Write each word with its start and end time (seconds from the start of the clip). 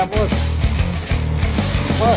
amor. 0.00 0.28
Amor. 1.96 2.16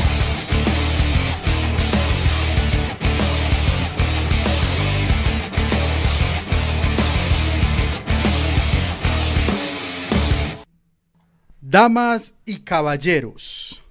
Damas 11.62 12.36
y 12.46 12.60
caballeros, 12.60 13.84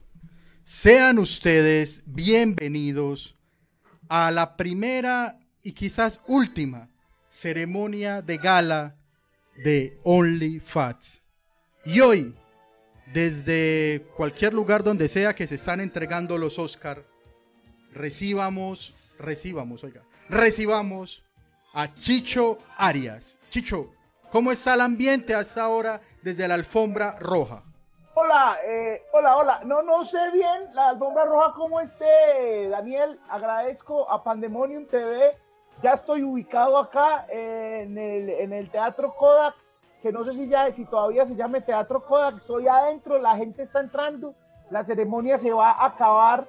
sean 0.63 1.19
ustedes 1.19 2.03
bienvenidos 2.07 3.35
a 4.09 4.31
la 4.31 4.57
primera 4.57 5.39
y 5.63 5.73
quizás 5.73 6.21
última 6.29 6.89
ceremonia 7.41 8.23
de 8.23 8.39
gala 8.39 8.95
de 9.65 9.99
Only 10.05 10.61
Fats. 10.61 11.21
Y 11.85 12.01
hoy, 12.01 12.35
desde 13.13 14.07
cualquier 14.17 14.55
lugar 14.55 14.83
donde 14.83 15.09
sea 15.09 15.35
que 15.35 15.47
se 15.47 15.57
están 15.57 15.81
entregando 15.81 16.39
los 16.39 16.59
Oscar, 16.59 17.03
recibamos, 17.93 18.95
recibamos, 19.19 19.85
oiga, 19.85 20.03
recibamos 20.29 21.23
a 21.75 21.95
Chicho 21.95 22.59
Arias. 22.77 23.37
Chicho, 23.51 23.91
¿cómo 24.31 24.53
está 24.53 24.75
el 24.75 24.81
ambiente 24.81 25.35
hasta 25.35 25.63
ahora 25.63 26.01
desde 26.23 26.49
la 26.49 26.55
alfombra 26.55 27.19
roja? 27.19 27.63
Hola, 28.15 28.59
eh, 28.67 29.03
hola, 29.13 29.37
hola. 29.37 29.61
No, 29.65 29.83
no 29.83 30.05
sé 30.05 30.19
bien 30.33 30.75
la 30.75 30.91
alfombra 30.91 31.25
roja 31.25 31.55
cómo 31.55 31.81
esté, 31.81 32.69
Daniel. 32.69 33.19
Agradezco 33.31 34.11
a 34.11 34.23
Pandemonium 34.23 34.87
TV. 34.87 35.35
Ya 35.83 35.95
estoy 35.95 36.23
ubicado 36.23 36.77
acá 36.77 37.27
en, 37.31 37.97
el, 37.97 38.29
en 38.29 38.53
el 38.53 38.71
Teatro 38.71 39.15
Kodak, 39.15 39.55
que 40.03 40.13
no 40.13 40.25
sé 40.25 40.33
si 40.35 40.49
ya, 40.49 40.73
si 40.73 40.85
todavía 40.85 41.27
se 41.27 41.37
llame 41.37 41.61
Teatro 41.61 42.05
Kodak. 42.05 42.39
Estoy 42.39 42.67
adentro, 42.69 43.19
la 43.19 43.37
gente 43.37 43.63
está 43.63 43.81
entrando. 43.81 44.35
La 44.71 44.85
ceremonia 44.85 45.39
se 45.39 45.53
va 45.53 45.71
a 45.71 45.87
acabar 45.87 46.49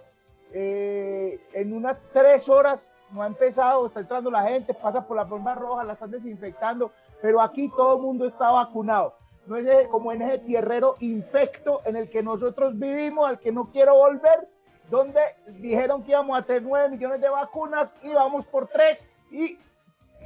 eh, 0.51 1.39
en 1.53 1.73
unas 1.73 1.97
tres 2.11 2.49
horas. 2.49 2.85
No 3.11 3.21
ha 3.21 3.27
empezado, 3.27 3.85
está 3.85 3.99
entrando 3.99 4.31
la 4.31 4.43
gente, 4.43 4.73
pasa 4.73 5.05
por 5.05 5.15
la 5.15 5.23
alfombra 5.23 5.53
roja, 5.53 5.83
la 5.83 5.93
están 5.93 6.09
desinfectando, 6.09 6.91
pero 7.21 7.41
aquí 7.41 7.69
todo 7.69 7.97
el 7.97 8.01
mundo 8.01 8.25
está 8.25 8.49
vacunado 8.49 9.13
no 9.45 9.57
es 9.57 9.87
como 9.89 10.11
en 10.11 10.21
ese 10.21 10.39
tierrero 10.39 10.95
infecto 10.99 11.81
en 11.85 11.95
el 11.95 12.09
que 12.09 12.23
nosotros 12.23 12.77
vivimos, 12.77 13.27
al 13.27 13.39
que 13.39 13.51
no 13.51 13.69
quiero 13.71 13.95
volver, 13.95 14.47
donde 14.89 15.19
dijeron 15.47 16.03
que 16.03 16.11
íbamos 16.11 16.37
a 16.37 16.43
tener 16.43 16.63
9 16.63 16.89
millones 16.89 17.21
de 17.21 17.29
vacunas 17.29 17.93
y 18.03 18.09
vamos 18.13 18.45
por 18.47 18.67
3 18.67 18.97
y 19.31 19.57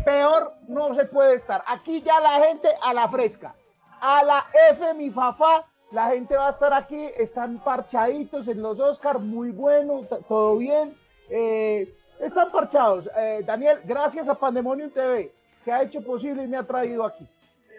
peor 0.07 0.53
no 0.69 0.95
se 0.95 1.03
puede 1.03 1.35
estar. 1.35 1.61
Aquí 1.67 2.01
ya 2.01 2.21
la 2.21 2.47
gente 2.47 2.69
a 2.81 2.93
la 2.93 3.09
fresca, 3.09 3.53
a 3.99 4.23
la 4.23 4.45
F 4.71 4.93
mi 4.93 5.09
papá, 5.09 5.65
la 5.91 6.11
gente 6.11 6.33
va 6.37 6.47
a 6.47 6.51
estar 6.51 6.73
aquí, 6.73 7.09
están 7.17 7.61
parchaditos 7.61 8.47
en 8.47 8.61
los 8.61 8.79
Oscars, 8.79 9.19
muy 9.19 9.51
bueno, 9.51 10.05
todo 10.29 10.57
bien. 10.57 10.95
Eh, 11.29 11.93
están 12.21 12.51
parchados. 12.53 13.09
Eh, 13.17 13.41
Daniel, 13.45 13.81
gracias 13.83 14.29
a 14.29 14.35
Pandemonium 14.35 14.91
TV, 14.91 15.29
que 15.65 15.73
ha 15.73 15.83
hecho 15.83 16.01
posible 16.01 16.43
y 16.43 16.47
me 16.47 16.55
ha 16.55 16.63
traído 16.63 17.05
aquí 17.05 17.27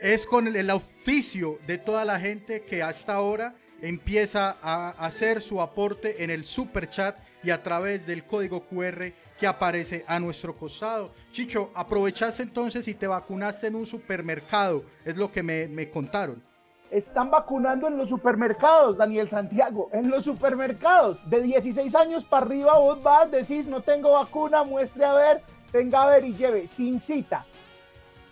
es 0.00 0.24
con 0.26 0.46
el, 0.46 0.70
oficio 0.70 1.58
de 1.66 1.78
toda 1.78 2.04
la 2.04 2.20
gente 2.20 2.62
que 2.62 2.82
hasta 2.82 3.14
ahora 3.14 3.54
empieza 3.82 4.56
a 4.62 4.90
hacer 4.90 5.42
su 5.42 5.60
aporte 5.60 6.22
en 6.22 6.30
el 6.30 6.44
super 6.44 6.88
chat 6.88 7.16
y 7.42 7.50
a 7.50 7.62
través 7.62 8.06
del 8.06 8.24
código 8.24 8.64
QR 8.68 9.12
que 9.39 9.47
aparece 9.47 10.05
a 10.06 10.19
nuestro 10.19 10.56
costado. 10.56 11.12
Chicho, 11.33 11.70
aprovechaste 11.75 12.42
entonces 12.42 12.89
y 12.89 12.94
te 12.94 13.06
vacunaste 13.06 13.69
en 13.69 13.77
un 13.77 13.86
supermercado, 13.86 14.84
es 15.05 15.17
lo 15.17 15.31
que 15.31 15.42
me, 15.42 15.69
me 15.69 15.91
contaron. 15.91 16.42
Están 16.91 17.31
vacunando 17.31 17.86
en 17.86 17.98
los 17.98 18.09
supermercados, 18.09 18.97
Daniel 18.97 19.28
Santiago, 19.28 19.91
en 19.92 20.11
los 20.11 20.25
supermercados. 20.25 21.19
De 21.28 21.42
16 21.42 21.94
años 21.94 22.25
para 22.25 22.47
arriba 22.47 22.78
vos 22.78 23.03
vas, 23.03 23.31
decís, 23.31 23.66
no 23.66 23.82
tengo 23.82 24.12
vacuna, 24.12 24.65
muestre 24.65 25.04
a 25.04 25.12
ver, 25.12 25.43
tenga 25.71 26.03
a 26.03 26.06
ver 26.09 26.25
y 26.25 26.34
lleve, 26.34 26.66
sin 26.66 26.98
cita 26.98 27.44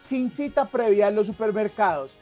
sin 0.06 0.30
cita 0.30 0.64
previa 0.64 1.08
en 1.08 1.16
los 1.16 1.26
supermercados. 1.26 2.12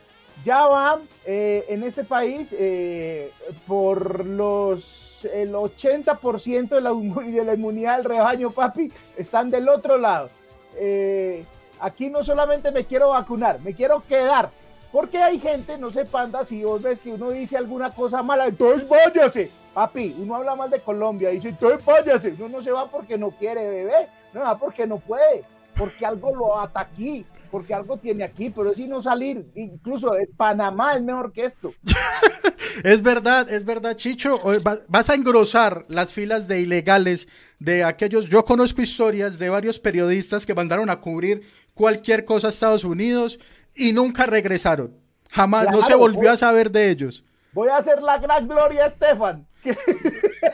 Ya 0.44 0.67
van 0.67 1.03
eh, 1.25 1.65
en 1.69 1.84
este 1.84 2.03
país 2.03 2.49
eh, 2.53 3.31
por 3.67 4.25
los 4.27 5.03
el 5.25 5.53
80% 5.53 6.69
de 6.69 6.81
la, 6.81 6.93
de 6.93 7.45
la, 7.45 7.55
inmunidad 7.55 7.97
del 7.97 8.05
rebaño, 8.05 8.51
papi, 8.51 8.93
están 9.17 9.51
del 9.51 9.69
otro 9.69 9.99
lado. 9.99 10.31
Eh, 10.77 11.45
aquí 11.81 12.11
no 12.11 12.25
solamente 12.25 12.71
me 12.71 12.85
quiero 12.85 13.11
vacunar, 13.11 13.61
me 13.61 13.75
quiero 13.75 14.03
quedar. 14.07 14.51
Porque 14.93 15.19
hay 15.19 15.41
gente, 15.41 15.77
no 15.77 15.91
sé, 15.91 16.05
panda, 16.05 16.45
si 16.45 16.62
vos 16.62 16.81
ves 16.81 17.01
que 17.01 17.12
uno 17.12 17.31
dice 17.31 17.57
alguna 17.57 17.91
cosa 17.91 18.23
mala, 18.23 18.47
entonces 18.47 18.89
váyase. 18.89 19.51
Papi, 19.73 20.15
uno 20.21 20.37
habla 20.37 20.55
mal 20.55 20.71
de 20.71 20.79
Colombia, 20.79 21.31
dice, 21.31 21.49
entonces 21.49 21.85
váyase. 21.85 22.35
Uno 22.39 22.49
no 22.49 22.62
se 22.62 22.71
va 22.71 22.89
porque 22.89 23.19
no 23.19 23.31
quiere, 23.33 23.69
bebé. 23.69 24.09
No 24.33 24.43
va 24.43 24.56
porque 24.56 24.87
no 24.87 24.99
puede, 24.99 25.45
porque 25.77 26.06
algo 26.06 26.35
lo 26.35 26.61
ata 26.61 26.81
aquí 26.81 27.27
porque 27.54 27.72
algo 27.72 27.97
tiene 27.97 28.25
aquí, 28.25 28.50
pero 28.50 28.72
es 28.72 28.78
no 28.81 29.00
salir. 29.00 29.47
Incluso 29.54 30.10
Panamá 30.37 30.97
es 30.97 31.03
mejor 31.03 31.32
que 31.32 31.42
esto. 31.42 31.72
es 32.82 33.00
verdad, 33.00 33.48
es 33.48 33.65
verdad, 33.65 33.94
Chicho. 33.94 34.41
Vas 34.88 35.09
a 35.09 35.15
engrosar 35.15 35.84
las 35.87 36.12
filas 36.12 36.48
de 36.48 36.62
ilegales 36.62 37.28
de 37.60 37.84
aquellos. 37.84 38.26
Yo 38.26 38.44
conozco 38.44 38.82
historias 38.82 39.38
de 39.38 39.50
varios 39.50 39.78
periodistas 39.78 40.44
que 40.44 40.53
mandaron 40.53 40.91
a 40.91 41.00
cubrir 41.00 41.43
cualquier 41.75 42.25
cosa 42.25 42.48
a 42.48 42.50
Estados 42.50 42.82
Unidos 42.82 43.38
y 43.72 43.93
nunca 43.93 44.26
regresaron. 44.26 44.97
Jamás, 45.31 45.70
no 45.70 45.84
se 45.84 45.94
volvió 45.94 46.32
a 46.32 46.37
saber 46.37 46.72
de 46.72 46.91
ellos. 46.91 47.25
Voy 47.53 47.69
a 47.69 47.76
hacer 47.76 48.03
la 48.03 48.19
gran 48.19 48.48
Gloria 48.48 48.87
Estefan. 48.87 49.47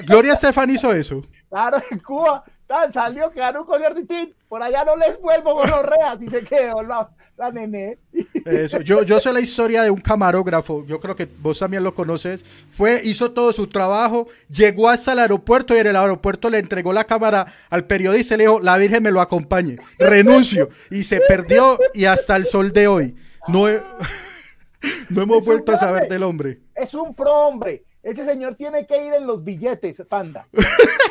Gloria 0.06 0.34
Estefan 0.34 0.68
hizo 0.68 0.92
eso. 0.92 1.22
Claro, 1.48 1.82
en 1.90 1.98
Cuba 1.98 2.44
salió, 2.92 3.30
quedaron 3.30 3.64
con 3.64 3.82
el 3.82 4.34
por 4.48 4.62
allá 4.62 4.84
no 4.84 4.96
les 4.96 5.20
vuelvo 5.20 5.56
con 5.56 5.70
los 5.70 5.84
reas 5.84 6.20
y 6.20 6.28
se 6.28 6.42
quedó 6.44 6.82
la, 6.82 7.08
la 7.36 7.50
nene. 7.50 7.98
Eso, 8.44 8.80
yo, 8.80 9.02
yo 9.02 9.20
sé 9.20 9.32
la 9.32 9.40
historia 9.40 9.82
de 9.82 9.90
un 9.90 10.00
camarógrafo, 10.00 10.84
yo 10.86 10.98
creo 11.00 11.14
que 11.14 11.26
vos 11.26 11.58
también 11.58 11.84
lo 11.84 11.94
conoces, 11.94 12.44
fue, 12.72 13.00
hizo 13.04 13.30
todo 13.32 13.52
su 13.52 13.66
trabajo, 13.66 14.28
llegó 14.48 14.88
hasta 14.88 15.12
el 15.12 15.20
aeropuerto 15.20 15.74
y 15.74 15.78
en 15.78 15.88
el 15.88 15.96
aeropuerto 15.96 16.50
le 16.50 16.58
entregó 16.58 16.92
la 16.92 17.04
cámara 17.04 17.46
al 17.70 17.84
periodista 17.84 18.34
y 18.34 18.38
le 18.38 18.44
dijo, 18.44 18.60
la 18.60 18.76
Virgen 18.76 19.02
me 19.02 19.12
lo 19.12 19.20
acompañe, 19.20 19.78
renuncio, 19.98 20.68
y 20.90 21.04
se 21.04 21.20
perdió 21.20 21.78
y 21.94 22.04
hasta 22.06 22.36
el 22.36 22.46
sol 22.46 22.72
de 22.72 22.88
hoy. 22.88 23.16
No, 23.48 23.66
no 25.10 25.22
hemos 25.22 25.44
vuelto 25.44 25.72
a 25.72 25.76
saber 25.76 26.08
del 26.08 26.22
hombre. 26.22 26.60
Es 26.74 26.94
un 26.94 27.14
pro 27.14 27.32
hombre. 27.32 27.84
Ese 28.02 28.24
señor 28.24 28.54
tiene 28.54 28.86
que 28.86 29.04
ir 29.04 29.12
en 29.12 29.26
los 29.26 29.44
billetes, 29.44 30.02
panda. 30.08 30.46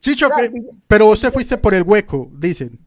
Chicho, 0.00 0.28
pero 0.86 1.08
usted 1.08 1.30
fuiste 1.30 1.58
por 1.58 1.74
el 1.74 1.82
hueco, 1.82 2.30
dicen. 2.32 2.78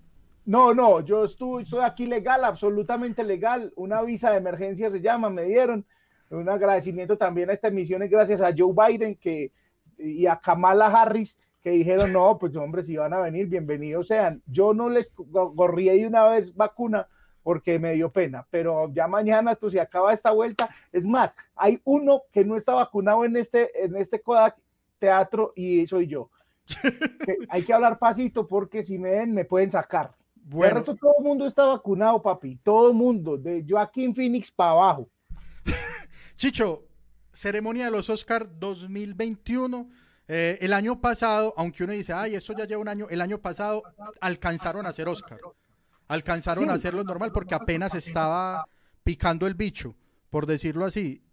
No, 0.45 0.73
no, 0.73 0.99
yo 1.01 1.25
estuve, 1.25 1.63
estoy 1.63 1.83
aquí 1.83 2.05
legal, 2.05 2.43
absolutamente 2.43 3.23
legal. 3.23 3.71
Una 3.75 4.01
visa 4.01 4.31
de 4.31 4.37
emergencia 4.37 4.89
se 4.89 4.99
llama, 4.99 5.29
me 5.29 5.43
dieron. 5.43 5.85
Un 6.29 6.49
agradecimiento 6.49 7.17
también 7.17 7.49
a 7.49 7.53
esta 7.53 7.67
emisión, 7.67 8.01
gracias 8.09 8.41
a 8.41 8.53
Joe 8.57 8.73
Biden 8.73 9.15
que, 9.15 9.51
y 9.99 10.25
a 10.25 10.37
Kamala 10.37 10.87
Harris, 10.87 11.37
que 11.61 11.69
dijeron, 11.69 12.11
no, 12.11 12.37
pues 12.39 12.55
hombre, 12.55 12.83
si 12.83 12.97
van 12.97 13.13
a 13.13 13.21
venir, 13.21 13.47
bienvenidos 13.47 14.07
sean. 14.07 14.41
Yo 14.47 14.73
no 14.73 14.89
les 14.89 15.13
corrí 15.55 15.89
ahí 15.89 16.05
una 16.05 16.25
vez 16.25 16.55
vacuna 16.55 17.07
porque 17.43 17.77
me 17.77 17.93
dio 17.93 18.11
pena, 18.11 18.47
pero 18.49 18.91
ya 18.91 19.07
mañana 19.07 19.51
esto 19.51 19.69
se 19.69 19.79
acaba 19.79 20.13
esta 20.13 20.31
vuelta. 20.31 20.69
Es 20.91 21.05
más, 21.05 21.35
hay 21.55 21.79
uno 21.83 22.23
que 22.31 22.43
no 22.43 22.57
está 22.57 22.73
vacunado 22.73 23.23
en 23.23 23.37
este, 23.37 23.85
en 23.85 23.95
este 23.95 24.19
Kodak 24.19 24.57
Teatro 24.97 25.53
y 25.55 25.85
soy 25.85 26.07
yo. 26.07 26.31
hay 27.49 27.63
que 27.63 27.73
hablar 27.73 27.99
pasito 27.99 28.47
porque 28.47 28.83
si 28.83 28.97
me 28.97 29.11
ven 29.11 29.33
me 29.33 29.45
pueden 29.45 29.71
sacar. 29.71 30.15
Bueno, 30.45 30.83
todo 30.83 31.15
el 31.19 31.23
mundo 31.23 31.47
está 31.47 31.65
vacunado, 31.65 32.21
papi. 32.21 32.57
Todo 32.57 32.89
el 32.89 32.93
mundo, 32.93 33.37
de 33.37 33.65
Joaquín 33.67 34.13
Phoenix 34.13 34.51
para 34.51 34.71
abajo. 34.71 35.09
Chicho, 36.35 36.83
ceremonia 37.31 37.85
de 37.85 37.91
los 37.91 38.09
Oscar 38.09 38.47
2021. 38.59 39.89
Eh, 40.27 40.57
el 40.61 40.73
año 40.73 40.99
pasado, 40.99 41.53
aunque 41.57 41.83
uno 41.83 41.93
dice, 41.93 42.13
ay, 42.13 42.35
esto 42.35 42.53
ya 42.53 42.65
lleva 42.65 42.81
un 42.81 42.87
año, 42.87 43.07
el 43.09 43.21
año 43.21 43.39
pasado 43.39 43.83
alcanzaron 44.19 44.85
a 44.85 44.89
hacer 44.89 45.07
Oscar. 45.07 45.39
Alcanzaron 46.07 46.69
a 46.69 46.73
hacerlo 46.73 47.03
normal 47.03 47.31
porque 47.31 47.55
apenas 47.55 47.95
estaba 47.95 48.65
picando 49.03 49.47
el 49.47 49.53
bicho, 49.53 49.95
por 50.29 50.45
decirlo 50.45 50.85
así. 50.85 51.23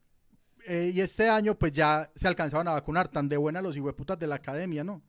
Eh, 0.67 0.93
y 0.95 1.01
este 1.01 1.29
año, 1.29 1.57
pues 1.57 1.73
ya 1.73 2.11
se 2.15 2.29
alcanzaron 2.29 2.69
a 2.69 2.73
vacunar, 2.73 3.09
tan 3.09 3.29
de 3.29 3.37
buena 3.37 3.63
los 3.63 3.77
hijueputas 3.77 4.19
de 4.19 4.27
la 4.27 4.37
academia, 4.37 4.85
¿no? 4.85 5.03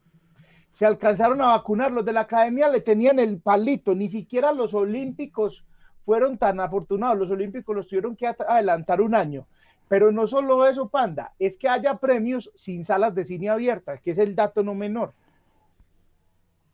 Se 0.73 0.85
alcanzaron 0.85 1.41
a 1.41 1.47
vacunar. 1.47 1.91
Los 1.91 2.05
de 2.05 2.13
la 2.13 2.21
academia 2.21 2.69
le 2.69 2.81
tenían 2.81 3.19
el 3.19 3.39
palito, 3.39 3.95
ni 3.95 4.09
siquiera 4.09 4.51
los 4.51 4.73
olímpicos 4.73 5.63
fueron 6.05 6.37
tan 6.37 6.59
afortunados. 6.59 7.17
Los 7.17 7.31
olímpicos 7.31 7.75
los 7.75 7.87
tuvieron 7.87 8.15
que 8.15 8.27
adelantar 8.27 9.01
un 9.01 9.15
año. 9.15 9.45
Pero 9.87 10.11
no 10.11 10.25
solo 10.25 10.65
eso, 10.67 10.87
Panda, 10.87 11.33
es 11.37 11.57
que 11.57 11.67
haya 11.67 11.97
premios 11.97 12.49
sin 12.55 12.85
salas 12.85 13.13
de 13.13 13.25
cine 13.25 13.49
abiertas, 13.49 13.99
que 14.01 14.11
es 14.11 14.17
el 14.17 14.35
dato 14.35 14.63
no 14.63 14.73
menor. 14.73 15.13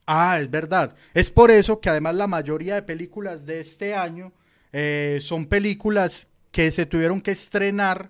Ah, 0.06 0.40
es 0.40 0.50
verdad. 0.50 0.96
Es 1.14 1.32
por 1.32 1.52
eso 1.52 1.80
que 1.80 1.90
además 1.90 2.16
la 2.16 2.28
mayoría 2.28 2.76
de 2.76 2.84
películas 2.84 3.46
de 3.46 3.60
este 3.60 3.96
año 3.96 4.32
eh, 4.72 5.18
son 5.22 5.48
películas 5.48 6.28
que 6.52 6.72
se 6.72 6.86
tuvieron 6.86 7.20
que 7.20 7.32
estrenar 7.32 8.10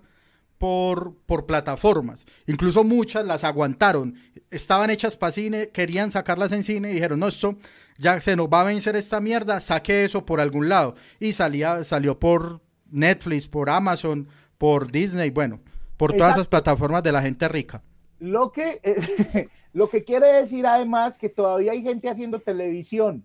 por, 0.58 1.14
por 1.26 1.46
plataformas. 1.46 2.26
Incluso 2.46 2.84
muchas 2.84 3.24
las 3.24 3.44
aguantaron. 3.44 4.16
Estaban 4.50 4.90
hechas 4.90 5.16
para 5.16 5.32
cine, 5.32 5.68
querían 5.68 6.12
sacarlas 6.12 6.52
en 6.52 6.64
cine 6.64 6.90
y 6.90 6.94
dijeron, 6.94 7.20
no, 7.20 7.28
esto 7.28 7.56
ya 7.96 8.20
se 8.20 8.36
nos 8.36 8.48
va 8.48 8.62
a 8.62 8.64
vencer 8.64 8.96
esta 8.96 9.20
mierda, 9.20 9.60
saque 9.60 10.04
eso 10.04 10.24
por 10.24 10.40
algún 10.40 10.68
lado. 10.68 10.94
Y 11.20 11.32
salía, 11.32 11.84
salió 11.84 12.18
por 12.18 12.60
Netflix, 12.90 13.48
por 13.48 13.70
Amazon, 13.70 14.28
por 14.56 14.90
Disney, 14.90 15.30
bueno, 15.30 15.60
por 15.96 16.12
todas 16.12 16.34
esas 16.34 16.48
plataformas 16.48 17.02
de 17.02 17.12
la 17.12 17.22
gente 17.22 17.48
rica. 17.48 17.82
Lo 18.18 18.50
que, 18.50 18.80
eh, 18.82 19.48
lo 19.72 19.88
que 19.88 20.04
quiere 20.04 20.26
decir 20.28 20.66
además 20.66 21.18
que 21.18 21.28
todavía 21.28 21.72
hay 21.72 21.82
gente 21.82 22.08
haciendo 22.08 22.40
televisión 22.40 23.24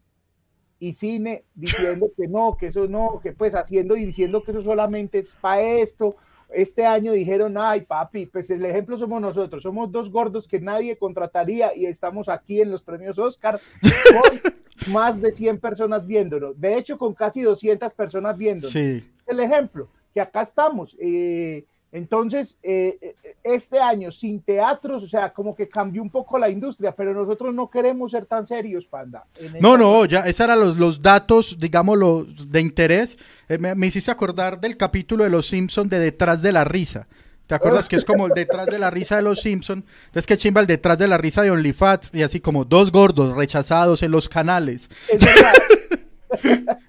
y 0.79 0.93
cine 0.93 1.45
diciendo 1.55 2.11
que 2.17 2.27
no, 2.27 2.57
que 2.57 2.67
eso 2.67 2.87
no, 2.87 3.19
que 3.23 3.31
pues 3.31 3.55
haciendo 3.55 3.95
y 3.95 4.05
diciendo 4.05 4.43
que 4.43 4.51
eso 4.51 4.61
solamente 4.61 5.19
es 5.19 5.35
para 5.39 5.61
esto. 5.61 6.15
Este 6.49 6.85
año 6.85 7.11
dijeron, 7.11 7.57
ay 7.57 7.81
papi, 7.81 8.25
pues 8.25 8.49
el 8.49 8.65
ejemplo 8.65 8.97
somos 8.97 9.21
nosotros, 9.21 9.63
somos 9.63 9.91
dos 9.91 10.11
gordos 10.11 10.47
que 10.47 10.59
nadie 10.59 10.97
contrataría 10.97 11.75
y 11.75 11.85
estamos 11.85 12.29
aquí 12.29 12.61
en 12.61 12.71
los 12.71 12.81
premios 12.81 13.17
Oscar 13.19 13.59
con 14.81 14.93
más 14.93 15.21
de 15.21 15.31
100 15.31 15.59
personas 15.59 16.05
viéndonos, 16.05 16.59
de 16.59 16.77
hecho 16.77 16.97
con 16.97 17.13
casi 17.13 17.41
200 17.41 17.93
personas 17.93 18.37
viéndonos. 18.37 18.71
Sí. 18.71 19.03
El 19.25 19.39
ejemplo, 19.39 19.87
que 20.13 20.21
acá 20.21 20.41
estamos. 20.41 20.95
Eh, 20.99 21.65
entonces, 21.93 22.57
eh, 22.63 22.97
eh, 22.99 23.35
este 23.43 23.79
año 23.79 24.11
sin 24.11 24.41
teatros, 24.41 25.03
o 25.03 25.07
sea, 25.07 25.31
como 25.31 25.55
que 25.55 25.69
cambió 25.69 26.01
un 26.01 26.09
poco 26.09 26.39
la 26.39 26.49
industria, 26.49 26.91
pero 26.91 27.13
nosotros 27.13 27.53
no 27.53 27.69
queremos 27.69 28.11
ser 28.11 28.25
tan 28.25 28.47
serios, 28.47 28.85
Panda. 28.85 29.25
No, 29.59 29.77
no, 29.77 30.03
ya, 30.05 30.21
esos 30.21 30.39
eran 30.39 30.59
los, 30.59 30.75
los 30.77 31.03
datos, 31.03 31.55
digamos, 31.59 32.25
de 32.51 32.59
interés. 32.59 33.15
Eh, 33.47 33.59
me, 33.59 33.85
hiciste 33.85 34.09
acordar 34.09 34.59
del 34.59 34.75
capítulo 34.75 35.23
de 35.23 35.29
Los 35.29 35.45
Simpsons 35.47 35.87
de 35.87 35.99
Detrás 35.99 36.41
de 36.41 36.51
la 36.51 36.63
Risa. 36.63 37.07
¿Te 37.45 37.53
acuerdas 37.53 37.87
que 37.87 37.97
es 37.97 38.05
como 38.05 38.25
el 38.25 38.31
detrás 38.33 38.65
de 38.67 38.79
la 38.79 38.89
risa 38.89 39.17
de 39.17 39.21
los 39.21 39.41
Simpsons? 39.41 39.83
Entonces, 40.05 40.25
que 40.25 40.37
chimba 40.37 40.61
el 40.61 40.65
detrás 40.65 40.97
de 40.97 41.07
la 41.07 41.17
risa 41.17 41.43
de 41.43 41.51
OnlyFats 41.51 42.09
y 42.13 42.23
así 42.23 42.39
como 42.39 42.65
dos 42.65 42.91
gordos 42.91 43.35
rechazados 43.35 44.01
en 44.01 44.11
los 44.11 44.29
canales. 44.29 44.89
Es 45.09 45.23
verdad. 45.23 45.53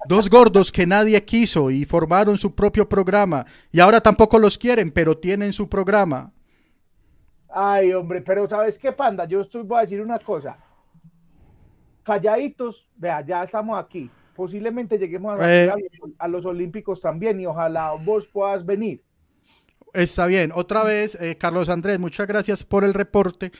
Dos 0.08 0.28
gordos 0.28 0.70
que 0.72 0.86
nadie 0.86 1.22
quiso 1.24 1.70
y 1.70 1.84
formaron 1.84 2.36
su 2.36 2.54
propio 2.54 2.88
programa 2.88 3.46
y 3.70 3.80
ahora 3.80 4.00
tampoco 4.00 4.38
los 4.38 4.58
quieren, 4.58 4.90
pero 4.90 5.16
tienen 5.16 5.52
su 5.52 5.68
programa. 5.68 6.32
Ay, 7.48 7.92
hombre, 7.92 8.20
pero 8.20 8.48
¿sabes 8.48 8.78
qué, 8.78 8.90
panda? 8.90 9.26
Yo 9.26 9.40
estoy, 9.40 9.62
voy 9.62 9.78
a 9.78 9.82
decir 9.82 10.00
una 10.00 10.18
cosa. 10.18 10.56
Calladitos, 12.02 12.86
vea, 12.96 13.24
ya 13.24 13.44
estamos 13.44 13.78
aquí. 13.78 14.10
Posiblemente 14.34 14.98
lleguemos 14.98 15.40
a, 15.40 15.54
eh. 15.54 15.72
a, 16.18 16.28
los, 16.28 16.44
Olímpicos 16.44 17.00
también 17.00 17.40
y 17.40 17.46
ojalá 17.46 17.92
vos 17.92 18.26
puedas 18.26 18.66
venir. 18.66 19.02
Está 19.92 20.26
bien. 20.26 20.50
Otra 20.52 20.82
vez, 20.82 21.16
eh, 21.20 21.36
Carlos 21.38 21.68
Andrés, 21.68 22.00
muchas 22.00 22.26
gracias 22.26 22.64
por 22.64 22.82
el 22.82 22.92
reporte. 22.92 23.52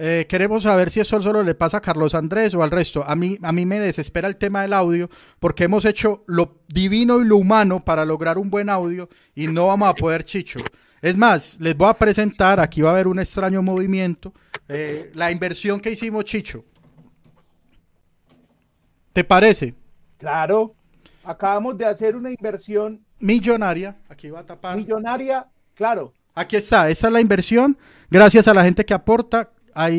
Eh, 0.00 0.26
queremos 0.28 0.62
saber 0.62 0.90
si 0.90 1.00
eso 1.00 1.20
solo 1.20 1.42
le 1.42 1.56
pasa 1.56 1.78
a 1.78 1.80
Carlos 1.80 2.14
Andrés 2.14 2.54
o 2.54 2.62
al 2.62 2.70
resto. 2.70 3.04
A 3.04 3.16
mí, 3.16 3.36
a 3.42 3.50
mí 3.50 3.66
me 3.66 3.80
desespera 3.80 4.28
el 4.28 4.36
tema 4.36 4.62
del 4.62 4.72
audio 4.72 5.10
porque 5.40 5.64
hemos 5.64 5.84
hecho 5.84 6.22
lo 6.28 6.60
divino 6.68 7.20
y 7.20 7.24
lo 7.24 7.36
humano 7.36 7.84
para 7.84 8.04
lograr 8.04 8.38
un 8.38 8.48
buen 8.48 8.70
audio 8.70 9.08
y 9.34 9.48
no 9.48 9.66
vamos 9.66 9.88
a 9.88 9.94
poder, 9.94 10.24
Chicho. 10.24 10.60
Es 11.02 11.16
más, 11.16 11.58
les 11.58 11.76
voy 11.76 11.88
a 11.88 11.94
presentar, 11.94 12.60
aquí 12.60 12.80
va 12.80 12.90
a 12.90 12.92
haber 12.92 13.08
un 13.08 13.18
extraño 13.18 13.60
movimiento, 13.60 14.32
eh, 14.68 15.10
la 15.14 15.32
inversión 15.32 15.80
que 15.80 15.90
hicimos, 15.90 16.24
Chicho. 16.24 16.64
¿Te 19.12 19.24
parece? 19.24 19.74
Claro, 20.16 20.74
acabamos 21.24 21.76
de 21.76 21.86
hacer 21.86 22.14
una 22.14 22.30
inversión 22.30 23.00
millonaria, 23.18 23.96
aquí 24.08 24.30
va 24.30 24.40
a 24.40 24.46
tapar. 24.46 24.76
Millonaria, 24.76 25.44
claro. 25.74 26.12
Aquí 26.34 26.54
está, 26.54 26.88
esa 26.88 27.08
es 27.08 27.12
la 27.12 27.20
inversión, 27.20 27.76
gracias 28.10 28.46
a 28.46 28.54
la 28.54 28.62
gente 28.62 28.84
que 28.84 28.94
aporta, 28.94 29.50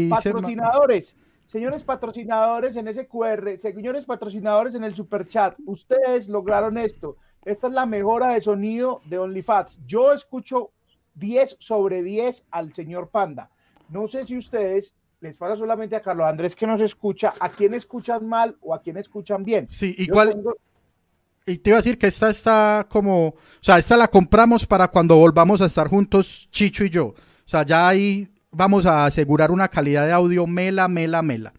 patrocinadores, 0.10 1.16
señores 1.48 1.84
patrocinadores 1.84 2.76
en 2.76 2.88
ese 2.88 3.08
QR, 3.08 3.58
señores 3.58 4.06
patrocinadores 4.06 4.76
en 4.76 4.84
el 4.84 4.96
super 4.96 5.28
chat, 5.28 5.56
ustedes 5.66 6.30
lograron 6.30 6.78
esto. 6.78 7.18
Esta 7.46 7.68
es 7.68 7.74
la 7.74 7.86
mejora 7.86 8.34
de 8.34 8.42
sonido 8.42 9.02
de 9.06 9.18
OnlyFats. 9.18 9.80
Yo 9.88 10.12
escucho 10.12 10.72
10 11.16 11.58
sobre 11.60 12.04
10 12.04 12.44
al 12.52 12.74
señor 12.74 13.10
Panda. 13.10 13.50
No 13.90 14.08
sé 14.08 14.26
si 14.26 14.38
ustedes 14.38 14.94
les 15.22 15.36
pasa 15.36 15.56
solamente 15.58 15.96
a 15.96 16.02
Carlos 16.02 16.28
Andrés 16.28 16.56
que 16.56 16.68
nos 16.68 16.80
escucha, 16.82 17.34
a 17.40 17.50
quién 17.50 17.74
escuchan 17.74 18.28
mal 18.28 18.58
o 18.62 18.74
a 18.74 18.82
quién 18.82 18.98
escuchan 18.98 19.44
bien. 19.44 19.68
Sí, 19.70 19.96
igual. 19.98 20.42
Y 21.46 21.58
te 21.58 21.72
iba 21.72 21.78
a 21.78 21.82
decir 21.82 21.98
que 21.98 22.08
esta 22.08 22.30
está 22.30 22.86
como, 22.90 23.28
o 23.30 23.36
sea, 23.62 23.78
esta 23.78 23.98
la 23.98 24.08
compramos 24.08 24.66
para 24.66 24.88
cuando 24.88 25.16
volvamos 25.16 25.62
a 25.62 25.66
estar 25.66 25.88
juntos, 25.88 26.48
Chicho 26.52 26.84
y 26.84 26.90
yo. 26.90 27.08
O 27.08 27.16
sea, 27.46 27.66
ya 27.66 27.88
hay 27.88 28.30
vamos 28.52 28.86
a 28.86 29.06
asegurar 29.06 29.52
una 29.52 29.68
calidad 29.68 30.06
de 30.06 30.12
audio 30.12 30.48
mela, 30.48 30.88
mela, 30.88 31.22
mela. 31.22 31.54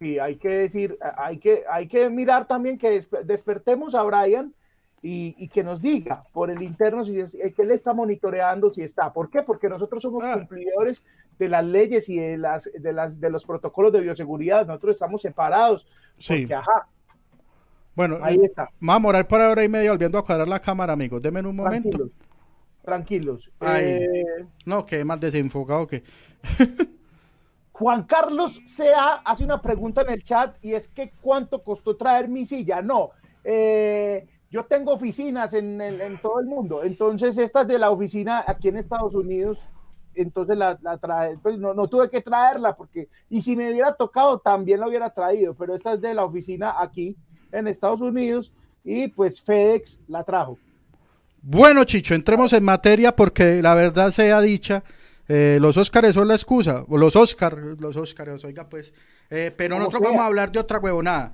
Y 0.00 0.18
hay 0.18 0.36
que 0.36 0.48
decir, 0.48 0.96
hay 1.16 1.38
que, 1.38 1.64
hay 1.68 1.88
que 1.88 2.08
mirar 2.08 2.46
también 2.46 2.78
que 2.78 3.04
despertemos 3.24 3.94
a 3.94 4.02
Brian 4.04 4.54
y, 5.02 5.48
que 5.48 5.62
nos 5.62 5.80
diga 5.80 6.20
por 6.32 6.50
el 6.50 6.62
interno 6.62 7.04
si 7.04 7.18
es, 7.18 7.32
que 7.32 7.62
él 7.62 7.70
está 7.72 7.92
monitoreando 7.94 8.70
si 8.70 8.82
está. 8.82 9.12
¿Por 9.12 9.30
qué? 9.30 9.42
Porque 9.42 9.68
nosotros 9.68 10.02
somos 10.02 10.22
ah. 10.24 10.34
cumplidores 10.34 11.02
de 11.38 11.48
las 11.48 11.64
leyes 11.64 12.08
y 12.08 12.16
de 12.16 12.36
las, 12.36 12.70
de 12.72 12.92
las 12.92 13.20
de 13.20 13.30
los 13.30 13.44
protocolos 13.44 13.92
de 13.92 14.00
bioseguridad. 14.00 14.66
Nosotros 14.66 14.94
estamos 14.94 15.22
separados. 15.22 15.86
Sí. 16.16 16.48
ajá. 16.52 16.88
Bueno, 17.94 18.18
ahí 18.22 18.38
está. 18.42 18.70
Vamos 18.78 18.96
a 18.96 18.98
morar 19.00 19.26
por 19.26 19.40
hora 19.40 19.64
y 19.64 19.68
media 19.68 19.90
volviendo 19.90 20.18
a 20.18 20.24
cuadrar 20.24 20.46
la 20.46 20.60
cámara, 20.60 20.92
amigos. 20.92 21.20
Denme 21.20 21.40
un 21.40 21.56
momento 21.56 21.90
tranquilos. 21.90 22.27
Eh, 23.60 24.46
no, 24.64 24.84
que 24.84 25.04
más 25.04 25.20
desenfocado 25.20 25.86
que. 25.86 26.02
Juan 27.72 28.02
Carlos 28.04 28.60
Sea 28.66 29.22
hace 29.24 29.44
una 29.44 29.62
pregunta 29.62 30.02
en 30.02 30.10
el 30.10 30.24
chat 30.24 30.56
y 30.62 30.72
es 30.72 30.88
que 30.88 31.12
cuánto 31.20 31.62
costó 31.62 31.96
traer 31.96 32.28
mi 32.28 32.44
silla. 32.44 32.82
No, 32.82 33.10
eh, 33.44 34.26
yo 34.50 34.64
tengo 34.64 34.92
oficinas 34.92 35.54
en, 35.54 35.80
en, 35.80 36.18
todo 36.20 36.40
el 36.40 36.46
mundo, 36.46 36.82
entonces 36.82 37.38
esta 37.38 37.62
es 37.62 37.68
de 37.68 37.78
la 37.78 37.90
oficina 37.90 38.42
aquí 38.46 38.68
en 38.68 38.78
Estados 38.78 39.14
Unidos, 39.14 39.58
entonces 40.14 40.56
la, 40.56 40.76
trae, 41.00 41.38
pues 41.38 41.58
no, 41.58 41.74
no, 41.74 41.86
tuve 41.86 42.10
que 42.10 42.20
traerla 42.20 42.74
porque, 42.74 43.08
y 43.28 43.42
si 43.42 43.54
me 43.54 43.70
hubiera 43.70 43.94
tocado 43.94 44.38
también 44.38 44.80
la 44.80 44.88
hubiera 44.88 45.10
traído, 45.10 45.54
pero 45.54 45.74
esta 45.74 45.92
es 45.92 46.00
de 46.00 46.14
la 46.14 46.24
oficina 46.24 46.74
aquí 46.78 47.16
en 47.52 47.68
Estados 47.68 48.00
Unidos 48.00 48.52
y 48.84 49.08
pues 49.08 49.42
FedEx 49.42 50.00
la 50.08 50.24
trajo. 50.24 50.58
Bueno, 51.50 51.84
Chicho, 51.84 52.14
entremos 52.14 52.52
en 52.52 52.62
materia 52.62 53.16
porque 53.16 53.62
la 53.62 53.74
verdad 53.74 54.10
sea 54.10 54.42
dicha, 54.42 54.84
eh, 55.26 55.56
los 55.58 55.78
Óscares 55.78 56.14
son 56.14 56.28
la 56.28 56.34
excusa, 56.34 56.84
o 56.86 56.98
los 56.98 57.16
Óscar, 57.16 57.56
los 57.56 57.96
Óscares, 57.96 58.44
oiga 58.44 58.68
pues, 58.68 58.92
eh, 59.30 59.50
pero 59.56 59.78
nosotros 59.78 60.02
vamos 60.02 60.20
a 60.20 60.26
hablar 60.26 60.52
de 60.52 60.58
otra 60.58 60.78
huevonada. 60.78 61.32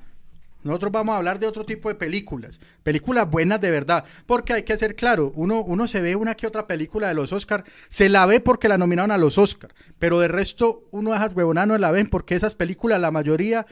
Nosotros 0.63 0.93
vamos 0.93 1.15
a 1.15 1.17
hablar 1.17 1.41
de 1.41 1.49
otro 1.49 1.67
tipo 1.67 1.89
de 1.89 1.97
películas, 1.97 2.61
películas 2.85 3.29
buenas 3.29 3.61
de 3.61 3.73
verdad, 3.73 4.05
porque 4.25 4.53
hay 4.53 4.63
que 4.63 4.79
ser 4.79 4.95
claro, 4.95 5.33
uno, 5.35 5.63
uno 5.63 5.89
se 5.89 6.01
ve 6.01 6.15
una 6.15 6.37
que 6.37 6.47
otra 6.47 6.69
película 6.69 7.09
de 7.09 7.15
los 7.15 7.33
Oscar, 7.33 7.65
se 7.89 8.09
la 8.09 8.25
ve 8.25 8.39
porque 8.39 8.69
la 8.69 8.79
nominaron 8.79 9.11
a 9.11 9.19
los 9.19 9.37
Oscar, 9.37 9.75
pero 9.99 10.21
de 10.21 10.29
resto 10.29 10.85
uno 10.93 11.11
de 11.11 11.17
esas 11.17 11.35
huevonadas 11.35 11.67
no 11.67 11.77
la 11.77 11.91
ven 11.91 12.09
porque 12.09 12.37
esas 12.37 12.55
películas, 12.55 13.01
la 13.01 13.11
mayoría 13.11 13.67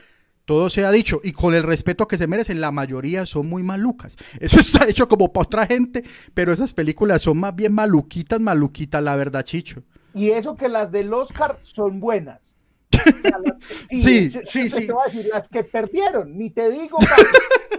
todo 0.45 0.69
se 0.69 0.85
ha 0.85 0.91
dicho, 0.91 1.21
y 1.23 1.31
con 1.31 1.53
el 1.53 1.63
respeto 1.63 2.07
que 2.07 2.17
se 2.17 2.27
merecen, 2.27 2.61
la 2.61 2.71
mayoría 2.71 3.25
son 3.25 3.47
muy 3.47 3.63
malucas. 3.63 4.17
Eso 4.39 4.59
está 4.59 4.87
hecho 4.87 5.07
como 5.07 5.31
para 5.31 5.43
otra 5.45 5.65
gente, 5.65 6.03
pero 6.33 6.51
esas 6.53 6.73
películas 6.73 7.21
son 7.21 7.37
más 7.39 7.55
bien 7.55 7.73
maluquitas, 7.73 8.39
maluquitas, 8.39 9.01
la 9.01 9.15
verdad, 9.15 9.43
Chicho. 9.43 9.83
Y 10.13 10.29
eso 10.29 10.55
que 10.55 10.69
las 10.69 10.91
del 10.91 11.11
Oscar 11.11 11.59
son 11.63 11.99
buenas. 11.99 12.52
Sí, 13.89 14.29
sí, 14.29 14.69
sí. 14.69 14.87
Te 14.87 14.93
voy 14.93 15.03
a 15.03 15.11
decir, 15.11 15.29
las 15.31 15.49
que 15.49 15.63
perdieron, 15.63 16.37
ni 16.37 16.49
te 16.49 16.69
digo, 16.69 16.97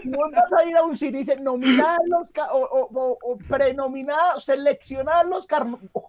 no 0.05 0.19
vas 0.31 0.53
a 0.53 0.65
ir 0.65 0.77
a 0.77 0.83
un 0.83 0.97
cine 0.97 1.19
y 1.19 1.21
dice 1.21 1.37
nominar 1.37 1.99
los 2.07 2.29
o, 2.53 2.89
o, 2.95 3.19
o 3.23 3.39
prenominar, 3.39 4.41
seleccionar 4.41 5.27
los 5.27 5.47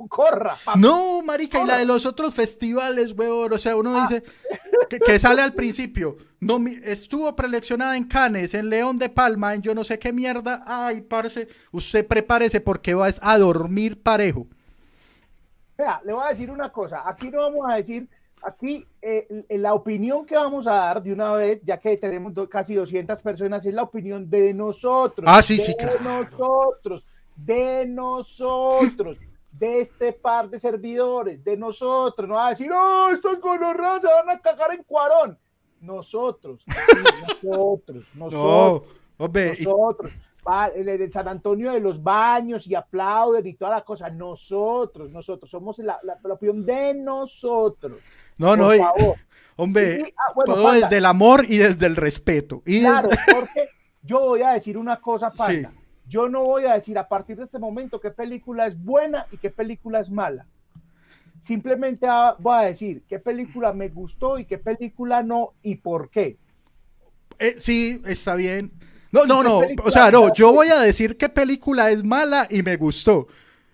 corra. 0.10 0.56
No, 0.76 1.22
marica, 1.22 1.62
y 1.62 1.66
la 1.66 1.78
de 1.78 1.86
los 1.86 2.06
otros 2.06 2.34
festivales, 2.34 3.14
weón, 3.18 3.54
o 3.54 3.58
sea, 3.58 3.76
uno 3.76 3.98
ah. 3.98 4.02
dice 4.02 4.24
que, 5.06 5.20
sale 5.20 5.42
al 5.42 5.54
principio, 5.54 6.18
no, 6.40 6.64
estuvo 6.84 7.36
preleccionada 7.36 7.98
en 7.98 8.06
Cannes, 8.06 8.54
en 8.54 8.70
León 8.70 9.00
de 9.00 9.10
Palma, 9.10 9.54
en 9.54 9.62
yo 9.62 9.74
no 9.74 9.84
sé 9.84 10.00
qué 10.00 10.14
mierda, 10.14 10.64
ay, 10.66 11.02
parce, 11.02 11.48
usted 11.72 12.06
prepárese 12.06 12.62
porque 12.62 12.94
vas 12.94 13.20
a 13.24 13.38
dormir 13.38 14.02
parejo. 14.02 14.48
Vea, 15.78 16.02
le 16.06 16.14
voy 16.14 16.24
a 16.26 16.30
decir 16.30 16.50
una 16.50 16.72
cosa, 16.72 17.04
aquí 17.06 17.30
no 17.30 17.40
vamos 17.42 17.70
a 17.70 17.76
decir 17.76 18.08
aquí 18.46 18.86
eh, 19.02 19.46
la 19.50 19.74
opinión 19.74 20.26
que 20.26 20.36
vamos 20.36 20.68
a 20.68 20.74
dar 20.74 21.04
de 21.04 21.12
una 21.12 21.34
vez, 21.34 21.62
ya 21.64 21.78
que 21.78 21.98
tenemos 21.98 22.34
casi 22.48 22.76
200 22.76 23.22
personas, 23.22 23.66
es 23.66 23.74
la 23.74 23.84
opinión 23.84 24.30
de 24.30 24.54
nosotros. 24.54 25.26
Ah, 25.28 25.42
sí, 25.42 25.58
sí, 25.58 25.76
De 25.78 26.00
nosotros, 26.04 27.06
de 27.36 27.86
nosotros, 27.88 29.18
de 29.52 29.82
este 29.82 30.14
par 30.14 30.50
de 30.50 30.60
servidores, 30.60 31.44
de 31.44 31.58
nosotros. 31.58 32.28
No 32.30 32.36
va 32.36 32.48
a 32.48 32.50
decir, 32.52 32.68
no, 32.68 33.10
estos 33.10 33.40
gonorreos 33.40 34.02
se 34.02 34.08
van 34.08 34.30
a 34.30 34.40
cagar 34.40 34.74
en 34.74 34.84
cuarón. 34.84 35.38
Nosotros, 35.82 36.64
nosotros, 37.42 38.06
nosotros. 38.14 38.96
nosotros. 39.20 40.14
de 40.74 41.12
San 41.12 41.28
Antonio 41.28 41.72
de 41.72 41.80
los 41.80 42.02
Baños 42.02 42.66
y 42.68 42.76
aplauden 42.76 43.46
y 43.46 43.54
toda 43.54 43.72
la 43.72 43.82
cosa. 43.82 44.10
Nosotros, 44.10 45.12
nosotros, 45.12 45.50
somos 45.50 45.78
la, 45.80 46.00
la, 46.04 46.34
opinión 46.34 46.66
de 46.66 46.94
nosotros. 46.94 48.00
No, 48.38 48.56
no, 48.56 48.70
hombre, 49.56 50.14
ah, 50.18 50.34
todo 50.46 50.72
desde 50.72 50.98
el 50.98 51.06
amor 51.06 51.46
y 51.48 51.58
desde 51.58 51.86
el 51.86 51.96
respeto. 51.96 52.62
Y 52.66 52.82
claro, 52.82 53.10
porque 53.34 53.70
yo 54.04 54.20
voy 54.20 54.42
a 54.42 54.52
decir 54.52 54.78
una 54.78 55.00
cosa, 55.00 55.32
Panda. 55.32 55.72
Yo 56.08 56.30
no 56.30 56.44
voy 56.44 56.66
a 56.66 56.74
decir 56.74 56.98
a 56.98 57.08
partir 57.08 57.38
de 57.38 57.46
este 57.46 57.58
momento 57.58 58.00
qué 58.00 58.12
película 58.12 58.68
es 58.68 58.78
buena 58.78 59.26
y 59.32 59.38
qué 59.38 59.50
película 59.50 60.00
es 60.00 60.12
mala. 60.12 60.46
Simplemente 61.42 62.08
voy 62.40 62.56
a 62.56 62.68
decir 62.68 63.04
qué 63.08 63.20
película 63.20 63.74
me 63.74 63.90
gustó 63.90 64.38
y 64.38 64.46
qué 64.46 64.58
película 64.58 65.24
no 65.24 65.54
y 65.64 65.76
por 65.76 66.10
qué. 66.10 66.38
Eh, 67.40 67.56
sí, 67.58 68.02
está 68.06 68.36
bien. 68.36 68.72
No, 69.12 69.26
no, 69.26 69.44
no. 69.44 69.62
O 69.84 69.92
sea, 69.92 70.12
no, 70.12 70.34
yo 70.34 70.54
voy 70.54 70.68
a 70.68 70.80
decir 70.80 71.18
qué 71.18 71.30
película 71.30 71.90
es 71.90 72.04
mala 72.04 72.48
y 72.50 72.62
me 72.62 72.76
gustó. 72.76 73.28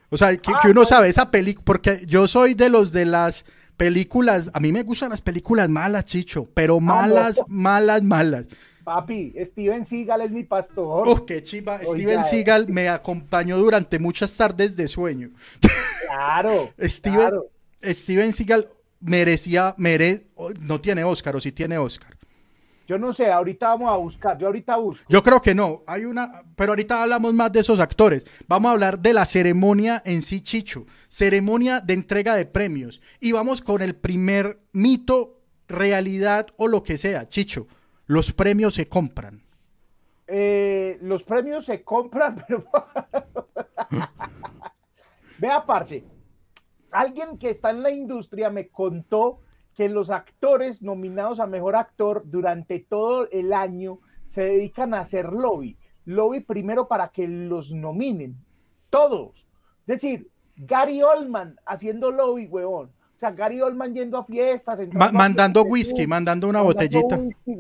O 0.10 0.18
sea, 0.18 0.36
que, 0.36 0.52
ah, 0.52 0.62
uno 0.70 0.86
sabe 0.86 1.10
esa 1.10 1.32
película, 1.32 1.64
porque 1.66 2.04
yo 2.06 2.28
soy 2.28 2.54
de 2.54 2.70
los 2.70 2.92
de 2.92 3.06
las 3.06 3.46
películas, 3.82 4.52
a 4.54 4.60
mí 4.60 4.72
me 4.72 4.84
gustan 4.84 5.10
las 5.10 5.22
películas 5.22 5.68
malas, 5.68 6.06
Chicho, 6.06 6.48
pero 6.54 6.78
ah, 6.78 6.82
malas, 6.82 7.42
malas, 7.48 8.04
malas. 8.04 8.46
Papi, 8.84 9.34
Steven 9.44 9.88
Seagal 9.88 10.22
es 10.22 10.30
mi 10.30 10.44
pastor. 10.44 11.08
Oh, 11.08 11.26
qué 11.26 11.42
chiva. 11.42 11.80
Steven 11.82 12.24
Seagal 12.24 12.68
me 12.68 12.90
acompañó 12.90 13.58
durante 13.58 13.98
muchas 13.98 14.38
tardes 14.38 14.76
de 14.76 14.88
sueño. 14.88 15.32
Claro. 16.06 16.70
Steven, 16.80 17.20
claro. 17.20 17.48
Steven 17.84 18.34
Seagal 18.34 18.70
merecía, 19.00 19.74
mere, 19.80 20.28
no 20.60 20.80
tiene 20.80 21.04
Oscar, 21.04 21.36
o 21.36 21.42
sí 21.42 21.52
tiene 21.52 21.80
Oscar. 21.80 22.16
Yo 22.88 22.98
no 22.98 23.14
sé, 23.14 23.32
ahorita 23.32 23.68
vamos 23.70 23.92
a 23.92 23.96
buscar, 23.96 24.38
yo 24.38 24.48
ahorita 24.48 24.76
busco. 24.78 25.06
Yo 25.08 25.24
creo 25.24 25.42
que 25.42 25.56
no, 25.56 25.84
hay 25.88 26.06
una, 26.06 26.44
pero 26.56 26.72
ahorita 26.72 27.02
hablamos 27.02 27.34
más 27.34 27.52
de 27.52 27.62
esos 27.62 27.80
actores. 27.80 28.26
Vamos 28.48 28.70
a 28.70 28.74
hablar 28.74 29.00
de 29.00 29.14
la 29.14 29.26
ceremonia 29.26 30.02
en 30.06 30.22
sí, 30.22 30.42
Chicho, 30.42 30.86
ceremonia 31.08 31.80
de 31.80 31.94
entrega 31.94 32.36
de 32.36 32.46
premios. 32.46 33.02
Y 33.20 33.32
vamos 33.32 33.62
con 33.62 33.82
el 33.82 33.96
primer 33.96 34.60
mito, 34.74 35.40
realidad 35.68 36.48
o 36.58 36.68
lo 36.68 36.84
que 36.84 36.98
sea, 36.98 37.28
Chicho. 37.30 37.68
Los 38.08 38.34
premios 38.34 38.74
se 38.74 38.90
compran. 38.90 39.42
Eh, 40.28 40.98
los 41.02 41.24
premios 41.24 41.66
se 41.66 41.84
compran, 41.84 42.44
pero... 42.48 42.66
Vea, 45.38 45.66
parce, 45.66 46.04
alguien 46.92 47.38
que 47.38 47.50
está 47.50 47.72
en 47.72 47.84
la 47.84 47.92
industria 47.92 48.50
me 48.50 48.68
contó 48.68 49.40
que 49.82 49.90
los 49.90 50.12
actores 50.12 50.84
nominados 50.84 51.40
a 51.40 51.48
mejor 51.48 51.76
actor 51.76 52.22
durante 52.26 52.82
todo 52.82 53.28
el 53.32 53.52
año 53.52 53.98
se 54.28 54.44
dedican 54.44 54.94
a 54.94 55.00
hacer 55.00 55.34
lobby. 55.34 55.76
Lobby 56.06 56.42
primero 56.42 56.88
para 56.88 57.08
que 57.08 57.28
los 57.28 57.74
nominen, 57.74 58.38
todos. 58.92 59.48
Es 59.88 59.96
decir, 59.96 60.30
Gary 60.56 61.02
Oldman 61.02 61.60
haciendo 61.66 62.12
lobby, 62.12 62.46
huevón. 62.46 62.92
O 63.16 63.20
sea, 63.20 63.32
Gary 63.32 63.60
Oldman 63.60 63.96
yendo 63.96 64.20
a 64.20 64.24
fiestas. 64.24 64.80
mandando 64.94 65.64
whisky, 65.64 66.06
mandando 66.06 66.48
una 66.48 66.62
botellita. 66.62 67.18
Whisky, 67.18 67.56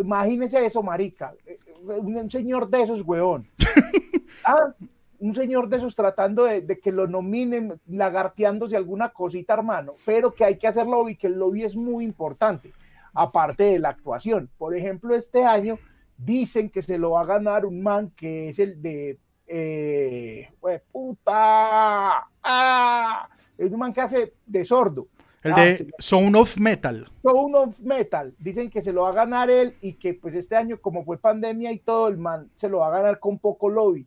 Imagínese 0.00 0.64
eso, 0.64 0.82
marica. 0.82 1.34
Eh, 1.44 1.58
eh, 1.66 2.00
un 2.00 2.30
señor 2.30 2.70
de 2.70 2.80
esos, 2.80 3.02
huevón. 3.02 3.46
ah, 4.46 4.72
un 5.18 5.34
señor 5.34 5.68
de 5.68 5.78
esos 5.78 5.94
tratando 5.94 6.44
de, 6.44 6.80
que 6.80 6.92
lo 6.92 7.06
nominen, 7.06 7.80
lagarteándose 7.86 8.76
alguna 8.76 9.10
cosita, 9.10 9.54
hermano, 9.54 9.94
pero 10.04 10.32
que 10.32 10.44
hay 10.44 10.58
que 10.58 10.66
hacer 10.66 10.86
lobby, 10.86 11.16
que 11.16 11.28
el 11.28 11.38
lobby 11.38 11.64
es 11.64 11.76
muy 11.76 12.04
importante, 12.04 12.72
aparte 13.12 13.64
de 13.64 13.78
la 13.78 13.90
actuación. 13.90 14.50
Por 14.58 14.76
ejemplo, 14.76 15.14
este 15.14 15.44
año 15.44 15.78
dicen 16.16 16.70
que 16.70 16.82
se 16.82 16.98
lo 16.98 17.12
va 17.12 17.22
a 17.22 17.26
ganar 17.26 17.66
un 17.66 17.82
man 17.82 18.12
que 18.16 18.50
es 18.50 18.58
el 18.58 18.80
de, 18.80 19.18
eh, 19.46 20.50
puta, 20.92 22.28
ah, 22.42 23.28
es 23.56 23.72
un 23.72 23.78
man 23.78 23.92
que 23.92 24.00
hace 24.00 24.34
de 24.46 24.64
sordo. 24.64 25.08
El 25.42 25.52
ah, 25.52 25.60
de 25.60 25.90
Sound 25.98 26.36
of 26.36 26.56
Metal. 26.56 27.06
Sound 27.22 27.54
of 27.54 27.78
Metal. 27.80 28.34
Dicen 28.38 28.70
que 28.70 28.80
se 28.80 28.94
lo 28.94 29.02
va 29.02 29.10
a 29.10 29.12
ganar 29.12 29.50
él 29.50 29.76
y 29.82 29.92
que 29.94 30.14
pues 30.14 30.34
este 30.34 30.56
año 30.56 30.80
como 30.80 31.04
fue 31.04 31.18
pandemia 31.18 31.70
y 31.70 31.80
todo, 31.80 32.08
el 32.08 32.16
man 32.16 32.50
se 32.56 32.68
lo 32.70 32.78
va 32.78 32.88
a 32.88 32.98
ganar 32.98 33.20
con 33.20 33.38
poco 33.38 33.68
lobby 33.68 34.06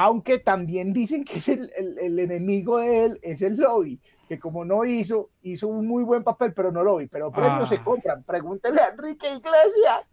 aunque 0.00 0.38
también 0.38 0.92
dicen 0.92 1.24
que 1.24 1.38
es 1.38 1.48
el, 1.48 1.72
enemigo 2.20 2.78
de 2.78 3.04
él, 3.04 3.18
es 3.20 3.42
el 3.42 3.56
lobby, 3.56 4.00
que 4.28 4.38
como 4.38 4.64
no 4.64 4.84
hizo, 4.84 5.30
hizo 5.42 5.66
un 5.66 5.88
muy 5.88 6.04
buen 6.04 6.22
papel, 6.22 6.52
pero 6.52 6.70
no 6.70 6.84
lobby, 6.84 7.08
pero 7.08 7.32
premios 7.32 7.68
se 7.68 7.74
ah. 7.74 7.84
compran. 7.84 8.22
Pregúntele 8.22 8.80
a 8.80 8.90
Enrique 8.90 9.26
Iglesias. 9.26 10.06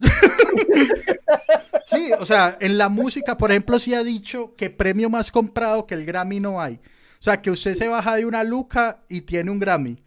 Sí, 1.86 2.10
o 2.18 2.26
sea, 2.26 2.58
en 2.60 2.78
la 2.78 2.88
música, 2.88 3.38
por 3.38 3.52
ejemplo, 3.52 3.78
sí 3.78 3.94
ha 3.94 4.02
dicho 4.02 4.56
que 4.56 4.70
premio 4.70 5.08
más 5.08 5.30
comprado 5.30 5.86
que 5.86 5.94
el 5.94 6.04
Grammy 6.04 6.40
no 6.40 6.60
hay. 6.60 6.80
O 7.20 7.22
sea, 7.22 7.40
que 7.40 7.52
usted 7.52 7.74
se 7.74 7.86
baja 7.86 8.16
de 8.16 8.26
una 8.26 8.42
luca 8.42 9.04
y 9.08 9.20
tiene 9.20 9.52
un 9.52 9.60
Grammy. 9.60 10.02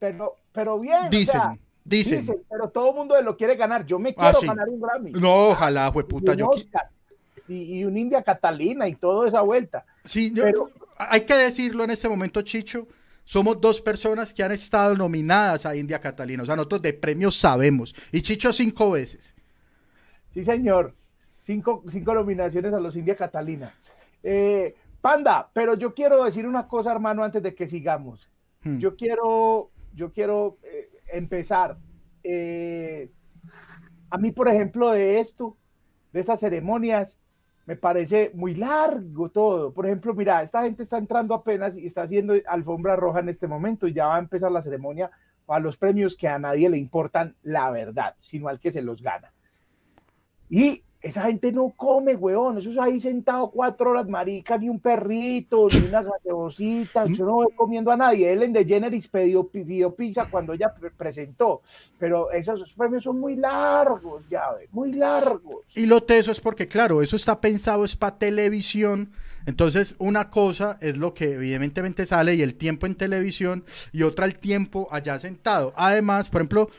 Pero, 0.00 0.34
pero 0.50 0.80
bien. 0.80 1.10
Dicen. 1.10 1.60
dicen. 1.84 2.26
pero 2.50 2.70
todo 2.70 2.90
el 2.90 2.96
mundo 2.96 3.22
lo 3.22 3.36
quiere 3.36 3.54
ganar. 3.54 3.86
Yo 3.86 4.00
me 4.00 4.16
ah, 4.18 4.32
quiero 4.32 4.52
ganar 4.52 4.68
un 4.68 4.80
Grammy. 4.80 5.12
No, 5.12 5.50
ojalá, 5.50 5.92
fue 5.92 6.08
puta. 6.08 6.34
Yo, 6.34 6.50
y, 7.48 7.84
un 7.84 7.96
India 7.96 8.22
Catalina 8.22 8.88
y 8.88 8.94
toda 8.94 9.28
esa 9.28 9.40
vuelta. 9.40 9.84
Sí, 10.04 10.32
pero 10.34 10.70
hay 10.98 11.22
que 11.22 11.34
decirlo 11.34 11.84
en 11.84 11.90
este 11.90 12.08
momento, 12.08 12.42
Chicho. 12.42 12.86
Somos 13.24 13.60
dos 13.60 13.82
personas 13.82 14.32
que 14.32 14.42
han 14.42 14.52
estado 14.52 14.94
nominadas 14.96 15.66
a 15.66 15.76
India 15.76 16.00
Catalina. 16.00 16.42
O 16.42 16.46
sea, 16.46 16.56
nosotros 16.56 16.80
de 16.80 16.94
premios 16.94 17.36
sabemos. 17.36 17.94
Y 18.10 18.22
Chicho 18.22 18.52
cinco 18.52 18.92
veces. 18.92 19.34
Sí, 20.32 20.44
señor. 20.44 20.94
Cinco, 21.38 21.84
cinco 21.90 22.14
nominaciones 22.14 22.72
a 22.72 22.80
los 22.80 22.96
India 22.96 23.16
Catalina. 23.16 23.74
Eh, 24.22 24.74
Panda, 25.00 25.50
pero 25.52 25.74
yo 25.74 25.94
quiero 25.94 26.24
decir 26.24 26.46
una 26.46 26.66
cosa, 26.66 26.90
hermano, 26.90 27.22
antes 27.22 27.42
de 27.42 27.54
que 27.54 27.68
sigamos. 27.68 28.28
Hmm. 28.62 28.78
Yo 28.78 28.96
quiero, 28.96 29.70
yo 29.94 30.12
quiero 30.12 30.58
eh, 30.62 30.90
empezar. 31.12 31.76
Eh, 32.24 33.10
a 34.10 34.18
mí, 34.18 34.32
por 34.32 34.48
ejemplo, 34.48 34.90
de 34.90 35.20
esto, 35.20 35.56
de 36.12 36.20
esas 36.20 36.40
ceremonias, 36.40 37.18
me 37.68 37.76
parece 37.76 38.30
muy 38.32 38.54
largo 38.54 39.28
todo. 39.28 39.74
Por 39.74 39.84
ejemplo, 39.84 40.14
mira, 40.14 40.42
esta 40.42 40.62
gente 40.62 40.84
está 40.84 40.96
entrando 40.96 41.34
apenas 41.34 41.76
y 41.76 41.84
está 41.84 42.00
haciendo 42.00 42.32
alfombra 42.46 42.96
roja 42.96 43.20
en 43.20 43.28
este 43.28 43.46
momento 43.46 43.86
y 43.86 43.92
ya 43.92 44.06
va 44.06 44.16
a 44.16 44.20
empezar 44.20 44.50
la 44.50 44.62
ceremonia 44.62 45.10
para 45.44 45.60
los 45.60 45.76
premios 45.76 46.16
que 46.16 46.28
a 46.28 46.38
nadie 46.38 46.70
le 46.70 46.78
importan 46.78 47.36
la 47.42 47.70
verdad, 47.70 48.14
sino 48.20 48.48
al 48.48 48.58
que 48.58 48.72
se 48.72 48.80
los 48.80 49.02
gana. 49.02 49.34
Y 50.48 50.82
esa 51.00 51.22
gente 51.22 51.52
no 51.52 51.72
come, 51.76 52.16
weón. 52.16 52.58
Eso 52.58 52.70
es 52.70 52.78
ahí 52.78 53.00
sentado 53.00 53.50
cuatro 53.50 53.90
horas, 53.90 54.08
marica, 54.08 54.58
ni 54.58 54.68
un 54.68 54.80
perrito, 54.80 55.68
ni 55.70 55.88
una 55.88 56.02
gaseosita. 56.02 57.06
Yo 57.06 57.24
no 57.24 57.34
voy 57.34 57.52
comiendo 57.54 57.92
a 57.92 57.96
nadie. 57.96 58.32
Ellen 58.32 58.52
DeGeneres 58.52 59.06
pidió, 59.08 59.46
pidió 59.46 59.94
pizza 59.94 60.26
cuando 60.28 60.52
ella 60.54 60.74
presentó. 60.96 61.62
Pero 61.98 62.32
esos 62.32 62.72
premios 62.72 63.04
son 63.04 63.20
muy 63.20 63.36
largos, 63.36 64.24
ya, 64.28 64.44
muy 64.72 64.92
largos. 64.92 65.62
Y 65.74 65.86
lo 65.86 66.02
teso 66.02 66.32
es 66.32 66.40
porque, 66.40 66.66
claro, 66.66 67.00
eso 67.00 67.16
está 67.16 67.40
pensado, 67.40 67.84
es 67.84 67.94
para 67.94 68.18
televisión. 68.18 69.12
Entonces, 69.46 69.94
una 69.98 70.28
cosa 70.30 70.78
es 70.80 70.98
lo 70.98 71.14
que 71.14 71.34
evidentemente 71.34 72.04
sale 72.06 72.34
y 72.34 72.42
el 72.42 72.56
tiempo 72.56 72.86
en 72.86 72.96
televisión, 72.96 73.64
y 73.92 74.02
otra 74.02 74.26
el 74.26 74.38
tiempo 74.38 74.88
allá 74.90 75.18
sentado. 75.18 75.72
Además, 75.76 76.28
por 76.28 76.40
ejemplo, 76.42 76.70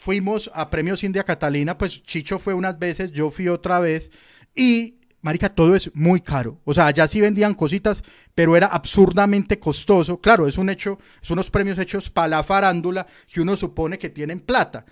fuimos 0.00 0.50
a 0.54 0.70
Premios 0.70 1.04
India 1.04 1.24
Catalina, 1.24 1.76
pues 1.76 2.02
Chicho 2.02 2.38
fue 2.38 2.54
unas 2.54 2.78
veces, 2.78 3.12
yo 3.12 3.30
fui 3.30 3.48
otra 3.48 3.80
vez 3.80 4.10
y 4.54 4.96
marica, 5.20 5.50
todo 5.50 5.76
es 5.76 5.94
muy 5.94 6.22
caro. 6.22 6.58
O 6.64 6.72
sea, 6.72 6.86
allá 6.86 7.06
sí 7.06 7.20
vendían 7.20 7.54
cositas, 7.54 8.02
pero 8.34 8.56
era 8.56 8.68
absurdamente 8.68 9.58
costoso. 9.58 10.18
Claro, 10.18 10.48
es 10.48 10.56
un 10.56 10.70
hecho, 10.70 10.98
son 11.20 11.34
unos 11.34 11.50
premios 11.50 11.78
hechos 11.78 12.08
para 12.08 12.28
la 12.28 12.42
farándula 12.42 13.06
que 13.30 13.42
uno 13.42 13.56
supone 13.58 13.98
que 13.98 14.08
tienen 14.08 14.40
plata, 14.40 14.86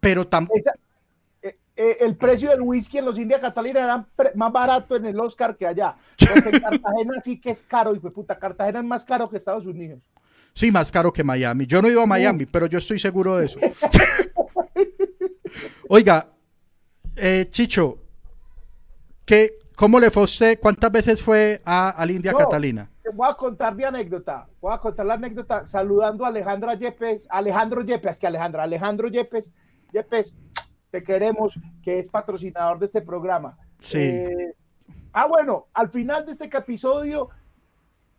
pero 0.00 0.28
tampoco... 0.28 0.60
Eh, 1.42 1.58
eh, 1.76 1.96
el 2.00 2.16
precio 2.16 2.50
del 2.50 2.60
whisky 2.60 2.98
en 2.98 3.06
los 3.06 3.18
India 3.18 3.40
Catalina 3.40 3.80
era 3.80 4.06
más 4.36 4.52
barato 4.52 4.94
en 4.94 5.06
el 5.06 5.18
Oscar 5.18 5.56
que 5.56 5.66
allá. 5.66 5.96
Porque 6.16 6.50
en 6.50 6.60
Cartagena 6.62 7.20
sí 7.24 7.40
que 7.40 7.50
es 7.50 7.62
caro, 7.62 7.92
y 7.96 7.98
pues 7.98 8.14
puta, 8.14 8.38
Cartagena 8.38 8.78
es 8.78 8.84
más 8.84 9.04
caro 9.04 9.28
que 9.28 9.38
Estados 9.38 9.66
Unidos. 9.66 9.98
Sí, 10.52 10.70
más 10.70 10.92
caro 10.92 11.12
que 11.12 11.24
Miami. 11.24 11.66
Yo 11.66 11.82
no 11.82 11.88
ido 11.88 12.02
a 12.02 12.06
Miami, 12.06 12.46
pero 12.46 12.66
yo 12.66 12.78
estoy 12.78 13.00
seguro 13.00 13.36
de 13.36 13.46
eso. 13.46 13.58
Oiga, 15.88 16.28
eh, 17.16 17.46
Chicho, 17.48 17.98
¿qué, 19.24 19.58
¿cómo 19.76 20.00
le 20.00 20.10
fue 20.10 20.22
a 20.22 20.24
usted? 20.24 20.58
¿Cuántas 20.60 20.90
veces 20.90 21.22
fue 21.22 21.60
a, 21.64 22.02
la 22.04 22.12
India 22.12 22.32
Catalina? 22.32 22.90
Te 23.02 23.10
voy 23.10 23.28
a 23.30 23.34
contar 23.34 23.74
mi 23.74 23.84
anécdota. 23.84 24.48
Voy 24.60 24.72
a 24.72 24.78
contar 24.78 25.06
la 25.06 25.14
anécdota 25.14 25.66
saludando 25.66 26.24
a 26.24 26.28
Alejandra 26.28 26.74
Yepes, 26.74 27.26
Alejandro 27.30 27.82
Yepes, 27.82 28.18
que 28.18 28.26
Alejandra, 28.26 28.62
Alejandro 28.62 29.08
Yepes, 29.08 29.52
Yepes, 29.92 30.34
te 30.90 31.02
queremos, 31.02 31.58
que 31.82 31.98
es 31.98 32.08
patrocinador 32.08 32.78
de 32.78 32.86
este 32.86 33.02
programa. 33.02 33.58
Sí. 33.80 33.98
Eh, 33.98 34.54
ah, 35.12 35.26
bueno, 35.26 35.66
al 35.74 35.90
final 35.90 36.24
de 36.24 36.32
este 36.32 36.44
episodio, 36.44 37.28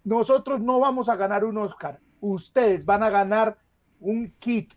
nosotros 0.03 0.61
no 0.61 0.79
vamos 0.79 1.09
a 1.09 1.15
ganar 1.15 1.43
un 1.43 1.57
Oscar. 1.57 1.99
Ustedes 2.21 2.85
van 2.85 3.03
a 3.03 3.09
ganar 3.09 3.57
un 3.99 4.31
kit 4.39 4.73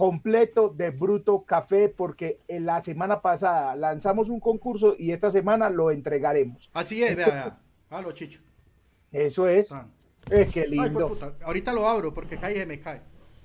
completo 0.00 0.70
de 0.70 0.88
Bruto 0.88 1.44
Café 1.44 1.90
porque 1.90 2.40
en 2.48 2.64
la 2.64 2.80
semana 2.80 3.20
pasada 3.20 3.76
lanzamos 3.76 4.30
un 4.30 4.40
concurso 4.40 4.94
y 4.98 5.12
esta 5.12 5.30
semana 5.30 5.68
lo 5.68 5.90
entregaremos. 5.90 6.70
Así 6.72 7.04
es, 7.04 7.14
vea, 7.14 7.60
vea. 7.90 8.14
Chicho. 8.14 8.40
Eso 9.12 9.46
es. 9.46 9.70
Ah. 9.70 9.86
Es 10.30 10.50
que 10.50 10.66
lindo. 10.66 11.18
Ahorita 11.44 11.74
lo 11.74 11.86
abro 11.86 12.14
porque 12.14 12.38
cae 12.38 12.54
y 12.54 12.56
se 12.60 12.64
me 12.64 12.80
cae. 12.80 13.02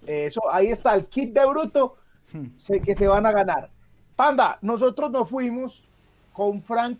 Eso, 0.07 0.49
ahí 0.49 0.67
está 0.67 0.95
el 0.95 1.07
kit 1.07 1.33
de 1.33 1.45
Bruto 1.45 1.97
hmm. 2.31 2.57
sé 2.57 2.79
que 2.79 2.95
se 2.95 3.05
van 3.05 3.25
a 3.25 3.33
ganar. 3.33 3.69
Panda, 4.15 4.57
nosotros 4.61 5.11
nos 5.11 5.29
fuimos 5.29 5.83
con 6.31 6.63
Frank. 6.63 6.97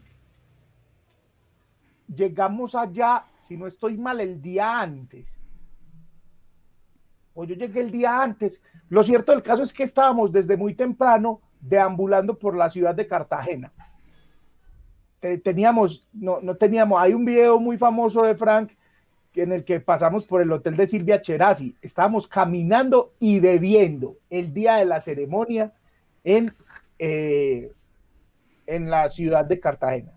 Llegamos 2.13 2.75
allá, 2.75 3.24
si 3.47 3.55
no 3.55 3.67
estoy 3.67 3.95
mal, 3.95 4.19
el 4.19 4.41
día 4.41 4.81
antes 4.81 5.39
o 7.35 7.43
yo 7.43 7.53
llegué 7.53 7.81
el 7.81 7.91
día 7.91 8.24
antes. 8.24 8.62
Lo 8.89 9.04
cierto 9.04 9.32
del 9.32 9.42
caso 9.42 9.63
es 9.63 9.74
que 9.74 9.84
estábamos 9.84 10.32
desde 10.32 10.58
muy 10.58 10.74
temprano 10.74 11.42
deambulando 11.60 12.38
por 12.38 12.56
la 12.56 12.70
ciudad 12.70 12.96
de 12.96 13.08
Cartagena. 13.08 13.72
Teníamos, 15.44 16.08
no, 16.13 16.39
no 16.42 16.56
teníamos, 16.56 17.01
hay 17.01 17.13
un 17.13 17.25
video 17.25 17.60
muy 17.60 17.77
famoso 17.77 18.22
de 18.22 18.36
Frank 18.36 18.72
en 19.34 19.51
el 19.51 19.65
que 19.65 19.80
pasamos 19.80 20.24
por 20.25 20.42
el 20.42 20.51
hotel 20.51 20.75
de 20.75 20.88
Silvia 20.88 21.22
Cherasi. 21.22 21.75
Estábamos 21.82 22.27
caminando 22.27 23.13
y 23.20 23.39
bebiendo 23.39 24.18
el 24.30 24.54
día 24.54 24.75
de 24.75 24.86
la 24.86 25.01
ceremonia 25.01 25.74
en, 26.24 26.54
eh, 27.00 27.72
en 28.68 28.89
la 28.89 29.10
ciudad 29.10 29.46
de 29.46 29.60
Cartagena. 29.60 30.13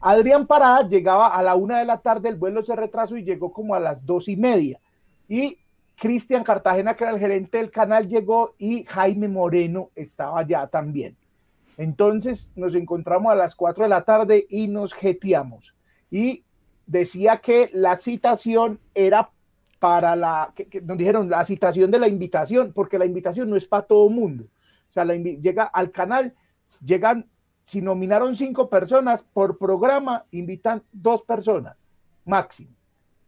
Adrián 0.00 0.46
Parada 0.46 0.88
llegaba 0.88 1.28
a 1.28 1.42
la 1.42 1.54
una 1.54 1.80
de 1.80 1.84
la 1.84 1.98
tarde, 1.98 2.28
el 2.28 2.36
vuelo 2.36 2.64
se 2.64 2.76
retrasó 2.76 3.16
y 3.16 3.24
llegó 3.24 3.52
como 3.52 3.74
a 3.74 3.80
las 3.80 4.04
dos 4.06 4.28
y 4.28 4.36
media. 4.36 4.80
Y 5.28 5.58
Cristian 5.96 6.44
Cartagena, 6.44 6.94
que 6.94 7.04
era 7.04 7.12
el 7.12 7.18
gerente 7.18 7.58
del 7.58 7.70
canal, 7.70 8.08
llegó 8.08 8.54
y 8.58 8.84
Jaime 8.84 9.28
Moreno 9.28 9.90
estaba 9.94 10.40
allá 10.40 10.66
también. 10.66 11.16
Entonces 11.78 12.52
nos 12.54 12.74
encontramos 12.74 13.32
a 13.32 13.36
las 13.36 13.54
4 13.54 13.84
de 13.84 13.90
la 13.90 14.02
tarde 14.02 14.46
y 14.48 14.68
nos 14.68 14.94
jeteamos. 14.94 15.74
Y 16.10 16.44
decía 16.86 17.38
que 17.38 17.70
la 17.72 17.96
citación 17.96 18.78
era 18.94 19.30
para 19.78 20.16
la, 20.16 20.52
que, 20.54 20.80
nos 20.80 20.96
dijeron 20.96 21.28
la 21.28 21.44
citación 21.44 21.90
de 21.90 21.98
la 21.98 22.08
invitación, 22.08 22.72
porque 22.72 22.98
la 22.98 23.06
invitación 23.06 23.50
no 23.50 23.56
es 23.56 23.66
para 23.66 23.86
todo 23.86 24.08
mundo. 24.08 24.44
O 24.88 24.92
sea, 24.92 25.04
llega 25.04 25.64
al 25.64 25.90
canal, 25.90 26.34
llegan, 26.84 27.28
si 27.64 27.82
nominaron 27.82 28.36
cinco 28.36 28.70
personas 28.70 29.22
por 29.22 29.58
programa, 29.58 30.24
invitan 30.30 30.82
dos 30.92 31.22
personas 31.22 31.88
máximo. 32.26 32.70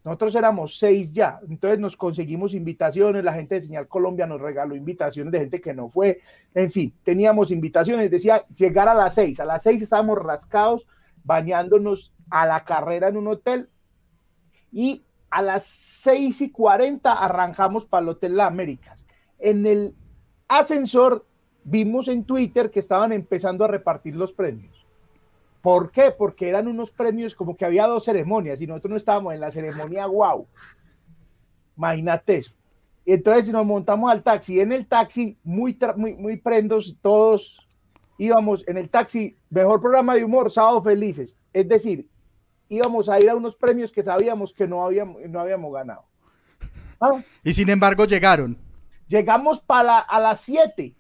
Nosotros 0.05 0.35
éramos 0.37 0.79
seis 0.79 1.13
ya, 1.13 1.41
entonces 1.49 1.79
nos 1.79 1.97
conseguimos 1.97 2.55
invitaciones, 2.55 3.25
la 3.25 3.33
gente 3.33 3.57
de 3.57 3.63
Señal 3.63 3.89
Colombia 3.89 4.27
nos 4.27 4.41
regaló 4.41 4.75
invitaciones 4.75 5.33
de 5.33 5.41
gente 5.41 5.61
que 5.61 5.75
no 5.75 5.91
fue, 5.91 6.21
en 6.55 6.71
fin, 6.71 6.95
teníamos 7.03 7.51
invitaciones, 7.51 8.11
decía 8.11 8.45
llegar 8.55 8.89
a 8.89 8.95
las 8.95 9.15
seis, 9.15 9.41
a 9.41 9.45
las 9.45 9.65
seis 9.65 9.83
estábamos 9.83 10.19
rascados, 10.19 10.87
bañándonos 11.25 12.13
a 12.31 12.47
la 12.47 12.65
carrera 12.65 13.09
en 13.09 13.17
un 13.17 13.27
hotel 13.29 13.69
y 14.73 15.03
a 15.31 15.43
las 15.43 15.65
seis 15.65 16.41
y 16.41 16.51
cuarenta 16.51 17.13
arrancamos 17.13 17.85
para 17.85 18.03
el 18.03 18.09
Hotel 18.11 18.37
La 18.37 18.47
Américas. 18.47 19.05
En 19.39 19.67
el 19.67 19.95
ascensor 20.47 21.27
vimos 21.65 22.09
en 22.09 22.25
Twitter 22.25 22.71
que 22.71 22.81
estaban 22.81 23.13
empezando 23.13 23.65
a 23.65 23.69
repartir 23.69 24.17
los 24.17 24.33
premios. 24.33 24.78
¿Por 25.61 25.91
qué? 25.91 26.13
Porque 26.17 26.49
eran 26.49 26.69
unos 26.69 26.91
premios 26.91 27.35
como 27.35 27.57
que 27.57 27.65
había 27.65 27.87
dos 27.87 28.05
ceremonias 28.05 28.61
y 28.61 28.67
nosotros 28.67 28.91
no 28.91 28.97
estábamos 28.97 29.35
en 29.35 29.41
la 29.41 29.51
ceremonia 29.51 30.07
wow. 30.07 30.47
Imagínate 31.77 32.37
eso. 32.39 32.53
Y 33.05 33.15
entonces 33.15 33.49
nos 33.49 33.65
montamos 33.65 34.11
al 34.11 34.23
taxi. 34.23 34.61
En 34.61 34.73
el 34.73 34.87
taxi, 34.87 35.39
muy, 35.43 35.77
muy, 35.97 36.15
muy 36.15 36.37
prendos, 36.37 36.97
todos 37.01 37.67
íbamos 38.19 38.67
en 38.69 38.77
el 38.77 38.91
taxi, 38.91 39.37
mejor 39.49 39.81
programa 39.81 40.15
de 40.15 40.25
humor, 40.25 40.51
sábado 40.51 40.83
felices. 40.83 41.37
Es 41.53 41.69
decir, 41.69 42.09
íbamos 42.69 43.09
a 43.09 43.19
ir 43.19 43.31
a 43.31 43.37
unos 43.37 43.57
premios 43.57 43.91
que 43.91 44.03
sabíamos 44.03 44.53
que 44.53 44.67
no 44.69 44.85
habíamos, 44.85 45.23
no 45.29 45.41
habíamos 45.41 45.73
ganado. 45.73 46.05
¿Ah? 47.01 47.23
Y 47.43 47.55
sin 47.55 47.71
embargo 47.71 48.05
llegaron. 48.05 48.59
Llegamos 49.09 49.61
para 49.61 50.01
a 50.01 50.21
las 50.21 50.41
7, 50.41 50.95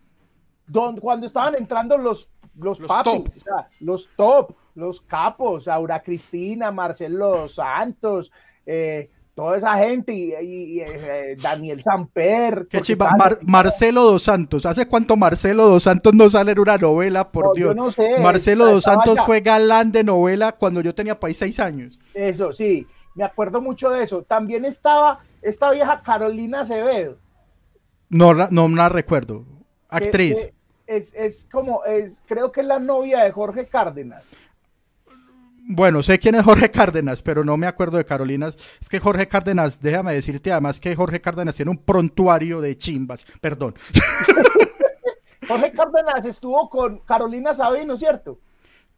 cuando 1.00 1.26
estaban 1.26 1.54
entrando 1.56 1.98
los 1.98 2.30
los, 2.58 2.78
papis, 2.80 3.34
los 3.80 4.08
top, 4.16 4.54
los 4.74 5.00
capos, 5.00 5.68
Aura 5.68 6.02
Cristina, 6.02 6.70
Marcelo 6.70 7.48
Santos, 7.48 8.30
eh, 8.66 9.10
toda 9.34 9.56
esa 9.56 9.76
gente 9.76 10.12
y, 10.12 10.80
eh, 10.80 11.36
Daniel 11.40 11.82
Samper. 11.82 12.66
Qué 12.68 12.80
chiva, 12.80 13.16
Marcelo 13.42 14.02
dos 14.02 14.24
Santos. 14.24 14.66
¿Hace 14.66 14.86
cuánto 14.86 15.16
Marcelo 15.16 15.68
dos 15.68 15.84
Santos 15.84 16.14
no 16.14 16.28
sale 16.28 16.52
en 16.52 16.58
una 16.58 16.76
novela? 16.76 17.30
Por 17.30 17.54
Dios. 17.54 17.74
No 17.76 17.90
sé, 17.90 18.18
Marcelo 18.20 18.66
dos 18.66 18.84
Santos 18.84 19.18
fue 19.24 19.40
galán 19.40 19.92
de 19.92 20.04
novela 20.04 20.52
cuando 20.52 20.80
yo 20.80 20.94
tenía 20.94 21.18
país 21.18 21.38
seis 21.38 21.60
años. 21.60 21.98
Eso, 22.14 22.52
sí, 22.52 22.86
me 23.14 23.24
acuerdo 23.24 23.60
mucho 23.60 23.90
de 23.90 24.02
eso. 24.02 24.22
También 24.22 24.64
estaba 24.64 25.20
esta 25.42 25.70
vieja 25.70 26.02
Carolina 26.02 26.62
Acevedo. 26.62 27.18
No, 28.08 28.34
no 28.34 28.68
la 28.68 28.88
recuerdo. 28.88 29.44
Actriz 29.88 30.52
es, 30.88 31.48
como, 31.50 31.84
es, 31.84 32.22
creo 32.26 32.50
que 32.50 32.62
es 32.62 32.66
la 32.66 32.78
novia 32.78 33.22
de 33.24 33.30
Jorge 33.30 33.66
Cárdenas. 33.66 34.24
Bueno, 35.70 36.02
sé 36.02 36.18
quién 36.18 36.34
es 36.34 36.44
Jorge 36.44 36.70
Cárdenas, 36.70 37.20
pero 37.20 37.44
no 37.44 37.58
me 37.58 37.66
acuerdo 37.66 37.98
de 37.98 38.06
Carolina. 38.06 38.48
Es 38.80 38.88
que 38.88 38.98
Jorge 38.98 39.28
Cárdenas, 39.28 39.80
déjame 39.82 40.14
decirte 40.14 40.50
además 40.50 40.80
que 40.80 40.96
Jorge 40.96 41.20
Cárdenas 41.20 41.56
tiene 41.56 41.70
un 41.70 41.76
prontuario 41.76 42.62
de 42.62 42.76
chimbas. 42.78 43.26
Perdón. 43.40 43.74
Jorge 45.46 45.72
Cárdenas 45.72 46.24
estuvo 46.24 46.70
con 46.70 47.00
Carolina 47.00 47.54
Sabino, 47.54 47.98
¿cierto? 47.98 48.38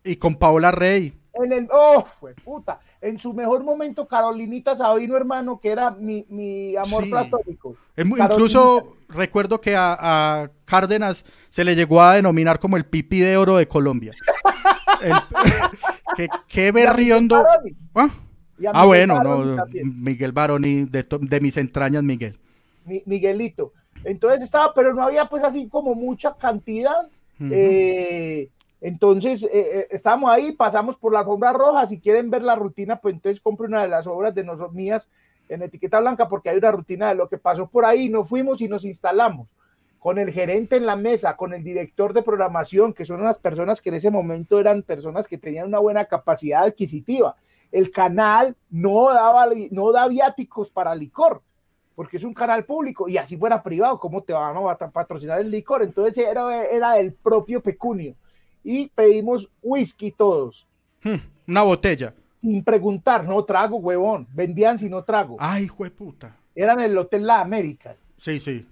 Y 0.04 0.14
con 0.14 0.36
Paola 0.36 0.70
Rey. 0.70 1.12
En 1.34 1.52
el, 1.52 1.68
oh, 1.72 2.06
puta. 2.44 2.78
En 3.02 3.18
su 3.18 3.32
mejor 3.32 3.64
momento, 3.64 4.06
Carolinita 4.06 4.76
Sabino, 4.76 5.16
hermano, 5.16 5.58
que 5.58 5.70
era 5.70 5.90
mi, 5.90 6.76
amor 6.76 7.08
platónico. 7.08 7.76
incluso 7.96 8.96
recuerdo 9.08 9.60
que 9.60 9.74
a, 9.76 10.50
Cárdenas 10.66 11.24
se 11.48 11.64
le 11.64 11.74
llegó 11.74 12.02
a 12.02 12.14
denominar 12.14 12.60
como 12.60 12.76
el 12.76 12.84
pipi 12.84 13.20
de 13.20 13.36
oro 13.36 13.56
de 13.56 13.66
Colombia. 13.66 14.12
qué, 16.48 16.72
berriondo. 16.72 17.42
Ah, 17.94 18.10
ah 18.72 18.84
bueno, 18.84 19.22
no, 19.22 19.64
Miguel 19.82 20.32
Baroni, 20.32 20.84
de, 20.84 21.40
mis 21.40 21.56
entrañas, 21.56 22.02
Miguel. 22.02 22.38
Miguelito. 22.84 23.72
Entonces 24.04 24.42
estaba, 24.42 24.72
pero 24.74 24.94
no 24.94 25.02
había 25.02 25.26
pues 25.26 25.42
así 25.42 25.68
como 25.68 25.94
mucha 25.94 26.34
cantidad. 26.34 27.08
eh, 27.40 28.50
entonces, 28.80 29.42
eh, 29.44 29.50
eh, 29.52 29.88
estamos 29.90 30.30
ahí, 30.30 30.52
pasamos 30.52 30.96
por 30.96 31.12
la 31.12 31.20
alfombra 31.20 31.52
roja. 31.52 31.86
Si 31.86 32.00
quieren 32.00 32.30
ver 32.30 32.42
la 32.42 32.56
rutina, 32.56 32.96
pues 32.96 33.14
entonces 33.14 33.40
compre 33.40 33.66
una 33.66 33.82
de 33.82 33.88
las 33.88 34.06
obras 34.06 34.34
de 34.34 34.44
nosotros 34.44 34.72
mías 34.72 35.08
en 35.48 35.62
etiqueta 35.62 36.00
blanca, 36.00 36.28
porque 36.28 36.48
hay 36.48 36.58
una 36.58 36.70
rutina 36.70 37.08
de 37.08 37.14
lo 37.14 37.28
que 37.28 37.36
pasó 37.36 37.68
por 37.68 37.84
ahí. 37.84 38.08
Nos 38.08 38.28
fuimos 38.28 38.60
y 38.62 38.68
nos 38.68 38.84
instalamos 38.84 39.48
con 39.98 40.18
el 40.18 40.32
gerente 40.32 40.76
en 40.76 40.86
la 40.86 40.96
mesa, 40.96 41.36
con 41.36 41.52
el 41.52 41.62
director 41.62 42.14
de 42.14 42.22
programación, 42.22 42.94
que 42.94 43.04
son 43.04 43.20
unas 43.20 43.36
personas 43.36 43.82
que 43.82 43.90
en 43.90 43.96
ese 43.96 44.10
momento 44.10 44.58
eran 44.58 44.82
personas 44.82 45.28
que 45.28 45.36
tenían 45.36 45.66
una 45.66 45.78
buena 45.78 46.06
capacidad 46.06 46.62
adquisitiva. 46.62 47.36
El 47.70 47.90
canal 47.90 48.56
no 48.70 49.12
daba, 49.12 49.46
no 49.70 49.92
da 49.92 50.08
viáticos 50.08 50.70
para 50.70 50.94
licor, 50.94 51.42
porque 51.94 52.16
es 52.16 52.24
un 52.24 52.32
canal 52.32 52.64
público 52.64 53.10
y 53.10 53.18
así 53.18 53.36
fuera 53.36 53.62
privado, 53.62 54.00
¿cómo 54.00 54.22
te 54.22 54.32
van 54.32 54.56
a 54.56 54.76
patrocinar 54.90 55.38
el 55.38 55.50
licor? 55.50 55.82
Entonces 55.82 56.16
era, 56.16 56.64
era 56.64 56.98
el 56.98 57.12
propio 57.12 57.60
pecunio 57.60 58.14
y 58.62 58.88
pedimos 58.88 59.48
whisky 59.62 60.10
todos. 60.10 60.66
Hmm, 61.02 61.16
una 61.46 61.62
botella. 61.62 62.14
Sin 62.40 62.64
preguntar, 62.64 63.26
no 63.26 63.44
trago, 63.44 63.76
huevón. 63.78 64.26
Vendían 64.32 64.78
si 64.78 64.88
no 64.88 65.04
trago. 65.04 65.36
Ay, 65.38 65.68
puta. 65.96 66.36
Eran 66.54 66.80
en 66.80 66.90
el 66.90 66.98
Hotel 66.98 67.26
La 67.26 67.40
Américas. 67.40 67.98
Sí, 68.16 68.40
sí. 68.40 68.66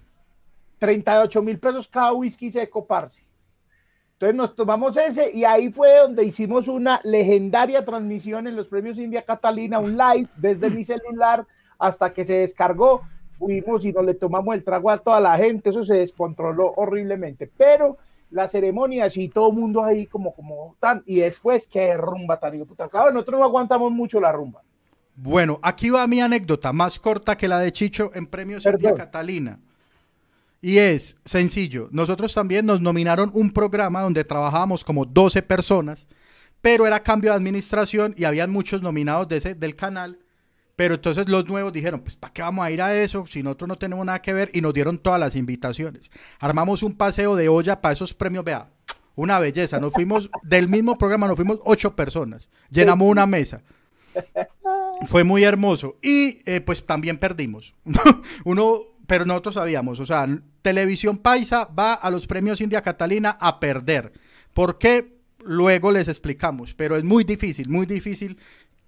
38 0.79 1.41
mil 1.41 1.59
pesos 1.59 1.87
cada 1.87 2.13
whisky 2.13 2.51
seco, 2.51 2.85
parce. 2.85 3.23
Entonces 4.13 4.35
nos 4.35 4.53
tomamos 4.53 4.97
ese 4.97 5.31
y 5.31 5.45
ahí 5.45 5.71
fue 5.71 5.97
donde 5.97 6.25
hicimos 6.25 6.67
una 6.67 6.99
legendaria 7.05 7.85
transmisión 7.85 8.47
en 8.47 8.55
los 8.57 8.67
premios 8.67 8.97
India 8.97 9.21
Catalina, 9.21 9.79
un 9.79 9.95
live 9.95 10.27
desde 10.35 10.69
mi 10.69 10.83
celular 10.83 11.45
hasta 11.77 12.11
que 12.11 12.25
se 12.25 12.33
descargó. 12.33 13.01
Fuimos 13.37 13.85
y 13.85 13.93
nos 13.93 14.03
le 14.03 14.15
tomamos 14.15 14.53
el 14.55 14.65
trago 14.65 14.91
a 14.91 14.97
toda 14.97 15.21
la 15.21 15.37
gente, 15.37 15.69
eso 15.69 15.85
se 15.85 15.95
descontroló 15.95 16.73
horriblemente. 16.75 17.49
Pero 17.55 17.97
la 18.31 18.47
ceremonia, 18.47 19.05
así 19.05 19.29
todo 19.29 19.49
el 19.49 19.55
mundo 19.55 19.83
ahí 19.83 20.05
como, 20.05 20.33
como 20.33 20.75
tan, 20.79 21.03
y 21.05 21.19
después, 21.19 21.67
qué 21.67 21.95
rumba 21.97 22.39
tan, 22.39 22.59
puta, 22.65 22.87
claro, 22.87 23.11
nosotros 23.11 23.39
no 23.39 23.45
aguantamos 23.45 23.91
mucho 23.91 24.19
la 24.19 24.31
rumba. 24.31 24.61
Bueno, 25.15 25.59
aquí 25.61 25.89
va 25.89 26.07
mi 26.07 26.21
anécdota, 26.21 26.71
más 26.71 26.99
corta 26.99 27.35
que 27.35 27.47
la 27.47 27.59
de 27.59 27.71
Chicho 27.71 28.11
en 28.13 28.25
Premios 28.25 28.65
India 28.65 28.93
Catalina. 28.93 29.59
Y 30.61 30.77
es 30.77 31.17
sencillo, 31.25 31.87
nosotros 31.91 32.33
también 32.33 32.65
nos 32.65 32.81
nominaron 32.81 33.31
un 33.33 33.51
programa 33.51 34.01
donde 34.01 34.23
trabajábamos 34.23 34.83
como 34.83 35.05
12 35.05 35.41
personas, 35.41 36.07
pero 36.61 36.85
era 36.85 37.01
cambio 37.01 37.31
de 37.31 37.37
administración 37.37 38.13
y 38.17 38.25
habían 38.25 38.51
muchos 38.51 38.81
nominados 38.81 39.27
de 39.27 39.37
ese, 39.37 39.55
del 39.55 39.75
canal, 39.75 40.19
Pero 40.79 40.95
entonces 40.95 41.27
los 41.27 41.45
nuevos 41.45 41.73
dijeron, 41.73 41.99
pues 41.99 42.15
¿para 42.15 42.31
qué 42.31 42.41
vamos 42.41 42.63
a 42.63 42.71
ir 42.71 42.81
a 42.81 42.95
eso 42.95 43.27
si 43.27 43.43
nosotros 43.43 43.67
no 43.67 43.77
tenemos 43.77 44.05
nada 44.05 44.21
que 44.21 44.31
ver? 44.31 44.49
Y 44.53 44.61
nos 44.61 44.73
dieron 44.73 44.97
todas 44.97 45.19
las 45.19 45.35
invitaciones. 45.35 46.09
Armamos 46.39 46.83
un 46.83 46.95
paseo 46.95 47.35
de 47.35 47.49
olla 47.49 47.81
para 47.81 47.91
esos 47.91 48.13
premios, 48.13 48.45
vea, 48.45 48.69
una 49.13 49.39
belleza. 49.39 49.77
Nos 49.81 49.91
fuimos, 49.91 50.29
del 50.41 50.69
mismo 50.69 50.97
programa 50.97 51.27
nos 51.27 51.35
fuimos 51.35 51.59
ocho 51.65 51.97
personas. 51.97 52.47
Llenamos 52.69 53.09
una 53.09 53.25
mesa. 53.25 53.61
Fue 55.07 55.25
muy 55.25 55.43
hermoso. 55.43 55.97
Y 56.01 56.39
eh, 56.45 56.61
pues 56.61 56.85
también 56.85 57.17
perdimos. 57.17 57.75
Uno, 58.45 58.77
pero 59.05 59.25
nosotros 59.25 59.55
sabíamos, 59.55 59.99
o 59.99 60.05
sea, 60.05 60.29
Televisión 60.61 61.17
Paisa 61.17 61.65
va 61.65 61.95
a 61.95 62.09
los 62.09 62.25
premios 62.25 62.61
India 62.61 62.81
Catalina 62.81 63.31
a 63.41 63.59
perder. 63.59 64.13
¿Por 64.53 64.77
qué? 64.77 65.17
Luego 65.43 65.91
les 65.91 66.07
explicamos, 66.07 66.73
pero 66.73 66.95
es 66.95 67.03
muy 67.03 67.25
difícil, 67.25 67.67
muy 67.67 67.85
difícil 67.85 68.37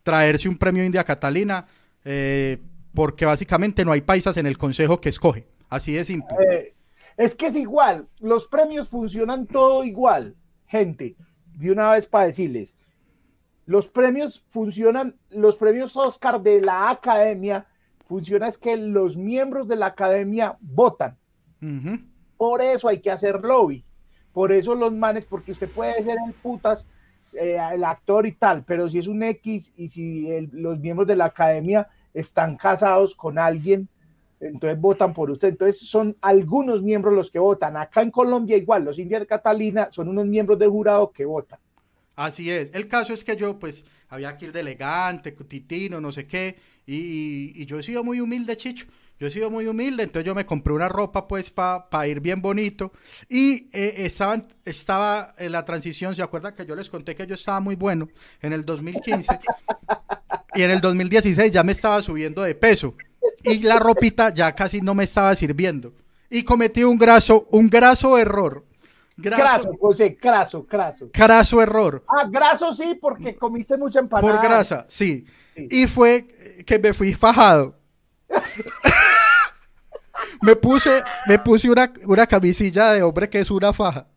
traerse 0.03 0.47
un 0.47 0.57
premio 0.57 0.85
India 0.85 1.03
Catalina 1.03 1.67
eh, 2.05 2.59
porque 2.93 3.25
básicamente 3.25 3.85
no 3.85 3.91
hay 3.91 4.01
paisas 4.01 4.37
en 4.37 4.45
el 4.45 4.57
consejo 4.57 5.01
que 5.01 5.09
escoge. 5.09 5.47
Así 5.69 5.93
de 5.93 6.05
simple. 6.05 6.35
Eh, 6.51 6.75
es 7.17 7.35
que 7.35 7.47
es 7.47 7.55
igual, 7.55 8.07
los 8.19 8.47
premios 8.47 8.89
funcionan 8.89 9.47
todo 9.47 9.83
igual, 9.83 10.35
gente. 10.67 11.15
De 11.53 11.71
una 11.71 11.91
vez 11.91 12.07
para 12.07 12.25
decirles, 12.25 12.77
los 13.65 13.87
premios 13.87 14.43
funcionan, 14.49 15.15
los 15.29 15.55
premios 15.55 15.95
Oscar 15.95 16.41
de 16.41 16.61
la 16.61 16.89
academia, 16.89 17.67
funciona 18.07 18.47
es 18.47 18.57
que 18.57 18.75
los 18.75 19.15
miembros 19.15 19.67
de 19.67 19.75
la 19.75 19.87
academia 19.87 20.57
votan. 20.59 21.17
Por 22.37 22.61
eso 22.61 22.87
hay 22.87 22.99
que 22.99 23.11
hacer 23.11 23.41
lobby. 23.41 23.85
Por 24.33 24.51
eso 24.51 24.75
los 24.75 24.91
manes, 24.91 25.25
porque 25.25 25.51
usted 25.51 25.69
puede 25.69 26.03
ser 26.03 26.17
el 26.25 26.33
putas, 26.33 26.85
eh, 27.33 27.57
el 27.73 27.83
actor 27.83 28.25
y 28.25 28.33
tal, 28.33 28.63
pero 28.63 28.89
si 28.89 28.99
es 28.99 29.07
un 29.07 29.23
X 29.23 29.73
y 29.77 29.89
si 29.89 30.47
los 30.51 30.79
miembros 30.79 31.07
de 31.07 31.15
la 31.15 31.25
academia 31.25 31.87
están 32.13 32.57
casados 32.57 33.15
con 33.15 33.39
alguien, 33.39 33.87
entonces 34.39 34.79
votan 34.79 35.13
por 35.13 35.29
usted. 35.29 35.49
Entonces 35.49 35.79
son 35.87 36.17
algunos 36.21 36.81
miembros 36.81 37.13
los 37.13 37.29
que 37.29 37.39
votan. 37.39 37.77
Acá 37.77 38.01
en 38.01 38.11
Colombia 38.11 38.57
igual, 38.57 38.83
los 38.83 38.97
indios 38.97 39.21
de 39.21 39.27
Catalina 39.27 39.89
son 39.91 40.09
unos 40.09 40.25
miembros 40.25 40.57
de 40.59 40.67
jurado 40.67 41.11
que 41.11 41.25
votan. 41.25 41.59
Así 42.15 42.51
es. 42.51 42.71
El 42.73 42.87
caso 42.87 43.13
es 43.13 43.23
que 43.23 43.35
yo 43.35 43.57
pues 43.57 43.85
había 44.09 44.35
que 44.37 44.45
ir 44.45 44.51
de 44.51 44.59
elegante, 44.59 45.31
titino, 45.31 46.01
no 46.01 46.11
sé 46.11 46.27
qué, 46.27 46.57
y, 46.85 47.65
yo 47.65 47.79
he 47.79 47.83
sido 47.83 48.03
muy 48.03 48.19
humilde, 48.19 48.57
Chicho. 48.57 48.87
Yo 49.21 49.27
he 49.27 49.29
sido 49.29 49.51
muy 49.51 49.67
humilde, 49.67 50.01
entonces 50.01 50.25
yo 50.25 50.33
me 50.33 50.47
compré 50.47 50.73
una 50.73 50.89
ropa 50.89 51.27
pues 51.27 51.51
para 51.51 52.07
ir 52.07 52.21
bien 52.21 52.41
bonito. 52.41 52.91
Y 53.29 53.69
eh, 53.71 53.93
estaba, 53.97 54.41
estaba 54.65 55.35
en 55.37 55.51
la 55.51 55.63
transición, 55.63 56.15
¿se 56.15 56.23
acuerdan 56.23 56.55
que 56.55 56.65
yo 56.65 56.75
les 56.75 56.89
conté 56.89 57.15
que 57.15 57.27
yo 57.27 57.35
estaba 57.35 57.59
muy 57.59 57.75
bueno 57.75 58.09
en 58.41 58.51
el 58.51 58.65
2015? 58.65 59.39
y 60.55 60.63
en 60.63 60.71
el 60.71 60.81
2016 60.81 61.51
ya 61.51 61.61
me 61.61 61.73
estaba 61.73 62.01
subiendo 62.01 62.41
de 62.41 62.55
peso 62.55 62.95
y 63.43 63.59
la 63.59 63.77
ropita 63.77 64.33
ya 64.33 64.53
casi 64.53 64.81
no 64.81 64.95
me 64.95 65.03
estaba 65.03 65.35
sirviendo. 65.35 65.93
Y 66.27 66.41
cometí 66.41 66.83
un 66.83 66.97
graso, 66.97 67.47
un 67.51 67.69
graso 67.69 68.17
error. 68.17 68.65
Graso, 69.17 69.71
José, 69.79 70.17
graso, 70.19 70.65
graso. 70.67 71.11
Graso 71.13 71.61
error. 71.61 72.03
Ah, 72.07 72.25
graso 72.27 72.73
sí, 72.73 72.97
porque 72.99 73.35
comiste 73.35 73.77
mucha 73.77 73.99
empanada. 73.99 74.33
Por 74.33 74.43
grasa, 74.43 74.83
sí. 74.89 75.27
Y 75.55 75.85
fue 75.85 76.63
que 76.65 76.79
me 76.79 76.91
fui 76.91 77.13
fajado. 77.13 77.77
me 80.41 80.55
puse, 80.55 81.03
me 81.27 81.39
puse 81.39 81.69
una, 81.69 81.91
una 82.05 82.27
camisilla 82.27 82.93
de 82.93 83.03
hombre 83.03 83.29
que 83.29 83.39
es 83.39 83.51
una 83.51 83.73
faja 83.73 84.07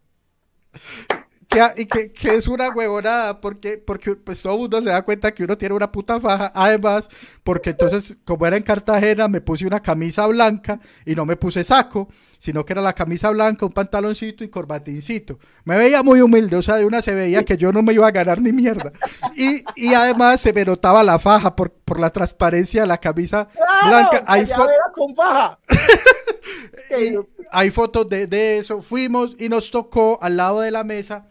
que, 1.89 2.13
que, 2.13 2.35
es 2.35 2.49
una 2.49 2.71
huevonada, 2.71 3.41
porque, 3.41 3.79
porque 3.79 4.17
pues 4.17 4.43
todo 4.43 4.59
mundo 4.59 4.81
se 4.83 4.89
da 4.89 5.03
cuenta 5.03 5.33
que 5.33 5.45
uno 5.45 5.57
tiene 5.57 5.75
una 5.75 5.91
puta 5.91 6.21
faja. 6.21 6.53
Además, 6.55 7.09
porque 7.43 7.71
entonces, 7.71 8.19
como 8.25 8.47
era 8.47 8.57
en 8.57 8.63
Cartagena, 8.63 9.29
me 9.29 9.41
puse 9.41 9.67
una 9.67 9.81
camisa 9.81 10.27
blanca 10.27 10.81
y 11.05 11.15
no 11.15 11.25
me 11.25 11.37
puse 11.37 11.63
saco, 11.65 12.09
sino 12.45 12.67
que 12.67 12.75
era 12.75 12.83
la 12.83 12.93
camisa 12.93 13.31
blanca, 13.31 13.65
un 13.65 13.73
pantaloncito 13.73 14.45
y 14.45 14.49
corbatincito. 14.49 15.39
Me 15.65 15.79
veía 15.79 16.03
muy 16.03 16.21
humilde, 16.21 16.57
o 16.57 16.61
sea, 16.63 16.77
de 16.77 16.85
una 16.85 17.01
se 17.01 17.15
veía 17.15 17.43
que 17.43 17.57
yo 17.57 17.73
no 17.73 17.83
me 17.83 17.95
iba 17.95 18.07
a 18.07 18.11
ganar 18.11 18.39
ni 18.39 18.53
mierda. 18.53 18.93
Y, 19.35 19.65
y 19.75 19.95
además 19.95 20.43
se 20.43 20.53
me 20.53 20.63
notaba 20.63 21.03
la 21.03 21.19
faja 21.19 21.57
por, 21.57 21.73
por 21.73 21.99
la 21.99 22.11
transparencia 22.11 22.83
de 22.83 22.87
la 22.87 22.99
camisa 22.99 23.49
blanca. 23.87 24.25
Hay 24.27 24.47
con 24.93 25.17
faja. 25.17 25.59
hay 27.51 27.71
fotos 27.71 28.11
de, 28.11 28.27
de 28.27 28.59
eso. 28.59 28.83
Fuimos 28.83 29.35
y 29.39 29.49
nos 29.49 29.71
tocó 29.71 30.19
al 30.21 30.37
lado 30.37 30.61
de 30.61 30.71
la 30.71 30.85
mesa 30.85 31.27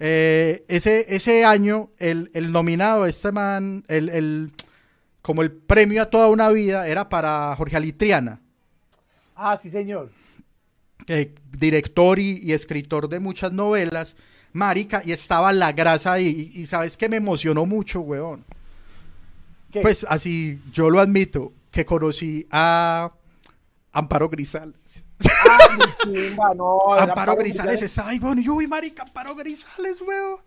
eh, 0.00 0.64
ese, 0.66 1.06
ese 1.14 1.44
año, 1.44 1.90
el, 1.98 2.28
nominado, 2.50 3.06
este 3.06 3.30
man, 3.30 3.84
el, 3.86 4.50
como 5.22 5.42
el 5.42 5.52
premio 5.52 6.02
a 6.02 6.10
toda 6.10 6.26
una 6.26 6.48
vida, 6.48 6.88
era 6.88 7.08
para 7.08 7.54
Jorge 7.56 7.76
Alitriana. 7.76 8.40
Ah, 9.36 9.56
sí, 9.62 9.70
señor. 9.70 10.10
Director 11.52 12.18
y, 12.18 12.52
escritor 12.52 13.08
de 13.08 13.20
muchas 13.20 13.52
novelas, 13.52 14.16
marica, 14.52 15.02
y 15.04 15.12
estaba 15.12 15.52
la 15.52 15.72
grasa 15.72 16.12
ahí. 16.12 16.52
Y, 16.54 16.66
sabes 16.66 16.96
que 16.96 17.08
me 17.08 17.16
emocionó 17.16 17.66
mucho, 17.66 18.00
weón. 18.00 18.44
Pues 19.82 20.06
así, 20.08 20.60
yo 20.72 20.88
lo 20.88 21.00
admito, 21.00 21.52
que 21.70 21.84
conocí 21.84 22.46
a 22.50 23.12
Amparo 23.92 24.28
Grisales. 24.28 25.04
Amparo, 26.98 27.36
Grisales 27.36 27.80
está 27.82 28.08
ahí, 28.08 28.18
bueno, 28.18 28.42
yo 28.42 28.56
vi 28.56 28.66
marica, 28.66 29.02
Amparo 29.02 29.34
Grisales, 29.34 30.00
weón. 30.00 30.38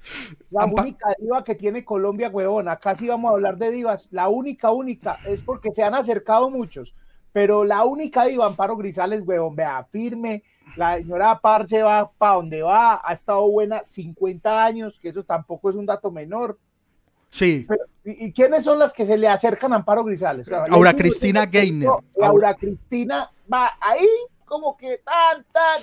La 0.51 0.65
única 0.65 1.07
diva 1.19 1.43
que 1.43 1.55
tiene 1.55 1.83
Colombia, 1.83 2.29
weón. 2.29 2.67
Acá 2.67 2.95
sí 2.95 3.07
vamos 3.07 3.29
a 3.29 3.33
hablar 3.33 3.57
de 3.57 3.71
divas. 3.71 4.07
La 4.11 4.29
única, 4.29 4.71
única, 4.71 5.19
es 5.25 5.41
porque 5.41 5.71
se 5.73 5.83
han 5.83 5.95
acercado 5.95 6.49
muchos. 6.49 6.93
Pero 7.31 7.63
la 7.63 7.83
única 7.83 8.25
diva, 8.25 8.45
Amparo 8.45 8.75
Grisales, 8.75 9.21
weón, 9.25 9.55
vea, 9.55 9.85
firme. 9.91 10.43
La 10.75 10.97
señora 10.97 11.39
Parche 11.39 11.81
va 11.81 12.09
para 12.11 12.35
donde 12.35 12.61
va, 12.61 13.01
ha 13.03 13.13
estado 13.13 13.49
buena 13.49 13.83
50 13.83 14.63
años, 14.65 14.97
que 15.01 15.09
eso 15.09 15.23
tampoco 15.23 15.69
es 15.69 15.75
un 15.75 15.85
dato 15.85 16.11
menor. 16.11 16.57
Sí. 17.31 17.67
¿y, 18.03 18.31
quiénes 18.31 18.63
son 18.63 18.79
las 18.79 18.93
que 18.93 19.05
se 19.05 19.17
le 19.17 19.27
acercan 19.27 19.73
a 19.73 19.77
Amparo 19.77 20.03
Grisales? 20.03 20.49
Aura 20.51 20.93
Cristina 20.93 21.45
Gainer. 21.45 21.89
Aura 22.21 22.55
Cristina 22.55 23.29
va 23.51 23.71
ahí 23.79 24.07
como 24.45 24.75
que 24.75 24.97
tan, 24.97 25.45
tan. 25.51 25.81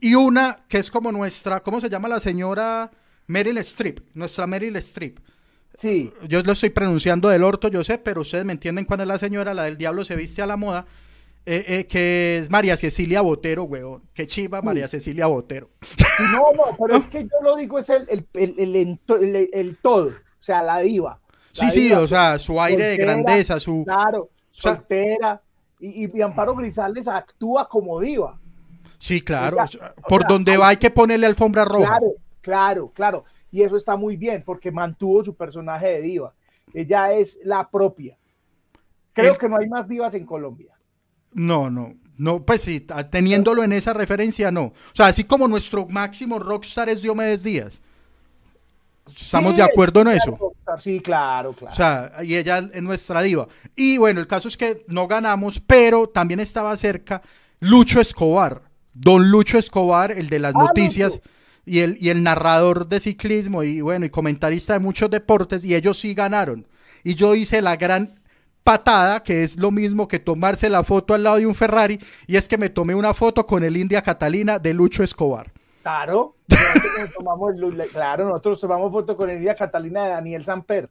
Y, 0.00 0.14
una 0.14 0.64
que 0.68 0.78
es 0.78 0.90
como 0.90 1.12
nuestra, 1.12 1.60
¿cómo 1.60 1.80
se 1.80 1.90
llama 1.90 2.08
la 2.08 2.20
señora 2.20 2.90
Meryl 3.26 3.58
Streep? 3.58 4.00
Nuestra 4.14 4.46
Meryl 4.46 4.76
Streep. 4.76 5.18
Sí. 5.74 6.12
Yo 6.28 6.42
lo 6.42 6.52
estoy 6.52 6.70
pronunciando 6.70 7.28
del 7.28 7.44
orto, 7.44 7.68
yo 7.68 7.82
sé, 7.84 7.98
pero 7.98 8.20
ustedes 8.22 8.44
me 8.44 8.52
entienden 8.52 8.84
cuál 8.84 9.00
es 9.00 9.06
la 9.06 9.18
señora, 9.18 9.54
la 9.54 9.64
del 9.64 9.76
diablo 9.76 10.04
se 10.04 10.16
viste 10.16 10.42
a 10.42 10.46
la 10.46 10.56
moda. 10.56 10.86
Eh, 11.46 11.64
eh, 11.66 11.86
que 11.86 12.38
es 12.38 12.50
María 12.50 12.76
Cecilia 12.76 13.22
Botero, 13.22 13.64
weón. 13.64 14.02
Qué 14.12 14.26
chiva 14.26 14.60
María 14.60 14.88
Cecilia 14.88 15.26
Botero. 15.26 15.70
No, 16.32 16.52
no, 16.52 16.76
pero 16.78 16.96
es 16.96 17.06
que 17.08 17.22
yo 17.22 17.42
lo 17.42 17.56
digo, 17.56 17.78
es 17.78 17.88
el, 17.88 18.06
el, 18.34 18.54
el, 18.58 19.50
el 19.52 19.76
todo, 19.78 20.08
o 20.08 20.42
sea, 20.42 20.62
la 20.62 20.80
diva. 20.80 21.18
sí, 21.52 21.70
sí, 21.70 21.92
o 21.92 22.06
sea, 22.06 22.38
su 22.38 22.60
aire 22.60 22.84
de 22.84 22.96
grandeza, 22.98 23.58
su... 23.58 23.84
Claro, 23.84 24.28
soltera, 24.50 25.40
y, 25.80 26.20
Amparo 26.20 26.54
Grisales 26.54 27.08
actúa 27.08 27.68
como 27.68 27.98
diva. 28.00 28.38
Sí, 28.98 29.22
claro. 29.22 29.56
Por 30.08 30.26
donde 30.28 30.58
va 30.58 30.68
hay 30.68 30.76
que 30.76 30.90
ponerle 30.90 31.26
alfombra 31.26 31.64
roja. 31.64 31.86
Claro, 31.86 32.14
claro, 32.42 32.92
claro. 32.94 33.24
Y 33.50 33.62
eso 33.62 33.76
está 33.76 33.96
muy 33.96 34.16
bien 34.16 34.42
porque 34.44 34.70
mantuvo 34.70 35.24
su 35.24 35.34
personaje 35.34 35.86
de 35.86 36.00
diva. 36.02 36.34
Ella 36.72 37.12
es 37.12 37.38
la 37.44 37.68
propia. 37.68 38.16
Creo 39.12 39.36
que 39.36 39.48
no 39.48 39.56
hay 39.56 39.68
más 39.68 39.88
divas 39.88 40.14
en 40.14 40.24
Colombia. 40.24 40.74
No, 41.32 41.70
no. 41.70 41.94
No, 42.16 42.44
pues 42.44 42.60
sí, 42.60 42.86
teniéndolo 43.10 43.64
en 43.64 43.72
esa 43.72 43.94
referencia, 43.94 44.50
no. 44.50 44.64
O 44.64 44.94
sea, 44.94 45.06
así 45.06 45.24
como 45.24 45.48
nuestro 45.48 45.86
máximo 45.86 46.38
rockstar 46.38 46.90
es 46.90 47.00
Diomedes 47.00 47.42
Díaz. 47.42 47.80
¿Estamos 49.08 49.56
de 49.56 49.62
acuerdo 49.62 50.02
en 50.02 50.08
eso? 50.08 50.54
Sí, 50.80 51.00
claro, 51.00 51.54
claro. 51.54 51.72
O 51.72 51.76
sea, 51.76 52.12
y 52.22 52.36
ella 52.36 52.58
es 52.72 52.82
nuestra 52.82 53.22
diva. 53.22 53.48
Y 53.74 53.96
bueno, 53.96 54.20
el 54.20 54.26
caso 54.26 54.48
es 54.48 54.56
que 54.56 54.84
no 54.86 55.08
ganamos, 55.08 55.60
pero 55.60 56.08
también 56.08 56.40
estaba 56.40 56.76
cerca 56.76 57.22
Lucho 57.58 58.00
Escobar. 58.00 58.62
Don 58.92 59.30
Lucho 59.30 59.58
Escobar, 59.58 60.12
el 60.12 60.28
de 60.28 60.38
las 60.40 60.54
ah, 60.54 60.58
noticias 60.58 61.20
y 61.70 61.82
el, 61.82 61.98
y 62.00 62.08
el 62.08 62.24
narrador 62.24 62.88
de 62.88 62.98
ciclismo 62.98 63.62
y 63.62 63.80
bueno, 63.80 64.04
y 64.04 64.10
comentarista 64.10 64.72
de 64.72 64.80
muchos 64.80 65.08
deportes, 65.08 65.64
y 65.64 65.76
ellos 65.76 66.00
sí 66.00 66.14
ganaron. 66.14 66.66
Y 67.04 67.14
yo 67.14 67.36
hice 67.36 67.62
la 67.62 67.76
gran 67.76 68.18
patada, 68.64 69.22
que 69.22 69.44
es 69.44 69.56
lo 69.56 69.70
mismo 69.70 70.08
que 70.08 70.18
tomarse 70.18 70.68
la 70.68 70.82
foto 70.82 71.14
al 71.14 71.22
lado 71.22 71.36
de 71.36 71.46
un 71.46 71.54
Ferrari, 71.54 72.00
y 72.26 72.34
es 72.34 72.48
que 72.48 72.58
me 72.58 72.70
tomé 72.70 72.96
una 72.96 73.14
foto 73.14 73.46
con 73.46 73.62
el 73.62 73.76
India 73.76 74.02
Catalina 74.02 74.58
de 74.58 74.74
Lucho 74.74 75.04
Escobar. 75.04 75.52
Claro, 75.82 76.34
nosotros 76.48 77.10
tomamos, 77.16 77.54
claro, 77.92 78.24
nosotros 78.24 78.60
tomamos 78.60 78.90
foto 78.90 79.16
con 79.16 79.30
el 79.30 79.36
India 79.36 79.54
Catalina 79.54 80.02
de 80.02 80.10
Daniel 80.10 80.44
Samper. 80.44 80.90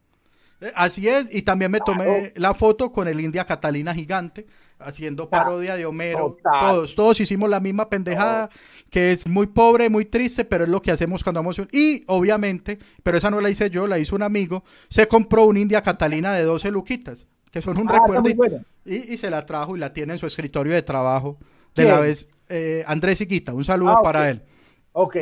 Eh, 0.62 0.72
así 0.76 1.10
es, 1.10 1.28
y 1.30 1.42
también 1.42 1.72
me 1.72 1.82
tomé 1.82 2.32
la 2.38 2.54
foto 2.54 2.94
con 2.94 3.10
el 3.10 3.20
India 3.20 3.44
Catalina 3.44 3.94
gigante, 3.94 4.48
haciendo 4.80 5.30
parodia 5.30 5.76
de 5.76 5.86
Homero. 5.86 6.38
Todos, 6.44 6.96
todos 6.96 7.20
hicimos 7.20 7.50
la 7.50 7.60
misma 7.60 7.90
pendejada, 7.90 8.50
que 8.90 9.12
es 9.12 9.28
muy 9.28 9.48
pobre, 9.48 9.90
muy 9.90 10.06
triste, 10.06 10.46
pero 10.46 10.64
es 10.64 10.70
lo 10.70 10.82
que 10.82 10.92
hacemos 10.92 11.24
cuando 11.24 11.40
vamos. 11.40 11.62
Y 11.72 12.04
obviamente, 12.08 12.80
pero 13.04 13.18
esa 13.18 13.30
no 13.30 13.42
la 13.42 13.50
hice 13.50 13.70
yo, 13.70 13.88
la 13.88 14.00
hizo 14.00 14.16
un 14.16 14.24
amigo, 14.24 14.64
se 14.90 15.08
compró 15.08 15.46
un 15.46 15.58
India 15.58 15.82
Catalina 15.82 16.34
de 16.34 16.44
12 16.44 16.72
luquitas. 16.72 17.26
que 17.52 17.64
son 17.64 17.80
un 17.80 17.90
Ah, 17.90 17.94
recuerdo. 17.94 18.62
y- 18.86 19.18
se 19.18 19.28
la 19.32 19.44
trajo 19.44 19.76
y 19.76 19.80
la 19.80 19.92
tiene 19.92 20.14
en 20.14 20.20
su 20.20 20.28
escritorio 20.28 20.72
de 20.72 20.84
trabajo 20.84 21.40
de 21.74 21.82
¿Quién? 21.82 21.88
la 21.88 22.00
vez. 22.00 22.30
eh, 22.48 22.84
Andrés 22.86 23.22
Iquita, 23.22 23.56
un 23.56 23.66
saludo 23.66 23.98
Ah, 23.98 24.02
para 24.04 24.30
él. 24.30 24.44
Ok, 24.92 25.18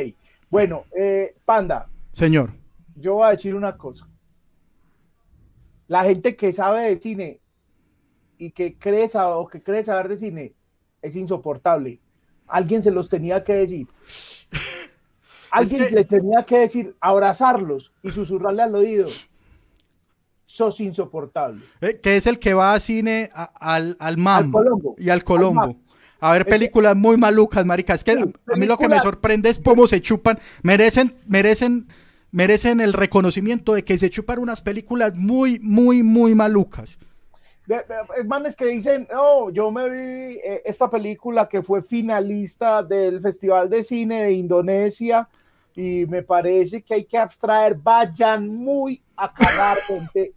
bueno, 0.50 0.84
eh, 0.94 1.34
Panda, 1.46 1.88
Señor. 2.12 2.50
yo 2.96 3.14
voy 3.14 3.28
a 3.28 3.30
decir 3.30 3.54
una 3.54 3.78
cosa. 3.78 4.06
La 5.86 6.04
gente 6.04 6.36
que 6.36 6.52
sabe 6.52 6.82
de 6.82 7.00
cine 7.00 7.40
y 8.38 8.50
que 8.52 8.74
cree 8.74 9.08
saber, 9.08 9.34
o 9.36 9.46
que 9.48 9.62
cree 9.62 9.84
saber 9.84 10.08
de 10.08 10.18
cine 10.18 10.52
es 11.02 11.16
insoportable. 11.16 11.98
Alguien 12.46 12.82
se 12.82 12.90
los 12.90 13.08
tenía 13.08 13.44
que 13.44 13.52
decir. 13.54 13.86
Alguien 15.50 15.86
que- 15.88 15.90
les 15.94 16.08
tenía 16.08 16.42
que 16.44 16.58
decir, 16.58 16.94
abrazarlos 17.00 17.90
y 18.02 18.10
susurrarle 18.10 18.62
al 18.62 18.74
oído. 18.74 19.08
Sos 20.46 20.80
insoportable. 20.80 21.62
Eh, 21.80 22.00
que 22.02 22.16
es 22.16 22.26
el 22.26 22.38
que 22.38 22.54
va 22.54 22.72
a 22.74 22.80
cine 22.80 23.30
a- 23.34 23.44
al, 23.74 23.96
al 24.00 24.16
MAM 24.16 24.46
Al 24.46 24.50
Colombo. 24.52 24.94
y 24.98 25.10
al 25.10 25.24
Colombo. 25.24 25.62
Al. 25.62 25.76
A 26.20 26.32
ver 26.32 26.46
películas 26.46 26.96
muy 26.96 27.16
malucas, 27.16 27.64
marica. 27.64 27.94
Es 27.94 28.02
que 28.02 28.14
Sí, 28.14 28.22
a, 28.50 28.54
a 28.54 28.56
mí 28.56 28.66
lo 28.66 28.76
que 28.76 28.88
me 28.88 28.98
sorprende 29.00 29.50
es 29.50 29.60
cómo 29.62 29.86
se 29.86 30.00
chupan. 30.00 30.38
Merecen, 30.62 31.14
merecen, 31.26 31.86
merecen 32.32 32.80
el 32.80 32.92
reconocimiento 32.92 33.72
de 33.74 33.84
que 33.84 33.96
se 33.98 34.10
chupan 34.10 34.38
unas 34.40 34.60
películas 34.60 35.14
muy, 35.16 35.60
muy, 35.60 36.02
muy 36.02 36.34
malucas. 36.34 36.98
De- 37.68 37.84
manes 38.24 38.56
que 38.56 38.64
dicen, 38.64 39.06
oh, 39.14 39.50
yo 39.50 39.70
me 39.70 39.90
vi 39.90 40.38
eh, 40.42 40.62
esta 40.64 40.88
película 40.88 41.46
que 41.46 41.62
fue 41.62 41.82
finalista 41.82 42.82
del 42.82 43.20
Festival 43.20 43.68
de 43.68 43.82
Cine 43.82 44.22
de 44.24 44.32
Indonesia 44.32 45.28
y 45.76 46.06
me 46.06 46.22
parece 46.22 46.80
que 46.82 46.94
hay 46.94 47.04
que 47.04 47.18
abstraer, 47.18 47.74
vayan 47.76 48.48
muy 48.48 49.02
a 49.14 49.30
cagar, 49.34 49.76
gente. 49.86 50.32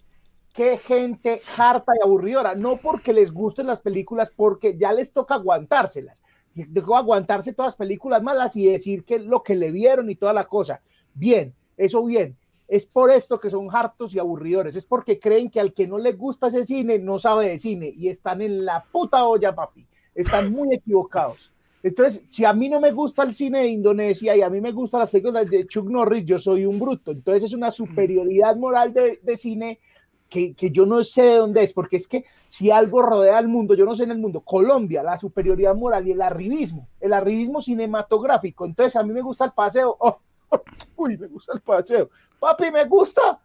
Qué 0.54 0.78
gente 0.78 1.42
harta 1.58 1.94
y 1.98 2.04
aburridora. 2.06 2.54
No 2.54 2.76
porque 2.76 3.14
les 3.14 3.32
gusten 3.32 3.68
las 3.68 3.80
películas, 3.80 4.30
porque 4.36 4.78
ya 4.78 4.92
les 4.92 5.14
toca 5.14 5.36
aguantárselas. 5.36 6.22
Dejó 6.54 6.98
aguantarse 6.98 7.54
todas 7.54 7.70
las 7.72 7.78
películas 7.78 8.22
malas 8.22 8.58
y 8.58 8.66
decir 8.66 9.06
que 9.06 9.20
lo 9.20 9.42
que 9.42 9.56
le 9.56 9.72
vieron 9.72 10.10
y 10.10 10.16
toda 10.16 10.34
la 10.34 10.44
cosa. 10.44 10.82
Bien, 11.14 11.56
eso 11.78 12.04
bien. 12.04 12.36
Es 12.72 12.86
por 12.86 13.12
esto 13.12 13.38
que 13.38 13.50
son 13.50 13.68
hartos 13.70 14.16
y 14.16 14.20
aburridores. 14.20 14.78
Es 14.78 14.86
porque 14.86 15.20
creen 15.20 15.50
que 15.50 15.60
al 15.60 15.74
que 15.74 15.90
no 15.90 15.98
le 15.98 16.14
gusta 16.14 16.48
ese 16.48 16.66
cine 16.66 17.00
no 17.00 17.20
sabe 17.20 17.50
de 17.50 17.60
cine 17.60 17.94
y 17.94 18.08
están 18.08 18.42
en 18.42 18.64
la 18.64 18.82
puta 18.82 19.26
olla, 19.26 19.54
papi. 19.54 19.86
Están 20.16 20.54
muy 20.54 20.70
equivocados. 20.74 21.52
Entonces, 21.84 22.24
si 22.32 22.46
a 22.46 22.54
mí 22.54 22.70
no 22.70 22.80
me 22.80 22.94
gusta 22.94 23.24
el 23.24 23.36
cine 23.36 23.60
de 23.60 23.68
Indonesia 23.68 24.38
y 24.38 24.42
a 24.42 24.50
mí 24.50 24.62
me 24.62 24.72
gustan 24.72 25.02
las 25.02 25.10
películas 25.10 25.50
de 25.50 25.68
Chuck 25.68 25.90
Norris, 25.90 26.26
yo 26.26 26.40
soy 26.40 26.66
un 26.66 26.80
bruto. 26.80 27.12
Entonces 27.12 27.44
es 27.44 27.54
una 27.54 27.72
superioridad 27.72 28.56
moral 28.56 28.94
de, 28.94 29.20
de 29.22 29.38
cine 29.38 29.82
que, 30.30 30.54
que 30.54 30.72
yo 30.72 30.86
no 30.86 31.04
sé 31.04 31.24
de 31.24 31.36
dónde 31.36 31.64
es, 31.64 31.74
porque 31.74 31.98
es 31.98 32.08
que 32.08 32.24
si 32.48 32.72
algo 32.72 33.02
rodea 33.02 33.38
al 33.38 33.50
mundo, 33.50 33.74
yo 33.74 33.84
no 33.84 33.98
sé 33.98 34.04
en 34.04 34.12
el 34.12 34.18
mundo, 34.18 34.40
Colombia, 34.40 35.04
la 35.04 35.20
superioridad 35.20 35.76
moral 35.76 36.08
y 36.08 36.12
el 36.12 36.22
arribismo, 36.22 36.88
el 37.02 37.12
arribismo 37.12 37.62
cinematográfico. 37.62 38.66
Entonces 38.66 38.96
a 38.96 39.04
mí 39.04 39.12
me 39.12 39.22
gusta 39.22 39.44
el 39.44 39.52
paseo. 39.52 39.98
Oh, 40.00 40.20
uy, 40.96 41.18
me 41.18 41.28
gusta 41.28 41.54
el 41.54 41.62
paseo. 41.62 42.10
Papi, 42.40 42.72
me 42.72 42.86
gusta. 42.86 43.40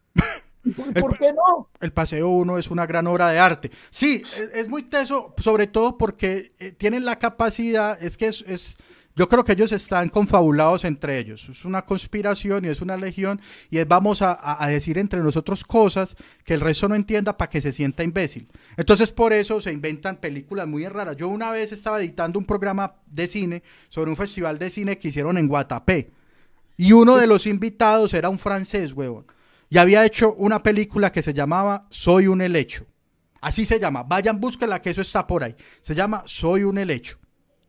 ¿Y 0.65 0.71
¿Por, 0.71 1.17
qué 1.17 1.33
no? 1.33 1.69
El 1.81 1.93
Paseo 1.93 2.29
1 2.29 2.59
es 2.59 2.71
una 2.73 2.87
gran 2.87 3.07
obra 3.07 3.29
de 3.31 3.39
arte. 3.39 3.71
Sí, 3.91 4.23
es, 4.37 4.51
es 4.63 4.69
muy 4.69 4.83
teso, 4.83 5.33
sobre 5.39 5.69
todo 5.69 5.97
porque 5.97 6.49
eh, 6.59 6.73
tienen 6.73 7.05
la 7.05 7.21
capacidad, 7.21 8.03
es 8.03 8.17
que 8.17 8.27
es, 8.27 8.43
es- 8.49 8.77
yo 9.15 9.29
creo 9.31 9.45
que 9.45 9.53
ellos 9.53 9.71
están 9.73 10.09
confabulados 10.09 10.85
entre 10.85 11.19
ellos. 11.19 11.49
Es 11.49 11.65
una 11.65 11.87
conspiración 11.87 12.65
y 12.65 12.69
es 12.69 12.81
una 12.83 12.97
legión 12.99 13.41
y 13.71 13.79
es 13.79 13.87
vamos 13.89 14.21
a, 14.23 14.33
a- 14.33 14.63
a 14.65 14.69
decir 14.69 14.99
entre 14.99 15.21
nosotros 15.21 15.63
cosas 15.65 16.17
que 16.45 16.55
el 16.55 16.61
resto 16.61 16.89
no 16.89 16.95
entienda 16.97 17.37
para 17.37 17.49
que 17.49 17.61
se 17.61 17.73
sienta 17.73 18.03
imbécil. 18.03 18.49
Entonces 18.77 19.13
por 19.13 19.33
eso 19.33 19.61
se 19.61 19.73
inventan 19.73 20.17
películas 20.17 20.67
muy 20.67 20.87
raras. 20.89 21.17
Yo 21.17 21.29
una 21.29 21.51
vez 21.53 21.71
estaba 21.71 22.01
editando 22.01 22.39
un 22.41 22.45
programa 22.45 22.97
de 23.07 23.27
cine 23.29 23.63
sobre 23.89 24.11
un 24.11 24.17
festival 24.17 24.59
de 24.59 24.69
cine 24.69 24.99
que 24.99 25.09
hicieron 25.09 25.39
en 25.39 25.47
Guatapé. 25.49 26.11
Y 26.77 26.93
uno 26.93 27.17
de 27.17 27.27
los 27.27 27.47
invitados 27.47 28.13
era 28.15 28.29
un 28.29 28.39
francés, 28.39 28.93
huevón. 28.93 29.27
Y 29.69 29.79
había 29.79 30.05
hecho 30.05 30.35
una 30.35 30.63
película 30.63 31.11
que 31.11 31.23
se 31.23 31.33
llamaba 31.35 31.87
Soy 31.91 32.27
un 32.29 32.41
helecho. 32.41 32.87
Así 33.41 33.65
se 33.67 33.79
llama. 33.81 34.03
Vayan, 34.03 34.41
búsquenla, 34.41 34.81
que 34.83 34.91
eso 34.91 35.01
está 35.01 35.27
por 35.27 35.43
ahí. 35.45 35.55
Se 35.83 35.95
llama 35.95 36.23
Soy 36.27 36.65
un 36.65 36.79
helecho. 36.79 37.19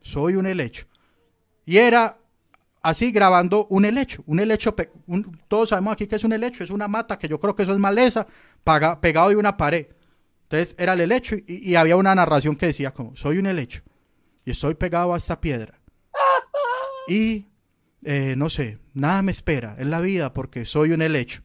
Soy 0.00 0.34
un 0.36 0.46
helecho. 0.46 0.86
Y 1.64 1.76
era 1.78 2.18
así 2.82 3.10
grabando 3.10 3.66
un 3.70 3.84
helecho. 3.84 4.22
Un 4.26 4.40
helecho, 4.40 4.74
un- 5.06 5.40
todos 5.48 5.70
sabemos 5.70 5.92
aquí 5.92 6.06
que 6.06 6.16
es 6.16 6.24
un 6.24 6.32
helecho. 6.32 6.62
Es 6.64 6.70
una 6.70 6.88
mata 6.88 7.18
que 7.18 7.28
yo 7.28 7.38
creo 7.40 7.54
que 7.56 7.62
eso 7.64 7.72
es 7.72 7.78
maleza, 7.78 8.26
paga- 8.64 9.00
pegado 9.00 9.30
de 9.30 9.36
una 9.36 9.56
pared. 9.56 9.86
Entonces 10.44 10.74
era 10.78 10.94
el 10.94 11.00
helecho 11.02 11.36
y, 11.36 11.70
y 11.70 11.74
había 11.76 11.96
una 11.96 12.14
narración 12.14 12.56
que 12.56 12.66
decía 12.66 12.92
como, 12.92 13.14
soy 13.16 13.38
un 13.38 13.46
helecho. 13.46 13.82
Y 14.44 14.52
estoy 14.52 14.74
pegado 14.74 15.12
a 15.12 15.18
esta 15.18 15.40
piedra. 15.40 15.78
Y 17.08 17.46
eh, 18.04 18.34
no 18.36 18.48
sé, 18.50 18.78
nada 18.94 19.22
me 19.22 19.32
espera 19.32 19.74
en 19.78 19.90
la 19.90 20.00
vida 20.00 20.32
porque 20.32 20.64
soy 20.64 20.92
un 20.92 21.02
helecho. 21.02 21.42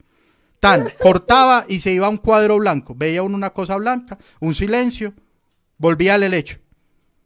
Tan, 0.59 0.89
cortaba 1.01 1.65
y 1.67 1.81
se 1.81 1.91
iba 1.91 2.07
a 2.07 2.09
un 2.09 2.17
cuadro 2.17 2.57
blanco. 2.57 2.93
Veía 2.95 3.21
uno 3.21 3.35
una 3.35 3.49
cosa 3.51 3.75
blanca, 3.75 4.17
un 4.39 4.53
silencio, 4.55 5.13
volvía 5.77 6.13
al 6.13 6.23
helecho. 6.23 6.59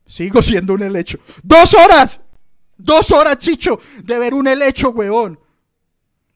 Sigo 0.08 0.42
siendo 0.42 0.74
un 0.74 0.82
helecho. 0.84 1.20
¡Dos 1.44 1.74
horas! 1.76 2.20
¡Dos 2.78 3.12
horas, 3.12 3.38
chicho! 3.38 3.80
De 4.04 4.18
ver 4.18 4.34
un 4.34 4.48
helecho, 4.48 4.90
huevón. 4.90 5.40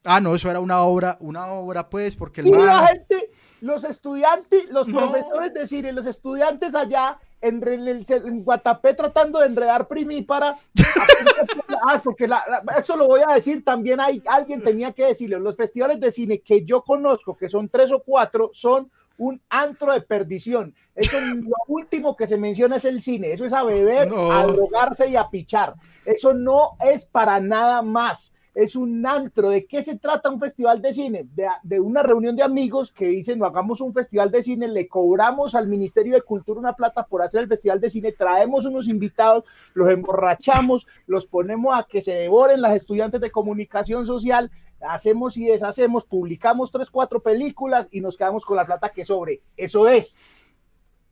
Ah, 0.04 0.20
no, 0.20 0.36
eso 0.36 0.50
era 0.50 0.60
una 0.60 0.82
obra, 0.82 1.18
una 1.22 1.48
obra, 1.48 1.90
pues, 1.90 2.16
porque 2.16 2.42
el 2.42 2.48
Y 2.48 2.52
la 2.52 2.88
gente, 2.88 3.30
los 3.62 3.84
estudiantes, 3.84 4.70
los 4.70 4.88
No. 4.88 4.98
profesores 5.12 5.54
de 5.54 5.68
cine, 5.68 5.92
los 5.94 6.06
estudiantes 6.08 6.74
allá 6.76 7.18
en, 7.40 7.68
en 7.68 7.88
el- 7.88 8.06
en 8.10 8.44
Guatapé 8.44 8.94
tratando 8.96 9.40
de 9.40 9.48
enredar 9.48 9.88
primípara. 9.88 10.58
ah, 11.82 11.96
es 11.96 12.02
porque 12.02 12.28
la- 12.28 12.44
la- 12.66 12.76
eso 12.80 12.96
lo 12.96 13.08
voy 13.08 13.22
a 13.28 13.34
decir, 13.34 13.64
también 13.66 14.00
hay 14.00 14.22
alguien 14.28 14.62
tenía 14.62 14.92
que 14.94 15.06
decirlo. 15.06 15.40
Los 15.40 15.56
festivales 15.56 16.00
de 16.00 16.12
cine 16.12 16.40
que 16.40 16.64
yo 16.66 16.82
conozco, 16.84 17.36
que 17.36 17.50
son 17.50 17.70
tres 17.70 17.92
o 17.92 18.00
cuatro, 18.04 18.52
son 18.54 18.90
un 19.18 19.40
antro 19.50 19.94
de 19.94 20.02
perdición. 20.02 20.74
Eso 20.96 21.20
lo 21.20 21.56
último 21.68 22.16
que 22.16 22.28
se 22.28 22.38
menciona 22.38 22.78
es 22.78 22.86
el 22.86 23.02
cine. 23.02 23.32
Eso 23.34 23.46
es 23.46 23.54
a 23.54 23.64
beber, 23.64 24.10
No. 24.10 24.32
a 24.32 24.46
drogarse 24.48 25.08
y 25.10 25.16
a 25.16 25.30
pichar. 25.30 25.76
Eso 26.06 26.34
no 26.34 26.72
es 26.80 27.06
para 27.06 27.40
nada 27.40 27.82
más. 27.82 28.34
Es 28.54 28.76
un 28.76 29.06
antro. 29.06 29.50
¿De 29.50 29.66
qué 29.66 29.84
se 29.84 29.98
trata 29.98 30.30
un 30.30 30.40
festival 30.40 30.82
de 30.82 30.94
cine? 30.94 31.28
De, 31.34 31.48
de 31.64 31.80
una 31.80 32.04
reunión 32.04 32.36
de 32.36 32.44
amigos 32.44 32.92
que 32.92 33.08
dicen, 33.08 33.40
no 33.40 33.46
hagamos 33.46 33.80
un 33.80 33.94
festival 33.94 34.30
de 34.30 34.44
cine, 34.44 34.68
le 34.68 34.88
cobramos 34.88 35.56
al 35.56 35.68
Ministerio 35.68 36.16
de 36.16 36.22
Cultura 36.22 36.60
una 36.60 36.74
plata 36.74 37.04
por 37.06 37.22
hacer 37.22 37.42
el 37.42 37.48
festival 37.48 37.80
de 37.80 37.90
cine, 37.90 38.12
traemos 38.12 38.66
unos 38.66 38.88
invitados, 38.88 39.46
los 39.74 39.90
emborrachamos, 39.90 40.86
los 41.08 41.26
ponemos 41.26 41.78
a 41.78 41.88
que 41.90 42.02
se 42.02 42.12
devoren 42.12 42.62
las 42.62 42.76
estudiantes 42.76 43.22
de 43.22 43.32
comunicación 43.32 44.06
social, 44.06 44.52
hacemos 44.82 45.38
y 45.38 45.46
deshacemos, 45.46 46.06
publicamos 46.06 46.72
tres, 46.72 46.90
cuatro 46.90 47.22
películas 47.22 47.88
y 47.92 48.02
nos 48.02 48.18
quedamos 48.18 48.46
con 48.46 48.58
la 48.58 48.66
plata 48.66 48.90
que 48.90 49.06
sobre. 49.06 49.42
Eso 49.56 49.88
es. 49.88 50.18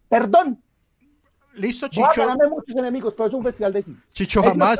Perdón, 0.10 0.62
Listo, 1.56 1.88
Chicho. 1.88 2.10
ganarme 2.16 2.48
muchos 2.48 2.76
enemigos, 2.76 3.14
pero 3.16 3.28
es 3.28 3.34
un 3.34 3.44
festival 3.44 3.74
de 3.74 3.84
cine. 3.84 3.98
Chicho 4.14 4.42
jamás. 4.42 4.80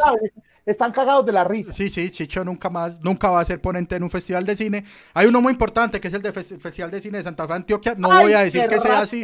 Están 0.72 0.92
cagados 0.92 1.26
de 1.26 1.32
la 1.32 1.44
risa. 1.44 1.74
Sí, 1.74 1.90
sí, 1.90 2.10
Chicho 2.12 2.44
nunca 2.44 2.70
más, 2.70 3.00
nunca 3.02 3.30
va 3.30 3.40
a 3.42 3.46
ser 3.46 3.60
ponente 3.62 3.96
en 3.96 4.04
un 4.04 4.10
festival 4.10 4.46
de 4.46 4.56
cine. 4.56 4.84
Hay 5.14 5.28
uno 5.28 5.42
muy 5.42 5.52
importante 5.54 6.00
que 6.00 6.08
es 6.10 6.14
el 6.14 6.22
de 6.22 6.34
Fes- 6.34 6.60
Festival 6.60 6.92
de 6.92 7.02
Cine 7.02 7.18
de 7.18 7.24
Santa 7.24 7.48
Fe, 7.48 7.54
Antioquia. 7.54 7.96
No 7.98 8.12
Ay, 8.12 8.24
voy 8.24 8.34
a 8.34 8.40
decir 8.44 8.68
que 8.68 8.80
sea 8.80 9.00
así. 9.00 9.24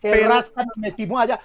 Pero- 0.00 0.28
rasca 0.28 0.64
nos 0.64 0.76
metimos 0.76 1.20
allá. 1.20 1.40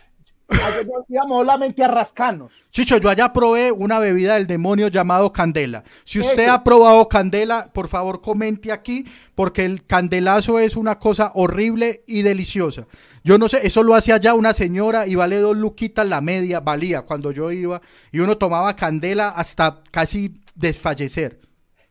Nos 0.49 1.09
íbamos 1.09 1.39
solamente 1.39 1.83
a 1.83 1.87
rascanos. 1.87 2.51
Chicho, 2.71 2.97
yo 2.97 3.09
allá 3.09 3.33
probé 3.33 3.71
una 3.71 3.99
bebida 3.99 4.35
del 4.35 4.47
demonio 4.47 4.87
llamado 4.87 5.33
Candela. 5.33 5.83
Si 6.05 6.19
usted 6.19 6.43
Eso. 6.43 6.51
ha 6.53 6.63
probado 6.63 7.09
Candela, 7.09 7.69
por 7.73 7.87
favor 7.87 8.21
comente 8.21 8.71
aquí, 8.71 9.05
porque 9.35 9.65
el 9.65 9.85
candelazo 9.85 10.59
es 10.59 10.75
una 10.75 10.99
cosa 10.99 11.31
horrible 11.35 12.03
y 12.07 12.21
deliciosa. 12.21 12.87
Yo 13.23 13.37
no 13.37 13.49
sé, 13.49 13.65
eso 13.67 13.83
lo 13.83 13.93
hacía 13.93 14.15
allá 14.15 14.33
una 14.35 14.53
señora 14.53 15.05
y 15.05 15.15
vale 15.15 15.37
dos 15.37 15.57
luquitas 15.57 16.07
la 16.07 16.21
media, 16.21 16.61
valía 16.61 17.01
cuando 17.01 17.31
yo 17.31 17.51
iba, 17.51 17.81
y 18.11 18.19
uno 18.19 18.37
tomaba 18.37 18.75
Candela 18.75 19.29
hasta 19.29 19.81
casi 19.91 20.41
desfallecer. 20.55 21.41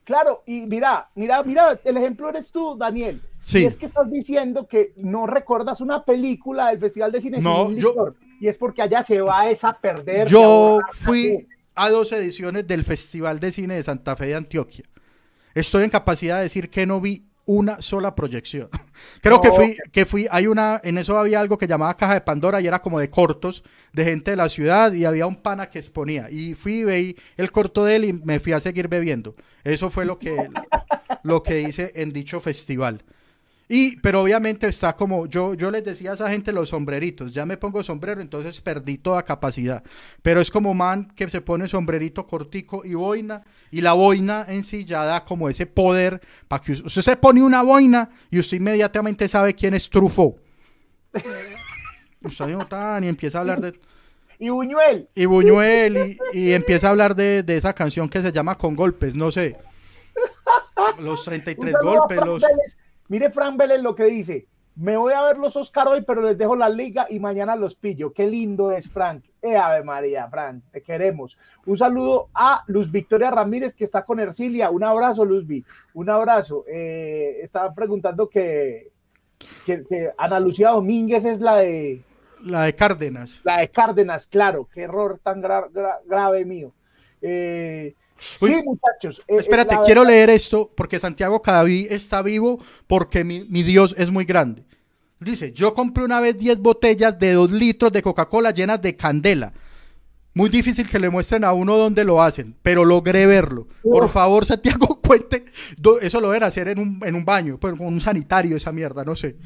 Claro, 0.05 0.45
y 0.47 0.67
mira, 0.67 1.11
mira, 1.17 1.43
mira, 1.43 1.81
el 1.85 1.97
ejemplo 1.97 2.29
eres 2.29 2.51
tú, 2.53 2.77
Daniel. 2.79 3.21
Sí. 3.47 3.61
Y 3.61 3.67
es 3.67 3.77
que 3.77 3.87
estás 3.87 4.11
diciendo 4.11 4.67
que 4.67 4.93
no 4.97 5.25
recuerdas 5.29 5.81
una 5.81 6.05
película 6.05 6.71
del 6.71 6.81
Festival 6.81 7.13
de 7.13 7.21
Cine 7.21 7.39
No, 7.41 7.69
sin 7.69 7.77
yo- 7.79 7.91
licor, 7.91 8.17
y 8.41 8.49
es 8.49 8.57
porque 8.57 8.83
allá 8.83 9.05
se 9.05 9.21
va 9.21 9.49
esa 9.49 9.69
a 9.69 9.79
perder. 9.81 10.27
Yo 10.27 10.81
fui 10.91 11.47
a 11.77 11.89
dos 11.89 12.11
ediciones 12.11 12.67
del 12.67 12.83
Festival 12.83 13.39
de 13.39 13.53
Cine 13.53 13.75
de 13.75 13.85
Santa 13.85 14.17
Fe 14.17 14.27
de 14.27 14.35
Antioquia. 14.35 14.85
Estoy 15.55 15.85
en 15.85 15.91
capacidad 15.91 16.39
de 16.39 16.43
decir 16.43 16.71
que 16.71 16.87
no 16.87 17.01
vi 17.01 17.25
una 17.45 17.81
sola 17.81 18.17
proyección. 18.17 18.69
Creo 19.23 19.41
que 19.41 19.53
fui, 19.53 19.77
que 19.93 20.07
fui, 20.07 20.27
hay 20.29 20.49
una, 20.49 20.81
en 20.83 20.99
eso 20.99 21.17
había 21.17 21.39
algo 21.39 21.57
que 21.57 21.69
llamaba 21.69 21.97
Caja 21.97 22.15
de 22.15 22.23
Pandora 22.23 22.61
y 22.61 22.67
era 22.67 22.83
como 22.83 22.99
de 22.99 23.11
cortos 23.11 23.63
de 23.93 24.05
gente 24.05 24.33
de 24.33 24.37
la 24.39 24.49
ciudad 24.49 24.93
y 24.93 25.05
había 25.05 25.25
un 25.29 25.37
pana 25.37 25.71
que 25.71 25.79
exponía. 25.79 26.29
Y 26.33 26.55
fui, 26.55 26.83
veí 26.83 27.15
el 27.37 27.53
corto 27.53 27.85
de 27.85 27.95
él 27.95 28.05
y 28.07 28.13
me 28.13 28.41
fui 28.41 28.55
a 28.55 28.59
seguir 28.59 28.89
bebiendo. 28.89 29.37
Eso 29.63 29.89
fue 29.89 30.05
lo 30.05 30.19
que, 30.19 30.37
lo 31.23 31.45
que 31.45 31.61
hice 31.61 31.93
en 31.95 32.13
dicho 32.13 32.41
festival. 32.41 33.05
Y, 33.69 33.97
pero 33.97 34.23
obviamente 34.23 34.69
está 34.69 34.95
como, 34.95 35.27
yo, 35.27 35.55
yo 35.55 35.73
les 35.73 35.85
decía 35.85 36.13
a 36.13 36.15
esa 36.15 36.31
gente 36.31 36.53
los 36.53 36.69
sombreritos, 36.69 37.33
ya 37.33 37.45
me 37.45 37.57
pongo 37.57 37.83
sombrero, 37.83 38.21
entonces 38.21 38.61
perdí 38.61 38.97
toda 38.97 39.25
capacidad. 39.25 39.83
Pero 40.23 40.41
es 40.41 40.53
como 40.53 40.73
man 40.73 41.09
que 41.17 41.29
se 41.29 41.41
pone 41.41 41.67
sombrerito 41.67 42.29
cortico 42.29 42.83
y 42.85 42.95
boina, 42.95 43.43
y 43.73 43.81
la 43.81 43.93
boina 43.95 44.47
en 44.49 44.63
sí 44.63 44.85
ya 44.85 45.05
da 45.05 45.25
como 45.25 45.49
ese 45.49 45.67
poder 45.67 46.21
para 46.47 46.63
que 46.63 46.73
usted, 46.73 46.87
usted 46.87 47.03
se 47.03 47.17
pone 47.17 47.43
una 47.43 47.63
boina 47.63 48.11
y 48.31 48.39
usted 48.39 48.59
inmediatamente 48.59 49.27
sabe 49.27 49.55
quién 49.55 49.75
es 49.75 49.91
Truffaut. 49.91 50.37
usted 52.23 52.47
no 52.47 52.69
tan 52.69 53.03
y 53.03 53.09
empieza 53.09 53.39
a 53.39 53.41
hablar 53.41 53.61
de... 53.61 53.73
Y 54.39 54.49
Buñuel. 54.49 55.09
Y 55.15 55.25
Buñuel, 55.25 56.19
y, 56.33 56.39
y 56.39 56.53
empieza 56.53 56.87
a 56.87 56.91
hablar 56.91 57.17
de, 57.17 57.43
de 57.43 57.57
esa 57.57 57.73
canción 57.73 58.09
que 58.09 58.21
se 58.21 58.31
llama 58.31 58.57
Con 58.57 58.77
Golpes, 58.77 59.17
no 59.17 59.33
sé. 59.33 59.57
Los 61.01 61.25
33 61.25 61.59
Un 61.59 61.73
saludo 61.73 61.91
a 61.91 61.99
golpes, 61.99 62.19
los... 62.19 62.43
Vélez. 62.43 62.77
Mire 63.09 63.31
Fran 63.31 63.57
Vélez 63.57 63.83
lo 63.83 63.95
que 63.95 64.05
dice. 64.05 64.47
Me 64.77 64.95
voy 64.99 65.15
a 65.15 65.23
ver 65.23 65.39
los 65.39 65.57
Oscar 65.57 65.89
hoy, 65.89 66.03
pero 66.03 66.21
les 66.21 66.37
dejo 66.37 66.55
la 66.55 66.69
liga 66.69 67.07
y 67.09 67.19
mañana 67.19 67.57
los 67.57 67.75
pillo. 67.77 68.13
Qué 68.13 68.27
lindo 68.27 68.71
es, 68.73 68.91
Frank. 68.91 69.25
Eh, 69.41 69.57
Ave 69.57 69.83
María, 69.83 70.29
Frank, 70.29 70.65
te 70.71 70.83
queremos. 70.83 71.39
Un 71.65 71.79
saludo 71.79 72.29
a 72.35 72.63
Luz 72.67 72.91
Victoria 72.93 73.31
Ramírez, 73.31 73.73
que 73.75 73.85
está 73.85 74.05
con 74.05 74.21
Ercilia. 74.21 74.69
Un 74.71 74.85
abrazo, 74.85 75.25
Luzvi. 75.25 75.65
Un 75.95 76.11
abrazo. 76.11 76.65
Eh, 76.69 77.39
estaba 77.43 77.73
preguntando 77.73 78.29
que, 78.29 78.91
que, 79.65 79.83
que 79.85 80.11
Ana 80.19 80.41
Lucía 80.41 80.71
Domínguez 80.71 81.25
es 81.25 81.41
la 81.41 81.57
de 81.57 82.03
La 82.43 82.65
de 82.65 82.75
Cárdenas. 82.75 83.41
la 83.45 83.59
de 83.61 83.69
Cárdenas, 83.71 84.27
claro. 84.27 84.69
Qué 84.75 84.83
error 84.83 85.19
tan 85.23 85.43
gra- 85.43 85.71
gra- 85.73 86.01
grave 86.05 86.45
mío. 86.45 86.73
Eh, 87.23 87.95
Uy, 88.41 88.55
sí, 88.55 88.63
muchachos. 88.65 89.23
eh, 89.29 89.37
Espérate, 89.39 89.75
la 89.75 89.83
quiero 89.83 90.03
verdad- 90.03 90.15
leer 90.15 90.31
esto 90.31 90.71
porque 90.77 90.99
Santiago 90.99 91.43
Cadaví 91.43 91.87
está 91.91 92.23
vivo 92.23 92.59
porque 92.87 93.25
mi, 93.25 93.45
mi 93.49 93.63
Dios 93.63 93.95
es 93.99 94.11
muy 94.11 94.25
grande. 94.25 94.65
Dice, 95.21 95.53
yo 95.53 95.73
compré 95.75 96.05
una 96.05 96.21
vez 96.21 96.37
10 96.39 96.59
botellas 96.59 97.19
de 97.19 97.33
2 97.33 97.51
litros 97.51 97.91
de 97.93 98.03
Coca-Cola 98.03 98.51
llenas 98.51 98.83
de 98.83 98.97
candela. 98.97 99.53
Muy 100.35 100.51
difícil 100.51 100.87
que 100.87 100.99
le 100.99 101.09
muestren 101.09 101.45
a 101.45 101.55
uno 101.55 101.79
dónde 101.79 102.05
lo 102.05 102.21
hacen, 102.21 102.55
pero 102.61 102.85
logré 102.85 103.25
verlo. 103.25 103.67
Por 103.83 104.11
favor, 104.11 104.45
Santiago, 104.45 105.01
cuente. 105.03 105.47
Eso 106.03 106.21
lo 106.21 106.29
deben 106.29 106.43
hacer 106.43 106.69
en 106.69 106.79
un, 106.79 107.01
en 107.03 107.15
un 107.15 107.25
baño, 107.25 107.59
pues, 107.59 107.75
con 107.79 107.87
un 107.87 108.01
sanitario, 108.01 108.55
esa 108.59 108.71
mierda, 108.73 109.03
no 109.05 109.17
sé. 109.17 109.37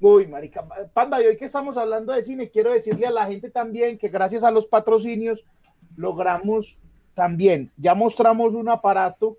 Uy, 0.00 0.28
marica. 0.28 0.64
Panda, 0.94 1.20
y 1.20 1.26
hoy 1.26 1.36
que 1.36 1.46
estamos 1.46 1.76
hablando 1.76 2.12
de 2.12 2.22
cine, 2.22 2.48
quiero 2.48 2.72
decirle 2.72 3.08
a 3.08 3.10
la 3.10 3.26
gente 3.26 3.50
también 3.50 3.98
que 3.98 4.08
gracias 4.08 4.44
a 4.44 4.52
los 4.52 4.66
patrocinios 4.66 5.40
logramos 5.96 6.76
también, 7.18 7.68
ya 7.76 7.96
mostramos 7.96 8.54
un 8.54 8.68
aparato 8.68 9.36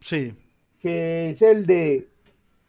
Sí. 0.00 0.32
que 0.80 1.28
es 1.30 1.42
el 1.42 1.66
de 1.66 2.08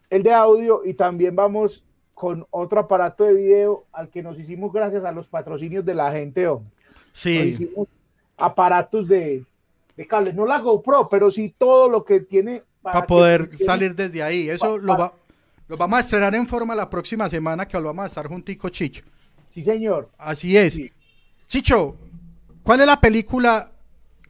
el 0.09 0.21
de 0.21 0.33
audio 0.33 0.81
y 0.83 0.95
también 0.95 1.33
vamos 1.33 1.81
con 2.13 2.45
otro 2.51 2.81
aparato 2.81 3.23
de 3.23 3.33
video 3.35 3.85
al 3.93 4.09
que 4.09 4.21
nos 4.21 4.37
hicimos 4.37 4.73
gracias 4.73 5.05
a 5.05 5.13
los 5.13 5.27
patrocinios 5.27 5.85
de 5.85 5.95
la 5.95 6.11
gente, 6.11 6.45
hombre. 6.45 6.69
Nos 7.13 7.21
Sí. 7.21 7.29
hicimos 7.29 7.87
aparatos 8.35 9.07
de, 9.07 9.45
de 9.95 10.07
cable, 10.07 10.33
no 10.33 10.45
la 10.45 10.59
GoPro, 10.59 11.07
pero 11.07 11.31
sí 11.31 11.55
todo 11.57 11.87
lo 11.87 12.03
que 12.03 12.19
tiene 12.19 12.63
Para 12.81 13.07
poder 13.07 13.49
salir 13.57 13.95
desde 13.95 14.21
ahí. 14.21 14.49
Eso 14.49 14.77
lo, 14.77 14.97
va, 14.97 15.13
lo 15.69 15.77
vamos 15.77 15.99
a 15.99 16.01
estrenar 16.01 16.35
en 16.35 16.47
forma 16.47 16.75
la 16.75 16.89
próxima 16.89 17.29
semana 17.29 17.65
que 17.65 17.77
lo 17.77 17.85
vamos 17.85 18.03
a 18.03 18.07
estar 18.07 18.27
juntico, 18.27 18.67
Chicho. 18.67 19.05
Sí, 19.51 19.63
señor. 19.63 20.09
Así 20.17 20.57
es. 20.57 20.73
Sí. 20.73 20.91
Chicho, 21.47 21.95
¿cuál 22.63 22.81
es 22.81 22.87
la 22.87 22.99
película 22.99 23.71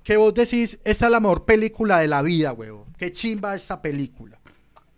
que 0.03 0.17
vos 0.17 0.33
decís, 0.33 0.79
esta 0.83 1.05
es 1.05 1.11
la 1.11 1.19
mejor 1.19 1.45
película 1.45 1.99
de 1.99 2.07
la 2.07 2.21
vida, 2.21 2.53
huevo? 2.53 2.85
Qué 2.97 3.11
chimba 3.11 3.55
esta 3.55 3.81
película. 3.81 4.39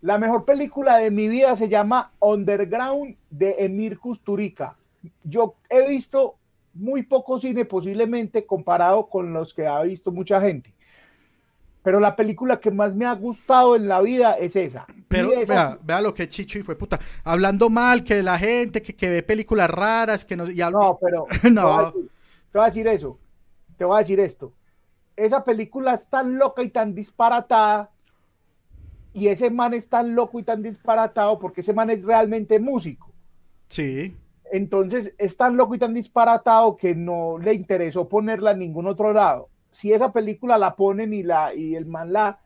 La 0.01 0.17
mejor 0.17 0.45
película 0.45 0.97
de 0.97 1.11
mi 1.11 1.27
vida 1.27 1.55
se 1.55 1.69
llama 1.69 2.11
Underground 2.19 3.15
de 3.29 3.55
Emir 3.59 3.99
Kusturica. 3.99 4.75
Yo 5.23 5.55
he 5.69 5.87
visto 5.87 6.35
muy 6.73 7.03
poco 7.03 7.39
cine 7.39 7.65
posiblemente 7.65 8.45
comparado 8.45 9.07
con 9.07 9.33
los 9.33 9.53
que 9.53 9.67
ha 9.67 9.81
visto 9.83 10.11
mucha 10.11 10.41
gente. 10.41 10.73
Pero 11.83 11.99
la 11.99 12.15
película 12.15 12.59
que 12.59 12.69
más 12.69 12.93
me 12.93 13.05
ha 13.05 13.13
gustado 13.13 13.75
en 13.75 13.87
la 13.87 14.01
vida 14.01 14.33
es 14.33 14.55
esa. 14.55 14.85
Pero 15.07 15.31
esa- 15.33 15.53
vea, 15.53 15.79
vea 15.83 16.01
lo 16.01 16.13
que 16.13 16.27
Chicho 16.29 16.59
y 16.59 16.63
fue 16.63 16.77
puta. 16.77 16.99
Hablando 17.23 17.69
mal 17.69 18.03
que 18.03 18.15
de 18.15 18.23
la 18.23 18.37
gente, 18.37 18.81
que, 18.81 18.95
que 18.95 19.09
ve 19.09 19.23
películas 19.23 19.69
raras, 19.69 20.23
que 20.23 20.35
no. 20.35 20.49
y 20.49 20.57
No, 20.57 20.97
pero 21.01 21.25
No. 21.51 21.51
Te, 21.51 21.57
voy 21.57 21.71
a 21.73 21.85
decir, 21.85 22.09
te 22.51 22.57
voy 22.57 22.63
a 22.63 22.67
decir 22.67 22.87
eso. 22.87 23.19
Te 23.77 23.85
voy 23.85 23.95
a 23.95 23.99
decir 23.99 24.19
esto. 24.19 24.53
Esa 25.25 25.43
película 25.43 25.93
es 25.93 26.07
tan 26.07 26.37
loca 26.37 26.63
y 26.63 26.69
tan 26.69 26.95
disparatada. 26.95 27.91
Y 29.13 29.27
ese 29.27 29.49
man 29.49 29.73
es 29.73 29.89
tan 29.89 30.15
loco 30.15 30.39
y 30.39 30.43
tan 30.43 30.63
disparatado 30.63 31.37
porque 31.37 31.61
ese 31.61 31.73
man 31.73 31.89
es 31.89 32.01
realmente 32.03 32.59
músico. 32.59 33.11
Sí. 33.67 34.15
Entonces 34.51 35.13
es 35.17 35.37
tan 35.37 35.57
loco 35.57 35.75
y 35.75 35.79
tan 35.79 35.93
disparatado 35.93 36.75
que 36.75 36.95
no 36.95 37.37
le 37.37 37.53
interesó 37.53 38.07
ponerla 38.07 38.51
en 38.51 38.59
ningún 38.59 38.87
otro 38.87 39.13
lado. 39.13 39.49
Si 39.69 39.93
esa 39.93 40.11
película 40.11 40.57
la 40.57 40.75
ponen 40.75 41.13
y, 41.13 41.23
la, 41.23 41.53
y 41.53 41.75
el 41.75 41.85
man 41.85 42.11
la, 42.11 42.39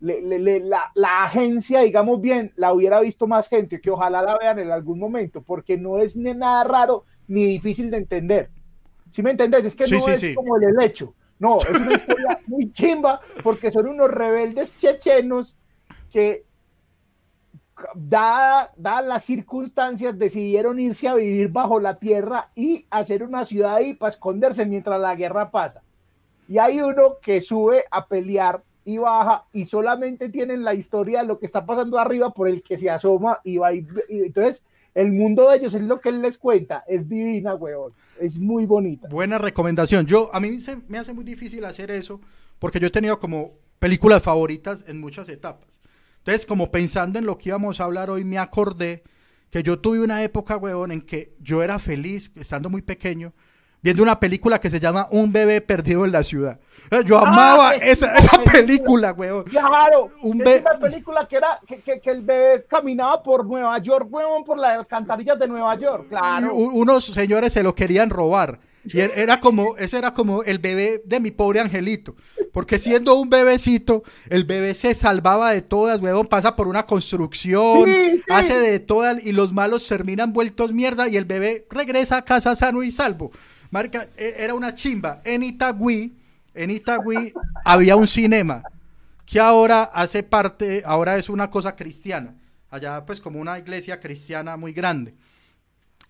le- 0.00 0.20
le- 0.20 0.38
le- 0.38 0.60
la, 0.60 0.90
la 0.94 1.24
agencia, 1.24 1.80
digamos 1.80 2.20
bien, 2.20 2.52
la 2.56 2.72
hubiera 2.72 3.00
visto 3.00 3.26
más 3.26 3.48
gente, 3.48 3.80
que 3.80 3.90
ojalá 3.90 4.22
la 4.22 4.36
vean 4.38 4.58
en 4.58 4.70
algún 4.70 4.98
momento, 4.98 5.42
porque 5.42 5.76
no 5.78 5.98
es 5.98 6.16
ni 6.16 6.34
nada 6.34 6.64
raro 6.64 7.04
ni 7.28 7.44
difícil 7.46 7.90
de 7.90 7.96
entender. 7.98 8.50
¿Sí 9.10 9.22
me 9.22 9.30
entendés? 9.32 9.64
Es 9.64 9.74
que 9.76 9.86
Sí, 9.86 9.94
no 9.94 10.00
sí, 10.00 10.10
es 10.12 10.20
sí. 10.20 10.34
como 10.34 10.56
el 10.56 10.64
helecho. 10.64 11.14
No, 11.40 11.58
es 11.62 11.70
una 11.70 11.94
historia 11.94 12.38
muy 12.46 12.70
chimba 12.70 13.20
porque 13.42 13.72
son 13.72 13.88
unos 13.88 14.10
rebeldes 14.10 14.76
chechenos 14.76 15.56
que 16.12 16.44
dadas 17.94 18.70
da 18.76 19.00
las 19.00 19.24
circunstancias, 19.24 20.18
decidieron 20.18 20.78
irse 20.78 21.08
a 21.08 21.14
vivir 21.14 21.48
bajo 21.48 21.80
la 21.80 21.98
tierra 21.98 22.50
y 22.54 22.86
hacer 22.90 23.22
una 23.22 23.46
ciudad 23.46 23.74
ahí 23.74 23.94
para 23.94 24.12
esconderse 24.12 24.66
mientras 24.66 25.00
la 25.00 25.16
guerra 25.16 25.50
pasa. 25.50 25.82
Y 26.46 26.58
hay 26.58 26.82
uno 26.82 27.16
que 27.22 27.40
sube 27.40 27.84
a 27.90 28.06
pelear 28.06 28.62
y 28.84 28.98
baja 28.98 29.46
y 29.50 29.64
solamente 29.64 30.28
tienen 30.28 30.62
la 30.62 30.74
historia 30.74 31.22
de 31.22 31.26
lo 31.26 31.38
que 31.38 31.46
está 31.46 31.64
pasando 31.64 31.98
arriba 31.98 32.30
por 32.34 32.48
el 32.48 32.62
que 32.62 32.76
se 32.76 32.90
asoma 32.90 33.40
y 33.44 33.56
va 33.56 33.72
y, 33.72 33.86
y 34.10 34.24
entonces 34.24 34.62
el 34.94 35.12
mundo 35.12 35.48
de 35.48 35.56
ellos 35.56 35.74
es 35.74 35.82
lo 35.82 36.00
que 36.00 36.08
él 36.08 36.22
les 36.22 36.38
cuenta, 36.38 36.84
es 36.86 37.08
divina, 37.08 37.54
weón, 37.54 37.92
es 38.18 38.38
muy 38.38 38.66
bonita. 38.66 39.08
Buena 39.08 39.38
recomendación. 39.38 40.06
Yo, 40.06 40.30
a 40.34 40.40
mí 40.40 40.58
me 40.88 40.98
hace 40.98 41.12
muy 41.12 41.24
difícil 41.24 41.64
hacer 41.64 41.90
eso 41.90 42.20
porque 42.58 42.80
yo 42.80 42.88
he 42.88 42.90
tenido 42.90 43.18
como 43.18 43.52
películas 43.78 44.22
favoritas 44.22 44.84
en 44.86 45.00
muchas 45.00 45.28
etapas. 45.28 45.68
Entonces, 46.18 46.44
como 46.44 46.70
pensando 46.70 47.18
en 47.18 47.26
lo 47.26 47.38
que 47.38 47.48
íbamos 47.48 47.80
a 47.80 47.84
hablar 47.84 48.10
hoy, 48.10 48.24
me 48.24 48.38
acordé 48.38 49.02
que 49.50 49.62
yo 49.62 49.78
tuve 49.78 50.00
una 50.00 50.22
época, 50.22 50.56
weón, 50.56 50.92
en 50.92 51.00
que 51.00 51.34
yo 51.40 51.62
era 51.62 51.78
feliz, 51.78 52.30
estando 52.36 52.68
muy 52.68 52.82
pequeño, 52.82 53.32
viendo 53.82 54.02
una 54.02 54.18
película 54.20 54.60
que 54.60 54.70
se 54.70 54.80
llama 54.80 55.08
Un 55.10 55.32
bebé 55.32 55.60
perdido 55.60 56.04
en 56.04 56.12
la 56.12 56.22
ciudad. 56.22 56.58
Eh, 56.90 57.02
Yo 57.06 57.18
amaba 57.18 57.72
qué 57.78 57.90
esa, 57.90 58.14
esa 58.14 58.30
película. 58.42 58.52
película, 58.52 59.12
weón. 59.12 59.44
Claro, 59.44 60.08
Un 60.22 60.40
es 60.46 60.60
una 60.60 60.78
película 60.78 61.28
que 61.28 61.36
era 61.36 61.60
que, 61.66 61.80
que- 61.80 62.00
que 62.00 62.10
el 62.10 62.22
bebé 62.22 62.64
caminaba 62.68 63.22
por 63.22 63.46
Nueva 63.46 63.78
York, 63.78 64.08
weón, 64.10 64.44
por 64.44 64.58
las 64.58 64.76
alcantarillas 64.78 65.38
de 65.38 65.46
Nueva 65.48 65.74
York, 65.78 66.04
Y 66.06 66.08
claro. 66.08 66.54
u- 66.54 66.80
unos 66.80 67.04
señores 67.04 67.52
se 67.52 67.62
lo 67.62 67.74
querían 67.74 68.10
robar. 68.10 68.58
Y 68.82 68.96
er- 68.96 69.12
era 69.14 69.40
como, 69.40 69.76
ese 69.76 69.98
era 69.98 70.14
como 70.14 70.42
el 70.42 70.58
bebé 70.58 71.02
de 71.04 71.20
mi 71.20 71.30
pobre 71.30 71.60
angelito. 71.60 72.16
Porque 72.50 72.78
siendo 72.78 73.14
un 73.14 73.28
bebecito, 73.28 74.02
el 74.30 74.44
bebé 74.44 74.74
se 74.74 74.94
salvaba 74.94 75.52
de 75.52 75.60
todas, 75.60 76.00
huevón, 76.00 76.26
pasa 76.26 76.56
por 76.56 76.66
una 76.66 76.86
construcción, 76.86 77.84
Sí, 77.84 78.16
sí. 78.16 78.22
hace 78.30 78.58
de 78.58 78.80
todas 78.80 79.22
y 79.24 79.32
los 79.32 79.52
malos 79.52 79.86
terminan 79.86 80.32
vueltos 80.32 80.72
mierda 80.72 81.08
y 81.08 81.16
el 81.16 81.26
bebé 81.26 81.66
regresa 81.70 82.16
a 82.16 82.22
casa 82.24 82.56
sano 82.56 82.82
y 82.82 82.90
salvo. 82.90 83.30
Marca, 83.70 84.08
e- 84.16 84.34
era 84.38 84.54
una 84.54 84.74
chimba. 84.74 85.20
En 85.24 85.42
Itagüí, 85.42 86.12
en 86.54 86.70
Itagüí 86.70 87.32
había 87.64 87.96
un 87.96 88.06
cinema 88.06 88.62
que 89.24 89.38
ahora 89.38 89.84
hace 89.84 90.22
parte, 90.22 90.82
ahora 90.84 91.16
es 91.16 91.28
una 91.28 91.48
cosa 91.48 91.76
cristiana. 91.76 92.34
Allá 92.70 93.04
pues 93.04 93.20
como 93.20 93.40
una 93.40 93.58
iglesia 93.58 93.98
cristiana 94.00 94.56
muy 94.56 94.72
grande. 94.72 95.14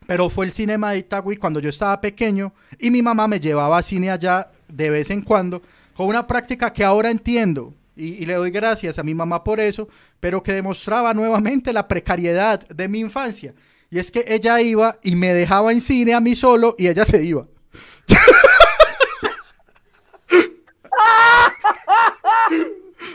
Pero 0.07 0.31
fue 0.31 0.47
el 0.47 0.53
cinema 0.53 0.93
de 0.93 0.99
Itagüí 0.99 1.37
cuando 1.37 1.61
yo 1.61 1.69
estaba 1.69 2.01
pequeño 2.01 2.53
y 2.79 2.91
mi 2.91 3.03
mamá 3.03 3.29
me 3.29 3.41
llevaba 3.41 3.79
a 3.79 3.83
cine 3.83 4.11
allá 4.11 4.51
de 4.69 4.91
vez 4.91 5.11
en 5.11 5.23
cuando 5.23 5.63
con 5.95 6.07
una 6.07 6.27
práctica 6.27 6.73
que 6.73 6.85
ahora 6.85 7.11
entiendo 7.11 7.75
y, 7.95 8.15
y 8.15 8.27
le 8.27 8.35
doy 8.35 8.51
gracias 8.51 8.99
a 8.99 9.03
mi 9.03 9.15
mamá 9.15 9.45
por 9.45 9.61
eso, 9.61 9.89
pero 10.19 10.43
que 10.43 10.55
demostraba 10.55 11.13
nuevamente 11.13 11.73
la 11.73 11.87
precariedad 11.87 12.67
de 12.69 12.89
mi 12.89 13.01
infancia. 13.01 13.53
Y 13.91 13.99
es 13.99 14.11
que 14.13 14.25
ella 14.29 14.61
iba 14.61 14.99
y 15.03 15.17
me 15.17 15.35
dejaba 15.35 15.73
en 15.73 15.81
cine 15.81 16.15
a 16.15 16.21
mí 16.21 16.37
solo 16.37 16.77
y 16.79 16.89
ella 16.89 17.05
se 17.05 17.25
iba. 17.25 17.47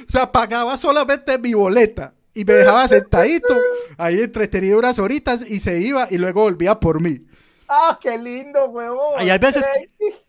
O 0.08 0.12
sea, 0.12 0.32
pagaba 0.32 0.78
solamente 0.78 1.38
mi 1.38 1.54
boleta 1.54 2.14
y 2.34 2.44
me 2.46 2.54
dejaba 2.54 2.88
sentadito 2.88 3.58
ahí 3.98 4.22
entretenido 4.22 4.78
unas 4.80 5.00
horitas 5.00 5.42
y 5.48 5.60
se 5.60 5.80
iba 5.80 6.08
y 6.10 6.18
luego 6.18 6.42
volvía 6.42 6.80
por 6.80 7.02
mí. 7.02 7.22
Ah, 7.68 7.98
qué 8.02 8.18
lindo, 8.18 8.66
huevón. 8.66 9.26
Y 9.26 9.30
hay 9.30 9.40
veces 9.40 9.66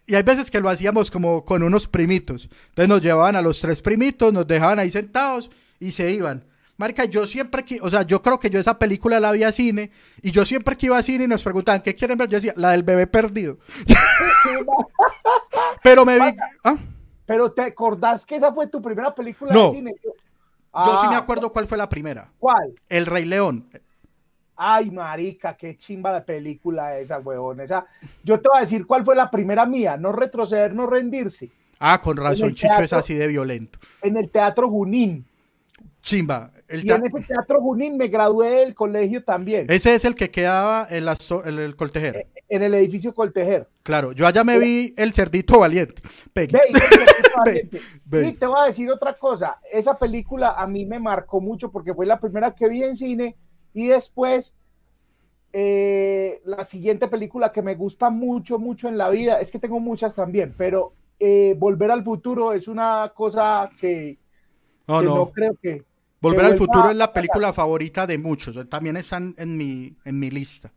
Y 0.07 0.15
hay 0.15 0.23
veces 0.23 0.51
que 0.51 0.61
lo 0.61 0.71
hacíamos 0.71 1.11
como 1.11 1.45
con 1.45 1.63
unos 1.63 1.87
primitos. 1.87 2.49
Entonces 2.69 2.89
nos 2.89 3.03
llevaban 3.03 3.37
a 3.37 3.43
los 3.43 3.61
tres 3.61 3.83
primitos, 3.83 4.33
nos 4.33 4.47
dejaban 4.47 4.79
ahí 4.79 4.91
sentados 4.91 5.51
y 5.81 5.91
se 5.91 6.11
iban. 6.11 6.45
Marica, 6.79 7.05
yo 7.07 7.27
siempre 7.27 7.65
que, 7.65 7.81
o 7.81 7.89
sea, 7.89 8.03
yo 8.03 8.21
creo 8.21 8.39
que 8.39 8.51
yo 8.51 8.61
esa 8.61 8.79
película 8.79 9.19
la 9.19 9.33
vi 9.33 9.45
a 9.45 9.53
cine 9.53 9.91
y 10.21 10.31
yo 10.31 10.45
siempre 10.45 10.77
que 10.77 10.87
iba 10.87 10.99
a 10.99 11.03
cine 11.03 11.25
y 11.25 11.29
nos 11.29 11.43
preguntaban, 11.43 11.81
¿qué 11.81 11.95
quieren 11.95 12.19
ver? 12.19 12.29
Yo 12.29 12.37
decía, 12.37 12.53
la 12.57 12.73
del 12.73 12.83
bebé 12.83 13.07
perdido. 13.07 13.59
Pero 15.83 16.05
me 16.05 16.17
vi... 16.17 16.37
¿ah? 16.65 16.77
Pero 17.25 17.51
¿te 17.53 17.63
acordás 17.63 18.25
que 18.27 18.37
esa 18.37 18.53
fue 18.53 18.67
tu 18.67 18.81
primera 18.81 19.15
película 19.15 19.53
No. 19.53 19.71
de 19.71 19.77
cine? 19.77 19.95
Yo 20.03 20.11
sí 20.13 20.17
Ah, 20.73 21.07
me 21.11 21.17
acuerdo 21.17 21.51
cuál 21.53 21.67
fue 21.67 21.79
la 21.79 21.89
primera. 21.89 22.31
¿Cuál? 22.39 22.75
El 22.89 23.07
Rey 23.07 23.25
León. 23.25 23.67
Ay, 24.55 24.91
marica, 24.91 25.57
qué 25.57 25.77
chimba 25.79 26.13
de 26.13 26.21
película 26.21 26.99
esa, 26.99 27.19
huevón. 27.19 27.61
Esa... 27.61 27.87
Yo 28.23 28.39
te 28.41 28.49
voy 28.49 28.59
a 28.59 28.61
decir 28.63 28.87
cuál 28.87 29.05
fue 29.05 29.17
la 29.17 29.31
primera 29.31 29.65
mía. 29.65 29.97
No 29.97 30.13
retroceder, 30.13 30.75
no 30.75 30.87
rendirse. 30.87 31.51
Ah, 31.79 32.01
con 32.01 32.17
razón, 32.17 32.55
Chicho 32.55 32.83
es 32.83 32.93
así 32.93 33.15
de 33.15 33.27
violento. 33.27 33.79
En 34.03 34.17
el 34.17 34.31
Teatro 34.31 34.69
Junín. 34.69 35.25
Chimba. 36.01 36.51
El 36.69 36.85
Y 36.85 36.91
en 36.91 37.07
ese 37.07 37.21
Teatro 37.21 37.61
Junín 37.61 37.97
me 37.97 38.09
gradué 38.09 38.51
del 38.51 38.75
colegio 38.75 39.23
también. 39.23 39.67
Ese 39.71 39.95
es 39.95 40.05
el 40.05 40.15
que 40.17 40.31
quedaba 40.31 40.87
en, 40.91 41.05
to- 41.29 41.45
en 41.47 41.59
el 41.61 41.77
Coltejer. 41.77 42.17
Eh, 42.17 42.29
En 42.49 42.63
el 42.63 42.75
edificio 42.75 43.15
Coltejer. 43.15 43.69
Claro, 43.85 44.11
yo 44.13 44.27
allá 44.27 44.43
me 44.43 44.59
vi 44.59 44.93
el 44.97 45.13
cerdito 45.13 45.61
valiente. 45.61 46.03
Ve, 46.35 46.45
y 46.45 46.49
te- 46.49 46.63
Ve, 47.45 47.71
ve. 48.05 48.29
Y 48.29 48.33
te 48.33 48.47
voy 48.47 48.57
a 48.61 48.67
decir 48.67 48.91
otra 48.91 49.15
cosa, 49.15 49.59
esa 49.73 49.97
película 49.99 50.55
a 50.57 50.67
mí 50.67 50.87
me 50.87 50.99
marcó 50.99 51.41
mucho 51.41 51.71
porque 51.71 51.95
fue 51.95 52.05
la 52.07 52.19
primera 52.19 52.55
que 52.55 52.69
vi 52.69 52.83
en 52.83 52.97
cine 52.97 53.37
y 53.73 53.87
después 53.89 54.57
eh, 55.53 56.41
la 56.45 56.65
siguiente 56.65 57.09
película 57.09 57.53
que 57.53 57.63
me 57.63 57.75
gusta 57.75 58.11
mucho, 58.11 58.59
mucho 58.59 58.89
en 58.89 58.99
la 58.99 59.09
vida, 59.11 59.41
es 59.41 59.51
que 59.51 59.59
tengo 59.59 59.81
muchas 59.81 60.15
también, 60.15 60.55
pero 60.57 60.93
eh, 61.19 61.55
Volver 61.59 61.91
al 61.91 62.05
Futuro 62.05 62.53
es 62.53 62.69
una 62.69 63.13
cosa 63.15 63.71
que, 63.81 64.19
No, 64.87 64.99
que 65.01 65.05
no. 65.07 65.15
no. 65.17 65.31
creo 65.31 65.55
que... 65.63 65.85
Volver 66.31 66.47
al 66.47 66.59
futuro 66.59 66.91
es 66.91 66.97
la 66.97 67.13
película 67.13 67.53
favorita 67.53 68.07
de 68.07 68.19
muchos. 68.19 68.69
También 68.69 68.97
están 68.97 69.35
en 69.39 69.57
mi, 69.57 69.97
en 70.05 70.19
mi 70.19 70.31
lista. 70.31 70.73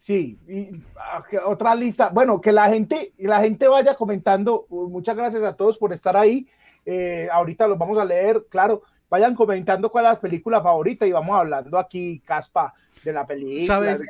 Sí, 0.00 0.38
y 0.48 0.70
ah, 0.96 1.22
otra 1.46 1.74
lista. 1.74 2.10
Bueno, 2.10 2.40
que 2.40 2.52
la 2.52 2.68
gente, 2.68 3.12
la 3.18 3.40
gente 3.40 3.66
vaya 3.68 3.94
comentando. 3.94 4.66
Uh, 4.68 4.88
Muchas 4.88 5.16
gracias 5.16 5.42
a 5.42 5.56
todos 5.56 5.76
por 5.76 5.92
estar 5.92 6.16
ahí. 6.16 6.46
Eh, 6.86 7.28
ahorita 7.30 7.68
los 7.68 7.78
vamos 7.78 7.98
a 7.98 8.04
leer, 8.04 8.46
claro. 8.48 8.82
Vayan 9.10 9.34
comentando 9.34 9.90
cuál 9.90 10.06
es 10.06 10.12
la 10.12 10.20
película 10.20 10.62
favorita 10.62 11.06
y 11.06 11.12
vamos 11.12 11.36
hablando 11.36 11.78
aquí, 11.78 12.20
Caspa, 12.24 12.74
de 13.04 13.12
la 13.12 13.26
película. 13.26 13.66
¿Sabes? 13.66 14.02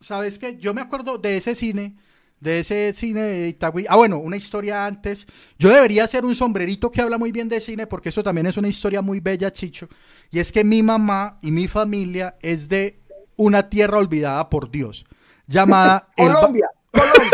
¿Sabes 0.00 0.38
qué? 0.38 0.56
Yo 0.56 0.74
me 0.74 0.80
acuerdo 0.80 1.18
de 1.18 1.36
ese 1.36 1.54
cine, 1.54 1.96
de 2.40 2.60
ese 2.60 2.92
cine 2.92 3.20
de 3.20 3.48
Itagüí. 3.48 3.86
Ah, 3.88 3.96
bueno, 3.96 4.18
una 4.18 4.36
historia 4.36 4.86
antes. 4.86 5.26
Yo 5.58 5.70
debería 5.70 6.04
hacer 6.04 6.24
un 6.24 6.34
sombrerito 6.34 6.90
que 6.90 7.00
habla 7.00 7.18
muy 7.18 7.32
bien 7.32 7.48
de 7.48 7.60
cine, 7.60 7.86
porque 7.86 8.10
eso 8.10 8.22
también 8.22 8.46
es 8.46 8.56
una 8.56 8.68
historia 8.68 9.02
muy 9.02 9.20
bella, 9.20 9.52
Chicho. 9.52 9.88
Y 10.30 10.38
es 10.38 10.52
que 10.52 10.64
mi 10.64 10.82
mamá 10.82 11.38
y 11.42 11.50
mi 11.50 11.68
familia 11.68 12.36
es 12.40 12.68
de 12.68 13.00
una 13.36 13.68
tierra 13.68 13.98
olvidada 13.98 14.48
por 14.48 14.70
Dios, 14.70 15.04
llamada 15.46 16.08
el 16.16 16.32
Colombia, 16.32 16.68
Colombia. 16.90 17.30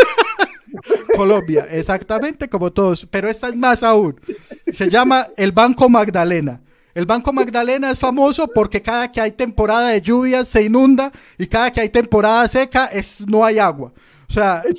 Colombia, 1.15 1.67
exactamente 1.71 2.49
como 2.49 2.71
todos, 2.71 3.07
pero 3.09 3.29
esta 3.29 3.47
es 3.47 3.55
más 3.55 3.83
aún. 3.83 4.19
Se 4.73 4.89
llama 4.89 5.27
el 5.37 5.51
Banco 5.51 5.89
Magdalena. 5.89 6.61
El 6.93 7.05
Banco 7.05 7.33
Magdalena 7.33 7.91
es 7.91 7.99
famoso 7.99 8.47
porque 8.47 8.81
cada 8.81 9.11
que 9.11 9.19
hay 9.19 9.31
temporada 9.31 9.89
de 9.89 10.01
lluvias 10.01 10.47
se 10.47 10.63
inunda 10.63 11.11
y 11.37 11.45
cada 11.47 11.69
que 11.71 11.81
hay 11.81 11.89
temporada 11.89 12.47
seca 12.47 12.85
es, 12.85 13.27
no 13.27 13.43
hay 13.43 13.59
agua. 13.59 13.91
O 14.29 14.33
sea, 14.33 14.63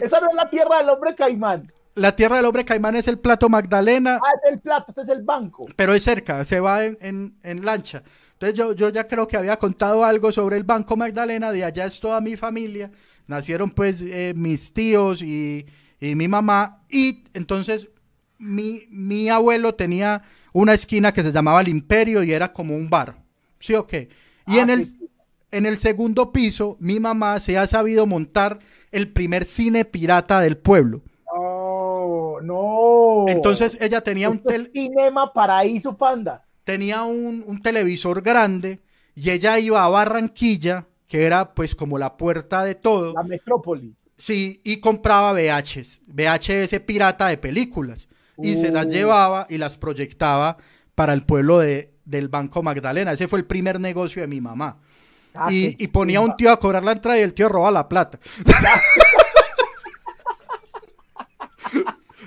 Esa 0.00 0.20
no 0.20 0.28
es 0.30 0.34
la 0.34 0.50
tierra 0.50 0.78
del 0.78 0.88
hombre 0.90 1.14
caimán. 1.14 1.72
la 1.94 2.14
tierra 2.16 2.36
del 2.36 2.44
hombre 2.46 2.64
caimán 2.64 2.96
es 2.96 3.06
el 3.08 3.18
plato 3.18 3.48
Magdalena, 3.48 4.16
Ah, 4.22 4.32
es 4.44 4.52
el 4.52 4.58
plato, 4.60 4.86
este 4.88 5.02
es 5.02 5.08
el 5.08 5.22
banco. 5.22 5.66
pero 5.76 5.94
es 5.94 6.02
cerca, 6.02 6.44
se 6.44 6.60
va 6.60 6.84
en, 6.84 6.98
en- 7.00 7.36
en 7.42 7.64
lancha. 7.64 8.02
Entonces 8.32 8.58
yo, 8.58 8.72
yo 8.72 8.88
ya 8.88 9.06
creo 9.06 9.28
que 9.28 9.36
había 9.36 9.56
contado 9.58 10.04
algo 10.04 10.32
sobre 10.32 10.56
el 10.56 10.64
Banco 10.64 10.96
Magdalena, 10.96 11.52
de 11.52 11.64
allá 11.64 11.84
es 11.86 12.00
toda 12.00 12.20
mi 12.20 12.36
familia, 12.36 12.90
nacieron 13.28 13.70
pues 13.70 14.02
eh, 14.02 14.34
mis 14.36 14.72
tíos 14.72 15.22
y, 15.22 15.64
y 16.00 16.14
mi 16.16 16.26
mamá, 16.26 16.82
y 16.90 17.22
entonces 17.32 17.88
mi, 18.38 18.86
mi 18.90 19.28
abuelo 19.30 19.74
tenía 19.76 20.22
una 20.52 20.74
esquina 20.74 21.12
que 21.12 21.22
se 21.22 21.30
llamaba 21.32 21.60
el 21.60 21.68
Imperio 21.68 22.22
y 22.24 22.32
era 22.32 22.52
como 22.52 22.74
un 22.74 22.90
bar, 22.90 23.16
¿sí 23.60 23.74
o 23.74 23.86
qué? 23.86 24.08
Y 24.48 24.58
Ah, 24.58 24.62
en, 24.62 24.70
el, 24.70 24.84
sí, 24.86 24.96
sí. 24.98 25.08
En 25.56 25.66
el 25.66 25.76
segundo 25.78 26.32
piso 26.32 26.76
mi 26.80 27.00
mamá 27.00 27.40
se 27.40 27.56
ha 27.58 27.66
sabido 27.66 28.06
montar 28.06 28.58
el 28.92 29.12
primer 29.12 29.44
cine 29.44 29.84
pirata 29.84 30.40
del 30.40 30.56
pueblo. 30.56 31.02
No, 31.32 32.40
no. 32.42 33.24
Entonces 33.28 33.76
ella 33.80 34.00
tenía 34.00 34.28
un, 34.30 34.36
Esto 34.36 34.50
es 34.50 34.56
tel- 34.56 34.70
Cinema 34.72 35.32
Paraíso 35.32 35.96
Panda. 35.96 36.44
tenía 36.64 37.02
un, 37.02 37.42
un 37.46 37.60
televisor 37.62 38.22
grande 38.22 38.80
y 39.14 39.30
ella 39.30 39.58
iba 39.58 39.84
a 39.84 39.88
Barranquilla, 39.88 40.86
que 41.06 41.24
era 41.24 41.54
pues 41.54 41.74
como 41.74 41.98
la 41.98 42.16
puerta 42.16 42.64
de 42.64 42.74
todo, 42.74 43.12
La 43.14 43.22
metrópoli. 43.22 43.94
sí, 44.16 44.60
y 44.64 44.78
compraba 44.78 45.32
VHS, 45.32 46.00
VHS 46.06 46.80
pirata 46.80 47.28
de 47.28 47.38
películas, 47.38 48.08
y 48.38 48.56
se 48.56 48.70
las 48.72 48.86
Uh. 48.86 48.90
llevaba 48.90 49.46
y 49.48 49.58
las 49.58 49.76
proyectaba 49.76 50.56
para 50.96 51.12
el 51.12 51.24
pueblo 51.24 51.58
de, 51.60 51.92
del 52.04 52.28
Banco 52.28 52.62
Magdalena. 52.62 53.12
Ese 53.12 53.28
fue 53.28 53.38
el 53.38 53.44
primer 53.44 53.78
negocio 53.80 54.22
de 54.22 54.28
mi 54.28 54.40
mamá. 54.40 54.78
Ah, 55.34 55.48
y, 55.50 55.88
ponía 55.88 56.20
un 56.20 56.26
chimba. 56.28 56.36
tío 56.36 56.52
a 56.52 56.60
cobrar 56.60 56.84
la 56.84 56.92
entrada 56.92 57.18
y 57.18 57.22
el 57.22 57.34
tío 57.34 57.48
robaba 57.48 57.72
la 57.72 57.88
plata. 57.88 58.18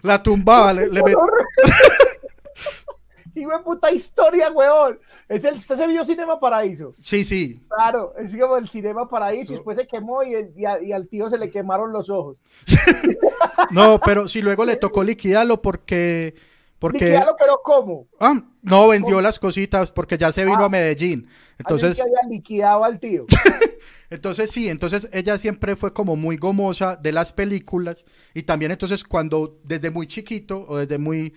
la 0.02 0.22
tumbaba, 0.22 0.74
le, 0.74 0.88
le 0.88 1.02
met- 1.02 1.18
puta 3.64 3.92
historia, 3.92 4.52
weón. 4.52 5.00
Es 5.30 5.44
el, 5.44 5.56
usted 5.56 5.76
se 5.76 5.88
vio 5.88 6.06
Cinema 6.06 6.40
Paraíso. 6.40 6.96
Sí, 7.00 7.26
sí, 7.26 7.60
Claro, 7.70 8.14
es 8.18 8.36
como 8.36 8.58
el 8.58 8.70
Cinema 8.70 9.08
Paraíso. 9.10 9.48
So- 9.48 9.54
y 9.54 9.56
después 9.58 9.78
se 9.78 9.88
quemó 9.88 10.24
y, 10.24 10.34
el- 10.34 10.54
y 10.56 10.66
a- 10.66 10.82
y 10.82 10.92
al 10.94 11.08
tío 11.08 11.30
se 11.30 11.38
le 11.38 11.50
quemaron 11.50 11.92
los 11.92 12.10
ojos. 12.10 12.38
No, 13.72 14.00
pero 14.00 14.28
sí 14.28 14.42
luego 14.42 14.64
le 14.66 14.78
tocó 14.78 15.04
liquidarlo 15.04 15.62
porque... 15.62 16.36
porque 16.80 17.06
Liquidalo, 17.06 17.36
pero 17.40 17.60
¿cómo? 17.64 18.08
ah, 18.20 18.44
no 18.62 18.88
vendió 18.90 19.20
las 19.22 19.40
cositas 19.40 19.92
porque 19.92 20.18
ya 20.18 20.32
se 20.32 20.46
vino 20.46 20.62
Ah. 20.62 20.66
a 20.66 20.70
Medellín. 20.70 21.28
Entonces, 21.58 22.00
había 22.00 22.20
liquidado 22.30 22.84
al 22.84 23.00
tío. 23.00 23.26
entonces 24.10 24.52
sí, 24.52 24.70
entonces 24.70 25.10
ella 25.12 25.38
siempre 25.38 25.76
fue 25.76 25.92
como 25.94 26.16
muy 26.16 26.38
gomosa 26.38 26.96
de 26.96 27.12
las 27.12 27.34
películas 27.34 28.06
y 28.34 28.44
también 28.44 28.72
entonces 28.72 29.04
cuando 29.04 29.60
desde 29.64 29.90
muy 29.92 30.08
chiquito 30.08 30.66
o 30.68 30.78
desde 30.78 30.98
muy 30.98 31.34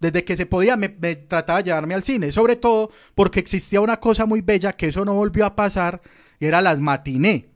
desde 0.00 0.22
que 0.24 0.36
se 0.36 0.44
podía 0.44 0.76
me, 0.76 0.94
me 1.00 1.16
trataba 1.16 1.60
de 1.60 1.66
llevarme 1.70 1.94
al 1.94 2.02
cine, 2.02 2.30
sobre 2.30 2.56
todo 2.56 2.90
porque 3.14 3.40
existía 3.40 3.80
una 3.80 4.00
cosa 4.00 4.26
muy 4.26 4.42
bella 4.42 4.72
que 4.74 4.86
eso 4.86 5.04
no 5.04 5.14
volvió 5.14 5.46
a 5.46 5.56
pasar 5.56 6.02
y 6.38 6.46
era 6.46 6.60
las 6.60 6.78
matiné. 6.78 7.48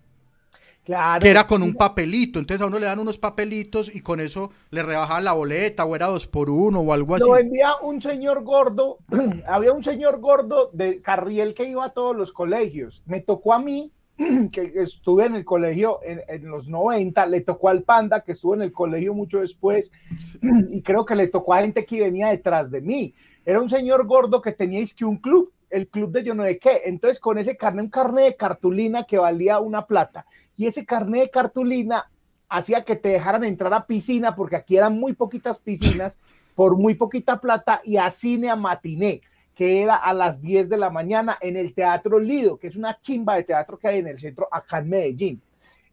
Claro. 0.89 1.21
que 1.21 1.29
era 1.29 1.47
con 1.47 1.63
un 1.63 1.75
papelito. 1.75 2.39
Entonces 2.39 2.63
a 2.63 2.67
uno 2.67 2.79
le 2.79 2.87
dan 2.87 2.99
unos 2.99 3.19
papelitos 3.19 3.95
y 3.95 4.01
con 4.01 4.21
eso 4.21 4.53
le 4.71 4.83
rebajaban 4.83 5.23
la 5.23 5.35
boleta 5.35 5.85
o 5.85 5.95
era 5.95 6.07
dos 6.07 6.27
por 6.27 6.49
uno 6.49 6.81
o 6.81 6.95
algo 6.95 7.15
así. 7.15 7.27
Lo 7.27 7.33
vendía 7.33 7.73
un 7.83 8.01
señor 8.01 8.43
gordo. 8.43 8.97
Había 9.47 9.75
un 9.75 9.85
señor 9.85 10.19
gordo 10.19 10.71
de 10.73 11.03
Carriel 11.03 11.53
que 11.53 11.69
iba 11.69 11.85
a 11.85 11.91
todos 11.91 12.17
los 12.17 12.33
colegios. 12.33 13.03
Me 13.05 13.21
tocó 13.21 13.53
a 13.53 13.59
mí, 13.59 13.93
que 14.51 14.73
estuve 14.77 15.27
en 15.27 15.35
el 15.35 15.45
colegio 15.45 16.01
en, 16.03 16.23
en 16.27 16.49
los 16.49 16.69
90, 16.69 17.27
le 17.27 17.43
tocó 17.43 17.69
al 17.69 17.83
Panda, 17.83 18.23
que 18.23 18.33
estuvo 18.33 18.55
en 18.55 18.63
el 18.63 18.73
colegio 18.73 19.13
mucho 19.13 19.41
después, 19.41 19.93
y 20.71 20.81
creo 20.81 21.05
que 21.05 21.17
le 21.17 21.29
tocó 21.29 21.53
a 21.53 21.61
gente 21.61 21.85
que 21.85 22.01
venía 22.01 22.29
detrás 22.29 22.71
de 22.71 22.81
mí. 22.81 23.15
Era 23.45 23.61
un 23.61 23.69
señor 23.69 24.07
gordo 24.07 24.41
que 24.41 24.53
teníais 24.53 24.95
que 24.95 25.05
un 25.05 25.19
club, 25.19 25.53
el 25.71 25.89
club 25.89 26.13
de 26.13 26.25
yo 26.25 26.35
no 26.35 26.45
sé 26.45 26.59
qué. 26.59 26.83
Entonces, 26.85 27.21
con 27.21 27.39
ese 27.39 27.57
carnet, 27.57 27.85
un 27.85 27.91
carnet 27.91 28.25
de 28.25 28.37
cartulina 28.37 29.05
que 29.05 29.19
valía 29.19 29.59
una 29.59 29.87
plata. 29.87 30.27
Y 30.57 30.67
ese 30.67 30.85
carnet 30.85 31.23
de 31.23 31.31
cartulina 31.31 32.11
hacía 32.49 32.85
que 32.85 32.97
te 32.97 33.11
dejaran 33.11 33.45
entrar 33.45 33.73
a 33.75 33.87
piscina, 33.87 34.35
porque 34.35 34.57
aquí 34.57 34.77
eran 34.77 34.99
muy 34.99 35.13
poquitas 35.13 35.59
piscinas, 35.59 36.19
por 36.55 36.77
muy 36.77 36.95
poquita 36.95 37.41
plata, 37.41 37.81
y 37.85 37.97
a 37.97 38.11
cine 38.11 38.51
a 38.51 38.57
matiné, 38.57 39.21
que 39.55 39.83
era 39.83 39.97
a 39.97 40.15
las 40.15 40.41
10 40.41 40.69
de 40.69 40.77
la 40.77 40.91
mañana 40.91 41.37
en 41.41 41.57
el 41.57 41.75
Teatro 41.75 42.19
Lido, 42.19 42.59
que 42.59 42.69
es 42.69 42.77
una 42.77 42.99
chimba 43.01 43.35
de 43.35 43.45
teatro 43.45 43.79
que 43.79 43.89
hay 43.89 43.99
en 43.99 44.07
el 44.09 44.19
centro 44.19 44.49
acá 44.51 44.79
en 44.79 44.89
Medellín. 44.89 45.43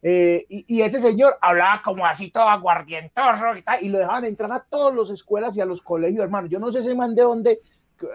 Eh, 0.02 0.46
y, 0.48 0.76
y 0.76 0.82
ese 0.82 1.00
señor 1.00 1.36
hablaba 1.40 1.82
como 1.82 2.06
así 2.06 2.30
todo 2.30 2.48
aguardientoso 2.48 3.56
y 3.56 3.62
tal, 3.62 3.82
y 3.82 3.88
lo 3.88 3.98
dejaban 3.98 4.24
entrar 4.24 4.52
a 4.52 4.60
todas 4.60 4.94
las 4.94 5.10
escuelas 5.10 5.56
y 5.56 5.60
a 5.60 5.64
los 5.64 5.82
colegios, 5.82 6.22
hermano. 6.22 6.46
Yo 6.46 6.60
no 6.60 6.72
sé 6.72 6.78
ese 6.78 6.94
man 6.94 7.14
de 7.14 7.22
dónde, 7.22 7.60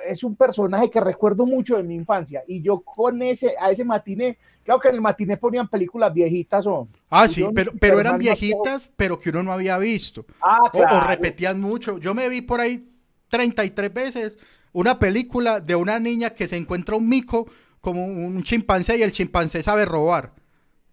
es 0.07 0.23
un 0.23 0.35
personaje 0.35 0.89
que 0.89 0.99
recuerdo 0.99 1.45
mucho 1.45 1.77
de 1.77 1.83
mi 1.83 1.95
infancia, 1.95 2.43
y 2.47 2.61
yo 2.61 2.81
con 2.81 3.21
ese, 3.21 3.53
a 3.59 3.71
ese 3.71 3.83
matiné, 3.83 4.37
claro 4.63 4.79
que 4.79 4.89
en 4.89 4.95
el 4.95 5.01
matiné 5.01 5.37
ponían 5.37 5.67
películas 5.67 6.13
viejitas 6.13 6.65
o... 6.67 6.87
Ah, 7.09 7.27
sí, 7.27 7.45
pero, 7.53 7.71
pero 7.79 7.99
eran 7.99 8.17
viejitas, 8.17 8.91
pero 8.95 9.19
que 9.19 9.29
uno 9.29 9.43
no 9.43 9.51
había 9.51 9.77
visto. 9.77 10.25
Ah, 10.41 10.59
O, 10.63 10.67
o 10.67 10.71
claro. 10.71 11.07
repetían 11.07 11.59
mucho. 11.59 11.97
Yo 11.97 12.13
me 12.13 12.29
vi 12.29 12.41
por 12.41 12.59
ahí 12.59 12.87
33 13.29 13.93
veces 13.93 14.37
una 14.73 14.99
película 14.99 15.59
de 15.59 15.75
una 15.75 15.99
niña 15.99 16.31
que 16.31 16.47
se 16.47 16.57
encuentra 16.57 16.95
un 16.95 17.09
mico 17.09 17.47
como 17.81 18.05
un 18.05 18.43
chimpancé 18.43 18.97
y 18.97 19.03
el 19.03 19.11
chimpancé 19.11 19.63
sabe 19.63 19.85
robar. 19.85 20.33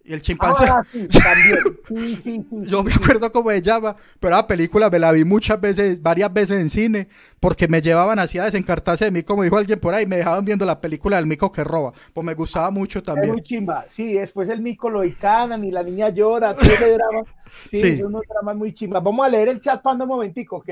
Y 0.03 0.13
el 0.13 0.21
chimpancé. 0.21 0.65
Ah, 0.65 0.81
sí, 0.91 1.07
también. 1.07 1.79
Sí, 1.87 2.15
sí, 2.15 2.45
sí, 2.49 2.55
Yo 2.65 2.83
me 2.83 2.91
acuerdo 2.93 3.31
cómo 3.31 3.51
se 3.51 3.61
llama, 3.61 3.95
pero 4.19 4.35
la 4.35 4.47
película 4.47 4.89
me 4.89 4.97
la 4.97 5.11
vi 5.11 5.23
muchas 5.23 5.59
veces, 5.61 6.01
varias 6.01 6.33
veces 6.33 6.59
en 6.59 6.69
cine, 6.69 7.07
porque 7.39 7.67
me 7.67 7.81
llevaban 7.81 8.17
así 8.17 8.39
a 8.39 8.45
desencartarse 8.45 9.05
de 9.05 9.11
mí, 9.11 9.23
como 9.23 9.43
dijo 9.43 9.57
alguien 9.57 9.79
por 9.79 9.93
ahí, 9.93 10.07
me 10.07 10.17
dejaban 10.17 10.45
viendo 10.45 10.65
la 10.65 10.81
película 10.81 11.17
del 11.17 11.27
mico 11.27 11.51
que 11.51 11.63
roba. 11.63 11.93
Pues 12.13 12.25
me 12.25 12.33
gustaba 12.33 12.71
mucho 12.71 12.99
Es 12.99 13.05
también. 13.05 13.33
muy 13.33 13.43
chimba. 13.43 13.85
Sí, 13.87 14.13
después 14.13 14.49
el 14.49 14.61
mico 14.61 14.89
lo 14.89 15.03
icanan 15.03 15.63
y 15.63 15.71
la 15.71 15.83
niña 15.83 16.09
llora, 16.09 16.53
todo 16.55 16.69
ese 16.71 16.93
drama. 16.93 17.23
Sí, 17.67 18.01
unos 18.03 18.21
dramas 18.29 18.55
muy 18.55 18.73
chimbas. 18.73 19.03
Vamos 19.03 19.25
a 19.25 19.29
leer 19.29 19.49
el 19.49 19.59
chat, 19.59 19.81
Panda, 19.81 20.03
un 20.05 20.09
momentico, 20.09 20.57
¿ok? 20.57 20.69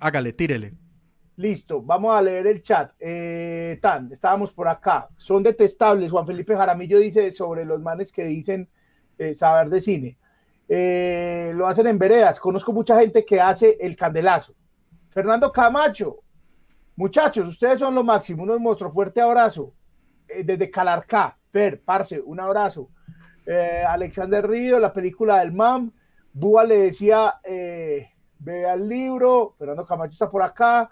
Hágale, 0.00 0.32
tírele. 0.32 0.74
Listo, 1.36 1.82
vamos 1.82 2.16
a 2.16 2.22
leer 2.22 2.46
el 2.46 2.62
chat. 2.62 2.92
Eh, 2.98 3.78
tan, 3.82 4.10
estábamos 4.10 4.52
por 4.52 4.68
acá. 4.68 5.08
Son 5.16 5.42
detestables. 5.42 6.10
Juan 6.10 6.26
Felipe 6.26 6.56
Jaramillo 6.56 6.98
dice 6.98 7.30
sobre 7.30 7.66
los 7.66 7.80
manes 7.80 8.10
que 8.10 8.24
dicen 8.24 8.66
eh, 9.18 9.34
saber 9.34 9.68
de 9.68 9.80
cine. 9.82 10.18
Eh, 10.66 11.52
lo 11.54 11.68
hacen 11.68 11.88
en 11.88 11.98
veredas. 11.98 12.40
Conozco 12.40 12.72
mucha 12.72 12.98
gente 12.98 13.22
que 13.26 13.38
hace 13.38 13.76
el 13.78 13.96
candelazo. 13.96 14.54
Fernando 15.10 15.52
Camacho, 15.52 16.20
muchachos, 16.96 17.48
ustedes 17.48 17.80
son 17.80 17.94
lo 17.94 18.02
máximo, 18.02 18.42
unos 18.42 18.58
monstruos. 18.58 18.94
Fuerte 18.94 19.20
abrazo. 19.20 19.74
Desde 20.26 20.70
Calarcá, 20.70 21.36
Fer, 21.52 21.82
Parce, 21.82 22.18
un 22.18 22.40
abrazo. 22.40 22.88
Alexander 23.86 24.44
Río, 24.46 24.80
la 24.80 24.92
película 24.92 25.38
del 25.38 25.52
MAM. 25.52 25.92
Búa 26.32 26.64
le 26.64 26.78
decía, 26.78 27.34
vea 27.44 28.74
el 28.74 28.88
libro. 28.88 29.54
Fernando 29.58 29.86
Camacho 29.86 30.12
está 30.12 30.30
por 30.30 30.42
acá. 30.42 30.90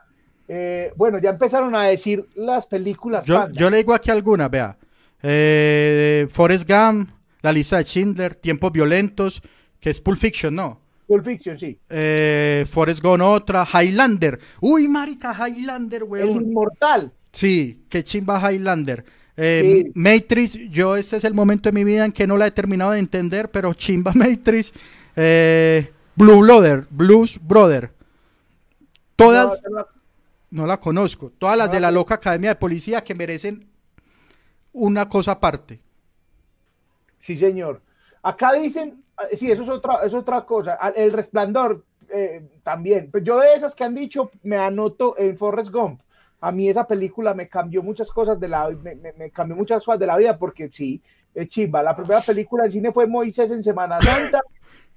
Eh, 0.49 0.93
bueno, 0.97 1.19
ya 1.19 1.31
empezaron 1.31 1.75
a 1.75 1.85
decir 1.85 2.27
las 2.35 2.67
películas. 2.67 3.25
Yo, 3.25 3.71
le 3.71 3.77
digo 3.79 3.95
aquí 3.95 4.11
algunas, 4.11 4.51
vea. 4.51 4.77
Eh, 5.23 6.27
Forrest 6.31 6.69
Gump, 6.69 7.11
La 7.43 7.53
lista 7.53 7.79
de 7.79 7.85
Schindler, 7.85 8.35
Tiempos 8.35 8.73
Violentos, 8.73 9.43
que 9.81 9.91
es 9.91 10.01
Pulp 10.01 10.19
Fiction, 10.19 10.55
¿no? 10.55 10.81
Pulp 11.07 11.25
Fiction, 11.25 11.59
sí. 11.59 11.79
Eh, 11.89 12.67
Forrest 12.71 13.03
Gump 13.03 13.23
otra, 13.23 13.67
Highlander. 13.67 14.39
Uy, 14.61 14.89
marica, 14.89 15.35
Highlander, 15.35 16.03
El 16.03 16.09
weón. 16.09 16.43
Inmortal. 16.43 17.13
Sí, 17.33 17.85
qué 17.89 18.03
chimba 18.05 18.41
Highlander. 18.41 19.05
Eh, 19.37 19.83
Sí. 19.87 19.93
Matrix, 19.95 20.53
yo 20.71 20.97
este 20.97 21.17
es 21.17 21.25
el 21.25 21.35
momento 21.35 21.69
de 21.69 21.73
mi 21.75 21.83
vida 21.85 22.05
en 22.05 22.13
que 22.13 22.27
no 22.27 22.37
la 22.37 22.47
he 22.47 22.51
terminado 22.51 22.93
de 22.93 23.01
entender, 23.01 23.51
pero 23.51 23.75
chimba 23.75 24.13
Matrix. 24.15 24.73
Eh, 25.17 25.91
Blue 26.17 26.41
Brother, 26.41 26.87
Blues 26.91 27.39
Brother. 27.43 27.91
Todas, 29.17 29.61
No, 29.65 29.71
no, 29.71 29.77
no 29.81 29.87
la 30.67 30.79
conozco. 30.79 31.31
Todas 31.39 31.57
las 31.57 31.69
No 31.69 31.75
de 31.75 31.81
la 31.81 31.91
loca 31.91 32.15
academia 32.15 32.51
de 32.51 32.57
policía 32.57 33.03
que 33.03 33.15
merecen 33.15 33.69
una 34.73 35.09
cosa 35.09 35.33
aparte. 35.33 35.81
Sí, 37.19 37.37
señor. 37.39 37.81
Acá 38.23 38.53
dicen, 38.53 39.03
eh, 39.31 39.37
sí, 39.37 39.51
eso 39.51 39.63
es 39.63 39.69
otra, 39.69 40.01
es 40.05 40.15
otra 40.15 40.45
cosa. 40.45 40.79
Ah, 40.81 40.93
El 40.95 41.13
resplandor 41.13 41.85
eh, 42.09 42.47
también. 42.63 43.11
Pues 43.11 43.25
yo 43.25 43.39
de 43.39 43.55
esas 43.55 43.75
que 43.75 43.85
han 43.85 43.95
dicho, 43.95 44.31
me 44.43 44.57
anoto 44.57 45.17
en 45.19 45.37
Forrest 45.37 45.71
Gump. 45.73 46.01
A 46.41 46.53
mí 46.53 46.69
esa 46.69 46.87
película 46.87 47.33
me 47.35 47.49
cambió 47.49 47.83
muchas 47.83 48.11
cosas 48.11 48.39
de 48.39 48.49
la 48.49 48.69
me, 48.69 48.95
me- 48.97 49.13
me 49.15 49.31
cambió 49.31 49.57
muchas 49.57 49.83
cosas 49.85 49.99
de 49.99 50.07
la 50.07 50.17
vida 50.19 50.37
porque 50.39 50.69
sí, 50.73 51.03
es 51.35 51.49
chimba. 51.49 51.83
La 51.83 51.97
primera 51.97 52.21
película 52.21 52.65
del 52.65 52.73
cine 52.73 52.93
fue 52.93 53.07
Moisés 53.07 53.51
en 53.51 53.63
Semana 53.63 53.99
Santa. 54.01 54.41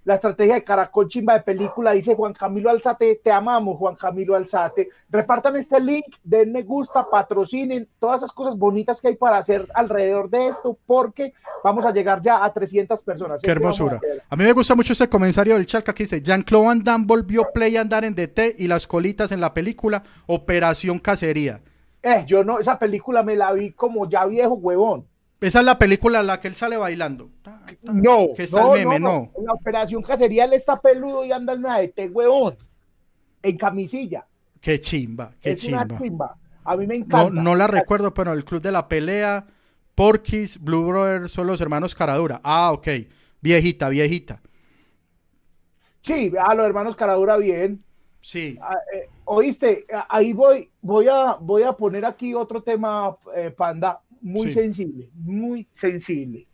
La 0.07 0.15
estrategia 0.15 0.53
de 0.55 0.63
Caracol 0.63 1.09
chimba 1.09 1.33
de 1.33 1.41
película 1.41 1.91
dice 1.91 2.15
Juan 2.15 2.31
Camilo 2.31 2.69
Alzate, 2.69 3.19
te 3.21 3.29
amamos 3.29 3.77
Juan 3.77 3.97
Camilo 3.97 4.35
Alzate. 4.35 4.87
Repartan 5.09 5.57
este 5.57 5.81
link, 5.81 6.05
den 6.23 6.53
me 6.53 6.63
gusta, 6.63 7.05
patrocinen 7.11 7.85
todas 7.99 8.21
esas 8.21 8.31
cosas 8.31 8.57
bonitas 8.57 9.01
que 9.01 9.09
hay 9.09 9.17
para 9.17 9.35
hacer 9.35 9.67
alrededor 9.73 10.29
de 10.29 10.47
esto 10.47 10.77
porque 10.85 11.33
vamos 11.61 11.85
a 11.85 11.91
llegar 11.91 12.21
ya 12.21 12.41
a 12.41 12.53
300 12.53 13.03
personas. 13.03 13.41
Qué 13.41 13.51
Es 13.51 13.53
que 13.53 13.59
vamos 13.59 13.81
a 13.81 13.83
hermosura. 13.83 14.23
A 14.29 14.35
mí 14.37 14.45
me 14.45 14.53
gusta 14.53 14.75
mucho 14.75 14.93
este 14.93 15.09
comentario 15.09 15.55
del 15.55 15.65
chat 15.65 15.83
que 15.83 16.03
dice, 16.03 16.21
Jean-Claude 16.21 16.67
Van 16.67 16.83
Damme 16.85 17.05
volvió 17.05 17.43
play 17.53 17.75
a 17.75 17.81
andar 17.81 18.05
en 18.05 18.15
DT 18.15 18.55
y 18.59 18.69
las 18.69 18.87
colitas 18.87 19.33
en 19.33 19.41
la 19.41 19.53
película 19.53 20.03
Operación 20.25 20.99
Cacería. 20.99 21.59
Eh, 22.01 22.23
yo 22.25 22.45
no, 22.45 22.59
esa 22.59 22.79
película 22.79 23.23
me 23.23 23.35
la 23.35 23.51
vi 23.51 23.73
como 23.73 24.09
ya 24.09 24.25
viejo 24.25 24.53
huevón. 24.53 25.05
Esa 25.39 25.59
es 25.59 25.65
la 25.65 25.77
película 25.77 26.19
en 26.21 26.27
la 26.27 26.39
que 26.39 26.47
él 26.47 26.55
sale 26.55 26.77
bailando. 26.77 27.29
Ta, 27.43 27.61
ta. 27.65 27.93
No, 27.93 28.29
Que 28.35 28.47
no, 28.51 28.75
el 28.75 28.87
meme, 28.87 28.99
no. 28.99 29.31
En 29.37 29.45
la 29.45 29.53
operación 29.53 30.01
cacería 30.01 30.45
él 30.45 30.53
está 30.53 30.79
peludo 30.81 31.23
y 31.25 31.31
anda 31.31 31.53
en 31.53 31.59
una 31.59 31.77
de 31.79 31.89
té 31.89 32.07
huevón. 32.09 32.57
En 33.43 33.55
camisilla. 33.57 34.25
Qué 34.59 34.79
chimba, 34.79 35.31
qué 35.39 35.51
es 35.51 35.61
chimba. 35.61 35.83
una 35.83 35.99
chimba. 35.99 36.37
A 36.63 36.75
mí 36.75 36.87
me 36.87 36.97
No, 36.99 37.05
encanta. 37.05 37.41
no 37.41 37.55
la 37.55 37.67
recuerdo, 37.67 38.13
pero 38.13 38.33
el 38.33 38.43
Club 38.43 38.61
de 38.61 38.71
la 38.71 38.87
Pelea, 38.87 39.45
Porky's, 39.95 40.59
Blue 40.59 40.85
Brothers 40.87 41.31
son 41.31 41.47
los 41.47 41.61
hermanos 41.61 41.93
Caradura. 41.93 42.41
Ah, 42.43 42.71
ok. 42.73 42.87
Viejita, 43.39 43.89
viejita. 43.89 44.41
Sí, 46.01 46.31
a 46.39 46.55
los 46.55 46.65
hermanos 46.65 46.95
Caradura 46.95 47.37
bien. 47.37 47.83
Sí. 48.21 48.57
Ah, 48.61 48.75
eh, 48.93 49.07
Oíste, 49.25 49.85
Ah, 49.93 50.07
ahí 50.09 50.33
voy, 50.33 50.69
voy 50.81 51.07
a, 51.09 51.37
voy 51.39 51.63
a 51.63 51.73
poner 51.73 52.05
aquí 52.05 52.33
otro 52.33 52.63
tema, 52.63 53.15
eh, 53.35 53.51
Panda, 53.51 54.01
muy 54.21 54.47
Sí. 54.47 54.53
sensible, 54.53 55.09
muy 55.15 55.67
sensible. 55.73 56.47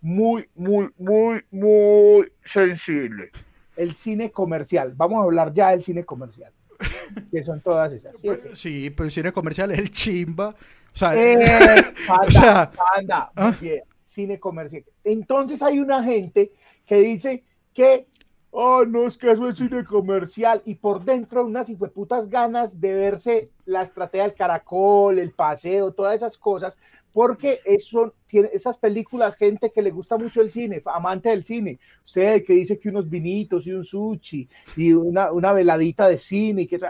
Muy, 0.00 0.48
muy, 0.54 0.88
muy, 0.98 1.40
muy 1.50 2.30
sensible. 2.44 3.30
El 3.76 3.96
cine 3.96 4.30
comercial. 4.30 4.92
Vamos 4.96 5.18
a 5.20 5.24
hablar 5.24 5.52
ya 5.52 5.70
del 5.70 5.82
cine 5.82 6.04
comercial. 6.04 6.52
Que 7.32 7.42
son 7.42 7.60
todas 7.60 7.92
esas. 7.92 8.16
¿sí? 8.18 8.28
Sí, 8.52 8.90
pero 8.90 9.06
el 9.06 9.10
cine 9.10 9.32
comercial 9.32 9.70
es 9.72 9.78
el 9.78 9.90
chimba. 9.90 10.48
O 10.94 10.98
sea, 10.98 11.12
Eh, 11.14 11.36
panda, 12.06 12.22
O 12.26 12.30
sea, 12.30 12.72
¿ah? 13.36 13.56
bien, 13.60 13.82
cine 14.04 14.38
comercial. 14.38 14.84
Entonces 15.04 15.62
hay 15.62 15.78
una 15.80 16.02
gente 16.04 16.52
que 16.86 16.96
dice 16.96 17.44
que, 17.74 18.06
oh, 18.50 18.84
no 18.84 19.06
es 19.06 19.16
que 19.18 19.30
eso 19.30 19.48
es 19.48 19.58
cine 19.58 19.84
comercial, 19.84 20.62
y 20.64 20.76
por 20.76 21.04
dentro 21.04 21.44
unas 21.44 21.70
putas 21.94 22.28
ganas 22.30 22.80
de 22.80 22.94
verse 22.94 23.50
la 23.64 23.82
estrategia 23.82 24.24
del 24.24 24.34
caracol, 24.34 25.18
el 25.18 25.32
paseo, 25.32 25.92
todas 25.92 26.16
esas 26.16 26.38
cosas, 26.38 26.76
porque 27.16 27.60
eso 27.64 28.12
tiene 28.26 28.50
esas 28.52 28.76
películas, 28.76 29.36
gente 29.36 29.72
que 29.72 29.80
le 29.80 29.90
gusta 29.90 30.18
mucho 30.18 30.42
el 30.42 30.50
cine, 30.50 30.82
amante 30.84 31.30
del 31.30 31.46
cine, 31.46 31.78
usted 32.04 32.44
que 32.44 32.52
dice 32.52 32.78
que 32.78 32.90
unos 32.90 33.08
vinitos 33.08 33.66
y 33.66 33.72
un 33.72 33.86
sushi 33.86 34.46
y 34.76 34.92
una, 34.92 35.32
una 35.32 35.54
veladita 35.54 36.08
de 36.10 36.18
cine, 36.18 36.66
que, 36.66 36.76
eh, 36.76 36.80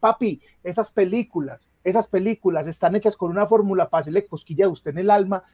papi, 0.00 0.40
esas 0.64 0.90
películas, 0.90 1.70
esas 1.84 2.08
películas 2.08 2.66
están 2.66 2.96
hechas 2.96 3.16
con 3.16 3.30
una 3.30 3.46
fórmula 3.46 3.88
para 3.88 4.00
hacerle 4.00 4.26
cosquilla 4.26 4.66
a 4.66 4.70
usted 4.70 4.90
en 4.90 4.98
el 4.98 5.10
alma, 5.10 5.44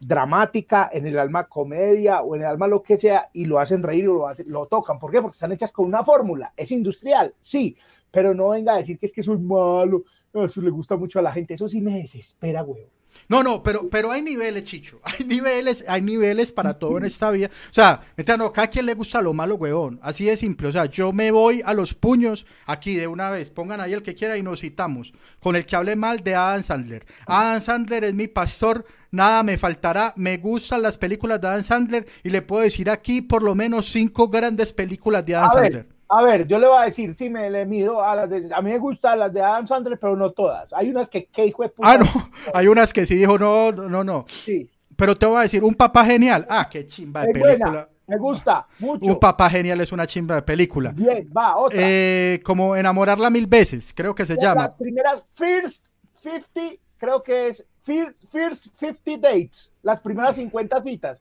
dramática, 0.00 0.90
en 0.92 1.06
el 1.06 1.16
alma 1.16 1.44
comedia 1.44 2.22
o 2.22 2.34
en 2.34 2.42
el 2.42 2.48
alma 2.48 2.66
lo 2.66 2.82
que 2.82 2.98
sea, 2.98 3.30
y 3.32 3.44
lo 3.46 3.60
hacen 3.60 3.84
reír 3.84 4.08
o 4.08 4.14
lo, 4.14 4.26
hacen- 4.28 4.48
lo 4.48 4.66
tocan. 4.66 4.98
¿Por 4.98 5.12
qué? 5.12 5.22
Porque 5.22 5.36
están 5.36 5.52
hechas 5.52 5.70
con 5.70 5.86
una 5.86 6.04
fórmula. 6.04 6.52
Es 6.56 6.72
industrial, 6.72 7.34
sí, 7.40 7.76
pero 8.10 8.34
no 8.34 8.48
venga 8.50 8.74
a 8.74 8.78
decir 8.78 8.98
que 8.98 9.06
es 9.06 9.12
que 9.12 9.20
es 9.20 9.28
malo, 9.28 10.02
eso 10.34 10.60
le 10.60 10.70
gusta 10.70 10.96
mucho 10.96 11.20
a 11.20 11.22
la 11.22 11.32
gente. 11.32 11.54
Eso 11.54 11.68
sí 11.68 11.80
me 11.80 11.98
desespera, 11.98 12.62
güey. 12.62 12.86
No, 13.28 13.42
no, 13.42 13.62
pero, 13.62 13.88
pero 13.90 14.10
hay 14.12 14.22
niveles, 14.22 14.64
Chicho. 14.64 15.00
Hay 15.04 15.24
niveles, 15.24 15.84
hay 15.86 16.02
niveles 16.02 16.52
para 16.52 16.78
todo 16.78 16.98
en 16.98 17.04
esta 17.04 17.30
vida. 17.30 17.48
O 17.48 17.72
sea, 17.74 18.00
neta, 18.16 18.36
no, 18.36 18.52
cada 18.52 18.68
quien 18.68 18.86
le 18.86 18.94
gusta 18.94 19.20
lo 19.22 19.32
malo, 19.32 19.54
huevón. 19.56 19.98
Así 20.02 20.24
de 20.24 20.36
simple. 20.36 20.68
O 20.68 20.72
sea, 20.72 20.86
yo 20.86 21.12
me 21.12 21.30
voy 21.30 21.62
a 21.64 21.74
los 21.74 21.94
puños 21.94 22.46
aquí 22.66 22.94
de 22.96 23.06
una 23.06 23.30
vez. 23.30 23.50
Pongan 23.50 23.80
ahí 23.80 23.92
el 23.92 24.02
que 24.02 24.14
quiera 24.14 24.36
y 24.36 24.42
nos 24.42 24.60
citamos. 24.60 25.12
Con 25.40 25.56
el 25.56 25.64
que 25.66 25.76
hable 25.76 25.96
mal 25.96 26.22
de 26.22 26.34
Adam 26.34 26.62
Sandler. 26.62 27.06
Adam 27.26 27.60
Sandler 27.60 28.04
es 28.04 28.14
mi 28.14 28.28
pastor. 28.28 28.84
Nada 29.10 29.42
me 29.42 29.56
faltará. 29.58 30.12
Me 30.16 30.36
gustan 30.38 30.82
las 30.82 30.98
películas 30.98 31.40
de 31.40 31.48
Adam 31.48 31.62
Sandler. 31.64 32.06
Y 32.22 32.30
le 32.30 32.42
puedo 32.42 32.62
decir 32.62 32.90
aquí 32.90 33.22
por 33.22 33.42
lo 33.42 33.54
menos 33.54 33.90
cinco 33.90 34.28
grandes 34.28 34.72
películas 34.72 35.24
de 35.24 35.34
Adam 35.36 35.48
A 35.48 35.52
Sandler. 35.52 35.86
ver, 35.86 35.95
a 36.08 36.22
ver, 36.22 36.46
yo 36.46 36.58
le 36.58 36.66
voy 36.68 36.78
a 36.78 36.84
decir, 36.84 37.14
sí, 37.14 37.28
me 37.30 37.50
le 37.50 37.66
mido 37.66 38.02
a 38.02 38.14
las 38.14 38.30
de, 38.30 38.48
a 38.54 38.62
mí 38.62 38.70
me 38.70 38.78
gustan 38.78 39.18
las 39.18 39.32
de 39.32 39.42
Adam 39.42 39.66
Sandler, 39.66 39.98
pero 39.98 40.16
no 40.16 40.30
todas. 40.30 40.72
Hay 40.72 40.90
unas 40.90 41.08
que, 41.10 41.26
que 41.26 41.46
hijo 41.46 41.62
de 41.62 41.68
puta. 41.70 41.90
Ah, 41.92 41.98
no. 41.98 42.06
Hay 42.54 42.68
unas 42.68 42.92
que 42.92 43.04
sí 43.06 43.16
dijo, 43.16 43.38
no, 43.38 43.72
no, 43.72 44.04
no. 44.04 44.24
Sí, 44.28 44.70
Pero 44.96 45.14
te 45.16 45.26
voy 45.26 45.38
a 45.38 45.42
decir, 45.42 45.64
un 45.64 45.74
papá 45.74 46.04
genial. 46.04 46.46
Ah, 46.48 46.68
qué 46.70 46.86
chimba 46.86 47.22
de 47.22 47.30
es 47.32 47.38
buena, 47.40 47.64
película. 47.66 47.88
me 48.06 48.16
gusta 48.18 48.66
mucho. 48.78 49.10
Un 49.10 49.18
papá 49.18 49.50
genial 49.50 49.80
es 49.80 49.90
una 49.92 50.06
chimba 50.06 50.36
de 50.36 50.42
película. 50.42 50.92
Bien, 50.94 51.28
va, 51.36 51.56
otra. 51.56 51.78
Eh, 51.80 52.40
como 52.44 52.76
enamorarla 52.76 53.28
mil 53.30 53.46
veces, 53.46 53.92
creo 53.94 54.14
que 54.14 54.24
se 54.26 54.34
Las 54.34 54.42
llama. 54.44 54.76
primeras 54.76 55.24
First 55.34 55.84
50, 56.22 56.60
creo 56.98 57.22
que 57.22 57.48
es 57.48 57.66
First, 57.82 58.24
first 58.32 58.66
50 58.80 59.18
Dates, 59.28 59.72
las 59.82 60.00
primeras 60.00 60.34
50 60.36 60.82
citas, 60.82 61.20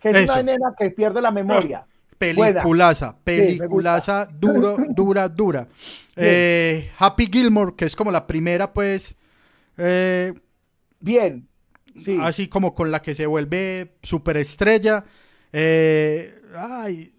que 0.00 0.10
es 0.10 0.16
Eso. 0.16 0.32
una 0.32 0.42
nena 0.42 0.74
que 0.76 0.90
pierde 0.90 1.20
la 1.20 1.30
memoria. 1.30 1.86
Peliculaza, 2.20 3.16
peliculaza, 3.24 4.28
duro, 4.30 4.76
dura, 4.94 5.26
dura. 5.28 5.66
Eh, 6.16 6.90
Happy 6.98 7.26
Gilmore, 7.32 7.74
que 7.74 7.86
es 7.86 7.96
como 7.96 8.10
la 8.10 8.26
primera, 8.26 8.70
pues, 8.74 9.16
eh, 9.78 10.34
Bien, 11.00 11.48
sí. 11.98 12.18
así 12.20 12.46
como 12.46 12.74
con 12.74 12.90
la 12.90 13.00
que 13.00 13.14
se 13.14 13.24
vuelve 13.26 13.94
superestrella. 14.02 15.02
Eh, 15.50 16.42
ay, 16.54 17.12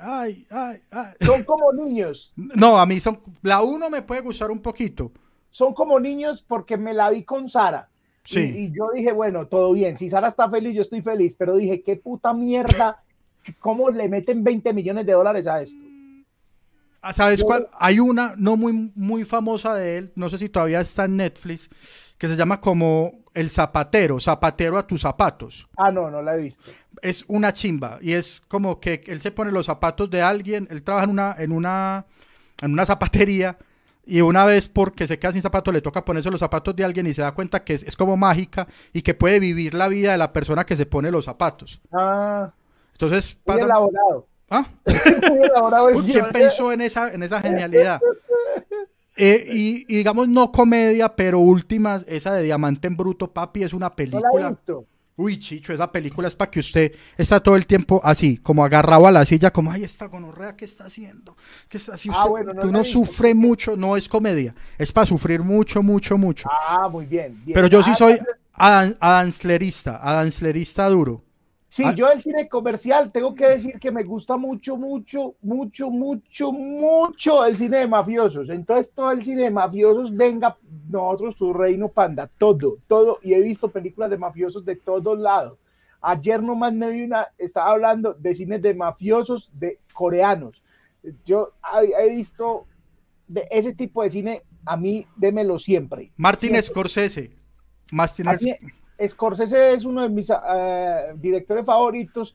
ay, 0.00 0.46
ay, 0.50 0.80
ay. 0.90 1.12
Son 1.20 1.44
como 1.44 1.70
niños, 1.74 2.32
No, 2.36 2.78
a 2.80 2.86
mí 2.86 2.98
son. 2.98 3.20
La 3.42 3.62
uno 3.62 3.90
me 3.90 4.00
puede 4.00 4.22
gustar 4.22 4.50
un 4.50 4.60
poquito. 4.62 5.12
son 5.50 5.74
como 5.74 6.00
niños 6.00 6.42
porque 6.46 6.78
me 6.78 6.94
la 6.94 7.10
vi 7.10 7.24
con 7.24 7.50
Sara. 7.50 7.90
Y, 8.28 8.38
y 8.40 8.72
yo 8.72 8.90
dije, 8.94 9.12
bueno, 9.12 9.46
todo 9.48 9.72
bien. 9.72 9.98
Si 9.98 10.08
Sara 10.10 10.28
está 10.28 10.50
feliz, 10.50 10.74
yo 10.74 10.82
estoy 10.82 11.02
feliz. 11.02 11.36
Pero 11.36 11.54
dije, 11.56 11.82
qué 11.82 11.96
puta 11.96 12.32
mierda. 12.34 13.02
¿Cómo 13.58 13.90
le 13.90 14.08
meten 14.08 14.42
20 14.44 14.72
millones 14.72 15.06
de 15.06 15.12
dólares 15.12 15.46
a 15.46 15.62
esto? 15.62 15.82
Ah, 17.02 17.12
¿Sabes 17.12 17.42
cuál? 17.44 17.68
Hay 17.78 18.00
una 18.00 18.34
no 18.36 18.56
muy, 18.56 18.92
muy 18.94 19.24
famosa 19.24 19.74
de 19.74 19.98
él, 19.98 20.12
no 20.16 20.28
sé 20.28 20.38
si 20.38 20.48
todavía 20.48 20.80
está 20.80 21.04
en 21.04 21.16
Netflix, 21.16 21.68
que 22.18 22.26
se 22.26 22.34
llama 22.34 22.60
como 22.60 23.20
El 23.32 23.48
Zapatero, 23.48 24.18
Zapatero 24.18 24.76
a 24.76 24.86
tus 24.86 25.02
zapatos. 25.02 25.68
Ah, 25.76 25.92
no, 25.92 26.10
no 26.10 26.20
la 26.20 26.34
he 26.34 26.38
visto. 26.38 26.70
Es 27.02 27.24
una 27.28 27.52
chimba 27.52 27.98
y 28.00 28.12
es 28.12 28.42
como 28.48 28.80
que 28.80 29.04
él 29.06 29.20
se 29.20 29.30
pone 29.30 29.52
los 29.52 29.66
zapatos 29.66 30.10
de 30.10 30.20
alguien, 30.20 30.66
él 30.70 30.82
trabaja 30.82 31.04
en 31.04 31.10
una, 31.10 31.36
en 31.38 31.52
una, 31.52 32.06
en 32.60 32.72
una 32.72 32.86
zapatería 32.86 33.56
y 34.04 34.20
una 34.20 34.44
vez 34.44 34.68
porque 34.68 35.06
se 35.06 35.18
queda 35.18 35.32
sin 35.32 35.42
zapatos 35.42 35.74
le 35.74 35.82
toca 35.82 36.04
ponerse 36.04 36.30
los 36.30 36.40
zapatos 36.40 36.74
de 36.74 36.84
alguien 36.84 37.06
y 37.06 37.14
se 37.14 37.22
da 37.22 37.34
cuenta 37.34 37.62
que 37.62 37.74
es, 37.74 37.82
es 37.82 37.96
como 37.96 38.16
mágica 38.16 38.66
y 38.92 39.02
que 39.02 39.14
puede 39.14 39.40
vivir 39.40 39.74
la 39.74 39.88
vida 39.88 40.12
de 40.12 40.18
la 40.18 40.32
persona 40.32 40.64
que 40.64 40.76
se 40.76 40.86
pone 40.86 41.10
los 41.10 41.24
zapatos. 41.26 41.80
Ah, 41.92 42.52
Entonces 42.96 43.34
muy 43.36 43.42
pasa... 43.44 43.64
elaborado. 43.64 44.26
¿Ah? 44.48 44.66
Muy 45.30 45.38
elaborado 45.44 45.88
el 45.88 45.96
Uy, 45.96 46.02
¿Quién 46.04 46.14
guion. 46.18 46.32
pensó 46.32 46.70
en 46.72 46.80
esa, 46.80 47.12
en 47.12 47.22
esa 47.24 47.40
genialidad? 47.42 48.00
Eh, 49.16 49.46
y, 49.50 49.84
y 49.88 49.96
digamos, 49.96 50.28
no 50.28 50.52
comedia, 50.52 51.14
pero 51.16 51.40
últimas, 51.40 52.04
esa 52.06 52.32
de 52.34 52.42
Diamante 52.44 52.86
en 52.86 52.96
Bruto, 52.96 53.32
papi, 53.32 53.64
es 53.64 53.72
una 53.72 53.94
película. 53.94 54.54
Uy, 55.18 55.38
Chicho, 55.38 55.72
esa 55.72 55.90
película 55.90 56.28
es 56.28 56.36
para 56.36 56.50
que 56.50 56.60
usted 56.60 56.92
está 57.16 57.40
todo 57.40 57.56
el 57.56 57.66
tiempo 57.66 58.00
así, 58.04 58.36
como 58.36 58.62
agarrado 58.64 59.06
a 59.06 59.10
la 59.10 59.24
silla, 59.24 59.50
como, 59.50 59.72
ay, 59.72 59.82
esta 59.84 60.06
gonorrea, 60.06 60.54
¿qué 60.54 60.66
está 60.66 60.84
haciendo? 60.84 61.34
¿Qué 61.70 61.78
está 61.78 61.94
haciendo? 61.94 62.20
Ah, 62.20 62.28
bueno, 62.28 62.52
no 62.52 62.68
uno 62.68 62.84
sufre 62.84 63.34
mucho, 63.34 63.76
no 63.78 63.96
es 63.96 64.08
comedia, 64.10 64.54
es 64.76 64.92
para 64.92 65.06
sufrir 65.06 65.40
mucho, 65.42 65.82
mucho, 65.82 66.18
mucho. 66.18 66.48
Ah, 66.52 66.88
muy 66.90 67.06
bien. 67.06 67.32
bien. 67.44 67.54
pero 67.54 67.66
yo 67.66 67.82
sí 67.82 67.90
Ah, 67.94 67.96
soy 67.96 68.18
adan- 68.54 68.96
adanslerista, 69.00 69.96
adanslerista 70.02 70.86
duro. 70.90 71.22
Sí, 71.76 71.82
Ah. 71.84 71.92
yo 71.92 72.10
el 72.10 72.22
cine 72.22 72.48
comercial 72.48 73.12
tengo 73.12 73.34
que 73.34 73.48
decir 73.48 73.78
que 73.78 73.90
me 73.90 74.02
gusta 74.02 74.38
mucho, 74.38 74.78
mucho, 74.78 75.34
mucho, 75.42 75.90
mucho, 75.90 76.50
mucho 76.50 77.44
el 77.44 77.54
cine 77.54 77.80
de 77.80 77.86
mafiosos. 77.86 78.48
Entonces 78.48 78.90
todo 78.94 79.10
el 79.10 79.22
cine 79.22 79.42
de 79.42 79.50
mafiosos, 79.50 80.16
venga, 80.16 80.56
nosotros, 80.88 81.36
tu 81.36 81.52
reino 81.52 81.88
panda, 81.90 82.30
todo, 82.38 82.78
todo. 82.86 83.18
Y 83.22 83.34
he 83.34 83.42
visto 83.42 83.68
películas 83.68 84.08
de 84.08 84.16
mafiosos 84.16 84.64
de 84.64 84.76
todos 84.76 85.18
lados. 85.18 85.58
Ayer 86.00 86.42
nomás 86.42 86.72
me 86.72 86.88
vi 86.88 87.02
una, 87.02 87.28
estaba 87.36 87.72
hablando 87.72 88.14
de 88.14 88.34
cines 88.34 88.62
de 88.62 88.72
mafiosos 88.72 89.50
de 89.52 89.78
coreanos. 89.92 90.62
Yo 91.26 91.52
he, 91.98 92.08
visto 92.08 92.64
de 93.28 93.46
ese 93.50 93.74
tipo 93.74 94.02
de 94.02 94.08
cine, 94.08 94.42
a 94.64 94.78
mí 94.78 95.06
démelo 95.14 95.58
siempre. 95.58 96.10
Martin 96.16 96.52
Siempre. 96.52 96.62
Scorsese. 96.62 97.30
Martin 97.92 98.28
mí, 98.40 98.54
Scorsese 99.04 99.74
es 99.74 99.84
uno 99.84 100.02
de 100.02 100.08
mis 100.08 100.30
eh, 100.30 101.14
directores 101.16 101.64
favoritos. 101.64 102.34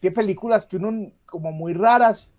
Tiene 0.00 0.14
películas 0.14 0.66
que 0.66 0.76
uno 0.76 1.10
como 1.26 1.52
muy 1.52 1.72
raras. 1.72 2.30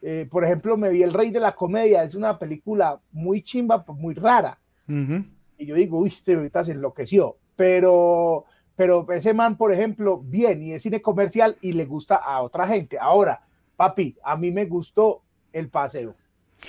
Eh, 0.00 0.26
por 0.30 0.44
ejemplo, 0.44 0.76
me 0.76 0.90
vi 0.90 1.02
El 1.02 1.12
Rey 1.12 1.30
de 1.30 1.40
la 1.40 1.54
Comedia. 1.54 2.02
Es 2.02 2.14
una 2.14 2.38
película 2.38 3.00
muy 3.12 3.42
chimba, 3.42 3.84
pues, 3.84 3.98
muy 3.98 4.14
rara. 4.14 4.58
Y 4.86 5.66
yo 5.66 5.74
digo, 5.74 5.98
uy, 5.98 6.08
este 6.08 6.34
ahorita 6.34 6.64
se 6.64 6.72
enloqueció. 6.72 7.36
Pero, 7.56 8.44
pero 8.76 9.06
ese 9.12 9.32
man, 9.32 9.56
por 9.56 9.72
ejemplo, 9.72 10.18
bien 10.18 10.62
y 10.62 10.72
es 10.72 10.82
cine 10.82 11.00
comercial 11.00 11.56
y 11.60 11.72
le 11.72 11.84
gusta 11.84 12.16
a 12.16 12.42
otra 12.42 12.66
gente. 12.66 12.98
Ahora, 12.98 13.42
papi, 13.76 14.16
a 14.22 14.36
mí 14.36 14.50
me 14.50 14.66
gustó 14.66 15.22
El 15.52 15.68
Paseo. 15.68 16.14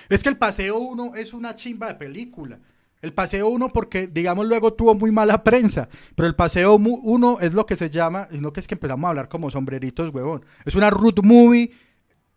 Es 0.10 0.24
que 0.24 0.30
el 0.30 0.38
Paseo 0.38 0.80
1 0.80 1.16
es 1.16 1.34
una 1.34 1.56
chimba 1.56 1.88
de 1.88 1.96
película. 1.96 2.60
El 3.06 3.14
Paseo 3.14 3.48
1 3.50 3.70
porque, 3.70 4.08
digamos, 4.08 4.46
luego 4.48 4.74
tuvo 4.74 4.96
muy 4.96 5.12
mala 5.12 5.44
prensa, 5.44 5.88
pero 6.16 6.28
el 6.28 6.36
Paseo 6.36 6.76
1 6.76 7.38
es 7.40 7.54
lo 7.54 7.66
que 7.66 7.76
se 7.76 7.90
llama, 7.90 8.28
y 8.32 8.40
no 8.40 8.52
que 8.52 8.60
es 8.60 8.68
que 8.68 8.74
empezamos 8.76 9.06
a 9.08 9.10
hablar 9.10 9.30
como 9.30 9.50
sombreritos, 9.52 10.14
huevón. 10.14 10.44
Es 10.66 10.76
una 10.76 10.90
root 10.90 11.22
movie 11.24 11.72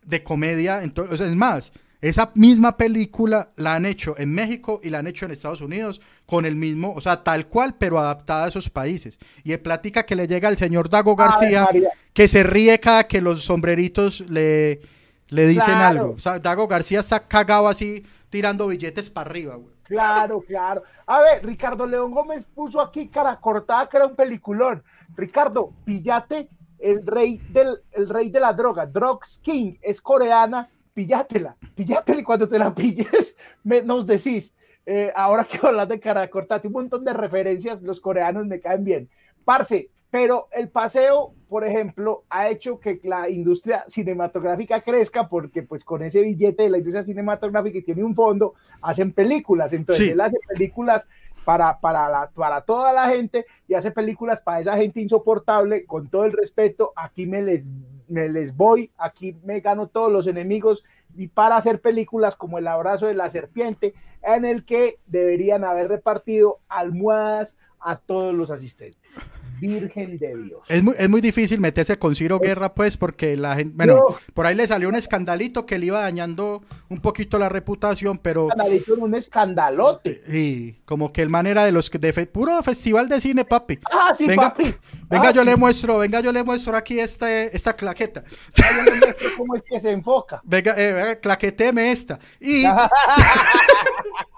de 0.04 0.22
comedia, 0.22 0.82
entonces, 0.82 1.20
es 1.20 1.34
más, 1.34 1.72
esa 2.00 2.30
misma 2.34 2.76
película 2.76 3.50
la 3.56 3.74
han 3.74 3.84
hecho 3.86 4.14
en 4.18 4.32
México 4.32 4.80
y 4.84 4.90
la 4.90 4.98
han 4.98 5.06
hecho 5.06 5.24
en 5.24 5.32
Estados 5.32 5.60
Unidos 5.60 6.00
con 6.26 6.44
el 6.44 6.54
mismo, 6.54 6.92
o 6.94 7.00
sea, 7.00 7.24
tal 7.24 7.46
cual, 7.48 7.74
pero 7.76 7.98
adaptada 7.98 8.44
a 8.44 8.48
esos 8.48 8.70
países. 8.70 9.18
Y 9.42 9.50
de 9.50 9.58
plática 9.58 10.04
que 10.06 10.14
le 10.14 10.28
llega 10.28 10.48
al 10.48 10.56
señor 10.58 10.90
Dago 10.90 11.16
García, 11.16 11.66
que 12.12 12.28
se 12.28 12.44
ríe 12.44 12.78
cada 12.78 13.08
que 13.08 13.20
los 13.20 13.42
sombreritos 13.42 14.20
le, 14.28 14.80
le 15.28 15.46
dicen 15.46 15.64
Claro. 15.64 16.00
algo. 16.00 16.14
O 16.16 16.20
sea, 16.20 16.38
Dago 16.38 16.68
García 16.68 17.00
está 17.00 17.26
cagado 17.26 17.66
así, 17.68 18.04
tirando 18.30 18.66
billetes 18.68 19.10
para 19.10 19.30
arriba, 19.30 19.56
güey. 19.56 19.77
Claro, 19.88 20.40
claro. 20.42 20.82
A 21.06 21.20
ver, 21.22 21.44
Ricardo 21.44 21.86
León 21.86 22.12
Gómez 22.12 22.44
puso 22.54 22.80
aquí 22.80 23.08
cara 23.08 23.40
cortada 23.40 23.88
que 23.88 23.96
era 23.96 24.06
un 24.06 24.14
peliculón. 24.14 24.82
Ricardo, 25.16 25.72
pillate 25.84 26.48
el 26.78 27.04
rey 27.06 27.38
del 27.50 27.82
el 27.92 28.08
rey 28.08 28.30
de 28.30 28.38
la 28.38 28.52
droga, 28.52 28.86
Drugs 28.86 29.40
King, 29.42 29.74
es 29.80 30.00
coreana, 30.00 30.68
pillátela, 30.94 31.56
pillátela 31.74 32.20
y 32.20 32.24
cuando 32.24 32.48
te 32.48 32.58
la 32.58 32.74
pilles 32.74 33.36
me, 33.64 33.82
nos 33.82 34.06
decís. 34.06 34.54
Eh, 34.90 35.12
ahora 35.14 35.44
que 35.44 35.58
hablas 35.66 35.88
de 35.88 36.00
cara 36.00 36.26
cortada, 36.28 36.62
un 36.64 36.72
montón 36.72 37.04
de 37.04 37.12
referencias, 37.12 37.82
los 37.82 38.00
coreanos 38.00 38.46
me 38.46 38.58
caen 38.58 38.84
bien. 38.84 39.10
Parce, 39.44 39.90
pero 40.10 40.48
el 40.52 40.68
paseo, 40.68 41.34
por 41.48 41.64
ejemplo, 41.64 42.24
ha 42.30 42.48
hecho 42.48 42.80
que 42.80 42.98
la 43.04 43.28
industria 43.28 43.84
cinematográfica 43.88 44.80
crezca 44.80 45.28
porque 45.28 45.62
pues 45.62 45.84
con 45.84 46.02
ese 46.02 46.22
billete 46.22 46.62
de 46.64 46.70
la 46.70 46.78
industria 46.78 47.04
cinematográfica 47.04 47.78
y 47.78 47.82
tiene 47.82 48.04
un 48.04 48.14
fondo, 48.14 48.54
hacen 48.80 49.12
películas. 49.12 49.72
Entonces 49.72 50.06
Sí. 50.06 50.12
él 50.12 50.20
hace 50.20 50.38
películas 50.48 51.06
para, 51.44 51.78
para, 51.80 52.08
la, 52.08 52.30
para 52.30 52.62
toda 52.62 52.92
la 52.92 53.08
gente 53.08 53.46
y 53.66 53.74
hace 53.74 53.90
películas 53.90 54.40
para 54.40 54.60
esa 54.60 54.76
gente 54.76 55.00
insoportable, 55.00 55.84
con 55.84 56.08
todo 56.08 56.24
el 56.24 56.32
respeto, 56.32 56.92
aquí 56.96 57.26
me 57.26 57.42
les, 57.42 57.66
me 58.08 58.28
les 58.28 58.56
voy, 58.56 58.90
aquí 58.98 59.36
me 59.44 59.60
gano 59.60 59.88
todos 59.88 60.10
los 60.10 60.26
enemigos 60.26 60.84
y 61.16 61.28
para 61.28 61.56
hacer 61.56 61.80
películas 61.80 62.36
como 62.36 62.58
El 62.58 62.68
abrazo 62.68 63.06
de 63.06 63.14
la 63.14 63.28
serpiente, 63.30 63.94
en 64.22 64.44
el 64.44 64.64
que 64.64 64.98
deberían 65.06 65.64
haber 65.64 65.88
repartido 65.88 66.60
almohadas 66.68 67.56
a 67.80 67.96
todos 67.96 68.34
los 68.34 68.50
asistentes. 68.50 69.18
Virgen 69.60 70.18
de 70.18 70.42
Dios. 70.44 70.60
Es 70.68 70.82
muy, 70.82 70.94
es 70.98 71.08
muy 71.08 71.20
difícil 71.20 71.60
meterse 71.60 71.98
con 71.98 72.14
Ciro 72.14 72.38
Guerra, 72.38 72.74
pues, 72.74 72.96
porque 72.96 73.36
la 73.36 73.56
gente, 73.56 73.74
bueno, 73.76 73.94
No. 73.94 74.16
por 74.34 74.46
ahí 74.46 74.54
le 74.54 74.66
salió 74.66 74.88
un 74.88 74.94
escandalito 74.94 75.66
que 75.66 75.78
le 75.78 75.86
iba 75.86 76.00
dañando 76.00 76.62
un 76.88 77.00
poquito 77.00 77.38
la 77.38 77.48
reputación, 77.48 78.18
pero 78.18 78.48
Canalito 78.48 78.94
en 78.94 79.02
un 79.02 79.14
escandalote. 79.14 80.22
y 80.28 80.72
como 80.84 81.12
que 81.12 81.22
el 81.22 81.28
manera 81.30 81.64
de 81.64 81.72
los 81.72 81.90
que 81.90 81.98
de 81.98 82.12
fe- 82.12 82.26
puro 82.26 82.62
festival 82.62 83.08
de 83.08 83.20
cine, 83.20 83.44
papi. 83.44 83.78
Ah, 83.90 84.12
sí, 84.16 84.26
Venga, 84.26 84.54
papi. 84.54 84.74
Venga, 85.10 85.28
Ah, 85.28 85.32
yo 85.32 85.40
sí, 85.42 85.46
le 85.46 85.56
muestro, 85.56 85.98
venga, 85.98 86.20
yo 86.20 86.32
le 86.32 86.44
muestro 86.44 86.76
aquí 86.76 87.00
este, 87.00 87.54
esta 87.56 87.74
claqueta. 87.74 88.24
yo 88.54 88.64
le 88.84 88.98
muestro 89.00 89.28
cómo 89.36 89.54
es 89.54 89.62
que 89.62 89.80
se 89.80 89.90
enfoca. 89.90 90.40
Venga, 90.44 90.74
eh, 90.76 90.92
venga, 90.92 91.16
claqueteme 91.16 91.90
esta. 91.90 92.18
Y, 92.40 92.64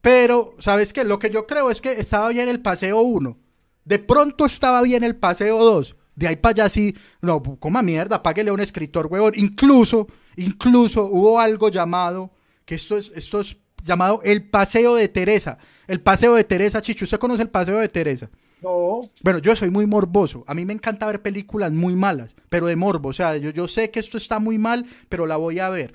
pero, 0.00 0.50
¿sabes 0.58 0.92
qué? 0.92 1.04
Lo 1.04 1.18
que 1.18 1.30
yo 1.30 1.46
creo 1.46 1.70
es 1.70 1.80
que 1.80 1.92
estaba 1.92 2.28
bien 2.28 2.48
el 2.48 2.60
paseo 2.60 3.00
1. 3.00 3.36
De 3.86 4.00
pronto 4.00 4.44
estaba 4.44 4.82
bien 4.82 5.04
el 5.04 5.16
paseo 5.16 5.64
2. 5.64 5.96
De 6.16 6.26
ahí 6.26 6.36
para 6.36 6.64
allá 6.64 6.68
sí, 6.68 6.94
no, 7.20 7.42
coma 7.42 7.82
mierda, 7.82 8.22
páguele 8.22 8.50
a 8.50 8.52
un 8.52 8.60
escritor, 8.60 9.06
huevón. 9.06 9.32
Incluso, 9.36 10.08
incluso 10.36 11.04
hubo 11.04 11.38
algo 11.38 11.68
llamado, 11.68 12.32
que 12.64 12.74
esto 12.74 12.96
es, 12.96 13.12
esto 13.14 13.40
es 13.40 13.56
llamado 13.84 14.20
el 14.24 14.48
paseo 14.48 14.96
de 14.96 15.08
Teresa. 15.08 15.58
El 15.86 16.00
paseo 16.00 16.34
de 16.34 16.42
Teresa, 16.42 16.82
Chicho, 16.82 17.04
¿usted 17.04 17.18
conoce 17.18 17.42
el 17.42 17.50
paseo 17.50 17.78
de 17.78 17.88
Teresa? 17.88 18.28
No, 18.60 19.02
Bueno, 19.22 19.38
yo 19.38 19.54
soy 19.54 19.70
muy 19.70 19.86
morboso. 19.86 20.42
A 20.48 20.54
mí 20.54 20.64
me 20.64 20.72
encanta 20.72 21.06
ver 21.06 21.22
películas 21.22 21.70
muy 21.70 21.94
malas, 21.94 22.34
pero 22.48 22.66
de 22.66 22.74
morbo. 22.74 23.10
O 23.10 23.12
sea, 23.12 23.36
yo, 23.36 23.50
yo 23.50 23.68
sé 23.68 23.90
que 23.90 24.00
esto 24.00 24.16
está 24.16 24.40
muy 24.40 24.58
mal, 24.58 24.86
pero 25.08 25.26
la 25.26 25.36
voy 25.36 25.60
a 25.60 25.68
ver. 25.68 25.94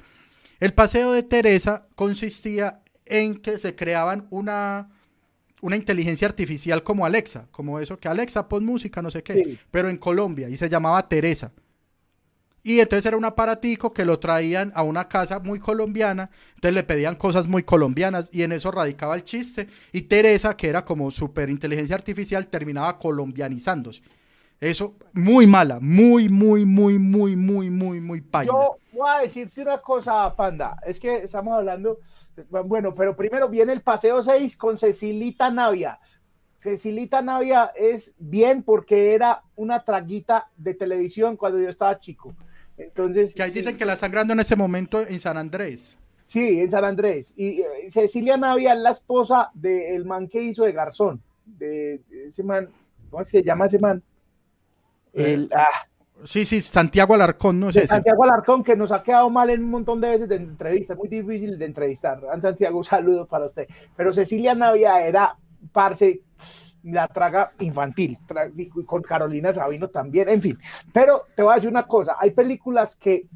El 0.62 0.74
paseo 0.74 1.12
de 1.12 1.24
Teresa 1.24 1.88
consistía 1.96 2.82
en 3.06 3.36
que 3.36 3.60
se 3.60 3.76
creaban 3.76 4.28
una, 4.30 4.90
una 5.62 5.76
inteligencia 5.76 6.28
artificial 6.28 6.84
como 6.84 7.06
Alexa, 7.06 7.48
como 7.52 7.80
eso 7.80 8.00
que 8.00 8.08
Alexa 8.10 8.48
pon 8.50 8.66
música, 8.66 9.02
no 9.02 9.12
sé 9.12 9.24
qué, 9.24 9.36
Sí. 9.44 9.60
pero 9.72 9.90
en 9.90 9.98
Colombia 9.98 10.50
y 10.50 10.58
se 10.58 10.68
llamaba 10.70 11.08
Teresa. 11.08 11.52
Y 12.64 12.80
entonces 12.80 13.08
era 13.08 13.18
un 13.18 13.26
aparatico 13.26 13.92
que 13.92 14.06
lo 14.06 14.20
traían 14.20 14.72
a 14.76 14.84
una 14.84 15.08
casa 15.08 15.40
muy 15.40 15.60
colombiana, 15.60 16.30
entonces 16.54 16.76
le 16.76 16.84
pedían 16.84 17.16
cosas 17.16 17.48
muy 17.48 17.64
colombianas 17.64 18.30
y 18.32 18.44
en 18.44 18.52
eso 18.52 18.70
radicaba 18.70 19.16
el 19.16 19.24
chiste. 19.24 19.68
Y 19.92 20.04
Teresa, 20.04 20.56
que 20.56 20.70
era 20.70 20.86
como 20.86 21.10
super 21.10 21.50
inteligencia 21.50 21.96
artificial, 21.96 22.46
terminaba 22.48 23.00
colombianizándose. 23.00 24.04
Eso, 24.60 24.94
muy 25.14 25.48
mala, 25.48 25.80
muy, 25.80 26.30
muy, 26.30 26.66
muy, 26.66 27.00
muy, 27.00 27.36
muy, 27.36 27.72
muy, 27.72 28.00
muy 28.00 28.22
paila. 28.22 28.54
yo 28.54 28.78
voy 28.92 29.10
a 29.10 29.22
decirte 29.22 29.64
una 29.64 29.80
cosa, 29.80 30.36
Panda. 30.36 30.78
Es 30.86 31.00
que 31.00 31.16
estamos 31.24 31.54
hablando. 31.56 31.98
Bueno, 32.66 32.96
pero 32.96 33.16
primero 33.16 33.50
viene 33.50 33.74
el 33.74 33.82
paseo 33.82 34.24
6 34.24 34.58
con 34.58 34.78
Cecilita 34.78 35.50
Navia. 35.50 36.00
Cecilita 36.56 37.22
Navia 37.22 37.72
es 37.76 38.14
bien 38.20 38.64
porque 38.64 39.14
era 39.14 39.44
una 39.56 39.84
traguita 39.84 40.50
de 40.56 40.74
televisión 40.74 41.36
cuando 41.36 41.60
yo 41.60 41.70
estaba 41.70 42.00
chico. 42.00 42.36
Entonces, 42.78 43.34
Que 43.36 43.44
ahí 43.44 43.52
sí, 43.52 43.60
dicen 43.60 43.78
que 43.78 43.86
la 43.86 43.96
sangrando 43.96 44.34
en 44.34 44.40
ese 44.40 44.56
momento 44.56 45.02
en 45.06 45.20
San 45.20 45.38
Andrés. 45.38 45.98
Sí, 46.26 46.62
en 46.62 46.72
San 46.72 46.86
Andrés. 46.86 47.34
Y 47.36 47.62
eh, 47.62 47.90
Cecilia 47.90 48.38
Navia 48.38 48.74
es 48.74 48.80
la 48.80 48.92
esposa 48.92 49.50
del 49.54 50.06
man 50.06 50.28
que 50.28 50.42
hizo 50.42 50.64
de 50.64 50.72
Garzón. 50.72 51.22
de, 51.46 52.02
ese 52.28 52.44
man, 52.44 52.70
¿cómo 53.10 53.26
se 53.26 53.44
llama 53.44 53.66
ese 53.66 53.80
man? 53.80 54.02
El, 55.14 55.50
ah, 55.54 55.88
Sí, 56.26 56.46
sí, 56.46 56.62
Santiago 56.62 57.14
Alarcón, 57.14 57.60
no 57.60 57.72
sé. 57.72 57.88
Santiago 57.88 58.24
Alarcón, 58.24 58.64
que 58.64 58.76
nos 58.76 58.92
ha 58.92 59.02
quedado 59.04 59.30
mal 59.30 59.50
en 59.50 59.64
un 59.64 59.70
montón 59.70 60.02
de 60.02 60.10
veces 60.10 60.30
de 60.30 60.36
entrevistas, 60.36 60.98
muy 60.98 61.08
difícil 61.08 61.58
de 61.58 61.66
entrevistar. 61.66 62.22
Santiago, 62.42 62.78
un 62.78 62.84
saludo 62.84 63.26
para 63.26 63.46
usted. 63.46 63.68
Pero 63.96 64.14
Cecilia 64.14 64.56
Navia 64.56 65.06
era, 65.06 65.36
parce, 65.72 66.22
la 66.84 67.08
traga 67.08 67.54
infantil, 67.60 68.18
con 68.86 69.02
Carolina 69.02 69.54
Sabino 69.54 69.90
también, 69.90 70.30
en 70.30 70.42
fin. 70.42 70.58
Pero 70.92 71.28
te 71.36 71.44
voy 71.44 71.52
a 71.52 71.56
decir 71.56 71.70
una 71.70 71.88
cosa, 71.88 72.16
hay 72.20 72.32
películas 72.32 72.96
que 72.96 73.28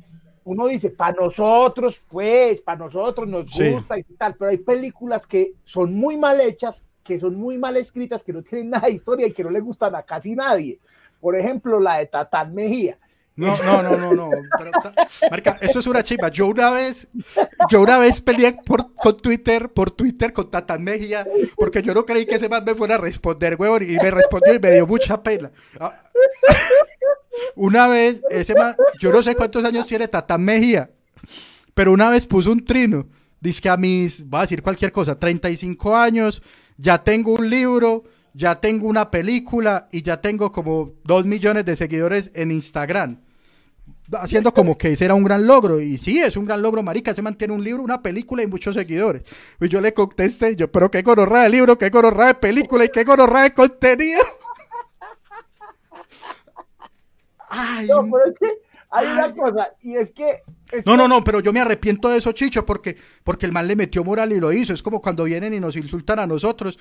uno 0.46 0.68
dice, 0.68 0.92
para 0.92 1.14
nosotros, 1.20 2.02
pues, 2.08 2.62
para 2.62 2.78
nosotros 2.78 3.28
nos 3.28 3.46
gusta 3.46 3.98
y 3.98 4.04
tal, 4.04 4.36
pero 4.36 4.52
hay 4.52 4.60
películas 4.60 5.26
que 5.26 5.54
son 5.64 5.96
muy 5.96 6.18
mal 6.18 6.40
hechas, 6.40 6.86
que 7.04 7.20
son 7.20 7.36
muy 7.36 7.58
mal 7.58 7.78
escritas, 7.78 8.24
que 8.24 8.34
no 8.34 8.44
tienen 8.44 8.70
nada 8.70 8.88
de 8.88 8.94
historia 8.94 9.28
y 9.28 9.32
que 9.32 9.44
no 9.44 9.50
le 9.50 9.60
gustan 9.60 9.96
a 9.96 10.04
casi 10.04 10.36
nadie. 10.36 10.80
Por 11.26 11.36
ejemplo, 11.36 11.80
la 11.80 11.98
de 11.98 12.06
Tatán 12.06 12.54
Mejía. 12.54 13.00
No, 13.36 13.58
no, 13.64 13.82
no, 13.82 13.98
no, 13.98 14.14
no. 14.14 14.30
marca, 15.32 15.58
eso 15.60 15.80
es 15.80 15.88
una 15.88 16.04
chiva. 16.04 16.30
Yo 16.30 16.46
una 16.46 16.70
vez, 16.70 17.08
yo 17.68 17.82
una 17.82 17.98
vez 17.98 18.22
peleé 18.22 18.54
por, 18.64 18.94
con 18.94 19.18
Twitter, 19.18 19.70
por 19.70 19.90
Twitter 19.90 20.32
con 20.32 20.52
Tatán 20.52 20.84
Mejía, 20.84 21.26
porque 21.56 21.82
yo 21.82 21.96
no 21.96 22.06
creí 22.06 22.28
que 22.28 22.36
ese 22.36 22.48
man 22.48 22.64
me 22.64 22.76
fuera 22.76 22.94
a 22.94 22.98
responder, 23.00 23.56
huevón, 23.58 23.82
y 23.82 23.96
me 23.96 24.12
respondió 24.12 24.54
y 24.54 24.60
me 24.60 24.74
dio 24.74 24.86
mucha 24.86 25.24
pena. 25.24 25.52
Ah. 25.80 26.00
Una 27.56 27.88
vez, 27.88 28.22
ese 28.30 28.54
man, 28.54 28.76
yo 29.00 29.12
no 29.12 29.24
sé 29.24 29.34
cuántos 29.34 29.66
años 29.66 29.88
tiene 29.88 30.08
Tatán 30.08 30.44
Mejía, 30.44 30.92
pero 31.74 31.92
una 31.92 32.12
vez 32.12 32.28
puso 32.28 32.52
un 32.52 32.64
trino. 32.64 33.08
Dice 33.40 33.62
que 33.62 33.70
a 33.70 33.78
mis, 33.78 34.24
voy 34.30 34.38
a 34.38 34.42
decir 34.42 34.62
cualquier 34.62 34.92
cosa, 34.92 35.18
35 35.18 35.98
años, 35.98 36.44
ya 36.78 37.04
tengo 37.04 37.34
un 37.34 37.50
libro 37.50 38.04
ya 38.36 38.56
tengo 38.56 38.88
una 38.88 39.10
película 39.10 39.88
y 39.94 40.02
ya 40.02 40.20
tengo 40.20 40.52
como 40.52 40.92
dos 41.06 41.26
millones 41.26 41.64
de 41.64 41.78
seguidores 41.78 42.32
en 42.36 42.52
Instagram. 42.52 43.22
Haciendo 44.12 44.54
como 44.54 44.78
que 44.78 44.92
ese 44.92 45.06
era 45.06 45.16
un 45.16 45.24
gran 45.24 45.48
logro. 45.48 45.80
Y 45.80 45.98
sí, 45.98 46.22
es 46.22 46.36
un 46.36 46.44
gran 46.44 46.62
logro, 46.62 46.84
marica. 46.84 47.14
Se 47.14 47.22
mantiene 47.22 47.54
un 47.54 47.64
libro, 47.64 47.82
una 47.82 48.02
película 48.02 48.44
y 48.44 48.48
muchos 48.48 48.76
seguidores. 48.76 49.24
Y 49.62 49.70
yo 49.70 49.80
le 49.80 49.94
contesté, 49.94 50.54
yo, 50.58 50.70
pero 50.70 50.92
qué 50.92 51.02
gororra 51.02 51.44
de 51.44 51.50
libro, 51.50 51.78
qué 51.78 51.90
gororra 51.90 52.28
de 52.28 52.36
película 52.36 52.84
y 52.84 52.90
qué 52.90 53.06
gororra 53.06 53.44
de 53.44 53.54
contenido. 53.54 54.22
Ay, 57.50 57.88
no, 57.88 58.04
pero 58.04 58.26
es 58.26 58.38
que 58.38 58.50
hay 58.90 59.08
una 59.08 59.34
cosa, 59.34 59.72
y 59.82 59.96
es 59.96 60.12
que... 60.12 60.42
no, 60.86 60.98
no, 60.98 61.08
no, 61.08 61.24
pero 61.24 61.40
yo 61.40 61.54
me 61.54 61.62
arrepiento 61.62 62.10
de 62.10 62.18
eso, 62.18 62.34
Chicho, 62.34 62.66
porque, 62.66 62.98
porque 63.24 63.46
el 63.46 63.52
mal 63.52 63.68
le 63.68 63.76
metió 63.76 64.04
moral 64.04 64.34
y 64.34 64.40
lo 64.40 64.52
hizo. 64.52 64.74
Es 64.74 64.84
como 64.84 65.02
cuando 65.02 65.24
vienen 65.24 65.54
y 65.54 65.60
nos 65.60 65.78
insultan 65.78 66.20
a 66.20 66.28
nosotros 66.28 66.78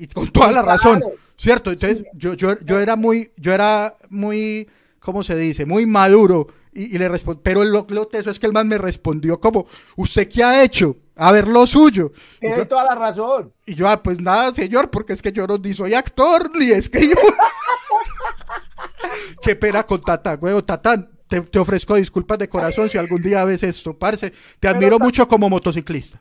y 0.00 0.06
con 0.06 0.28
toda 0.28 0.50
la 0.50 0.62
razón, 0.62 1.02
¿cierto? 1.36 1.70
Entonces 1.70 2.04
yo, 2.14 2.32
yo, 2.32 2.58
yo 2.64 2.80
era 2.80 2.96
muy, 2.96 3.32
yo 3.36 3.52
era 3.52 3.96
muy, 4.08 4.66
¿cómo 4.98 5.22
se 5.22 5.36
dice? 5.36 5.66
Muy 5.66 5.84
maduro 5.84 6.48
y, 6.72 6.96
le 6.96 7.08
respondí, 7.08 7.40
pero 7.42 7.62
lo, 7.64 7.86
lo 7.90 8.08
eso 8.10 8.30
es 8.30 8.38
que 8.38 8.46
el 8.46 8.54
man 8.54 8.66
me 8.66 8.78
respondió 8.78 9.38
como, 9.38 9.66
¿usted 9.96 10.26
qué 10.28 10.42
ha 10.42 10.62
hecho? 10.62 10.96
A 11.16 11.32
ver 11.32 11.48
lo 11.48 11.66
suyo. 11.66 12.12
Tiene 12.38 12.64
toda 12.64 12.84
la 12.84 12.94
razón. 12.94 13.52
Y 13.66 13.74
yo, 13.74 13.88
ah, 13.88 14.02
pues 14.02 14.20
nada, 14.20 14.54
señor, 14.54 14.88
porque 14.88 15.12
es 15.12 15.20
que 15.20 15.32
yo 15.32 15.46
no 15.46 15.58
ni 15.58 15.74
soy 15.74 15.92
actor 15.92 16.50
ni 16.56 16.70
escribo. 16.70 17.20
qué 19.42 19.54
pena 19.54 19.82
con 19.82 20.00
Tata, 20.00 20.36
güey, 20.36 20.62
Tatán. 20.62 21.10
Te, 21.28 21.42
te, 21.42 21.58
ofrezco 21.58 21.94
disculpas 21.94 22.38
de 22.38 22.48
corazón 22.48 22.88
si 22.88 22.98
algún 22.98 23.22
día 23.22 23.44
ves 23.44 23.62
esto, 23.62 23.96
parce. 23.96 24.32
Te 24.58 24.66
admiro 24.66 24.98
mucho 24.98 25.28
como 25.28 25.48
motociclista. 25.48 26.20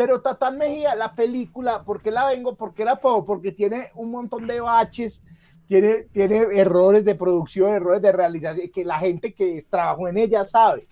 Pero 0.00 0.22
Tatán 0.22 0.56
Mejía, 0.56 0.94
la 0.94 1.14
película, 1.14 1.84
¿por 1.84 2.00
qué 2.00 2.10
la 2.10 2.26
vengo? 2.26 2.54
¿Por 2.54 2.72
qué 2.72 2.86
la 2.86 2.96
pongo? 2.96 3.26
Porque 3.26 3.52
tiene 3.52 3.90
un 3.96 4.10
montón 4.10 4.46
de 4.46 4.58
baches, 4.58 5.22
tiene, 5.68 6.04
tiene 6.04 6.38
errores 6.54 7.04
de 7.04 7.14
producción, 7.14 7.74
errores 7.74 8.00
de 8.00 8.10
realización, 8.10 8.70
que 8.72 8.82
la 8.82 8.98
gente 8.98 9.34
que 9.34 9.62
trabajó 9.68 10.08
en 10.08 10.16
ella 10.16 10.46
sabe. 10.46 10.88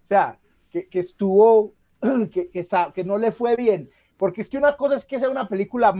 O 0.00 0.06
sea, 0.06 0.38
que, 0.70 0.88
que 0.88 1.00
estuvo, 1.00 1.74
que, 2.30 2.48
que, 2.48 2.64
que 2.94 3.02
no 3.02 3.18
le 3.18 3.32
fue 3.32 3.56
bien. 3.56 3.90
Porque 4.16 4.42
es 4.42 4.48
que 4.48 4.58
una 4.58 4.76
cosa 4.76 4.94
es 4.94 5.04
que 5.04 5.18
sea 5.18 5.28
una 5.28 5.48
película 5.48 5.92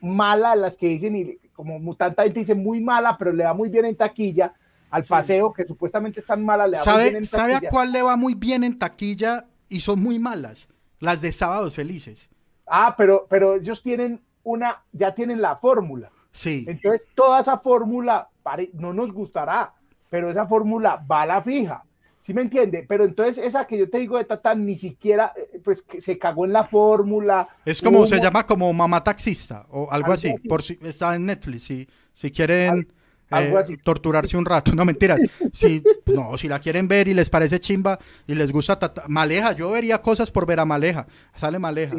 mala, 0.00 0.56
las 0.56 0.78
que 0.78 0.88
dicen, 0.88 1.14
y 1.14 1.48
como 1.52 1.94
tanta 1.96 2.22
gente 2.22 2.40
dice 2.40 2.54
muy 2.54 2.80
mala, 2.80 3.18
pero 3.18 3.30
le 3.30 3.44
va 3.44 3.52
muy 3.52 3.68
bien 3.68 3.84
en 3.84 3.94
taquilla, 3.94 4.54
al 4.88 5.04
paseo, 5.04 5.52
que 5.52 5.66
supuestamente 5.66 6.20
es 6.20 6.26
tan 6.26 6.42
mala, 6.42 6.66
le 6.66 6.78
va 6.78 6.84
muy 6.94 7.02
bien 7.02 7.16
en 7.16 7.28
taquilla. 7.28 7.52
¿Sabe 7.52 7.66
a 7.66 7.70
cuál 7.70 7.92
le 7.92 8.00
va 8.00 8.16
muy 8.16 8.32
bien 8.32 8.64
en 8.64 8.78
taquilla 8.78 9.44
y 9.68 9.80
son 9.80 10.02
muy 10.02 10.18
malas? 10.18 10.66
Las 11.00 11.20
de 11.20 11.32
Sábados 11.32 11.74
Felices. 11.74 12.28
Ah, 12.66 12.94
pero, 12.96 13.26
pero 13.28 13.56
ellos 13.56 13.82
tienen 13.82 14.20
una, 14.44 14.82
ya 14.92 15.14
tienen 15.14 15.42
la 15.42 15.56
fórmula. 15.56 16.10
Sí. 16.32 16.64
Entonces, 16.68 17.08
toda 17.14 17.40
esa 17.40 17.58
fórmula 17.58 18.28
no 18.74 18.92
nos 18.92 19.12
gustará, 19.12 19.74
pero 20.08 20.30
esa 20.30 20.46
fórmula 20.46 21.04
va 21.10 21.22
a 21.22 21.26
la 21.26 21.42
fija. 21.42 21.84
¿Sí 22.20 22.34
me 22.34 22.42
entiende? 22.42 22.84
Pero 22.86 23.04
entonces 23.04 23.38
esa 23.38 23.66
que 23.66 23.78
yo 23.78 23.88
te 23.88 23.98
digo 23.98 24.18
de 24.18 24.24
Tatán 24.24 24.66
ni 24.66 24.76
siquiera, 24.76 25.32
eh, 25.34 25.58
pues 25.64 25.80
que 25.80 26.02
se 26.02 26.18
cagó 26.18 26.44
en 26.44 26.52
la 26.52 26.64
fórmula. 26.64 27.48
Es 27.64 27.80
como, 27.80 28.06
se 28.06 28.20
llama 28.20 28.44
como 28.44 28.70
Mamá 28.74 29.02
Taxista 29.02 29.66
o 29.70 29.90
algo, 29.90 30.12
así. 30.12 30.34
Por 30.46 30.62
si, 30.62 30.78
está 30.82 31.14
en 31.14 31.24
Netflix, 31.24 31.62
si, 31.62 31.88
si 32.12 32.30
quieren 32.30 32.92
eh, 33.30 33.78
torturarse 33.82 34.36
un 34.36 34.44
rato. 34.44 34.72
No, 34.80 34.84
mentiras. 34.84 35.20
Si, 35.52 35.82
no, 36.06 36.36
si 36.38 36.48
la 36.48 36.58
quieren 36.58 36.88
ver 36.88 37.08
y 37.08 37.14
les 37.14 37.28
parece 37.28 37.60
chimba 37.60 37.98
y 38.26 38.34
les 38.34 38.50
gusta 38.50 38.78
Maleja, 39.08 39.52
yo 39.52 39.70
vería 39.70 40.00
cosas 40.00 40.30
por 40.30 40.46
ver 40.46 40.60
a 40.60 40.64
Maleja. 40.64 41.06
Sale 41.34 41.58
Maleja. 41.58 41.94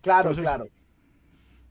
claro, 0.00 0.32
claro. 0.32 0.66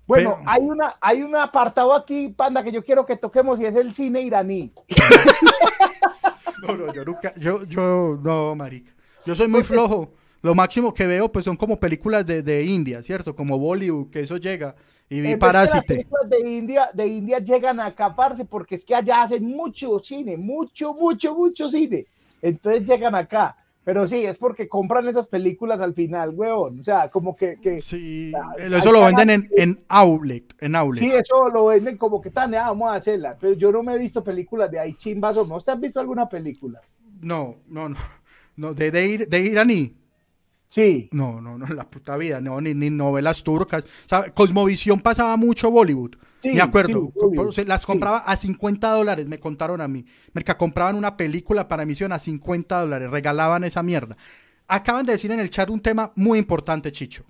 Bueno, 0.05 0.39
hay 0.45 0.61
una, 0.61 0.95
hay 0.99 1.23
un 1.23 1.35
apartado 1.35 1.93
aquí, 1.93 2.29
Panda, 2.29 2.61
que 2.63 2.71
yo 2.71 2.83
quiero 2.83 3.05
que 3.05 3.15
toquemos 3.15 3.59
y 3.59 3.65
es 3.65 3.75
el 3.75 3.93
cine 3.93 4.21
iraní. 4.21 4.73
no, 6.67 6.75
no, 6.75 6.93
yo 6.93 7.05
nunca, 7.05 7.33
yo, 7.37 7.63
yo, 7.63 8.19
no, 8.21 8.53
marica. 8.53 8.91
Yo 9.25 9.35
soy 9.35 9.47
muy 9.47 9.63
flojo. 9.63 10.13
Lo 10.41 10.53
máximo 10.53 10.93
que 10.93 11.07
veo, 11.07 11.31
pues, 11.31 11.45
son 11.45 11.55
como 11.55 11.79
películas 11.79 12.25
de, 12.25 12.43
de 12.43 12.63
India, 12.65 13.01
¿cierto? 13.01 13.33
Como 13.33 13.57
Bollywood, 13.57 14.09
que 14.09 14.19
eso 14.19 14.35
llega. 14.35 14.75
Y 15.09 15.21
vi 15.21 15.35
Parásite. 15.35 16.07
Las 16.09 16.29
de 16.29 16.49
India, 16.49 16.89
de 16.93 17.07
India 17.07 17.39
llegan 17.39 17.79
a 17.79 17.87
acaparse 17.87 18.45
porque 18.45 18.75
es 18.75 18.85
que 18.85 18.95
allá 18.95 19.23
hacen 19.23 19.45
mucho 19.45 19.99
cine, 19.99 20.37
mucho, 20.37 20.93
mucho, 20.93 21.35
mucho 21.35 21.69
cine. 21.69 22.07
Entonces 22.41 22.87
llegan 22.87 23.15
acá. 23.15 23.57
Pero 23.83 24.07
sí, 24.07 24.25
es 24.25 24.37
porque 24.37 24.69
compran 24.69 25.07
esas 25.09 25.27
películas 25.27 25.81
al 25.81 25.93
final, 25.93 26.29
weón. 26.29 26.79
O 26.79 26.83
sea, 26.83 27.09
como 27.09 27.35
que. 27.35 27.57
que 27.61 27.81
sí, 27.81 28.31
eso 28.57 28.91
lo 28.91 29.03
venden 29.03 29.29
en, 29.29 29.49
en, 29.57 29.83
outlet, 29.89 30.55
en 30.61 30.75
outlet. 30.75 31.03
Sí, 31.03 31.11
eso 31.11 31.49
lo 31.49 31.65
venden 31.65 31.97
como 31.97 32.21
que 32.21 32.29
tan, 32.29 32.55
ah, 32.55 32.69
vamos 32.69 32.89
a 32.89 32.95
hacerla. 32.95 33.37
Pero 33.39 33.53
yo 33.53 33.71
no 33.73 33.83
me 33.83 33.93
he 33.93 33.97
visto 33.97 34.23
películas 34.23 34.71
de 34.71 34.79
ahí 34.79 34.93
chimbas 34.93 35.35
o 35.35 35.45
no. 35.45 35.57
¿Usted 35.57 35.73
ha 35.73 35.75
visto 35.75 35.99
alguna 35.99 36.29
película? 36.29 36.79
No, 37.19 37.57
no, 37.67 37.89
no. 37.89 37.97
no 38.55 38.73
de, 38.73 38.89
de, 38.89 39.25
de 39.25 39.39
iraní. 39.41 40.02
Sí. 40.73 41.07
No, 41.11 41.39
no, 41.39 41.59
no, 41.59 41.67
en 41.67 41.75
la 41.75 41.87
puta 41.87 42.17
vida, 42.17 42.41
no, 42.41 42.59
ni, 42.59 42.73
ni 42.73 42.89
novelas 42.89 43.43
turcas. 43.43 43.83
Cosmovisión 44.33 45.01
pasaba 45.01 45.37
mucho 45.37 45.69
Bollywood. 45.69 46.15
me 46.43 46.61
acuerdo. 46.61 47.13
las 47.67 47.85
compraba 47.85 48.17
a 48.17 48.35
50 48.35 48.89
dólares, 48.89 49.27
me 49.27 49.39
contaron 49.39 49.81
a 49.81 49.87
mí. 49.87 50.03
Merca, 50.33 50.57
compraban 50.57 50.95
una 50.95 51.15
película 51.15 51.67
para 51.67 51.83
emisión 51.83 52.11
a 52.11 52.17
50 52.17 52.81
dólares, 52.81 53.11
regalaban 53.11 53.63
esa 53.65 53.83
mierda. 53.83 54.17
Acaban 54.67 55.05
de 55.05 55.11
decir 55.11 55.29
en 55.31 55.41
el 55.41 55.51
chat 55.51 55.69
un 55.69 55.79
tema 55.79 56.11
muy 56.15 56.39
importante, 56.39 56.91
Chicho. 56.91 57.23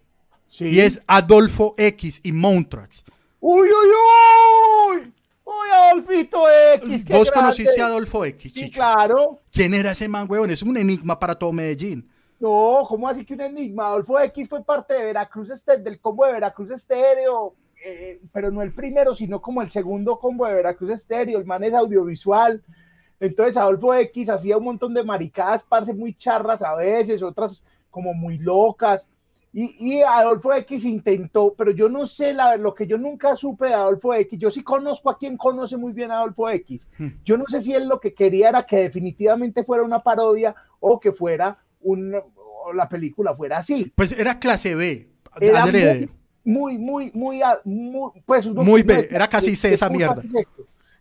Sí. 0.48 0.70
Y 0.70 0.80
es 0.80 1.02
Adolfo 1.06 1.76
X 1.78 2.22
y 2.24 2.32
Montrax. 2.32 3.04
¡Uy, 3.41 3.68
uy, 3.68 5.00
uy! 5.02 5.14
¡Uy, 5.44 5.68
Adolfito 5.89 6.46
X! 6.76 7.04
¿Vos 7.10 7.30
conociste 7.30 7.82
a 7.82 7.88
Adolfo 7.88 8.24
X, 8.24 8.54
Chicho? 8.54 8.66
Sí, 8.68 8.72
claro. 8.72 9.41
¿Quién 9.52 9.74
era 9.74 9.91
ese 9.91 10.08
man, 10.08 10.28
huevón? 10.30 10.50
Es 10.50 10.64
un 10.64 10.78
enigma 10.78 11.20
para 11.20 11.36
todo 11.36 11.52
Medellín. 11.52 12.10
No, 12.44 12.84
¿cómo 12.89 13.08
así 13.08 13.24
que 13.24 13.36
un 13.36 13.39
enigma? 13.39 13.88
Adolfo 13.88 14.20
X 14.20 14.50
fue 14.50 14.66
parte 14.66 14.96
de 14.96 15.06
Veracruz 15.06 15.48
del 15.66 16.02
combo 16.02 16.26
de 16.26 16.34
Veracruz 16.34 16.72
Estéreo, 16.72 17.56
eh, 17.86 18.20
pero 18.34 18.52
no 18.52 18.62
el 18.62 18.74
primero, 18.74 19.16
sino 19.16 19.41
como 19.41 19.62
el 19.62 19.70
segundo 19.70 20.20
combo 20.20 20.46
de 20.46 20.56
Veracruz 20.56 20.89
Estéreo, 20.89 21.39
el 21.39 21.46
man 21.46 21.64
es 21.64 21.74
audiovisual. 21.74 22.62
Entonces 23.22 23.56
Adolfo 23.56 23.94
X 23.94 24.30
hacía 24.30 24.58
un 24.58 24.66
montón 24.66 24.94
de 24.94 25.06
maricadas, 25.06 25.64
parce, 25.64 25.94
muy 25.94 26.16
charras 26.16 26.62
a 26.62 26.76
veces, 26.76 27.24
otras 27.24 27.64
como 27.89 28.14
muy 28.14 28.38
locas. 28.39 29.08
Y, 29.54 30.02
Adolfo 30.02 30.54
X 30.54 30.84
intentó, 30.84 31.54
pero 31.54 31.72
yo 31.72 31.88
no 31.88 32.06
sé 32.06 32.34
la, 32.34 32.58
lo 32.58 32.76
que 32.76 32.88
yo 32.88 32.98
nunca 32.98 33.38
supe 33.38 33.68
de 33.68 33.74
Adolfo 33.74 34.14
X. 34.16 34.38
Yo 34.38 34.52
sí 34.52 34.64
conozco 34.64 35.10
a 35.10 35.18
quien 35.18 35.38
conoce 35.38 35.78
muy 35.78 35.94
bien 35.94 36.12
a 36.12 36.16
Adolfo 36.18 36.50
X. 36.50 36.89
Hmm. 36.98 37.08
Yo 37.24 37.38
no 37.38 37.46
sé 37.48 37.62
si 37.62 37.74
él 37.74 37.88
lo 37.88 38.02
que 38.02 38.14
quería 38.14 38.50
era 38.50 38.66
que 38.66 38.80
definitivamente 38.80 39.64
fuera 39.64 39.84
una 39.84 40.04
parodia 40.04 40.54
o 40.82 41.00
que 41.00 41.14
fuera 41.14 41.58
un, 41.84 42.16
la 42.74 42.88
película 42.88 43.36
fuera 43.36 43.57
así. 43.57 43.91
Pues 43.95 44.11
era 44.11 44.39
clase 44.39 44.76
B. 44.76 45.09
Era 45.39 45.66
muy, 46.45 46.78
muy, 46.78 47.11
muy, 47.14 47.41
muy, 47.64 48.11
pues, 48.26 48.47
muy 48.47 48.84
B, 48.84 49.07
era 49.09 49.28
casi 49.28 49.55
C 49.55 49.74
esa 49.74 49.89
mierda. 49.89 50.22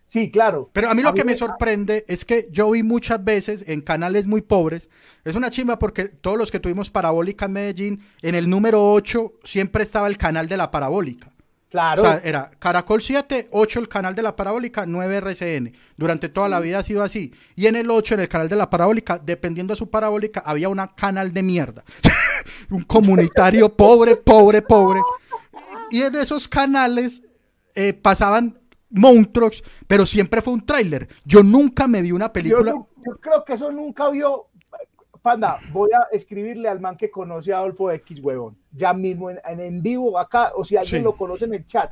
Sí, 0.05 0.29
claro. 0.29 0.69
Pero 0.73 0.89
a 0.89 0.93
mí 0.93 1.01
lo 1.01 1.13
que 1.13 1.23
me 1.23 1.35
sorprende 1.35 2.05
es 2.07 2.23
que 2.23 2.47
yo 2.51 2.71
vi 2.71 2.83
muchas 2.83 3.23
veces 3.23 3.63
en 3.67 3.81
canales 3.81 4.27
muy 4.27 4.41
pobres, 4.41 4.89
es 5.23 5.35
una 5.35 5.49
chimba 5.49 5.79
porque 5.79 6.05
todos 6.05 6.37
los 6.37 6.51
que 6.51 6.59
tuvimos 6.59 6.89
parabólica 6.89 7.45
en 7.45 7.53
Medellín, 7.53 8.03
en 8.21 8.35
el 8.35 8.49
número 8.49 8.91
8 8.91 9.33
siempre 9.43 9.83
estaba 9.83 10.07
el 10.07 10.17
canal 10.17 10.47
de 10.47 10.57
la 10.57 10.69
parabólica. 10.71 11.32
Claro. 11.73 12.03
O 12.03 12.05
sea, 12.05 12.21
era 12.23 12.51
Caracol 12.59 13.01
7, 13.01 13.47
8 13.49 13.79
el 13.79 13.89
canal 13.89 14.13
de 14.13 14.21
la 14.21 14.35
parabólica, 14.35 14.85
9 14.85 15.17
RCN. 15.17 15.73
Durante 15.97 16.29
toda 16.29 16.47
la 16.47 16.59
vida 16.59 16.77
ha 16.77 16.83
sido 16.83 17.01
así. 17.01 17.33
Y 17.55 17.65
en 17.65 17.75
el 17.75 17.89
8, 17.89 18.13
en 18.13 18.19
el 18.19 18.29
canal 18.29 18.47
de 18.47 18.55
la 18.55 18.69
parabólica, 18.69 19.17
dependiendo 19.17 19.73
de 19.73 19.77
su 19.77 19.89
parabólica, 19.89 20.43
había 20.45 20.69
un 20.69 20.79
canal 20.95 21.33
de 21.33 21.41
mierda. 21.41 21.83
un 22.69 22.83
comunitario 22.83 23.75
pobre, 23.75 24.15
pobre, 24.15 24.61
pobre. 24.61 25.01
Y 25.89 26.03
en 26.03 26.15
esos 26.15 26.47
canales 26.47 27.23
eh, 27.73 27.93
pasaban 27.93 28.59
monstruos, 28.91 29.63
pero 29.87 30.05
siempre 30.05 30.43
fue 30.43 30.53
un 30.53 30.63
tráiler. 30.63 31.09
Yo 31.25 31.41
nunca 31.41 31.87
me 31.87 32.03
vi 32.03 32.11
una 32.11 32.31
película. 32.31 32.71
yo 32.71 33.17
creo 33.19 33.43
que 33.43 33.53
eso 33.53 33.71
nunca 33.71 34.11
vio. 34.11 34.45
Panda, 35.23 35.57
voy 35.71 35.89
a 35.93 36.07
escribirle 36.15 36.67
al 36.69 36.79
man 36.81 36.97
que 36.97 37.09
conoce 37.09 37.51
a 37.53 37.57
Adolfo 37.59 37.89
X, 37.91 38.19
huevón. 38.21 38.57
Ya 38.73 38.93
mismo 38.93 39.29
en, 39.31 39.39
en, 39.45 39.81
vivo 39.81 40.19
acá, 40.19 40.51
o 40.55 40.63
si 40.65 40.75
alguien 40.75 40.99
Sí. 41.01 41.03
lo 41.03 41.15
conoce 41.15 41.45
en 41.45 41.53
el 41.55 41.65
chat. 41.65 41.91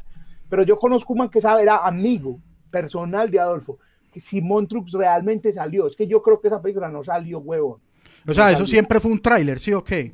Pero 0.50 0.64
yo 0.64 0.78
conozco 0.78 1.14
un 1.14 1.20
man 1.20 1.30
que 1.30 1.40
sabe, 1.42 1.64
era 1.64 1.78
amigo 1.78 2.38
personal 2.70 3.32
de 3.32 3.40
Adolfo. 3.40 3.80
Que 4.12 4.20
si 4.20 4.42
Montrux 4.42 4.92
realmente 4.92 5.54
salió. 5.54 5.88
Es 5.88 5.96
que 5.96 6.06
yo 6.06 6.22
creo 6.22 6.42
que 6.42 6.50
esa 6.50 6.62
película 6.62 6.90
no 6.90 7.04
salió, 7.06 7.40
huevón. 7.40 7.80
O 8.28 8.34
sea, 8.34 8.44
No 8.44 8.50
eso 8.50 8.58
salió. 8.58 8.66
siempre 8.68 9.00
fue 9.00 9.12
un 9.12 9.22
tráiler, 9.22 9.60
¿sí 9.60 9.72
o 9.72 9.82
qué? 9.82 10.14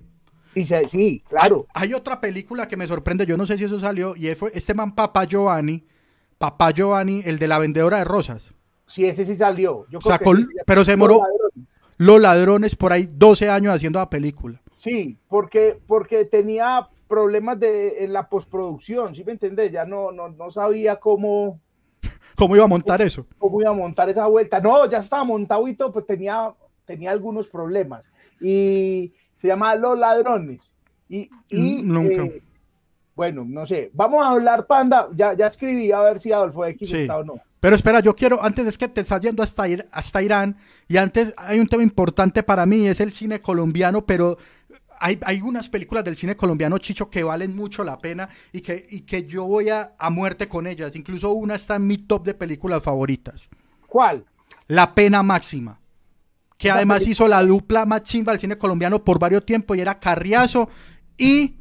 Sí, 0.53 0.63
se- 0.63 0.87
sí, 0.87 1.23
claro. 1.27 1.65
Hay 1.73 1.95
otra 1.95 2.21
película 2.21 2.67
que 2.67 2.77
me 2.77 2.85
sorprende, 2.85 3.25
yo 3.25 3.35
no 3.35 3.47
sé 3.47 3.57
si 3.57 3.63
eso 3.63 3.79
salió, 3.79 4.15
y 4.15 4.33
fue 4.35 4.51
este 4.53 4.75
man 4.75 4.93
Papá 4.93 5.25
Giovanni, 5.25 5.83
Papá 6.37 6.69
Giovanni, 6.71 7.23
el 7.25 7.39
de 7.39 7.47
la 7.47 7.57
vendedora 7.57 7.97
de 7.97 8.03
rosas. 8.03 8.53
Sí, 8.85 9.05
ese 9.05 9.25
sí 9.25 9.35
salió. 9.35 9.85
Yo 9.89 9.99
creo 9.99 10.11
Sacó- 10.11 10.35
que 10.35 10.43
pero 10.67 10.85
se 10.85 10.91
demoró-. 10.91 11.21
Los 11.97 12.21
ladrones 12.21 12.75
por 12.75 12.93
ahí 12.93 13.09
12 13.11 13.49
años 13.49 13.73
haciendo 13.75 13.99
la 13.99 14.09
película. 14.09 14.61
Sí, 14.75 15.17
porque, 15.27 15.79
porque 15.87 16.25
tenía 16.25 16.87
problemas 17.07 17.59
de, 17.59 18.03
en 18.03 18.13
la 18.13 18.29
postproducción, 18.29 19.15
¿sí 19.15 19.23
me 19.23 19.31
entendés? 19.31 19.71
Ya 19.71 19.85
no, 19.85 20.11
no, 20.11 20.29
no 20.29 20.51
sabía 20.51 20.97
cómo, 20.99 21.59
¿Cómo 22.35 22.55
iba 22.55 22.65
a 22.65 22.67
montar 22.67 23.01
eso? 23.01 23.25
cómo 23.39 23.61
iba 23.61 23.71
a 23.71 23.73
montar 23.73 24.09
esa 24.09 24.27
vuelta. 24.27 24.59
No, 24.59 24.87
ya 24.89 24.99
estaba 24.99 25.23
montado 25.23 25.67
y 25.67 25.73
todo, 25.73 25.91
pues 25.91 26.05
tenía, 26.05 26.53
tenía 26.85 27.09
algunos 27.11 27.47
problemas. 27.47 28.07
Y 28.39 29.13
se 29.41 29.47
llama 29.47 29.73
Los 29.75 29.97
Ladrones. 29.97 30.71
Y, 31.09 31.29
y, 31.49 31.81
Mm, 31.81 31.87
nunca. 31.93 32.23
eh, 32.25 32.43
bueno, 33.17 33.43
no 33.45 33.65
sé. 33.65 33.89
Vamos 33.93 34.23
a 34.23 34.29
hablar, 34.29 34.67
Panda. 34.67 35.09
Ya, 35.15 35.33
ya 35.33 35.47
escribí 35.47 35.91
a 35.91 35.99
ver 36.01 36.19
si 36.21 36.31
Adolfo 36.31 36.63
X 36.65 36.87
Sí. 36.87 36.97
está 36.99 37.17
o 37.17 37.23
no. 37.23 37.41
Pero 37.59 37.75
espera, 37.75 37.99
yo 37.99 38.15
quiero, 38.15 38.41
antes 38.43 38.67
es 38.67 38.77
que 38.77 38.87
te 38.87 39.01
estás 39.01 39.19
yendo 39.21 39.41
hasta, 39.41 39.67
Ir- 39.67 39.87
hasta 39.91 40.21
Irán, 40.21 40.57
y 40.87 40.97
antes 40.97 41.33
hay 41.35 41.59
un 41.59 41.65
tema 41.67 41.81
importante 41.81 42.43
para 42.43 42.67
mí, 42.67 42.87
es 42.87 42.99
el 43.01 43.11
cine 43.11 43.41
colombiano, 43.41 44.05
pero 44.05 44.37
hay, 44.99 45.17
hay 45.23 45.41
unas 45.41 45.67
películas 45.67 46.05
del 46.05 46.15
cine 46.15 46.35
colombiano, 46.37 46.77
Chicho, 46.77 47.09
que 47.09 47.23
valen 47.23 47.55
mucho 47.55 47.83
la 47.83 47.97
pena 47.97 48.29
y 48.53 48.61
que, 48.61 48.87
y 48.91 49.01
que 49.01 49.25
yo 49.25 49.45
voy 49.45 49.69
a, 49.69 49.95
a 49.97 50.09
muerte 50.11 50.47
con 50.47 50.67
ellas. 50.67 50.95
Incluso 50.95 51.31
una 51.31 51.55
está 51.55 51.75
en 51.77 51.87
mi 51.87 51.97
top 51.97 52.23
de 52.23 52.35
películas 52.35 52.83
favoritas. 52.83 53.49
¿Cuál? 53.87 54.25
La 54.67 54.93
Pena 54.93 55.23
Máxima. 55.23 55.79
Que 56.59 56.69
además 56.71 57.07
hizo 57.07 57.27
la 57.27 57.41
dupla 57.43 57.85
más 57.85 58.03
chimba 58.03 58.31
del 58.33 58.39
cine 58.39 58.57
colombiano 58.57 59.03
por 59.03 59.17
varios 59.19 59.45
tiempos 59.45 59.75
y 59.77 59.81
era 59.81 59.99
Carriazo 59.99 60.69
y... 61.17 61.55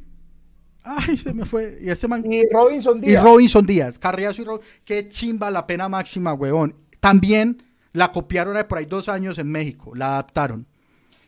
Ay, 0.87 1.17
se 1.17 1.33
me 1.33 1.45
fue. 1.45 1.77
Y 1.81 1.89
ese 1.89 2.07
man... 2.07 2.23
Y 2.31 2.43
Robinson 2.51 2.97
Y 2.99 3.07
Díaz. 3.07 3.23
Robinson 3.23 3.65
Díaz, 3.65 3.99
Carriazo 3.99 4.41
y 4.41 4.45
Robinson. 4.45 4.69
Qué 4.85 5.07
chimba 5.07 5.51
la 5.51 5.67
pena 5.67 5.89
máxima, 5.89 6.33
huevón. 6.33 6.75
También 6.99 7.61
la 7.93 8.11
copiaron 8.11 8.55
hace 8.55 8.65
por 8.65 8.77
ahí 8.77 8.85
dos 8.85 9.09
años 9.09 9.37
en 9.37 9.49
México, 9.51 9.93
la 9.95 10.13
adaptaron. 10.13 10.65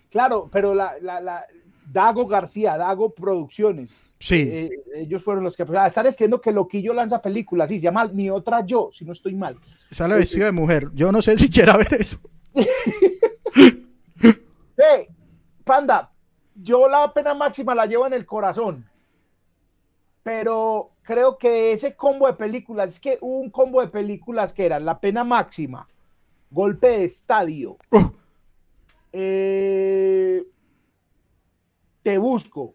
Claro, 0.10 0.50
pero 0.52 0.74
la, 0.74 0.94
la, 1.02 1.20
la 1.20 1.46
Dago 1.92 2.26
García, 2.28 2.78
Dago 2.78 3.14
Producciones. 3.14 3.90
Sí, 4.22 4.50
Eh, 4.52 4.70
ellos 4.96 5.24
fueron 5.24 5.44
los 5.46 5.56
que 5.56 5.64
ah, 5.78 5.88
están 5.88 6.06
escribiendo 6.06 6.42
que 6.42 6.52
Loquillo 6.52 6.94
lanza 6.94 7.22
películas, 7.22 7.70
sí, 7.70 7.78
se 7.78 7.84
llama 7.84 8.06
Mi 8.10 8.30
Otra 8.30 8.66
Yo, 8.66 8.90
si 8.94 9.06
no 9.06 9.14
estoy 9.14 9.34
mal. 9.34 9.58
sale 9.92 10.16
vestido 10.16 10.46
de 10.46 10.52
mujer. 10.52 10.90
Yo 10.94 11.12
no 11.12 11.22
sé 11.22 11.38
si 11.38 11.50
quiera 11.50 11.78
ver 11.78 11.94
eso. 11.94 12.20
Hey, 14.22 15.08
Panda, 15.66 16.10
yo 16.56 16.88
la 16.88 17.14
pena 17.14 17.34
máxima 17.34 17.76
la 17.76 17.86
llevo 17.86 18.08
en 18.08 18.14
el 18.14 18.26
corazón, 18.26 18.86
pero 20.24 20.92
creo 21.04 21.38
que 21.38 21.72
ese 21.74 21.96
combo 21.96 22.28
de 22.28 22.34
películas, 22.34 22.94
es 22.94 23.00
que 23.00 23.18
hubo 23.22 23.40
un 23.40 23.50
combo 23.50 23.82
de 23.82 23.88
películas 23.88 24.54
que 24.54 24.66
eran 24.66 24.86
La 24.86 25.00
pena 25.00 25.24
máxima, 25.24 25.88
Golpe 26.52 26.88
de 26.88 27.04
Estadio, 27.06 27.78
Uh, 27.92 28.10
eh, 29.14 30.44
Te 32.04 32.18
Busco, 32.18 32.74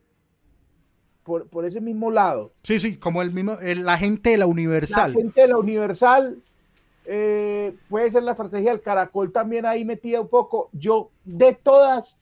por, 1.22 1.48
por 1.48 1.64
ese 1.64 1.80
mismo 1.80 2.10
lado. 2.10 2.52
sí, 2.62 2.78
sí, 2.78 2.96
como 2.98 3.22
el 3.22 3.32
mismo, 3.32 3.54
el- 3.60 3.84
la 3.84 3.96
gente 3.98 4.30
de 4.30 4.36
la 4.36 4.44
La 4.44 4.50
Universal. 4.50 5.12
gente 5.14 5.40
de 5.40 5.48
la 5.48 5.56
Universal, 5.56 6.42
eh, 7.06 7.74
puede 7.88 8.10
ser 8.10 8.22
la 8.24 8.32
estrategia 8.32 8.70
del 8.72 8.82
Caracol 8.82 9.32
también 9.32 9.64
ahí 9.66 9.84
metida 9.84 10.20
un 10.20 10.28
poco. 10.28 10.68
Yo, 10.72 11.10
de 11.24 11.54
todas, 11.54 12.16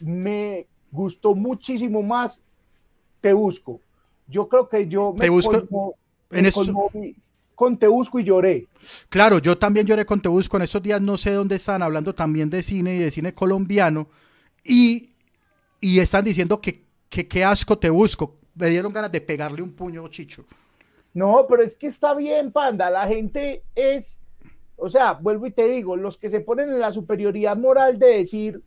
me 0.00 0.66
gustó 0.90 1.34
muchísimo 1.34 2.02
más 2.02 2.40
Te 3.20 3.32
Busco. 3.32 3.80
Yo 4.26 4.48
creo 4.48 4.68
que 4.68 4.88
yo 4.88 5.12
me 5.12 5.20
Te 5.26 5.30
Busco, 5.30 5.52
conmo- 5.52 5.94
en 6.30 6.42
me 6.44 6.52
conmoví 6.52 7.16
con 7.54 7.78
Te 7.78 7.86
Busco 7.86 8.18
y 8.18 8.24
lloré. 8.24 8.66
Claro, 9.08 9.38
yo 9.38 9.56
también 9.56 9.86
lloré 9.86 10.04
con 10.04 10.20
Te 10.20 10.28
Busco. 10.28 10.56
En 10.56 10.62
estos 10.64 10.82
días 10.82 11.00
no 11.00 11.16
sé 11.16 11.32
dónde 11.32 11.56
están 11.56 11.82
hablando 11.82 12.14
también 12.14 12.50
de 12.50 12.62
cine 12.62 12.96
y 12.96 12.98
de 12.98 13.10
cine 13.10 13.32
colombiano. 13.34 14.08
Y, 14.64 15.10
y 15.80 15.98
están 15.98 16.24
diciendo 16.24 16.60
que, 16.60 16.84
que 17.08 17.28
qué 17.28 17.44
asco 17.44 17.78
Te 17.78 17.90
Busco. 17.90 18.36
Me 18.54 18.68
dieron 18.68 18.92
ganas 18.92 19.12
de 19.12 19.20
pegarle 19.20 19.62
un 19.62 19.72
puño, 19.72 20.06
Chicho. 20.08 20.44
No, 21.12 21.46
pero 21.48 21.62
es 21.62 21.76
que 21.76 21.86
está 21.86 22.14
bien, 22.14 22.50
panda. 22.50 22.90
La 22.90 23.06
gente 23.06 23.62
es, 23.74 24.18
o 24.76 24.88
sea, 24.88 25.12
vuelvo 25.12 25.46
y 25.46 25.52
te 25.52 25.68
digo, 25.68 25.96
los 25.96 26.16
que 26.18 26.28
se 26.28 26.40
ponen 26.40 26.70
en 26.70 26.80
la 26.80 26.92
superioridad 26.92 27.56
moral 27.56 27.98
de 27.98 28.18
decir 28.18 28.62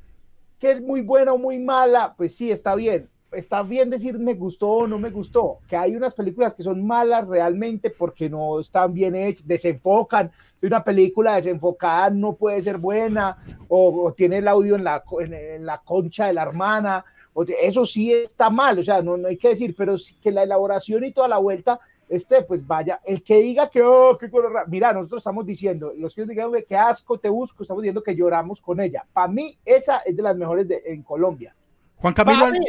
que 0.59 0.71
es 0.71 0.81
muy 0.81 1.01
buena 1.01 1.33
o 1.33 1.37
muy 1.37 1.59
mala, 1.59 2.13
pues 2.15 2.35
sí, 2.35 2.51
está 2.51 2.73
bien. 2.75 3.09
Está 3.31 3.61
bien 3.63 3.89
decir 3.89 4.17
me 4.17 4.33
gustó 4.33 4.69
o 4.69 4.87
no 4.87 4.97
me 4.99 5.09
gustó. 5.09 5.59
Que 5.67 5.75
hay 5.75 5.95
unas 5.95 6.13
películas 6.13 6.53
que 6.53 6.63
son 6.63 6.85
malas 6.85 7.27
realmente 7.27 7.89
porque 7.89 8.29
no 8.29 8.59
están 8.59 8.93
bien 8.93 9.15
hechas, 9.15 9.47
desenfocan. 9.47 10.31
Si 10.59 10.65
una 10.65 10.83
película 10.83 11.35
desenfocada 11.35 12.09
no 12.09 12.33
puede 12.33 12.61
ser 12.61 12.77
buena 12.77 13.37
o, 13.67 14.05
o 14.05 14.13
tiene 14.13 14.37
el 14.37 14.47
audio 14.47 14.75
en 14.75 14.83
la, 14.83 15.03
en, 15.19 15.33
en 15.33 15.65
la 15.65 15.79
concha 15.79 16.27
de 16.27 16.33
la 16.33 16.43
hermana. 16.43 17.05
O 17.33 17.43
eso 17.43 17.85
sí 17.85 18.11
está 18.11 18.49
mal, 18.49 18.79
o 18.79 18.83
sea, 18.83 19.01
no, 19.03 19.15
no 19.15 19.27
hay 19.27 19.37
que 19.37 19.49
decir, 19.49 19.75
pero 19.77 19.99
sí 19.99 20.15
que 20.19 20.31
la 20.31 20.41
elaboración 20.41 21.03
y 21.03 21.11
toda 21.11 21.27
la 21.27 21.37
vuelta 21.37 21.79
este, 22.09 22.41
pues 22.43 22.65
vaya, 22.65 23.01
el 23.03 23.21
que 23.21 23.41
diga 23.41 23.69
que, 23.69 23.81
oh, 23.81 24.17
qué 24.17 24.29
color, 24.29 24.63
mira, 24.67 24.93
nosotros 24.93 25.19
estamos 25.19 25.45
diciendo, 25.45 25.93
los 25.97 26.15
que 26.15 26.25
digan 26.25 26.51
que 26.67 26.75
asco 26.75 27.17
te 27.19 27.29
busco, 27.29 27.63
estamos 27.63 27.83
diciendo 27.83 28.01
que 28.01 28.15
lloramos 28.15 28.61
con 28.61 28.79
ella. 28.79 29.05
Para 29.11 29.27
mí, 29.27 29.57
esa 29.65 29.99
es 29.99 30.15
de 30.15 30.23
las 30.23 30.37
mejores 30.37 30.67
de, 30.67 30.81
en 30.85 31.03
Colombia. 31.03 31.53
Juan 31.97 32.13
Camilo, 32.13 32.45
Al-. 32.45 32.59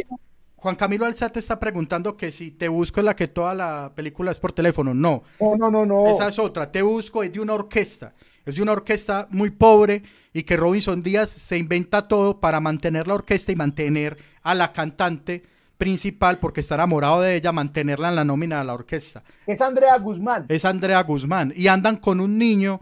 Juan 0.58 0.74
Camilo 0.74 1.06
Alzate 1.06 1.38
está 1.38 1.60
preguntando 1.60 2.16
que 2.16 2.32
si 2.32 2.50
Te 2.50 2.66
Busco 2.68 2.98
es 3.00 3.06
la 3.06 3.14
que 3.14 3.28
toda 3.28 3.54
la 3.54 3.92
película 3.94 4.32
es 4.32 4.40
por 4.40 4.52
teléfono. 4.52 4.92
No, 4.92 5.22
No, 5.40 5.56
no, 5.56 5.70
no, 5.70 5.86
no. 5.86 6.08
esa 6.08 6.28
es 6.28 6.38
otra. 6.38 6.70
Te 6.72 6.82
Busco 6.82 7.22
es 7.22 7.32
de 7.32 7.38
una 7.40 7.54
orquesta. 7.54 8.12
Es 8.44 8.56
de 8.56 8.62
una 8.62 8.72
orquesta 8.72 9.28
muy 9.30 9.50
pobre 9.50 10.02
y 10.32 10.42
que 10.42 10.56
Robinson 10.56 11.02
Díaz 11.02 11.30
se 11.30 11.58
inventa 11.58 12.08
todo 12.08 12.40
para 12.40 12.58
mantener 12.60 13.06
la 13.06 13.14
orquesta 13.14 13.52
y 13.52 13.56
mantener 13.56 14.18
a 14.42 14.54
la 14.54 14.72
cantante 14.72 15.44
principal, 15.76 16.38
porque 16.40 16.60
está 16.60 16.74
enamorado 16.74 17.20
de 17.20 17.36
ella, 17.36 17.52
mantenerla 17.52 18.08
en 18.08 18.16
la 18.16 18.24
nómina 18.24 18.58
de 18.58 18.64
la 18.64 18.74
orquesta. 18.74 19.22
Es 19.46 19.60
Andrea 19.60 19.96
Guzmán. 19.98 20.46
Es 20.48 20.64
Andrea 20.64 21.00
Guzmán. 21.04 21.52
Y 21.54 21.68
andan 21.68 21.98
con 21.98 22.20
un 22.20 22.36
niño 22.36 22.80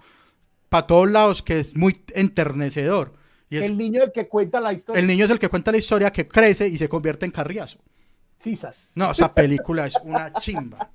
para 0.71 0.87
todos 0.87 1.11
lados 1.11 1.43
que 1.43 1.61
es 1.61 1.77
muy 1.77 2.03
enternecedor. 2.15 3.13
Y 3.49 3.59
es- 3.59 3.65
El 3.67 3.79
niño 3.79 4.03
el 4.03 4.13
que 4.13 4.27
cuenta 4.29 4.61
la 4.61 4.73
historia. 4.73 5.01
el 5.01 5.07
niño 5.07 5.25
es 5.25 5.31
el 5.31 5.39
que 5.39 5.49
cuenta 5.49 5.71
la 5.73 5.79
historia 5.79 6.13
que 6.13 6.27
crece 6.27 6.67
y 6.69 6.77
se 6.79 6.89
convierte 6.89 7.25
en 7.27 7.33
carriazo. 7.33 7.79
Sisas. 8.39 8.75
No, 8.95 9.11
esa 9.13 9.33
película 9.33 9.87
es 9.87 9.97
una 10.05 10.33
chimba. 10.35 10.91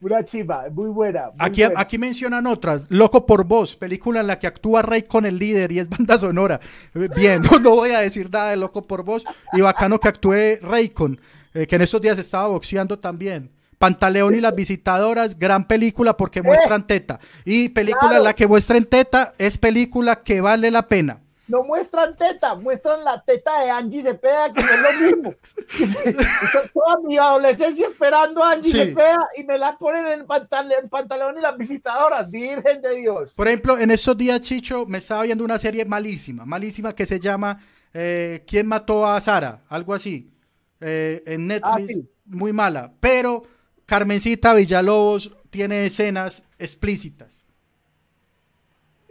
Una 0.00 0.24
chiva, 0.24 0.66
muy 0.70 0.88
buena. 0.90 1.26
muy 1.26 1.36
Aquí, 1.38 1.64
buena. 1.64 1.80
aquí 1.80 1.98
mencionan 1.98 2.46
otras. 2.46 2.86
Loco 2.90 3.24
por 3.26 3.44
Vos, 3.44 3.74
película 3.74 4.20
en 4.20 4.26
la 4.26 4.38
que 4.38 4.46
actúa 4.46 4.82
Rey 4.82 5.02
con 5.02 5.24
el 5.24 5.38
líder 5.38 5.72
y 5.72 5.78
es 5.78 5.88
banda 5.88 6.18
sonora. 6.18 6.60
Eh, 6.94 7.08
Bien, 7.16 7.40
no, 7.42 7.58
no 7.58 7.70
voy 7.70 7.90
a 7.90 8.00
decir 8.00 8.30
nada 8.30 8.50
de 8.50 8.56
Loco 8.56 8.86
por 8.86 9.02
Vos. 9.02 9.24
Y 9.52 9.60
bacano 9.62 9.98
que 9.98 10.08
actúe 10.08 10.58
Raycon, 10.60 11.20
eh, 11.54 11.66
que 11.66 11.76
en 11.76 11.82
estos 11.82 12.00
días 12.02 12.18
estaba 12.18 12.48
boxeando 12.48 12.98
también. 12.98 13.50
Pantaleón 13.78 14.34
y 14.34 14.40
las 14.40 14.54
visitadoras, 14.54 15.38
gran 15.38 15.66
película 15.66 16.16
porque 16.16 16.42
muestran 16.42 16.86
teta. 16.86 17.18
Y 17.44 17.70
película 17.70 18.18
en 18.18 18.24
la 18.24 18.34
que 18.34 18.46
muestran 18.46 18.84
teta 18.84 19.34
es 19.38 19.58
película 19.58 20.22
que 20.22 20.40
vale 20.40 20.70
la 20.70 20.86
pena. 20.86 21.20
No 21.46 21.62
muestran 21.62 22.16
teta, 22.16 22.54
muestran 22.54 23.04
la 23.04 23.22
teta 23.22 23.60
de 23.60 23.70
Angie 23.70 24.02
Cepeda, 24.02 24.52
que 24.52 24.62
no 24.62 24.68
es 24.68 24.80
lo 24.80 25.06
mismo. 25.06 25.34
Toda 26.72 26.96
mi 27.06 27.18
adolescencia 27.18 27.86
esperando 27.86 28.42
a 28.42 28.52
Angie 28.52 28.72
Sí. 28.72 28.78
Cepeda 28.78 29.18
y 29.36 29.44
me 29.44 29.58
la 29.58 29.76
ponen 29.76 30.06
en, 30.06 30.26
pantale- 30.26 30.76
en 30.82 30.88
pantalón 30.88 31.36
y 31.38 31.40
las 31.42 31.56
visitadoras, 31.56 32.30
Virgen 32.30 32.80
de 32.80 32.96
Dios. 32.96 33.32
Por 33.34 33.46
ejemplo, 33.48 33.78
en 33.78 33.90
estos 33.90 34.16
días, 34.16 34.40
Chicho, 34.40 34.86
me 34.86 34.98
estaba 34.98 35.22
viendo 35.24 35.44
una 35.44 35.58
serie 35.58 35.84
malísima, 35.84 36.44
malísima 36.46 36.94
que 36.94 37.06
se 37.06 37.20
llama 37.20 37.60
eh, 37.92 38.42
¿Quién 38.46 38.66
mató 38.66 39.06
a 39.06 39.20
Sara? 39.20 39.62
Algo 39.68 39.94
así. 39.94 40.30
eh, 40.80 41.22
en 41.26 41.46
Netflix, 41.46 41.70
Ah, 41.72 41.86
sí. 41.86 42.08
muy 42.26 42.52
mala. 42.52 42.92
Pero 43.00 43.44
Carmencita 43.86 44.54
Villalobos 44.54 45.30
tiene 45.50 45.86
escenas 45.86 46.42
explícitas. 46.58 47.43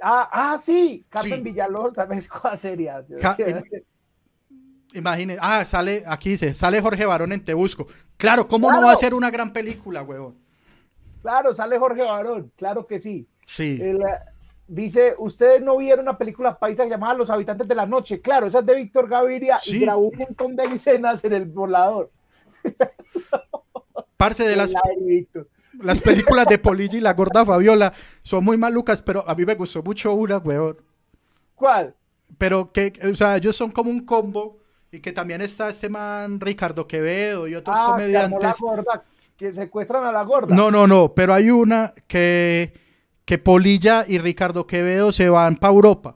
Ah, 0.06 0.30
ah 0.32 0.58
sí, 0.60 1.06
Carmen 1.10 1.38
Sí. 1.38 1.42
Villalobos, 1.42 1.94
¿sabes 1.96 2.28
cuál 2.28 2.58
sería? 2.58 3.06
Imagínese, 4.94 5.40
ah, 5.42 5.64
sale, 5.66 6.04
aquí 6.06 6.32
dice, 6.32 6.54
sale 6.54 6.82
Jorge 6.82 7.06
Barón 7.06 7.32
en 7.32 7.44
Te 7.44 7.54
Busco. 7.54 7.88
Claro, 8.18 8.48
¿cómo 8.48 8.72
no 8.72 8.82
va 8.82 8.92
a 8.92 8.98
ser 8.98 9.14
una 9.14 9.32
gran 9.32 9.54
película, 9.54 10.04
huevón? 10.04 10.36
Claro, 11.22 11.56
sale 11.56 11.80
Jorge 11.80 12.04
Barón, 12.04 12.52
claro 12.58 12.86
que 12.86 13.00
sí. 13.00 13.26
Sí. 13.48 13.80
El, 13.82 14.02
eh, 14.02 14.20
dice, 14.68 15.16
ustedes 15.18 15.62
no 15.62 15.78
vieron 15.78 16.02
una 16.02 16.18
película 16.18 16.60
paisa 16.60 16.86
llamada 16.86 17.14
Los 17.16 17.30
Habitantes 17.30 17.68
de 17.68 17.76
la 17.76 17.86
Noche. 17.86 18.22
Claro, 18.22 18.48
esa 18.48 18.60
es 18.60 18.66
de 18.66 18.76
Víctor 18.76 19.08
Gaviria 19.08 19.58
Sí. 19.58 19.78
y 19.78 19.80
grabó 19.80 20.10
un 20.10 20.18
montón 20.18 20.56
de 20.56 20.66
escenas 20.66 21.24
en 21.24 21.34
el 21.34 21.46
volador. 21.46 22.12
Parce 24.18 24.44
de 24.48 24.56
las, 24.56 24.72
La 24.74 24.82
de 24.86 25.06
Víctor. 25.06 25.48
Las 25.82 26.00
películas 26.02 26.46
de 26.48 26.58
Polilla 26.58 26.98
y 26.98 27.02
la 27.02 27.14
gorda 27.14 27.46
Fabiola 27.46 27.94
son 28.22 28.44
muy 28.44 28.58
malucas, 28.58 29.02
pero 29.02 29.28
a 29.28 29.36
mí 29.36 29.46
me 29.46 29.56
gustó 29.56 29.82
mucho 29.84 30.14
una, 30.14 30.38
huevón. 30.38 30.78
¿Cuál? 31.56 31.96
Pero 32.38 32.72
que, 32.72 32.94
o 33.12 33.16
sea, 33.16 33.38
ellos 33.38 33.56
son 33.56 33.72
como 33.72 33.90
un 33.90 34.06
combo 34.06 34.58
y 34.92 35.00
que 35.00 35.12
también 35.12 35.42
está 35.42 35.70
este 35.70 35.90
man 35.90 36.40
Ricardo 36.40 36.88
Quevedo 36.88 37.48
y 37.48 37.56
otros 37.56 37.76
Ah, 37.80 37.96
se 37.98 38.18
armó 38.18 38.40
la 38.40 38.54
comediantes. 38.54 38.60
gorda, 38.60 39.04
que 39.38 39.54
secuestran 39.54 40.04
a 40.06 40.12
la 40.12 40.24
gorda. 40.24 40.56
No, 40.56 40.70
no, 40.72 40.86
no, 40.88 41.14
pero 41.14 41.34
hay 41.34 41.50
una 41.50 41.94
que, 42.08 42.74
que 43.26 43.38
Polilla 43.38 44.06
y 44.08 44.18
Ricardo 44.20 44.68
Quevedo 44.68 45.12
se 45.12 45.30
van 45.30 45.56
para 45.58 45.74
Europa 45.74 46.16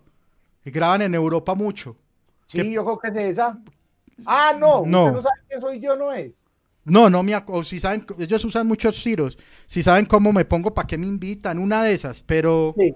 y 0.66 0.72
graban 0.72 1.02
en 1.02 1.16
Europa 1.16 1.56
mucho. 1.56 1.96
Sí, 2.48 2.72
yo 2.72 2.84
creo 2.84 3.00
que 3.00 3.08
es 3.10 3.16
esa. 3.34 3.58
Ah, 4.26 4.56
no, 4.58 4.84
No. 4.86 5.04
usted 5.06 5.16
no 5.18 5.22
sabe 5.24 5.36
quién 5.48 5.62
soy 5.62 5.80
yo, 5.80 5.96
no 5.96 6.12
es. 6.12 6.34
No, 6.88 7.10
no 7.10 7.22
me 7.24 7.34
acuerdo. 7.34 7.64
Si 7.64 7.80
saben, 7.80 8.06
ellos 8.18 8.44
usan 8.46 8.66
muchos 8.68 9.02
tiros. 9.04 9.38
Si 9.66 9.84
saben 9.84 10.06
cómo 10.06 10.32
me 10.32 10.46
pongo, 10.46 10.74
¿para 10.74 10.88
qué 10.88 10.98
me 10.98 11.06
invitan? 11.08 11.60
Una 11.60 11.84
de 11.84 11.94
esas, 11.94 12.24
pero, 12.24 12.74
Sí. 12.78 12.96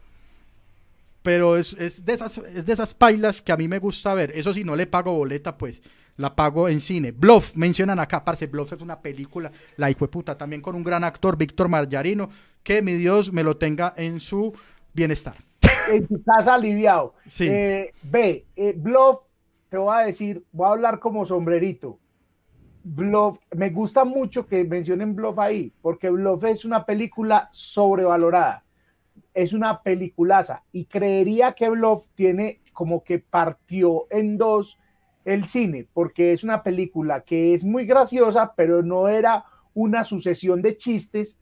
pero 1.22 1.58
es, 1.58 1.74
es 1.74 2.04
de 2.04 2.14
esas, 2.14 2.38
es 2.40 2.66
de 2.66 2.74
esas 2.74 2.94
pailas 2.94 3.42
que 3.42 3.52
a 3.52 3.58
mí 3.58 3.68
me 3.68 3.80
gusta 3.80 4.14
ver. 4.14 4.32
Eso 4.36 4.54
si 4.54 4.64
no 4.64 4.76
le 4.76 4.88
pago 4.88 5.14
boleta, 5.14 5.58
pues 5.58 5.82
la 6.18 6.36
pago 6.36 6.68
en 6.70 6.80
cine. 6.80 7.12
Bluff, 7.12 7.56
mencionan 7.56 8.00
acá, 8.00 8.24
parce, 8.24 8.48
Bluff 8.48 8.74
es 8.74 8.82
una 8.82 9.00
película, 9.02 9.52
la 9.78 9.90
hijo 9.92 10.06
de 10.06 10.10
puta, 10.12 10.38
también 10.38 10.62
con 10.62 10.76
un 10.76 10.84
gran 10.84 11.04
actor, 11.04 11.38
Víctor 11.38 11.68
Margarino, 11.68 12.30
que 12.64 12.82
mi 12.82 12.94
Dios 12.94 13.32
me 13.32 13.44
lo 13.44 13.58
tenga 13.58 13.94
en 13.98 14.20
su 14.20 14.54
bienestar. 14.94 15.36
En 15.92 16.08
tu 16.08 16.22
casa 16.24 16.56
aliviado. 16.56 17.16
Sí. 17.28 17.48
Eh, 17.50 17.94
ve, 18.04 18.46
eh, 18.56 18.74
Bluff, 18.78 19.20
te 19.70 19.78
voy 19.78 19.96
a 19.96 20.06
decir, 20.06 20.44
voy 20.52 20.68
a 20.68 20.72
hablar 20.72 21.00
como 21.00 21.26
sombrerito. 21.26 22.00
Bluff, 22.84 23.38
me 23.56 23.70
gusta 23.70 24.06
mucho 24.06 24.46
que 24.48 24.64
mencionen 24.64 25.16
Bluff 25.16 25.40
ahí, 25.40 25.74
porque 25.82 26.10
Bluff 26.10 26.44
es 26.46 26.66
una 26.66 26.86
película 26.86 27.50
sobrevalorada. 27.52 28.64
Es 29.34 29.54
una 29.54 29.82
peliculaza 29.82 30.64
y 30.72 30.86
creería 30.86 31.54
que 31.54 31.70
Bluff 31.70 32.08
tiene 32.16 32.62
como 32.74 33.04
que 33.04 33.20
partió 33.20 34.08
en 34.10 34.38
dos 34.38 34.78
el 35.24 35.46
cine, 35.46 35.88
porque 35.94 36.34
es 36.34 36.44
una 36.44 36.64
película 36.64 37.22
que 37.22 37.54
es 37.54 37.64
muy 37.64 37.86
graciosa, 37.86 38.54
pero 38.56 38.82
no 38.82 39.08
era 39.08 39.46
una 39.74 40.04
sucesión 40.04 40.62
de 40.62 40.76
chistes, 40.76 41.38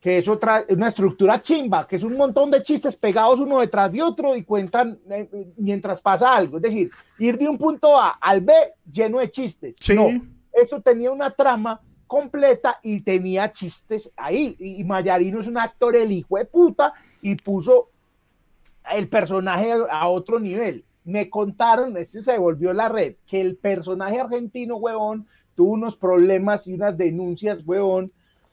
que 0.00 0.18
es 0.18 0.28
otra, 0.28 0.64
una 0.68 0.88
estructura 0.88 1.40
chimba, 1.40 1.86
que 1.86 1.96
es 1.96 2.02
un 2.02 2.16
montón 2.16 2.50
de 2.50 2.62
chistes 2.62 2.94
pegados 2.94 3.40
uno 3.40 3.60
detrás 3.60 3.90
de 3.90 4.02
otro 4.02 4.36
y 4.36 4.44
cuentan 4.44 4.98
eh, 5.10 5.28
eh, 5.32 5.52
mientras 5.56 6.00
pasa 6.00 6.36
algo. 6.36 6.58
Es 6.58 6.62
decir, 6.62 6.90
ir 7.18 7.38
de 7.38 7.48
un 7.48 7.58
punto 7.58 7.98
A 7.98 8.10
al 8.20 8.42
B 8.42 8.52
lleno 8.90 9.18
de 9.18 9.30
chistes. 9.30 9.74
Sí. 9.80 9.94
No, 9.94 10.08
eso 10.54 10.80
tenía 10.80 11.10
una 11.10 11.30
trama 11.30 11.80
completa 12.06 12.78
y 12.82 13.00
tenía 13.00 13.52
chistes 13.52 14.10
ahí. 14.16 14.56
Y, 14.58 14.84
Mayarino 14.84 15.40
es 15.40 15.46
un 15.46 15.58
actor, 15.58 15.96
el 15.96 16.12
hijo 16.12 16.38
de 16.38 16.44
puta, 16.44 16.94
y 17.22 17.34
puso 17.34 17.88
el 18.92 19.08
personaje 19.08 19.72
a 19.90 20.08
otro 20.08 20.38
nivel. 20.38 20.84
Me 21.04 21.28
contaron, 21.28 21.96
este 21.96 22.24
se 22.24 22.38
volvió 22.38 22.72
la 22.72 22.88
red, 22.88 23.16
que 23.26 23.40
el 23.40 23.56
personaje 23.56 24.20
argentino, 24.20 24.76
huevón, 24.76 25.26
tuvo 25.54 25.72
unos 25.72 25.96
problemas 25.96 26.66
y 26.66 26.74
unas 26.74 26.96
denuncias, 26.96 27.60
huevón, 27.64 28.12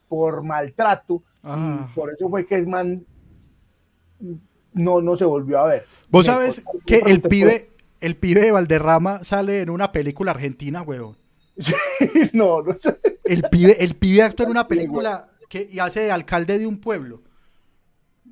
por 0.09 0.43
maltrato. 0.43 1.23
Ah. 1.43 1.87
Y 1.89 1.95
por 1.95 2.11
eso 2.11 2.29
fue 2.29 2.45
que 2.45 2.55
es 2.55 2.67
man 2.67 3.05
no, 4.73 5.01
no 5.01 5.17
se 5.17 5.25
volvió 5.25 5.59
a 5.59 5.67
ver. 5.67 5.85
Vos 6.09 6.25
Me 6.25 6.33
sabes 6.33 6.61
que 6.85 6.99
el 6.99 7.21
pibe, 7.21 7.69
el 7.99 8.15
pibe 8.15 8.41
de 8.41 8.51
Valderrama 8.51 9.23
sale 9.23 9.61
en 9.61 9.69
una 9.69 9.91
película 9.91 10.31
argentina, 10.31 10.81
huevón. 10.81 11.20
no, 12.33 12.61
no 12.61 12.77
sé. 12.77 12.99
El 13.23 13.43
pibe, 13.43 13.83
el 13.83 13.95
pibe 13.95 14.23
actúa 14.23 14.45
en 14.45 14.51
una 14.51 14.67
película 14.67 15.29
que 15.49 15.67
y 15.71 15.79
hace 15.79 16.01
de 16.01 16.11
alcalde 16.11 16.59
de 16.59 16.67
un 16.67 16.79
pueblo. 16.79 17.21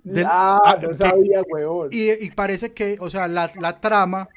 Del- 0.03 0.25
ah, 0.27 0.59
ah, 0.63 0.77
no 0.81 0.89
que- 0.89 0.97
sabía, 0.97 1.41
huevón. 1.43 1.89
Y, 1.91 2.11
y 2.11 2.31
parece 2.31 2.73
que, 2.73 2.97
o 2.99 3.09
sea, 3.09 3.27
la, 3.27 3.51
la 3.59 3.79
trama 3.79 4.29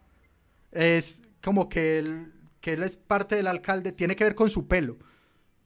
es 0.73 1.23
como 1.43 1.69
que 1.69 1.99
él, 1.99 2.33
que 2.61 2.75
él 2.75 2.83
es 2.83 2.97
parte 2.97 3.37
del 3.37 3.47
alcalde, 3.47 3.93
tiene 3.93 4.17
que 4.17 4.25
ver 4.25 4.35
con 4.35 4.51
su 4.51 4.67
pelo. 4.67 4.99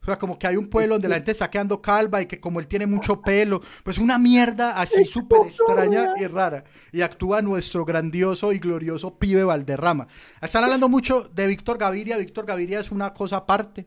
O 0.07 0.09
sea, 0.09 0.19
como 0.19 0.39
que 0.39 0.47
hay 0.47 0.57
un 0.57 0.67
pueblo 0.67 0.95
donde 0.95 1.09
la 1.09 1.17
gente 1.17 1.33
está 1.33 1.51
quedando 1.51 1.83
calva 1.83 2.23
y 2.23 2.27
que 2.27 2.39
como 2.39 2.61
él 2.61 2.69
tiene 2.69 2.87
mucho 2.87 3.21
pelo, 3.21 3.61
pues 3.83 3.99
una 3.99 4.19
mierda 4.19 4.79
así 4.79 5.05
súper 5.05 5.41
extraña 5.49 6.13
y 6.17 6.27
rara. 6.29 6.63
Y 6.93 7.01
actúa 7.01 7.43
nuestro 7.43 7.85
grandioso 7.85 8.53
y 8.53 8.61
glorioso 8.61 9.19
pibe 9.19 9.43
Valderrama. 9.43 10.07
Están 10.41 10.63
hablando 10.63 10.89
mucho 10.89 11.29
de 11.35 11.49
Víctor 11.49 11.77
Gaviria. 11.77 12.19
Víctor 12.19 12.47
Gaviria 12.47 12.79
es 12.79 12.93
una 12.93 13.13
cosa 13.13 13.39
aparte. 13.39 13.85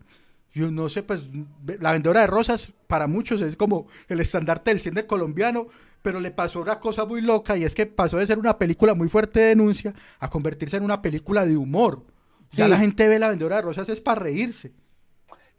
Yo 0.54 0.70
no 0.70 0.90
sé, 0.90 1.04
pues 1.04 1.24
la 1.80 1.94
vendedora 1.94 2.20
de 2.20 2.28
rosas 2.28 2.74
para 2.88 3.08
muchos 3.08 3.40
es 3.40 3.56
como 3.56 3.88
el 4.10 4.20
estandarte 4.20 4.72
del 4.72 4.82
cine 4.82 5.06
colombiano, 5.06 5.68
pero 6.02 6.20
le 6.20 6.32
pasó 6.32 6.60
una 6.60 6.82
cosa 6.82 7.06
muy 7.06 7.22
loca 7.22 7.56
y 7.56 7.64
es 7.64 7.76
que 7.76 7.86
pasó 7.86 8.18
de 8.18 8.28
ser 8.28 8.40
una 8.40 8.58
película 8.58 8.94
muy 8.94 9.08
fuerte 9.08 9.40
de 9.40 9.46
denuncia 9.48 9.94
a 10.20 10.30
convertirse 10.30 10.76
en 10.76 10.84
una 10.84 11.02
película 11.02 11.46
de 11.46 11.56
humor. 11.56 12.04
Ya 12.52 12.66
Sí. 12.66 12.72
la 12.72 12.78
gente 12.78 13.08
ve 13.08 13.20
la 13.20 13.30
vendedora 13.30 13.58
de 13.58 13.62
rosas 13.62 13.88
es 13.88 14.02
para 14.02 14.22
reírse. 14.22 14.74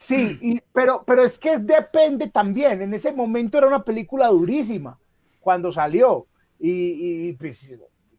Sí, 0.00 0.38
y, 0.40 0.60
pero, 0.72 1.04
pero 1.06 1.22
es 1.22 1.38
que 1.38 1.58
depende 1.58 2.28
también. 2.28 2.80
En 2.80 2.94
ese 2.94 3.12
momento 3.12 3.58
era 3.58 3.66
una 3.66 3.84
película 3.84 4.28
durísima 4.28 4.98
cuando 5.40 5.70
salió. 5.70 6.26
Y, 6.58 7.28
y, 7.28 7.32
pues 7.34 7.74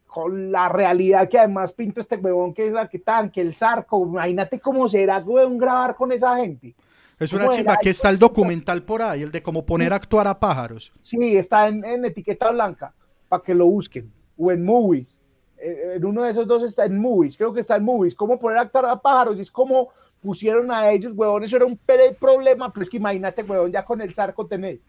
con 0.06 0.52
la 0.52 0.68
realidad 0.68 1.28
que 1.28 1.38
además 1.38 1.72
pinto 1.72 2.00
este 2.00 2.16
huevón 2.16 2.52
que 2.52 2.66
es 2.66 2.72
la 2.72 2.88
que 2.88 2.98
tan, 2.98 3.30
que 3.30 3.40
el 3.40 3.54
zarco. 3.54 4.06
Imagínate 4.06 4.60
cómo 4.60 4.88
será, 4.88 5.18
huevón, 5.18 5.58
grabar 5.58 5.96
con 5.96 6.12
esa 6.12 6.36
gente. 6.36 6.74
Es 7.18 7.32
una 7.32 7.46
¿Cómo 7.46 7.56
chimba 7.56 7.76
que 7.78 7.90
está 7.90 8.10
el 8.10 8.18
documental 8.18 8.82
por 8.84 9.02
ahí, 9.02 9.22
el 9.22 9.32
de 9.32 9.42
cómo 9.42 9.64
poner 9.64 9.92
a 9.92 9.96
actuar 9.96 10.28
a 10.28 10.38
pájaros. 10.38 10.92
Sí, 11.00 11.36
está 11.36 11.66
en, 11.66 11.84
en 11.84 12.04
etiqueta 12.04 12.50
blanca 12.52 12.94
para 13.28 13.42
que 13.42 13.54
lo 13.54 13.66
busquen. 13.66 14.12
O 14.38 14.52
en 14.52 14.64
movies. 14.64 15.18
Eh, 15.58 15.94
En 15.96 16.04
uno 16.04 16.22
de 16.22 16.30
esos 16.30 16.46
dos 16.46 16.62
está 16.62 16.84
en 16.84 17.00
movies. 17.00 17.36
Creo 17.36 17.52
que 17.52 17.60
está 17.60 17.76
en 17.76 17.84
movies. 17.84 18.14
Cómo 18.14 18.38
poner 18.38 18.58
a 18.58 18.62
actuar 18.62 18.86
a 18.86 19.00
pájaros. 19.00 19.36
Y 19.38 19.40
es 19.40 19.50
como 19.50 19.88
pusieron 20.22 20.70
a 20.70 20.90
ellos, 20.90 21.12
huevón. 21.14 21.44
Eso 21.44 21.56
era 21.56 21.66
un 21.66 21.78
problema. 22.18 22.72
Pero 22.72 22.84
es 22.84 22.90
que 22.90 22.96
imagínate, 22.96 23.42
huevón, 23.42 23.72
ya 23.72 23.84
con 23.84 24.00
el 24.00 24.14
zarco 24.14 24.46
tenés. 24.46 24.80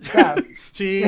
O 0.00 0.04
sea, 0.04 0.34
Sí, 0.72 1.02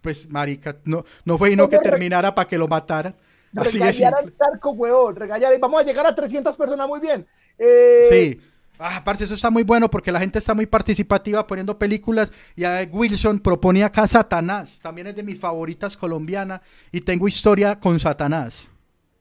pues 0.00 0.28
marica, 0.28 0.76
no, 0.84 1.04
no 1.24 1.38
fue 1.38 1.50
sino 1.50 1.68
que 1.68 1.78
terminara 1.78 2.34
para 2.34 2.48
que 2.48 2.58
lo 2.58 2.66
mataran. 2.66 3.14
Así 3.54 3.78
regañar 3.78 4.14
al 4.14 4.32
zarco, 4.32 4.70
huevón. 4.70 5.14
Regañar. 5.14 5.54
Y 5.54 5.58
vamos 5.58 5.80
a 5.80 5.84
llegar 5.84 6.06
a 6.06 6.14
300 6.14 6.56
personas 6.56 6.88
muy 6.88 7.00
bien. 7.00 7.26
Eh, 7.58 8.06
Sí. 8.10 8.40
Ah, 8.84 9.02
parce, 9.04 9.24
eso 9.24 9.34
está 9.34 9.48
muy 9.48 9.62
bueno 9.62 9.88
porque 9.88 10.10
la 10.10 10.18
gente 10.18 10.40
está 10.40 10.54
muy 10.54 10.66
participativa 10.66 11.46
poniendo 11.46 11.78
películas. 11.78 12.32
Y 12.56 12.64
a 12.64 12.88
Wilson 12.90 13.38
propone 13.38 13.84
acá 13.84 14.06
Satanás. 14.08 14.80
También 14.82 15.06
es 15.06 15.14
de 15.14 15.22
mis 15.22 15.38
favoritas 15.38 15.96
colombiana. 15.96 16.62
Y 16.90 17.02
tengo 17.02 17.28
historia 17.28 17.78
con 17.78 18.00
Satanás. 18.00 18.66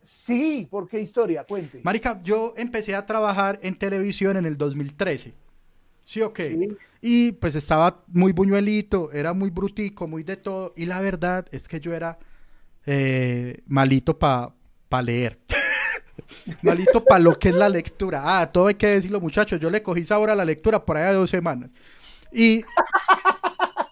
Sí, 0.01 0.67
¿por 0.69 0.87
qué 0.87 0.99
historia? 0.99 1.43
Cuente. 1.43 1.81
Marica, 1.83 2.19
yo 2.23 2.53
empecé 2.57 2.95
a 2.95 3.05
trabajar 3.05 3.59
en 3.61 3.75
televisión 3.75 4.37
en 4.37 4.45
el 4.45 4.57
2013. 4.57 5.33
¿Sí 6.05 6.21
o 6.21 6.33
qué? 6.33 6.57
Sí. 6.57 6.77
Y 7.01 7.31
pues 7.33 7.55
estaba 7.55 8.03
muy 8.07 8.31
buñuelito, 8.31 9.11
era 9.11 9.33
muy 9.33 9.49
brutico, 9.49 10.07
muy 10.07 10.23
de 10.23 10.37
todo. 10.37 10.73
Y 10.75 10.85
la 10.85 11.01
verdad 11.01 11.47
es 11.51 11.67
que 11.67 11.79
yo 11.79 11.93
era 11.93 12.19
eh, 12.85 13.61
malito 13.65 14.17
para 14.17 14.53
leer. 15.03 15.39
malito 16.61 17.03
para 17.03 17.19
lo 17.19 17.39
que 17.39 17.49
es 17.49 17.55
la 17.55 17.69
lectura. 17.69 18.21
Ah, 18.23 18.51
todo 18.51 18.67
hay 18.67 18.75
que 18.75 18.87
decirlo, 18.87 19.19
muchachos. 19.19 19.59
Yo 19.59 19.69
le 19.69 19.81
cogí 19.81 20.03
sabor 20.03 20.29
a 20.29 20.35
la 20.35 20.45
lectura 20.45 20.83
por 20.83 20.97
allá 20.97 21.09
de 21.09 21.15
dos 21.15 21.29
semanas. 21.29 21.69
Y 22.31 22.63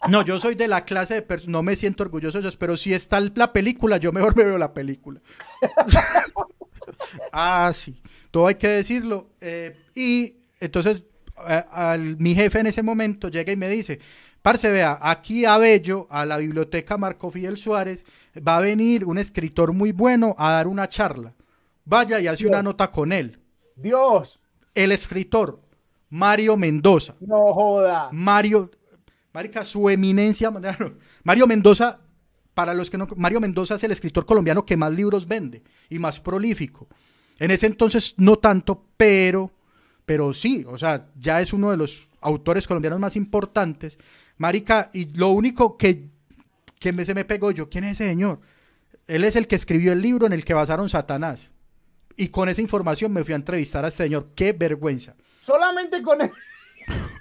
no, 0.09 0.23
yo 0.23 0.39
soy 0.39 0.55
de 0.55 0.67
la 0.67 0.85
clase 0.85 1.13
de 1.15 1.21
personas, 1.21 1.51
no 1.51 1.63
me 1.63 1.75
siento 1.75 2.03
orgulloso 2.03 2.37
de 2.37 2.43
ellos, 2.43 2.55
pero 2.57 2.77
si 2.77 2.93
está 2.93 3.19
la 3.35 3.53
película, 3.53 3.97
yo 3.97 4.11
mejor 4.11 4.35
me 4.35 4.43
veo 4.43 4.57
la 4.57 4.73
película. 4.73 5.21
ah, 7.31 7.71
sí, 7.73 8.01
todo 8.31 8.47
hay 8.47 8.55
que 8.55 8.67
decirlo. 8.67 9.29
Eh, 9.41 9.75
y 9.95 10.35
entonces 10.59 11.03
al- 11.35 12.17
mi 12.17 12.35
jefe 12.35 12.59
en 12.59 12.67
ese 12.67 12.83
momento 12.83 13.29
llega 13.29 13.51
y 13.51 13.55
me 13.55 13.69
dice, 13.69 13.99
parce, 14.41 14.69
vea, 14.71 14.97
aquí 15.01 15.45
a 15.45 15.57
Bello, 15.57 16.07
a 16.09 16.25
la 16.25 16.37
biblioteca 16.37 16.97
Marco 16.97 17.29
Fidel 17.31 17.57
Suárez, 17.57 18.05
va 18.47 18.57
a 18.57 18.61
venir 18.61 19.05
un 19.05 19.17
escritor 19.17 19.73
muy 19.73 19.91
bueno 19.91 20.35
a 20.37 20.51
dar 20.53 20.67
una 20.67 20.87
charla. 20.89 21.33
Vaya 21.85 22.19
y 22.19 22.27
hace 22.27 22.45
una 22.47 22.61
nota 22.61 22.91
con 22.91 23.11
él. 23.11 23.39
Dios. 23.75 24.39
El 24.75 24.91
escritor, 24.91 25.59
Mario 26.09 26.55
Mendoza. 26.55 27.15
No 27.19 27.53
joda. 27.53 28.09
Mario, 28.11 28.69
marica, 29.33 29.63
su 29.63 29.89
eminencia, 29.89 30.51
Mario 31.23 31.47
Mendoza, 31.47 31.99
para 32.53 32.73
los 32.73 32.89
que 32.89 32.97
no, 32.97 33.07
Mario 33.15 33.39
Mendoza 33.39 33.75
es 33.75 33.83
el 33.83 33.91
escritor 33.91 34.25
colombiano 34.25 34.65
que 34.65 34.77
más 34.77 34.91
libros 34.91 35.27
vende 35.27 35.63
y 35.89 35.99
más 35.99 36.19
prolífico. 36.19 36.87
En 37.37 37.51
ese 37.51 37.67
entonces 37.67 38.15
no 38.17 38.37
tanto, 38.37 38.85
pero, 38.97 39.51
pero 40.05 40.33
sí, 40.33 40.65
o 40.67 40.77
sea, 40.77 41.07
ya 41.17 41.39
es 41.41 41.53
uno 41.53 41.71
de 41.71 41.77
los 41.77 42.09
autores 42.21 42.67
colombianos 42.67 42.99
más 42.99 43.15
importantes. 43.15 43.97
Marica, 44.37 44.89
y 44.93 45.05
lo 45.17 45.29
único 45.29 45.77
que, 45.77 46.09
que 46.79 46.91
me, 46.91 47.05
se 47.05 47.13
me 47.13 47.25
pegó 47.25 47.51
yo, 47.51 47.69
¿quién 47.69 47.85
es 47.85 47.91
ese 47.91 48.09
señor? 48.09 48.41
Él 49.07 49.23
es 49.23 49.35
el 49.35 49.47
que 49.47 49.55
escribió 49.55 49.93
el 49.93 50.01
libro 50.01 50.25
en 50.27 50.33
el 50.33 50.45
que 50.45 50.53
basaron 50.53 50.89
Satanás. 50.89 51.51
Y 52.15 52.27
con 52.27 52.49
esa 52.49 52.61
información 52.61 53.13
me 53.13 53.23
fui 53.23 53.33
a 53.33 53.37
entrevistar 53.37 53.85
a 53.85 53.87
este 53.87 54.03
señor. 54.03 54.31
¡Qué 54.35 54.51
vergüenza! 54.51 55.15
Solamente 55.45 56.01
con 56.03 56.21
él. 56.21 56.31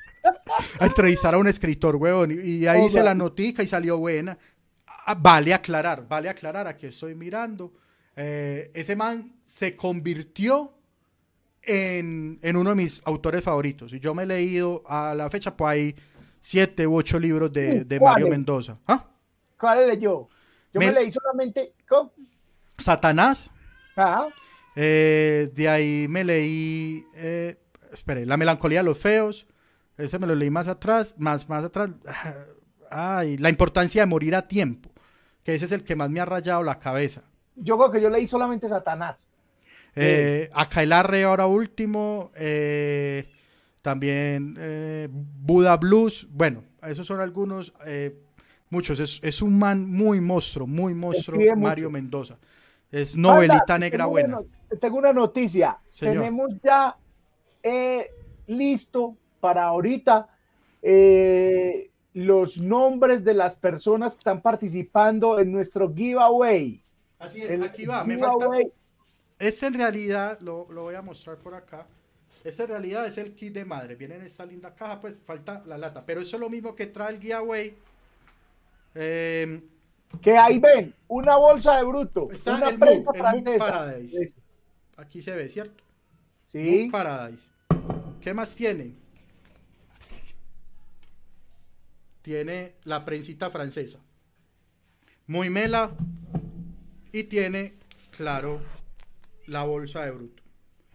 a 0.80 0.86
entrevistar 0.86 1.34
a 1.34 1.38
un 1.38 1.48
escritor, 1.48 1.96
huevón. 1.96 2.32
Y, 2.32 2.66
ahí 2.66 2.86
hice 2.86 3.02
la 3.02 3.14
notica 3.14 3.62
y 3.62 3.66
salió 3.66 3.98
buena. 3.98 4.38
Ah, 4.86 5.14
vale 5.14 5.54
aclarar, 5.54 6.06
vale 6.06 6.28
aclarar, 6.28 6.66
aquí 6.66 6.86
estoy 6.86 7.14
mirando. 7.14 7.72
Eh, 8.14 8.70
ese 8.74 8.96
man 8.96 9.36
se 9.44 9.76
convirtió 9.76 10.74
en, 11.62 12.38
uno 12.56 12.70
de 12.70 12.76
mis 12.76 13.02
autores 13.04 13.44
favoritos. 13.44 13.92
Y 13.92 14.00
yo 14.00 14.14
me 14.14 14.24
he 14.24 14.26
leído 14.26 14.82
a 14.86 15.14
la 15.14 15.30
fecha, 15.30 15.56
pues 15.56 15.72
hay 15.72 15.96
siete 16.40 16.86
u 16.86 16.96
ocho 16.96 17.18
libros 17.18 17.52
de, 17.52 17.98
Mario 18.00 18.28
Mendoza. 18.28 18.78
¿Ah? 18.86 19.06
¿Cuál 19.58 19.88
leyó? 19.88 20.28
Yo 20.72 20.80
me, 20.80 20.92
leí 20.92 21.10
solamente 21.10 21.74
con 21.88 22.10
Satanás. 22.76 23.50
Eh, 24.76 25.50
de 25.52 25.68
ahí 25.68 26.06
me 26.08 26.22
leí, 26.22 27.04
eh, 27.14 27.58
espere, 27.92 28.24
La 28.24 28.36
melancolía 28.36 28.80
de 28.80 28.84
los 28.84 28.98
feos. 28.98 29.46
Ese 29.98 30.18
me 30.20 30.28
lo 30.28 30.34
leí 30.36 30.48
más 30.48 30.68
atrás, 30.68 31.16
más, 31.18 31.48
más 31.48 31.64
atrás. 31.64 31.90
Ay, 32.90 33.36
la 33.36 33.50
importancia 33.50 34.02
de 34.02 34.06
morir 34.06 34.34
a 34.36 34.46
tiempo. 34.46 34.90
Que 35.42 35.56
ese 35.56 35.64
es 35.64 35.72
el 35.72 35.82
que 35.82 35.96
más 35.96 36.08
me 36.08 36.20
ha 36.20 36.24
rayado 36.24 36.62
la 36.62 36.78
cabeza. 36.78 37.22
Yo 37.56 37.76
creo 37.76 37.90
que 37.90 38.00
yo 38.00 38.08
leí 38.08 38.28
solamente 38.28 38.68
Satanás. 38.68 39.28
Eh, 39.96 40.50
Arre 40.52 41.24
ahora 41.24 41.46
último. 41.46 42.30
Eh, 42.36 43.28
también 43.82 44.56
eh, 44.58 45.08
Buda 45.10 45.76
Blues. 45.76 46.28
Bueno, 46.30 46.62
esos 46.86 47.04
son 47.06 47.20
algunos. 47.20 47.72
Eh, 47.84 48.16
muchos. 48.70 49.20
Es, 49.20 49.42
un 49.42 49.58
man 49.58 49.84
muy 49.84 50.20
monstruo, 50.20 50.66
muy 50.66 50.94
monstruo, 50.94 51.40
Mario 51.56 51.90
Mendoza. 51.90 52.38
Es 52.90 53.16
novelita 53.16 53.78
negra 53.78 54.06
buena. 54.06 54.40
tengo 54.80 54.98
una 54.98 55.12
noticia. 55.12 55.78
Tenemos 55.98 56.50
ya 56.62 56.96
listo 58.46 59.16
para 59.40 59.64
ahorita 59.64 60.28
los 62.14 62.58
nombres 62.58 63.24
de 63.24 63.34
las 63.34 63.56
personas 63.56 64.12
que 64.12 64.18
están 64.18 64.40
participando 64.40 65.38
en 65.38 65.52
nuestro 65.52 65.92
giveaway. 65.94 66.82
Así 67.18 67.42
es, 67.42 67.62
aquí 67.62 67.86
va, 67.86 68.04
me 68.04 68.18
falta. 68.18 68.48
Ese 69.38 69.66
en 69.66 69.74
realidad, 69.74 70.40
lo, 70.40 70.64
voy 70.66 70.94
a 70.94 71.02
mostrar 71.02 71.36
por 71.36 71.54
acá. 71.54 71.86
Ese 72.42 72.64
en 72.64 72.70
realidad 72.70 73.06
es 73.06 73.18
el 73.18 73.34
kit 73.34 73.52
de 73.52 73.64
madre. 73.64 73.94
Viene 73.94 74.16
en 74.16 74.22
esta 74.22 74.44
linda 74.44 74.74
caja, 74.74 75.00
pues 75.00 75.20
falta 75.20 75.62
la 75.66 75.78
lata. 75.78 76.04
Pero 76.04 76.20
eso 76.20 76.36
es 76.36 76.40
lo 76.40 76.50
mismo 76.50 76.74
que 76.74 76.86
trae 76.86 77.14
el 77.14 77.20
giveaway. 77.20 77.76
Em, 78.94 79.62
que 80.20 80.36
ahí 80.36 80.58
ven, 80.58 80.94
una 81.06 81.36
bolsa 81.36 81.76
de 81.76 81.84
bruto. 81.84 82.28
Está 82.32 82.56
una 82.56 82.70
el, 82.70 82.78
Mook, 82.78 83.14
el 83.14 83.58
Paradise. 83.58 84.34
Aquí 84.96 85.22
se 85.22 85.36
ve, 85.36 85.48
¿cierto? 85.48 85.84
Sí. 86.48 86.88
Paradise. 86.90 87.46
¿Qué 88.20 88.34
más 88.34 88.56
tiene? 88.56 88.94
Tiene 92.28 92.74
la 92.84 93.06
prensita 93.06 93.48
francesa. 93.48 94.00
Muy 95.26 95.48
mela, 95.48 95.92
y 97.10 97.24
tiene, 97.24 97.72
claro, 98.10 98.60
la 99.46 99.64
bolsa 99.64 100.04
de 100.04 100.10
bruto. 100.10 100.42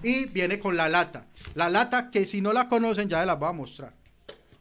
Y 0.03 0.27
viene 0.27 0.59
con 0.59 0.77
la 0.77 0.89
lata. 0.89 1.25
La 1.55 1.69
lata 1.69 2.11
que 2.11 2.27
si 2.27 2.39
no 2.39 2.53
la 2.53 2.67
conocen 2.69 3.09
ya 3.09 3.25
la 3.25 3.33
voy 3.33 3.49
a 3.49 3.51
mostrar. 3.51 3.93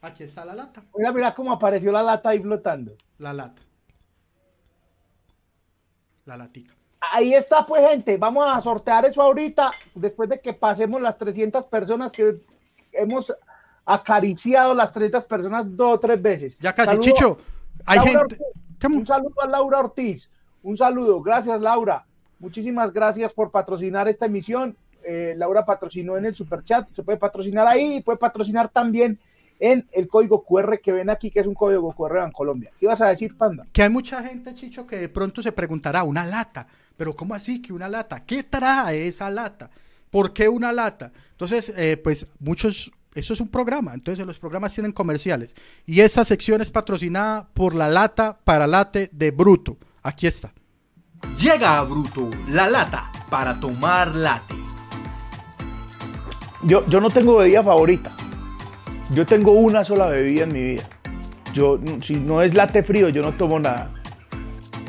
Aquí 0.01 0.23
está 0.23 0.45
la 0.45 0.55
lata. 0.55 0.81
Mira, 0.97 1.11
mira 1.11 1.35
cómo 1.35 1.51
apareció 1.51 1.91
la 1.91 2.01
lata 2.01 2.29
ahí 2.29 2.39
flotando. 2.39 2.97
La 3.19 3.33
lata. 3.33 3.61
La 6.25 6.37
latica. 6.37 6.73
Ahí 7.01 7.35
está, 7.35 7.67
pues, 7.67 7.87
gente. 7.87 8.17
Vamos 8.17 8.47
a 8.51 8.59
sortear 8.61 9.05
eso 9.05 9.21
ahorita, 9.21 9.69
después 9.93 10.27
de 10.27 10.39
que 10.39 10.53
pasemos 10.53 10.99
las 10.99 11.19
300 11.19 11.67
personas 11.67 12.11
que 12.11 12.41
hemos 12.93 13.31
acariciado 13.85 14.73
las 14.73 14.93
300 14.93 15.25
personas 15.25 15.75
dos 15.75 15.95
o 15.95 15.99
tres 15.99 16.21
veces. 16.21 16.57
Ya 16.59 16.73
casi, 16.73 16.97
Chicho. 16.99 17.37
Hay 17.85 17.99
gente. 17.99 18.37
Un 18.85 19.07
saludo 19.07 19.41
a 19.41 19.47
Laura 19.47 19.79
Ortiz. 19.79 20.29
Un 20.61 20.77
saludo, 20.77 21.21
gracias 21.21 21.61
Laura. 21.61 22.05
Muchísimas 22.39 22.91
gracias 22.91 23.33
por 23.33 23.51
patrocinar 23.51 24.07
esta 24.07 24.25
emisión. 24.25 24.75
Eh, 25.05 25.33
Laura 25.37 25.65
patrocinó 25.65 26.17
en 26.17 26.25
el 26.25 26.35
super 26.35 26.63
chat, 26.63 26.87
se 26.93 27.03
puede 27.03 27.17
patrocinar 27.17 27.67
ahí 27.67 27.97
y 27.97 28.01
puede 28.01 28.17
patrocinar 28.17 28.69
también 28.69 29.19
en 29.59 29.85
el 29.93 30.07
código 30.07 30.43
QR 30.43 30.79
que 30.79 30.91
ven 30.91 31.09
aquí, 31.09 31.31
que 31.31 31.39
es 31.39 31.47
un 31.47 31.53
código 31.53 31.93
QR 31.93 32.23
en 32.23 32.31
Colombia. 32.31 32.71
¿Qué 32.79 32.85
ibas 32.85 33.01
a 33.01 33.07
decir, 33.07 33.37
Panda? 33.37 33.65
Que 33.71 33.83
hay 33.83 33.89
mucha 33.89 34.23
gente, 34.23 34.53
Chicho, 34.53 34.87
que 34.87 34.97
de 34.97 35.09
pronto 35.09 35.41
se 35.41 35.51
preguntará, 35.51 36.03
una 36.03 36.25
lata, 36.25 36.67
pero 36.97 37.15
¿cómo 37.15 37.33
así 37.33 37.61
que 37.61 37.73
una 37.73 37.89
lata? 37.89 38.25
¿Qué 38.25 38.43
trae 38.43 39.07
esa 39.07 39.29
lata? 39.29 39.69
¿Por 40.09 40.33
qué 40.33 40.49
una 40.49 40.71
lata? 40.71 41.11
Entonces, 41.31 41.73
eh, 41.75 41.97
pues 41.97 42.27
muchos, 42.39 42.91
eso 43.15 43.33
es 43.33 43.39
un 43.39 43.47
programa, 43.47 43.93
entonces 43.93 44.25
los 44.25 44.39
programas 44.39 44.73
tienen 44.73 44.91
comerciales. 44.91 45.55
Y 45.85 46.01
esa 46.01 46.25
sección 46.25 46.61
es 46.61 46.71
patrocinada 46.71 47.47
por 47.53 47.75
la 47.75 47.87
lata 47.87 48.39
para 48.43 48.67
late 48.67 49.09
de 49.11 49.31
Bruto. 49.31 49.77
Aquí 50.01 50.27
está. 50.27 50.53
Llega 51.39 51.79
a 51.79 51.83
Bruto 51.83 52.29
la 52.49 52.67
lata 52.69 53.11
para 53.29 53.59
tomar 53.59 54.13
late. 54.15 54.55
Yo, 56.63 56.85
yo 56.87 56.99
no 56.99 57.09
tengo 57.09 57.37
bebida 57.37 57.63
favorita. 57.63 58.11
Yo 59.11 59.25
tengo 59.25 59.51
una 59.51 59.83
sola 59.83 60.07
bebida 60.07 60.43
en 60.43 60.53
mi 60.53 60.63
vida. 60.63 60.89
Yo, 61.53 61.79
si 62.01 62.15
no 62.15 62.41
es 62.41 62.53
late 62.55 62.83
frío, 62.83 63.09
yo 63.09 63.21
no 63.21 63.33
tomo 63.33 63.59
nada. 63.59 63.93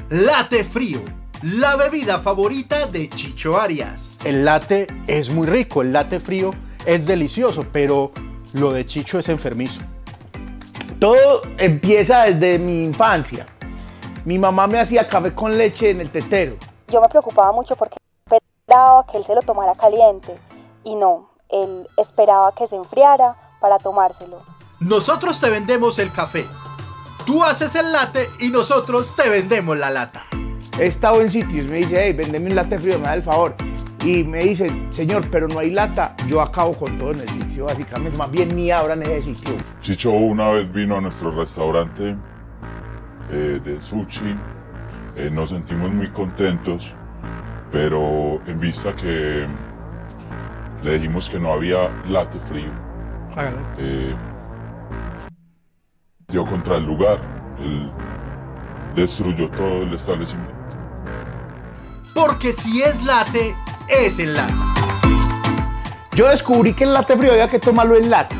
Late 0.09 0.65
frío, 0.65 1.03
la 1.43 1.77
bebida 1.77 2.19
favorita 2.21 2.87
de 2.87 3.09
Chicho 3.11 3.61
Arias. 3.61 4.17
El 4.25 4.45
late 4.45 4.87
es 5.07 5.29
muy 5.31 5.47
rico, 5.47 5.83
el 5.83 5.93
late 5.93 6.21
frío 6.21 6.51
es 6.87 7.07
delicioso, 7.07 7.65
pero 7.73 8.13
lo 8.53 8.73
de 8.73 8.87
Chicho 8.87 9.19
es 9.19 9.29
enfermizo. 9.29 9.81
Todo 10.99 11.43
empieza 11.59 12.25
desde 12.25 12.59
mi 12.59 12.85
infancia. 12.85 13.47
Mi 14.25 14.39
mamá 14.39 14.67
me 14.67 14.81
hacía 14.81 15.09
café 15.09 15.35
con 15.35 15.57
leche 15.57 15.91
en 15.91 16.01
el 16.01 16.11
tetero. 16.11 16.57
Yo 16.89 17.01
me 17.01 17.09
preocupaba 17.09 17.53
mucho 17.53 17.77
porque 17.77 17.97
esperaba 18.25 19.05
que 19.07 19.19
él 19.19 19.25
se 19.25 19.35
lo 19.35 19.43
tomara 19.43 19.75
caliente 19.75 20.35
y 20.85 20.95
no, 20.95 21.31
él 21.51 21.87
esperaba 21.97 22.53
que 22.55 22.67
se 22.69 22.77
enfriara 22.77 23.37
para 23.61 23.79
tomárselo. 23.79 24.43
Nosotros 24.81 25.41
te 25.41 25.51
vendemos 25.51 25.99
el 25.99 26.13
café. 26.13 26.47
Tú 27.27 27.43
haces 27.43 27.75
el 27.75 27.93
latte 27.93 28.29
y 28.41 28.51
nosotros 28.51 29.15
te 29.17 29.29
vendemos 29.29 29.77
la 29.77 29.91
lata. 29.91 30.27
He 30.79 30.85
estado 30.85 31.21
en 31.21 31.31
sitios, 31.31 31.67
me 31.67 31.79
dice, 31.79 31.97
hey, 31.99 32.13
vendeme 32.13 32.51
un 32.51 32.57
latte 32.57 32.79
frío, 32.79 32.99
me 32.99 33.07
da 33.07 33.15
el 33.15 33.23
favor. 33.23 33.55
Y 34.05 34.23
me 34.23 34.39
dice, 34.39 34.67
señor, 34.93 35.27
pero 35.31 35.49
no 35.49 35.61
hay 35.61 35.71
lata. 35.71 36.15
Yo 36.29 36.43
acabo 36.43 36.75
con 36.75 36.99
todo 36.99 37.13
en 37.13 37.21
el 37.21 37.29
sitio, 37.29 37.65
básicamente. 37.65 38.19
Más 38.19 38.31
bien 38.31 38.55
ni 38.55 38.71
abran 38.71 39.01
ese 39.03 39.33
sitio. 39.33 39.57
Chicho 39.81 40.11
una 40.11 40.51
vez 40.51 40.71
vino 40.71 40.99
a 40.99 41.01
nuestro 41.01 41.31
restaurante 41.31 42.15
eh, 43.31 43.61
de 43.65 43.81
sushi. 43.81 44.37
Eh, 45.17 45.31
nos 45.33 45.49
sentimos 45.49 45.91
muy 45.91 46.09
contentos, 46.11 46.95
pero 47.73 48.43
en 48.47 48.61
vista 48.61 48.95
que 48.95 49.47
le 50.83 50.93
dijimos 50.99 51.31
que 51.31 51.39
no 51.39 51.55
había 51.55 51.89
latte 52.07 52.39
frío, 52.41 52.71
eh, 53.79 54.15
dio 56.29 56.45
contra 56.45 56.77
el 56.77 56.85
lugar, 56.85 57.21
él 57.59 57.91
destruyó 58.95 59.49
todo 59.51 59.83
el 59.83 59.95
establecimiento. 59.95 60.54
Porque 62.15 62.53
si 62.53 62.83
es 62.83 63.03
latte, 63.05 63.55
es 63.89 64.19
el 64.19 64.35
lata. 64.35 64.55
Yo 66.15 66.29
descubrí 66.29 66.73
que 66.75 66.85
el 66.85 66.93
latte 66.93 67.17
frío 67.17 67.33
había 67.33 67.49
que 67.49 67.59
tomarlo 67.59 67.97
en 67.97 68.11
lata 68.11 68.37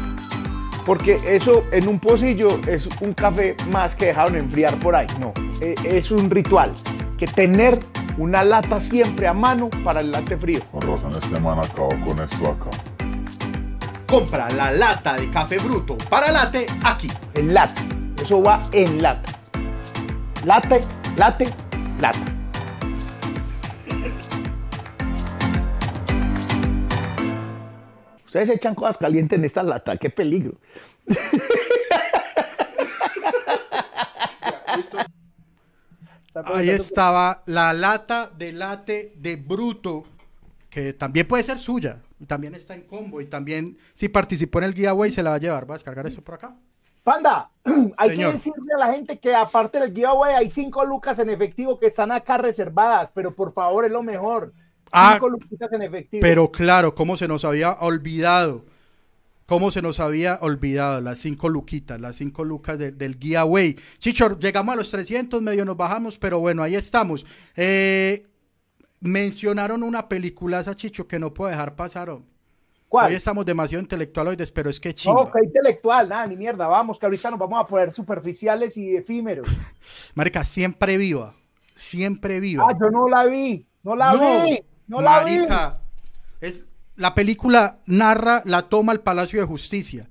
porque 0.85 1.19
eso 1.25 1.65
en 1.73 1.89
un 1.89 1.99
pocillo 1.99 2.61
es 2.67 2.87
un 3.01 3.15
café 3.15 3.57
más 3.73 3.95
que 3.95 4.07
dejaron 4.07 4.37
enfriar 4.37 4.79
por 4.79 4.95
ahí. 4.95 5.07
No, 5.21 5.33
e, 5.61 5.75
es 5.85 6.11
un 6.11 6.31
ritual. 6.31 6.73
Que 7.19 7.27
tener 7.27 7.79
una 8.19 8.45
lata 8.45 8.81
siempre 8.81 9.27
a 9.27 9.33
mano 9.33 9.71
para 9.83 10.01
el 10.01 10.11
latte 10.11 10.37
frío. 10.37 10.61
Con 10.71 10.83
razón, 10.83 11.13
este 11.13 11.41
man 11.41 11.59
acabó 11.59 11.89
con 12.05 12.21
esto 12.21 12.51
acá. 12.51 12.71
Compra 14.07 14.49
la 14.51 14.73
lata 14.73 15.15
de 15.15 15.31
café 15.31 15.59
bruto 15.59 15.97
para 16.11 16.31
late 16.31 16.67
aquí. 16.85 17.11
En 17.35 17.55
lata. 17.55 17.83
Eso 18.23 18.43
va 18.43 18.63
en 18.73 19.03
lata. 19.03 19.33
Late, 20.45 20.83
late, 21.17 21.49
lata. 21.99 22.34
Ustedes 28.35 28.57
echan 28.57 28.75
cosas 28.75 28.97
calientes 28.97 29.39
en 29.39 29.45
esta 29.45 29.63
lata, 29.63 29.97
qué 29.97 30.11
peligro. 30.11 30.59
Ahí 36.45 36.69
estaba 36.69 37.45
la 37.47 37.73
lata 37.73 38.29
de 38.37 38.53
late 38.53 39.13
de 39.15 39.37
bruto, 39.37 40.03
que 40.69 40.95
también 40.95 41.29
puede 41.29 41.45
ser 41.45 41.59
suya, 41.59 42.03
y 42.19 42.27
también 42.27 42.57
está 42.57 42.75
en 42.75 42.81
combo, 42.89 43.21
y 43.21 43.27
también 43.27 43.79
si 43.93 44.09
participó 44.09 44.59
en 44.59 44.65
el 44.65 44.75
giveaway 44.75 45.13
se 45.13 45.23
la 45.23 45.31
va 45.31 45.37
a 45.37 45.39
llevar. 45.39 45.71
¿Va 45.71 45.77
a 45.77 45.79
descargar 45.79 46.05
eso 46.09 46.21
por 46.21 46.35
acá? 46.35 46.57
Panda, 47.05 47.53
hay 47.97 48.11
Señor. 48.11 48.31
que 48.31 48.33
decirle 48.33 48.75
a 48.75 48.79
la 48.79 48.93
gente 48.95 49.21
que 49.21 49.33
aparte 49.33 49.79
del 49.79 49.95
giveaway 49.95 50.35
hay 50.35 50.51
cinco 50.51 50.85
lucas 50.85 51.21
en 51.21 51.31
efectivo 51.31 51.79
que 51.79 51.87
están 51.87 52.11
acá 52.11 52.39
reservadas, 52.39 53.13
pero 53.15 53.33
por 53.33 53.53
favor 53.53 53.85
es 53.85 53.93
lo 53.93 54.03
mejor. 54.03 54.53
Ah, 54.97 55.13
Cinco 55.15 55.29
luquitas 55.29 55.73
en 55.73 55.83
efectivo. 55.83 56.21
Pero 56.21 56.51
claro, 56.53 56.95
cómo 56.95 57.17
se 57.17 57.27
nos 57.29 57.45
había 57.45 57.73
olvidado. 57.81 58.65
Cómo 59.47 59.71
se 59.71 59.83
nos 59.83 60.01
había 60.01 60.39
olvidado 60.41 61.01
las 61.03 61.19
cinco 61.19 61.49
luquitas, 61.51 62.01
las 62.01 62.17
cinco 62.17 62.45
lucas 62.45 62.79
de- 62.79 62.93
del 62.93 63.19
giveaway. 63.19 63.77
Chicho, 63.99 64.39
llegamos 64.39 64.73
a 64.73 64.77
los 64.77 64.91
300, 64.91 65.43
medio 65.43 65.65
nos 65.67 65.77
bajamos, 65.77 66.17
pero 66.17 66.41
bueno, 66.41 66.63
ahí 66.63 66.77
estamos. 66.77 67.27
Eh, 67.55 68.27
mencionaron 69.01 69.83
una 69.83 70.09
peliculaza, 70.09 70.75
Chicho, 70.75 71.07
que 71.07 71.19
no 71.19 71.35
puedo 71.35 71.51
dejar 71.51 71.77
pasar. 71.77 72.09
hombre. 72.11 72.31
¿Cuál? 72.89 73.11
Hoy 73.11 73.17
estamos 73.17 73.45
demasiado 73.45 73.83
intelectualoides, 73.83 74.53
pero 74.53 74.71
es 74.71 74.79
que 74.79 74.91
No, 74.91 74.95
chimba. 74.95 75.33
que 75.33 75.45
intelectual, 75.45 76.09
nada, 76.09 76.27
ni 76.29 76.37
mierda, 76.37 76.67
vamos, 76.69 76.99
que 76.99 77.05
ahorita 77.07 77.29
nos 77.31 77.41
vamos 77.41 77.61
a 77.61 77.67
poner 77.67 77.93
superficiales 77.93 78.77
y 78.77 78.97
efímeros. 78.97 79.49
Marica, 80.15 80.45
siempre 80.45 80.97
viva. 80.97 81.35
Siempre 81.77 82.39
viva. 82.41 82.67
Ah, 82.71 82.77
yo 82.81 82.89
no 82.91 83.09
la 83.09 83.25
vi, 83.27 83.67
no 83.83 83.97
la 83.97 84.15
vi, 84.45 84.61
no 84.87 85.01
la 85.01 85.25
vi. 85.25 85.39
Es, 86.41 86.67
la 86.97 87.15
película 87.15 87.81
narra 87.87 88.43
la 88.45 88.63
toma 88.63 88.93
al 88.93 89.01
Palacio 89.01 89.41
de 89.41 89.47
Justicia. 89.47 90.09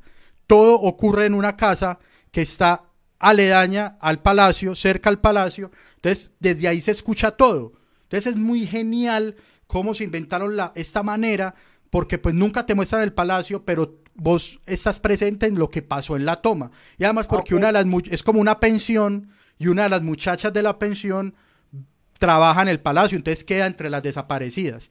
Todo 0.48 0.76
ocurre 0.76 1.26
en 1.26 1.34
una 1.34 1.56
casa 1.56 2.00
que 2.32 2.41
está 2.41 2.84
aledaña 3.20 3.98
al 4.02 4.22
palacio, 4.22 4.76
cerca 4.76 5.10
al 5.10 5.20
palacio. 5.20 5.72
Entonces, 5.95 6.34
desde 6.40 6.68
ahí 6.68 6.82
se 6.82 6.91
escucha 6.91 7.32
todo. 7.32 7.74
Entonces, 8.04 8.34
es 8.34 8.40
muy 8.40 8.68
genial 8.68 9.36
cómo 9.68 9.94
se 9.94 10.04
inventaron 10.04 10.58
la, 10.58 10.74
esta 10.76 11.04
manera, 11.04 11.56
porque 11.90 12.18
pues 12.18 12.36
nunca 12.36 12.66
te 12.66 12.76
muestran 12.76 13.02
el 13.02 13.14
palacio, 13.14 13.64
pero 13.64 14.00
vos 14.16 14.60
estás 14.66 15.00
presente 15.00 15.48
en 15.48 15.58
lo 15.58 15.70
que 15.70 15.82
pasó 15.82 16.16
en 16.16 16.26
la 16.26 16.41
toma. 16.41 16.72
Y 16.98 17.06
además 17.06 17.28
porque 17.28 17.56
una 17.56 17.68
de 17.68 17.74
las 17.74 17.86
es 18.10 18.24
como 18.24 18.41
una 18.41 18.60
pensión 18.60 19.30
y 19.58 19.68
una 19.68 19.84
de 19.84 19.90
las 19.90 20.04
muchachas 20.04 20.52
de 20.54 20.64
la 20.64 20.78
pensión 20.78 21.36
trabaja 22.19 22.61
en 22.61 22.68
el 22.69 22.80
palacio, 22.80 23.18
entonces 23.18 23.44
queda 23.44 23.65
entre 23.65 23.90
las 23.90 24.03
desaparecidas. 24.03 24.90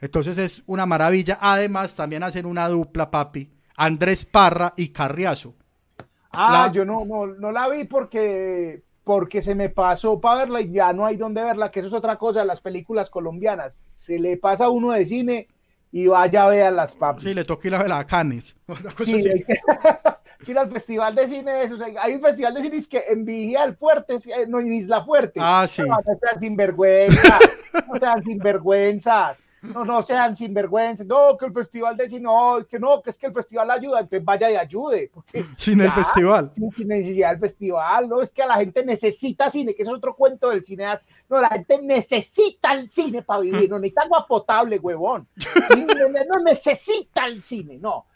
Entonces 0.00 0.36
es 0.38 0.62
una 0.66 0.84
maravilla. 0.86 1.38
Además, 1.40 1.94
también 1.94 2.22
hacen 2.22 2.46
una 2.46 2.68
dupla, 2.68 3.10
papi. 3.10 3.50
Andrés 3.76 4.24
Parra 4.24 4.74
y 4.76 4.88
Carriazo. 4.88 5.54
Ah, 6.32 6.66
La- 6.66 6.72
yo 6.72 6.84
no, 6.84 7.04
no, 7.04 7.26
no 7.26 7.52
la 7.52 7.68
vi 7.68 7.84
porque, 7.84 8.82
porque 9.04 9.42
se 9.42 9.54
me 9.54 9.68
pasó 9.68 10.20
para 10.20 10.38
verla 10.40 10.60
y 10.60 10.72
ya 10.72 10.92
no 10.92 11.06
hay 11.06 11.16
dónde 11.16 11.42
verla, 11.42 11.70
que 11.70 11.80
eso 11.80 11.88
es 11.88 11.94
otra 11.94 12.16
cosa 12.16 12.44
las 12.44 12.60
películas 12.60 13.10
colombianas. 13.10 13.86
Se 13.94 14.18
le 14.18 14.36
pasa 14.38 14.64
a 14.66 14.70
uno 14.70 14.90
de 14.92 15.06
cine 15.06 15.48
y 15.92 16.06
vaya 16.06 16.44
a 16.44 16.48
ver 16.48 16.72
las 16.72 16.94
papas. 16.96 17.22
Sí, 17.22 17.34
le 17.34 17.44
toca 17.44 17.68
ir 17.68 17.74
a 17.74 17.82
ver 17.82 17.92
a 17.92 18.04
Canes. 18.06 18.56
Sí, 19.04 19.22
que, 20.44 20.50
ir 20.52 20.58
al 20.58 20.70
festival 20.70 21.14
de 21.14 21.28
cine 21.28 21.52
de 21.52 21.64
esos. 21.64 21.80
Hay 21.80 22.14
un 22.14 22.20
festival 22.20 22.54
de 22.54 22.62
cine 22.62 22.76
es 22.76 22.88
que 22.88 23.04
en 23.08 23.24
Vigía 23.24 23.62
del 23.62 23.76
Fuerte, 23.76 24.14
eh, 24.14 24.46
no 24.46 24.60
en 24.60 24.72
Isla 24.72 25.04
Fuerte. 25.04 25.40
Ah, 25.42 25.66
sí. 25.68 25.82
No, 25.82 25.96
no 25.96 26.18
sean 26.18 26.40
sinvergüenzas, 26.40 27.40
no 27.88 27.98
sean 27.98 28.22
sinvergüenzas. 28.22 29.38
No, 29.62 29.84
no 29.84 30.02
sean 30.02 30.36
sinvergüenzas. 30.36 31.06
No, 31.06 31.36
que 31.38 31.46
el 31.46 31.52
festival 31.52 31.96
de 31.96 32.08
cine, 32.08 32.22
no, 32.22 32.66
que 32.68 32.80
no, 32.80 33.00
que 33.00 33.10
es 33.10 33.18
que 33.18 33.28
el 33.28 33.32
festival 33.32 33.70
ayuda, 33.70 34.00
entonces 34.00 34.24
vaya 34.24 34.50
y 34.50 34.56
ayude. 34.56 35.10
porque 35.14 35.44
Sin 35.56 35.80
el 35.80 35.90
festival. 35.92 36.50
Sin, 36.54 36.70
sin 36.72 36.88
necesidad 36.88 37.30
del 37.30 37.38
festival, 37.38 38.08
no, 38.08 38.20
es 38.20 38.30
que 38.30 38.42
a 38.42 38.46
la 38.46 38.56
gente 38.56 38.84
necesita 38.84 39.50
cine, 39.50 39.74
que 39.74 39.82
eso 39.82 39.92
es 39.92 39.98
otro 39.98 40.16
cuento 40.16 40.50
del 40.50 40.64
cineasta. 40.64 41.06
No, 41.28 41.40
la 41.40 41.48
gente 41.50 41.80
necesita 41.80 42.72
el 42.72 42.90
cine 42.90 43.22
para 43.22 43.40
vivir, 43.40 43.70
no 43.70 43.78
necesita 43.78 44.02
agua 44.02 44.26
potable, 44.26 44.78
huevón. 44.78 45.28
Sí, 45.72 45.86
no, 45.86 46.08
no 46.08 46.42
necesita 46.44 47.26
el 47.26 47.42
cine, 47.42 47.78
no. 47.78 48.06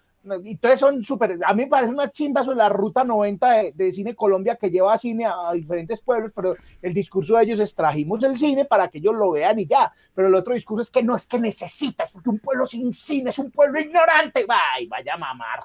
Y 0.44 0.52
Entonces 0.52 0.80
son 0.80 1.04
súper, 1.04 1.38
a 1.46 1.54
mí 1.54 1.62
me 1.62 1.68
parece 1.68 1.92
una 1.92 2.10
chimba 2.10 2.42
sobre 2.44 2.58
la 2.58 2.68
ruta 2.68 3.04
90 3.04 3.50
de, 3.50 3.72
de 3.72 3.92
Cine 3.92 4.14
Colombia 4.14 4.56
que 4.56 4.70
lleva 4.70 4.96
cine 4.98 5.24
a, 5.24 5.50
a 5.50 5.52
diferentes 5.52 6.00
pueblos, 6.00 6.32
pero 6.34 6.56
el 6.82 6.92
discurso 6.94 7.36
de 7.36 7.44
ellos 7.44 7.60
es 7.60 7.74
trajimos 7.74 8.22
el 8.24 8.36
cine 8.36 8.64
para 8.64 8.88
que 8.88 8.98
ellos 8.98 9.14
lo 9.14 9.30
vean 9.30 9.58
y 9.60 9.66
ya, 9.66 9.92
pero 10.14 10.28
el 10.28 10.34
otro 10.34 10.54
discurso 10.54 10.82
es 10.82 10.90
que 10.90 11.02
no 11.02 11.14
es 11.16 11.26
que 11.26 11.38
necesitas, 11.38 12.10
porque 12.10 12.30
un 12.30 12.38
pueblo 12.38 12.66
sin 12.66 12.92
cine 12.92 13.30
es 13.30 13.38
un 13.38 13.50
pueblo 13.50 13.78
ignorante, 13.78 14.44
Ay, 14.48 14.86
vaya 14.86 15.14
a 15.14 15.18
mamar. 15.18 15.60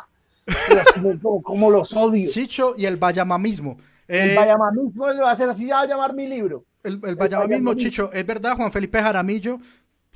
Pero 0.68 0.82
Como, 1.22 1.42
como 1.42 1.72
los 1.72 1.94
odio. 1.96 2.30
Sicho 2.30 2.74
y 2.78 2.86
el 2.86 2.98
Bayamamismo. 2.98 3.78
El 4.08 4.32
Eh, 4.32 4.36
Bayamamismo 4.36 5.08
lo 5.14 5.24
va 5.24 5.30
a 5.30 5.34
hacer 5.34 5.50
así, 5.50 5.68
ya 5.68 5.76
va 5.76 5.82
a 5.82 5.86
llamar 5.88 6.14
mi 6.14 6.28
libro. 6.28 6.66
el, 6.84 7.00
el 7.04 7.10
el 7.10 7.16
Bayamamismo. 7.16 7.74
Chicho. 7.76 8.12
Es 8.12 8.26
verdad, 8.26 8.56
Juan 8.58 8.72
Felipe 8.72 9.02
Jaramillo, 9.02 9.60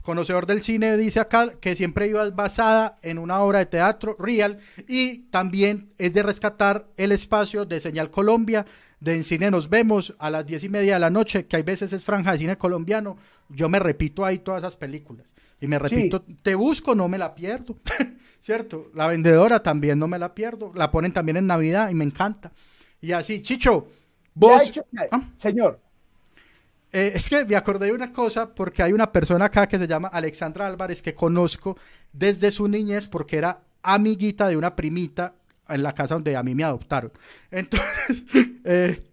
conocedor 0.06 0.46
del 0.46 0.62
cine, 0.62 0.96
dice 0.96 1.20
acá 1.20 1.50
que 1.60 1.76
siempre 1.76 2.08
iba 2.08 2.30
basada 2.30 2.98
en 3.02 3.18
una 3.18 3.42
obra 3.42 3.60
de 3.60 3.66
teatro 3.66 4.16
real 4.18 4.60
y 4.88 5.24
también 5.32 5.90
es 5.98 6.14
de 6.14 6.24
rescatar 6.24 6.88
el 6.96 7.12
espacio 7.12 7.66
de 7.66 7.82
Señal 7.82 8.10
Colombia. 8.12 8.66
De 9.02 9.14
En 9.14 9.26
Cine 9.26 9.52
Nos 9.52 9.70
Vemos 9.70 10.16
a 10.20 10.30
las 10.30 10.46
diez 10.46 10.64
y 10.64 10.70
media 10.70 10.94
de 10.94 11.00
la 11.02 11.10
noche, 11.10 11.46
que 11.48 11.58
hay 11.58 11.64
veces 11.64 11.92
es 11.92 12.06
franja 12.06 12.32
de 12.32 12.38
cine 12.38 12.58
colombiano. 12.58 13.18
Yo 13.50 13.68
me 13.68 13.78
repito 13.78 14.24
ahí 14.26 14.40
todas 14.40 14.62
esas 14.64 14.78
películas. 14.78 15.28
Y 15.60 15.68
me 15.68 15.78
repito, 15.78 16.24
te 16.42 16.56
busco, 16.56 16.96
no 16.96 17.08
me 17.10 17.18
la 17.18 17.36
pierdo. 17.36 17.78
¿Cierto? 18.40 18.90
La 18.96 19.08
vendedora 19.08 19.62
también 19.62 20.00
no 20.00 20.08
me 20.08 20.18
la 20.18 20.34
pierdo. 20.34 20.72
La 20.76 20.92
ponen 20.92 21.12
también 21.12 21.38
en 21.38 21.46
Navidad 21.46 21.90
y 21.90 21.94
me 21.94 22.06
encanta. 22.06 22.52
Y 23.02 23.12
así, 23.12 23.42
Chicho, 23.42 23.90
vos. 24.34 24.62
hecho- 24.64 24.86
Ah. 25.12 25.22
Señor, 25.36 25.82
Eh, 26.96 27.12
es 27.14 27.30
que 27.30 27.44
me 27.44 27.58
acordé 27.58 27.88
de 27.88 27.92
una 27.92 28.14
cosa 28.14 28.56
porque 28.56 28.82
hay 28.82 28.94
una 28.94 29.12
persona 29.12 29.44
acá 29.44 29.68
que 29.68 29.78
se 29.78 29.86
llama 29.86 30.08
Alexandra 30.08 30.66
Álvarez 30.66 31.02
que 31.02 31.14
conozco 31.14 31.78
desde 32.14 32.52
su 32.52 32.70
niñez 32.70 33.06
porque 33.06 33.36
era 33.36 33.60
amiguita 33.84 34.48
de 34.48 34.56
una 34.56 34.78
primita 34.78 35.36
en 35.68 35.84
la 35.84 35.94
casa 35.94 36.14
donde 36.14 36.38
a 36.38 36.42
mí 36.42 36.56
me 36.56 36.64
adoptaron. 36.64 37.12
Entonces, 37.52 38.24
eh, 38.64 39.12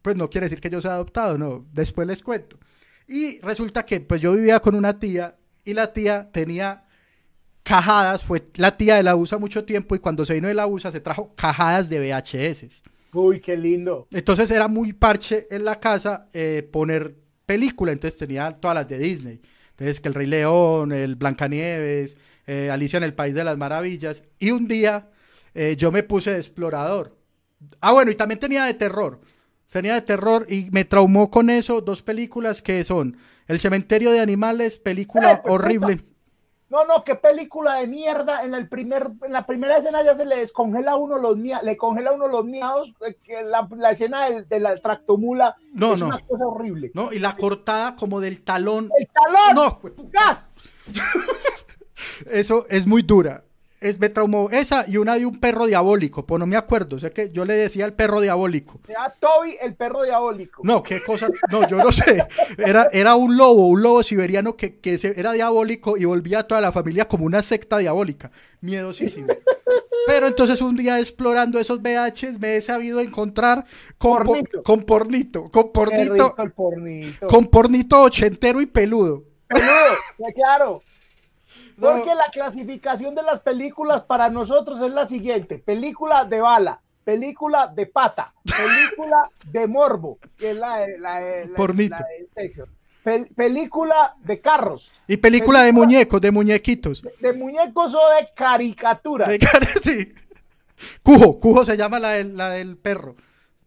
pues 0.00 0.16
no 0.16 0.30
quiere 0.30 0.46
decir 0.46 0.62
que 0.62 0.70
yo 0.70 0.80
sea 0.80 0.94
adoptado, 0.94 1.36
no, 1.36 1.66
después 1.74 2.08
les 2.08 2.22
cuento. 2.22 2.58
Y 3.06 3.38
resulta 3.40 3.84
que 3.84 4.00
pues 4.00 4.22
yo 4.22 4.32
vivía 4.32 4.60
con 4.60 4.74
una 4.74 4.98
tía 4.98 5.36
y 5.62 5.74
la 5.74 5.92
tía 5.92 6.30
tenía 6.32 6.86
cajadas, 7.64 8.24
fue 8.24 8.48
la 8.54 8.78
tía 8.78 8.96
de 8.96 9.02
la 9.02 9.14
USA 9.14 9.36
mucho 9.36 9.66
tiempo 9.66 9.94
y 9.94 9.98
cuando 9.98 10.24
se 10.24 10.32
vino 10.32 10.48
de 10.48 10.54
la 10.54 10.66
USA 10.66 10.90
se 10.90 11.00
trajo 11.00 11.34
cajadas 11.34 11.90
de 11.90 12.00
VHS. 12.00 12.82
Uy, 13.12 13.40
qué 13.40 13.56
lindo. 13.56 14.08
Entonces 14.10 14.50
era 14.50 14.68
muy 14.68 14.92
parche 14.92 15.46
en 15.50 15.64
la 15.64 15.80
casa 15.80 16.28
eh, 16.32 16.68
poner 16.70 17.14
película, 17.46 17.92
entonces 17.92 18.18
tenía 18.18 18.52
todas 18.52 18.74
las 18.74 18.88
de 18.88 18.98
Disney. 18.98 19.40
Entonces 19.70 20.00
que 20.00 20.08
el 20.08 20.14
Rey 20.14 20.26
León, 20.26 20.92
el 20.92 21.16
Blancanieves, 21.16 22.16
eh, 22.46 22.70
Alicia 22.70 22.98
en 22.98 23.04
el 23.04 23.14
País 23.14 23.34
de 23.34 23.44
las 23.44 23.56
Maravillas. 23.56 24.22
Y 24.38 24.50
un 24.50 24.68
día 24.68 25.08
eh, 25.54 25.76
yo 25.76 25.90
me 25.90 26.02
puse 26.02 26.32
de 26.32 26.36
explorador. 26.36 27.16
Ah, 27.80 27.92
bueno, 27.92 28.10
y 28.10 28.14
también 28.14 28.38
tenía 28.38 28.64
de 28.64 28.74
terror. 28.74 29.20
Tenía 29.70 29.94
de 29.94 30.02
terror 30.02 30.46
y 30.48 30.68
me 30.70 30.84
traumó 30.84 31.30
con 31.30 31.48
eso 31.48 31.80
dos 31.80 32.02
películas 32.02 32.60
que 32.60 32.82
son 32.84 33.16
El 33.46 33.60
Cementerio 33.60 34.10
de 34.10 34.20
Animales, 34.20 34.78
película 34.78 35.42
horrible. 35.46 36.00
No, 36.70 36.84
no, 36.84 37.02
qué 37.04 37.16
película 37.16 37.74
de 37.80 37.88
mierda. 37.88 38.44
En, 38.44 38.54
el 38.54 38.68
primer, 38.68 39.10
en 39.22 39.32
la 39.32 39.44
primera 39.44 39.76
escena 39.78 40.02
ya 40.04 40.14
se 40.16 40.24
le 40.24 40.36
descongela 40.36 40.94
uno 40.96 41.18
los 41.18 41.36
mia- 41.36 41.60
le 41.62 41.76
congela 41.76 42.12
uno 42.12 42.28
los 42.28 42.44
miados. 42.44 42.94
eh, 43.00 43.42
la, 43.44 43.68
la 43.76 43.90
escena 43.90 44.30
del- 44.30 44.48
de 44.48 44.60
la 44.60 44.76
tractomula 44.76 45.56
No, 45.72 45.94
es 45.94 46.00
no. 46.00 46.06
una 46.06 46.20
cosa 46.20 46.46
horrible. 46.46 46.92
¿no? 46.94 47.12
Y 47.12 47.18
la 47.18 47.36
cortada 47.36 47.96
como 47.96 48.20
del 48.20 48.42
talón. 48.44 48.88
¡El 48.96 49.08
talón! 49.08 49.54
No. 49.54 49.80
¡Gas! 50.10 50.52
Eso 52.30 52.66
es 52.70 52.86
muy 52.86 53.02
dura. 53.02 53.44
Es, 53.80 53.98
me 53.98 54.10
traumó 54.10 54.50
esa 54.50 54.84
y 54.86 54.98
una 54.98 55.14
de 55.18 55.24
un 55.24 55.40
perro 55.40 55.64
diabólico, 55.66 56.26
pues 56.26 56.38
no 56.38 56.46
me 56.46 56.56
acuerdo. 56.56 56.96
O 56.96 56.98
sea 56.98 57.08
que 57.10 57.30
yo 57.30 57.46
le 57.46 57.54
decía 57.54 57.86
el 57.86 57.94
perro 57.94 58.20
diabólico. 58.20 58.78
Era 58.86 59.14
Toby, 59.18 59.56
el 59.60 59.74
perro 59.74 60.02
diabólico. 60.02 60.60
No, 60.64 60.82
qué 60.82 61.02
cosa. 61.02 61.28
No, 61.50 61.66
yo 61.66 61.78
no 61.78 61.90
sé. 61.90 62.26
Era, 62.58 62.88
era 62.92 63.14
un 63.14 63.38
lobo, 63.38 63.68
un 63.68 63.80
lobo 63.82 64.02
siberiano 64.02 64.54
que, 64.54 64.76
que 64.80 64.98
se- 64.98 65.18
era 65.18 65.32
diabólico 65.32 65.96
y 65.96 66.04
volvía 66.04 66.40
a 66.40 66.42
toda 66.46 66.60
la 66.60 66.72
familia 66.72 67.08
como 67.08 67.24
una 67.24 67.42
secta 67.42 67.78
diabólica. 67.78 68.30
Miedosísimo. 68.60 69.28
Pero 70.06 70.26
entonces 70.26 70.60
un 70.60 70.76
día 70.76 70.98
explorando 71.00 71.58
esos 71.58 71.80
VHs 71.80 72.38
me 72.38 72.56
he 72.56 72.60
sabido 72.60 73.00
encontrar 73.00 73.64
con 73.96 74.18
por- 74.18 74.26
Pornito. 74.26 74.62
con 74.62 74.82
pornito, 74.82 75.50
con 75.50 75.72
pornito, 75.72 76.34
con 77.28 77.46
pornito 77.46 78.02
ochentero 78.02 78.60
y 78.60 78.66
peludo. 78.66 79.24
Peludo, 79.48 79.68
ya 80.18 80.32
claro. 80.34 80.82
Porque 81.80 82.14
la 82.14 82.28
clasificación 82.32 83.14
de 83.14 83.22
las 83.22 83.40
películas 83.40 84.02
para 84.02 84.28
nosotros 84.30 84.80
es 84.82 84.92
la 84.92 85.06
siguiente: 85.06 85.58
película 85.58 86.24
de 86.24 86.40
bala, 86.40 86.80
película 87.04 87.66
de 87.68 87.86
pata, 87.86 88.32
película 88.44 89.28
de 89.46 89.66
morbo, 89.66 90.18
que 90.38 90.50
es 90.50 90.56
la, 90.56 90.86
la, 90.98 91.20
de- 91.20 91.46
la, 91.48 91.56
Pornito. 91.56 91.96
la 91.98 92.06
de 92.06 92.28
sexo. 92.34 92.64
pel- 93.04 93.34
película 93.34 94.14
de 94.22 94.40
carros, 94.40 94.90
Y 95.08 95.16
película 95.16 95.62
de 95.62 95.72
muñecos, 95.72 96.20
de 96.20 96.30
muñequitos. 96.30 97.02
de 97.20 97.32
muñecos 97.32 97.94
o 97.94 98.10
de 98.18 98.28
caricaturas. 98.36 99.28
De 99.28 99.38
sí. 99.82 100.12
Cujo, 101.02 101.38
Cujo 101.40 101.64
se 101.64 101.76
llama 101.76 101.98
la 102.00 102.10
del, 102.10 102.36
la 102.36 102.50
del 102.50 102.76
perro. 102.76 103.14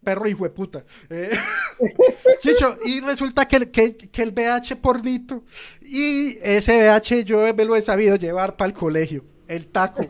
Perro 0.03 0.27
hijo 0.27 0.43
de 0.43 0.49
puta. 0.49 0.83
Eh, 1.09 1.31
Chicho, 2.41 2.77
y 2.85 2.99
resulta 3.01 3.47
que, 3.47 3.55
el- 3.57 3.71
que, 3.71 3.95
que 3.97 4.21
el 4.23 4.31
VH 4.31 4.75
pornito, 4.81 5.43
y 5.81 6.37
ese 6.41 6.77
VH 6.89 7.23
yo 7.25 7.53
me 7.53 7.65
lo 7.65 7.75
he 7.75 7.81
sabido 7.81 8.15
llevar 8.15 8.55
para 8.57 8.67
el 8.69 8.73
colegio, 8.73 9.23
el 9.47 9.67
taco. 9.67 10.05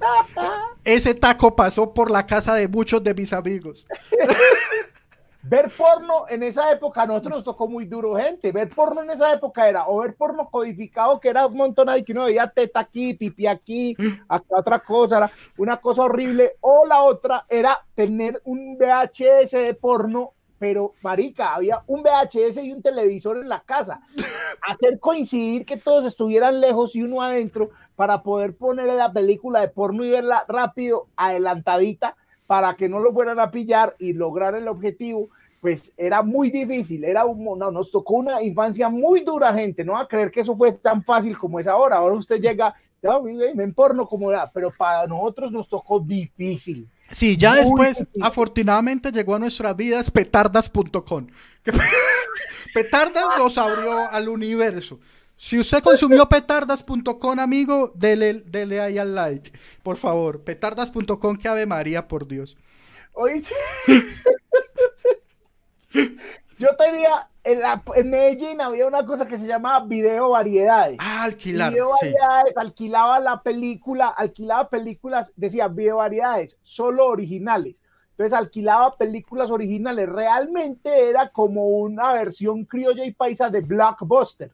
Ese 0.84 1.14
taco 1.14 1.54
pasó 1.54 1.94
por 1.94 2.10
la 2.10 2.26
casa 2.26 2.56
de 2.56 2.66
muchos 2.66 3.04
de 3.04 3.14
mis 3.14 3.32
amigos. 3.32 3.86
Ver 5.44 5.72
porno 5.76 6.26
en 6.28 6.44
esa 6.44 6.70
época 6.70 7.02
a 7.02 7.06
nosotros 7.06 7.34
nos 7.34 7.44
tocó 7.44 7.66
muy 7.66 7.86
duro, 7.86 8.14
gente. 8.16 8.52
Ver 8.52 8.68
porno 8.70 9.02
en 9.02 9.10
esa 9.10 9.32
época 9.32 9.68
era 9.68 9.88
o 9.88 10.00
ver 10.00 10.14
porno 10.14 10.48
codificado, 10.48 11.18
que 11.18 11.28
era 11.28 11.46
un 11.46 11.56
montón 11.56 11.88
ahí, 11.88 12.04
que 12.04 12.12
uno 12.12 12.26
veía 12.26 12.46
teta 12.48 12.80
aquí, 12.80 13.14
pipi 13.14 13.48
aquí, 13.48 13.96
acá 14.28 14.58
otra 14.58 14.78
cosa, 14.78 15.18
era 15.18 15.30
una 15.58 15.78
cosa 15.78 16.02
horrible. 16.02 16.56
O 16.60 16.86
la 16.86 17.02
otra 17.02 17.44
era 17.48 17.84
tener 17.94 18.40
un 18.44 18.78
VHS 18.78 19.50
de 19.50 19.74
porno, 19.74 20.32
pero 20.60 20.94
marica, 21.02 21.54
había 21.54 21.82
un 21.88 22.04
VHS 22.04 22.58
y 22.58 22.72
un 22.72 22.80
televisor 22.80 23.38
en 23.38 23.48
la 23.48 23.62
casa. 23.62 24.00
Hacer 24.62 25.00
coincidir 25.00 25.66
que 25.66 25.76
todos 25.76 26.04
estuvieran 26.06 26.60
lejos 26.60 26.94
y 26.94 27.02
uno 27.02 27.20
adentro 27.20 27.70
para 27.96 28.22
poder 28.22 28.56
poner 28.56 28.86
la 28.86 29.12
película 29.12 29.60
de 29.60 29.68
porno 29.68 30.04
y 30.04 30.10
verla 30.10 30.44
rápido, 30.46 31.08
adelantadita 31.16 32.16
para 32.52 32.76
que 32.76 32.86
no 32.86 33.00
lo 33.00 33.14
fueran 33.14 33.40
a 33.40 33.50
pillar 33.50 33.96
y 33.98 34.12
lograr 34.12 34.54
el 34.54 34.68
objetivo, 34.68 35.30
pues 35.62 35.90
era 35.96 36.20
muy 36.20 36.50
difícil, 36.50 37.02
era 37.02 37.24
un, 37.24 37.42
no, 37.58 37.70
nos 37.70 37.90
tocó 37.90 38.16
una 38.16 38.42
infancia 38.42 38.90
muy 38.90 39.20
dura, 39.20 39.54
gente, 39.54 39.86
no 39.86 39.94
va 39.94 40.02
a 40.02 40.06
creer 40.06 40.30
que 40.30 40.40
eso 40.40 40.54
fue 40.54 40.72
tan 40.72 41.02
fácil 41.02 41.38
como 41.38 41.58
es 41.58 41.66
ahora, 41.66 41.96
ahora 41.96 42.14
usted 42.14 42.42
llega, 42.42 42.74
ya, 43.02 43.18
me 43.54 43.68
porno 43.68 44.06
como 44.06 44.30
era, 44.30 44.50
pero 44.52 44.70
para 44.70 45.06
nosotros 45.06 45.50
nos 45.50 45.66
tocó 45.66 45.98
difícil. 45.98 46.86
Sí, 47.10 47.38
ya 47.38 47.52
Muy 47.52 47.60
después, 47.60 47.98
difícil. 48.00 48.22
afortunadamente, 48.22 49.10
llegó 49.10 49.34
a 49.34 49.38
nuestras 49.38 49.74
vidas 49.74 50.10
petardas.com. 50.10 51.28
Petardas 52.74 53.24
nos 53.38 53.56
abrió 53.56 54.10
al 54.10 54.28
universo. 54.28 55.00
Si 55.42 55.58
usted 55.58 55.82
consumió 55.82 56.28
petardas.com, 56.28 57.40
amigo, 57.40 57.90
dele, 57.96 58.34
dele 58.46 58.80
ahí 58.80 58.96
al 58.96 59.12
like. 59.12 59.50
Por 59.82 59.96
favor, 59.96 60.44
petardas.com, 60.44 61.36
que 61.36 61.48
Ave 61.48 61.66
María, 61.66 62.06
por 62.06 62.28
Dios. 62.28 62.56
Hoy 63.12 63.44
Yo 66.60 66.68
tenía, 66.78 67.28
en, 67.42 67.58
la- 67.58 67.82
en 67.96 68.10
Medellín 68.10 68.60
había 68.60 68.86
una 68.86 69.04
cosa 69.04 69.26
que 69.26 69.36
se 69.36 69.48
llamaba 69.48 69.84
video 69.84 70.30
variedades. 70.30 70.98
Ah, 71.00 71.24
alquilar. 71.24 71.72
Video 71.72 71.90
sí. 72.00 72.06
variedades, 72.06 72.56
alquilaba 72.56 73.18
la 73.18 73.42
película, 73.42 74.10
alquilaba 74.10 74.70
películas, 74.70 75.32
decía 75.34 75.66
video 75.66 75.96
variedades, 75.96 76.56
solo 76.62 77.06
originales. 77.06 77.82
Entonces 78.10 78.32
alquilaba 78.32 78.96
películas 78.96 79.50
originales. 79.50 80.08
Realmente 80.08 81.08
era 81.10 81.30
como 81.30 81.66
una 81.66 82.12
versión 82.12 82.64
criolla 82.64 83.04
y 83.04 83.10
paisa 83.12 83.50
de 83.50 83.60
Blockbuster. 83.60 84.52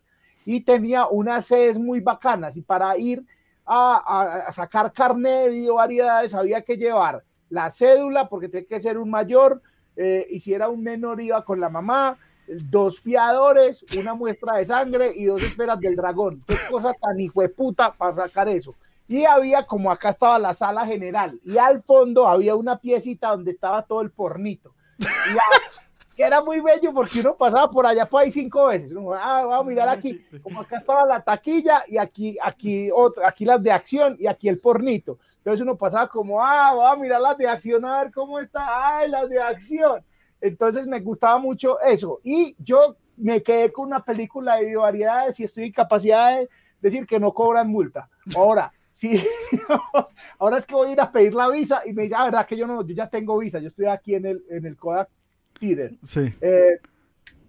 Y 0.51 0.62
tenía 0.62 1.07
unas 1.09 1.45
sedes 1.47 1.79
muy 1.79 2.01
bacanas. 2.01 2.57
Y 2.57 2.62
para 2.62 2.97
ir 2.97 3.23
a, 3.66 3.97
a- 3.97 4.49
a 4.49 4.53
sacar 4.53 4.93
carne 4.95 5.29
de 5.31 5.49
video 5.51 5.75
variedades 5.75 6.33
había 6.35 6.62
que 6.62 6.77
llevar 6.79 7.23
la 7.51 7.69
cédula, 7.70 8.29
porque 8.31 8.49
tenía 8.49 8.66
que 8.66 8.81
ser 8.81 8.97
un 8.97 9.11
mayor. 9.11 9.61
eh, 9.97 10.27
y 10.31 10.41
si 10.41 10.55
era 10.55 10.69
un 10.69 10.83
menor 10.83 11.20
iba 11.20 11.45
con 11.45 11.61
la 11.61 11.69
mamá, 11.69 12.16
dos 12.47 12.99
fiadores, 13.01 13.85
una 13.99 14.15
muestra 14.15 14.57
de 14.57 14.65
sangre 14.65 15.12
y 15.15 15.25
dos 15.27 15.43
esferas 15.43 15.79
del 15.81 15.97
dragón. 15.97 16.43
Qué 16.47 16.57
cosa 16.70 16.93
tan 16.95 17.19
hijo 17.20 17.43
de 17.43 17.49
puta 17.51 17.93
para 17.93 18.15
sacar 18.16 18.49
eso. 18.49 18.75
Y 19.07 19.25
había 19.27 19.66
como 19.66 19.91
acá 19.91 20.11
estaba 20.11 20.39
la 20.39 20.55
sala 20.55 20.87
general 20.87 21.39
y 21.45 21.59
al 21.59 21.83
fondo 21.83 22.27
había 22.27 22.55
una 22.55 22.79
piecita 22.79 23.29
donde 23.31 23.51
estaba 23.51 23.83
todo 23.83 24.01
el 24.03 24.11
pornito. 24.12 24.73
Y 24.99 25.05
que 26.19 26.24
era 26.24 26.43
muy 26.43 26.59
bello 26.59 26.93
porque 26.93 27.20
uno 27.20 27.36
pasaba 27.36 27.70
por 27.70 27.86
allá 27.86 28.05
por 28.05 28.20
ahí 28.20 28.32
cinco 28.32 28.66
veces. 28.66 28.90
Uno, 28.90 29.12
ah, 29.15 29.45
vamos 29.45 29.61
a 29.61 29.69
mirar 29.69 29.89
aquí, 29.89 30.20
como 30.43 30.61
acá 30.61 30.78
estaba 30.78 31.07
la 31.07 31.23
taquilla 31.23 31.85
y 31.86 31.97
aquí, 31.97 32.36
aquí, 32.43 32.90
otra, 32.93 33.28
aquí 33.28 33.45
las 33.45 33.62
de 33.62 33.70
acción 33.70 34.16
y 34.19 34.27
aquí 34.27 34.49
el 34.49 34.59
pornito. 34.59 35.20
Entonces 35.36 35.61
uno 35.61 35.77
pasaba 35.77 36.09
como, 36.09 36.43
ah, 36.43 36.74
vamos 36.74 36.93
a 36.93 36.97
mirar 36.97 37.20
las 37.20 37.39
de 37.39 37.47
acción 37.47 37.85
a 37.85 38.03
ver 38.03 38.12
cómo 38.12 38.40
está, 38.40 38.99
ay, 38.99 39.11
las 39.11 39.28
de 39.28 39.40
acción. 39.40 40.05
Entonces 40.40 40.89
me 40.89 40.99
gustaba 40.99 41.39
mucho 41.39 41.78
eso. 41.82 42.19
Y 42.24 42.57
yo 42.59 42.97
me 43.16 43.40
quedé 43.40 43.70
con 43.70 43.86
una 43.86 44.05
película 44.05 44.57
de 44.57 44.74
variedades 44.74 45.39
y 45.39 45.45
estoy 45.45 45.66
en 45.66 45.73
capacidad 45.73 46.36
de 46.36 46.49
decir 46.81 47.07
que 47.07 47.20
no 47.20 47.32
cobran 47.32 47.69
multa. 47.69 48.11
Ahora, 48.35 48.73
sí, 48.90 49.23
ahora 50.40 50.59
es 50.59 50.66
que 50.66 50.74
voy 50.74 50.89
a 50.89 50.93
ir 50.95 51.01
a 51.01 51.12
pedir 51.12 51.32
la 51.32 51.49
visa 51.49 51.82
y 51.86 51.93
me 51.93 52.03
dice, 52.03 52.16
ah, 52.19 52.24
verdad 52.24 52.45
que 52.45 52.57
yo 52.57 52.66
no, 52.66 52.85
yo 52.85 52.93
ya 52.93 53.09
tengo 53.09 53.39
visa, 53.39 53.61
yo 53.61 53.69
estoy 53.69 53.86
aquí 53.86 54.16
en 54.16 54.27
el, 54.27 54.45
en 54.51 54.66
el 54.66 54.77
Kodak 54.77 55.11
Theater. 55.59 55.94
Sí. 56.06 56.32
Eh, 56.40 56.78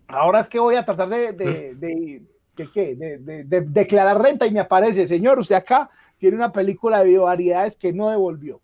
ahora 0.07 0.39
es 0.41 0.49
que 0.49 0.59
voy 0.59 0.75
a 0.75 0.85
tratar 0.85 1.09
de, 1.09 1.33
de, 1.33 1.75
de, 1.75 2.23
de 2.55 2.71
qué? 2.73 2.95
De- 2.95 3.17
de- 3.19 3.43
de 3.43 3.61
declarar 3.61 4.21
renta 4.21 4.45
y 4.47 4.51
me 4.51 4.59
aparece, 4.59 5.07
señor, 5.07 5.39
usted 5.39 5.55
acá 5.55 5.89
tiene 6.17 6.35
una 6.35 6.51
película 6.51 7.03
de 7.03 7.17
variedades 7.17 7.75
que 7.75 7.93
no 7.93 8.09
devolvió. 8.09 8.61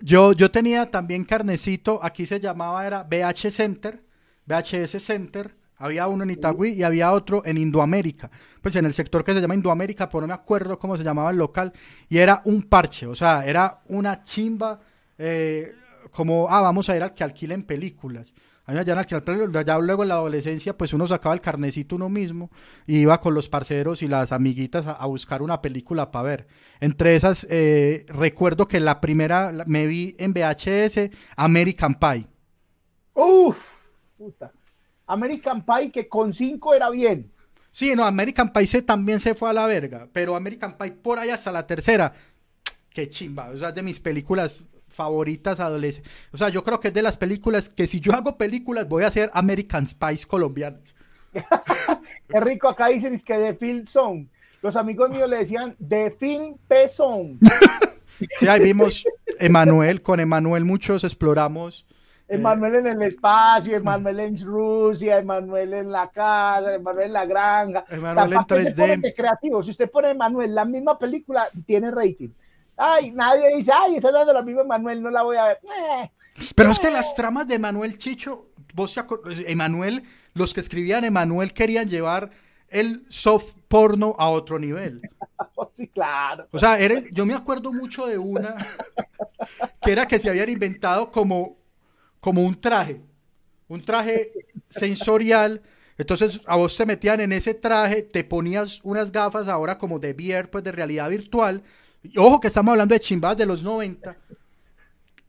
Yo, 0.00 0.32
yo 0.32 0.50
tenía 0.50 0.90
también 0.90 1.24
carnecito, 1.24 1.98
aquí 2.02 2.26
se 2.26 2.40
llamaba, 2.40 2.86
era 2.86 3.04
VH 3.04 3.50
Center, 3.50 4.02
VHS 4.46 5.02
Center, 5.02 5.54
había 5.76 6.06
uno 6.08 6.24
en 6.24 6.30
Itagüí 6.30 6.72
y 6.72 6.82
había 6.82 7.12
otro 7.12 7.42
en 7.46 7.56
Indoamérica, 7.56 8.30
pues 8.60 8.76
en 8.76 8.84
el 8.84 8.92
sector 8.92 9.24
que 9.24 9.32
se 9.32 9.40
llama 9.40 9.54
Indoamérica, 9.54 10.08
pero 10.08 10.20
no 10.22 10.26
me 10.28 10.34
acuerdo 10.34 10.78
cómo 10.78 10.96
se 10.96 11.04
llamaba 11.04 11.30
el 11.30 11.36
local, 11.38 11.72
y 12.08 12.18
era 12.18 12.42
un 12.44 12.62
parche, 12.62 13.06
o 13.06 13.14
sea, 13.14 13.46
era 13.46 13.80
una 13.88 14.22
chimba, 14.22 14.80
eh, 15.16 15.72
como, 16.14 16.48
ah, 16.50 16.60
vamos 16.62 16.88
a 16.88 16.96
ir 16.96 17.02
al 17.02 17.14
que 17.14 17.24
alquilen 17.24 17.64
películas. 17.64 18.32
A 18.66 18.72
mí 18.72 18.76
me 18.76 18.80
hallan 18.80 18.98
alquilar 18.98 19.24
películas, 19.24 19.64
ya 19.66 19.78
luego 19.78 20.02
en 20.04 20.08
la 20.08 20.14
adolescencia, 20.14 20.76
pues 20.78 20.94
uno 20.94 21.06
sacaba 21.06 21.34
el 21.34 21.42
carnecito 21.42 21.96
uno 21.96 22.08
mismo 22.08 22.50
y 22.86 22.98
iba 23.00 23.20
con 23.20 23.34
los 23.34 23.48
parceros 23.50 24.00
y 24.02 24.08
las 24.08 24.32
amiguitas 24.32 24.86
a, 24.86 24.92
a 24.92 25.06
buscar 25.06 25.42
una 25.42 25.60
película 25.60 26.10
para 26.10 26.22
ver. 26.22 26.46
Entre 26.80 27.14
esas, 27.14 27.46
eh, 27.50 28.06
recuerdo 28.08 28.66
que 28.66 28.80
la 28.80 29.00
primera 29.02 29.52
la- 29.52 29.64
me 29.66 29.86
vi 29.86 30.16
en 30.18 30.32
VHS 30.32 31.10
American 31.36 31.94
Pie. 31.96 32.26
Uf, 33.14 33.58
puta. 34.16 34.52
American 35.06 35.64
Pie 35.64 35.90
que 35.92 36.08
con 36.08 36.32
cinco 36.32 36.74
era 36.74 36.90
bien. 36.90 37.32
Sí, 37.72 37.94
no, 37.96 38.04
American 38.04 38.52
Pie 38.52 38.66
se, 38.66 38.82
también 38.82 39.20
se 39.20 39.34
fue 39.34 39.50
a 39.50 39.52
la 39.52 39.66
verga, 39.66 40.08
pero 40.12 40.36
American 40.36 40.76
Pie 40.78 40.92
por 40.92 41.18
ahí 41.18 41.30
hasta 41.30 41.50
la 41.50 41.66
tercera, 41.66 42.12
qué 42.90 43.08
chimba, 43.08 43.48
o 43.50 43.56
sea, 43.56 43.70
es 43.70 43.74
de 43.74 43.82
mis 43.82 44.00
películas 44.00 44.66
favoritas 44.94 45.60
adolescentes. 45.60 46.10
O 46.32 46.38
sea, 46.38 46.48
yo 46.48 46.64
creo 46.64 46.80
que 46.80 46.88
es 46.88 46.94
de 46.94 47.02
las 47.02 47.16
películas 47.16 47.68
que 47.68 47.86
si 47.86 48.00
yo 48.00 48.12
hago 48.14 48.36
películas 48.36 48.88
voy 48.88 49.04
a 49.04 49.08
hacer 49.08 49.30
American 49.34 49.86
Spies 49.86 50.26
colombianas. 50.26 50.94
Qué 52.28 52.40
rico, 52.40 52.68
acá 52.68 52.88
dicen 52.88 53.14
es 53.14 53.24
que 53.24 53.36
de 53.36 53.54
Film 53.54 53.84
Song. 53.84 54.26
Los 54.62 54.76
amigos 54.76 55.10
míos 55.10 55.28
le 55.28 55.38
decían 55.38 55.74
de 55.78 56.10
Film 56.10 56.56
P. 56.68 56.86
Sí, 58.38 58.46
ahí 58.46 58.62
vimos 58.62 59.04
Emanuel, 59.40 60.00
con 60.00 60.20
Emanuel 60.20 60.64
muchos 60.64 61.02
exploramos. 61.02 61.84
Emanuel 62.28 62.76
en 62.76 62.86
el 62.86 63.02
espacio, 63.02 63.76
Emanuel 63.76 64.20
en 64.20 64.38
Rusia, 64.38 65.18
Emanuel 65.18 65.74
en 65.74 65.92
la 65.92 66.08
casa, 66.08 66.74
Emanuel 66.74 67.08
en 67.08 67.12
la 67.12 67.26
granja. 67.26 67.84
Emanuel 67.90 68.32
en 68.32 68.38
Tampoco 68.38 68.60
se 68.60 68.70
3D. 68.70 68.76
ponen 68.76 69.00
de 69.02 69.14
creativo. 69.14 69.62
Si 69.62 69.70
usted 69.72 69.90
pone 69.90 70.10
Emanuel, 70.10 70.54
la 70.54 70.64
misma 70.64 70.98
película 70.98 71.48
tiene 71.66 71.90
rating. 71.90 72.30
Ay, 72.76 73.10
nadie 73.12 73.56
dice, 73.56 73.70
ay, 73.72 73.96
está 73.96 74.10
dando 74.10 74.32
la 74.32 74.42
misma 74.42 74.62
Emanuel, 74.62 75.02
no 75.02 75.10
la 75.10 75.22
voy 75.22 75.36
a 75.36 75.44
ver. 75.44 75.58
Eh, 75.64 76.10
Pero 76.54 76.70
es 76.70 76.78
que 76.78 76.90
las 76.90 77.14
tramas 77.14 77.46
de 77.46 77.54
Emanuel 77.54 77.98
Chicho, 77.98 78.46
vos 78.74 78.96
acor- 78.96 79.44
Emanuel, 79.46 80.02
los 80.34 80.52
que 80.52 80.60
escribían 80.60 81.04
Emanuel 81.04 81.52
querían 81.52 81.88
llevar 81.88 82.30
el 82.68 83.04
soft 83.10 83.54
porno 83.68 84.16
a 84.18 84.28
otro 84.30 84.58
nivel. 84.58 85.00
sí, 85.74 85.86
claro. 85.88 86.48
O 86.50 86.58
sea, 86.58 86.78
eres, 86.78 87.04
yo 87.12 87.24
me 87.24 87.34
acuerdo 87.34 87.72
mucho 87.72 88.06
de 88.06 88.18
una 88.18 88.56
que 89.82 89.92
era 89.92 90.06
que 90.08 90.18
se 90.18 90.28
habían 90.28 90.48
inventado 90.48 91.10
como, 91.12 91.56
como 92.20 92.42
un 92.42 92.60
traje, 92.60 93.00
un 93.68 93.82
traje 93.82 94.32
sensorial. 94.68 95.62
Entonces 95.96 96.40
a 96.46 96.56
vos 96.56 96.76
te 96.76 96.84
metían 96.86 97.20
en 97.20 97.32
ese 97.32 97.54
traje, 97.54 98.02
te 98.02 98.24
ponías 98.24 98.80
unas 98.82 99.12
gafas 99.12 99.46
ahora 99.46 99.78
como 99.78 100.00
de 100.00 100.12
VR, 100.12 100.48
pues 100.48 100.64
de 100.64 100.72
realidad 100.72 101.08
virtual. 101.10 101.62
Ojo 102.16 102.40
que 102.40 102.48
estamos 102.48 102.72
hablando 102.72 102.94
de 102.94 103.00
chimbas 103.00 103.36
de 103.36 103.46
los 103.46 103.62
90. 103.62 104.16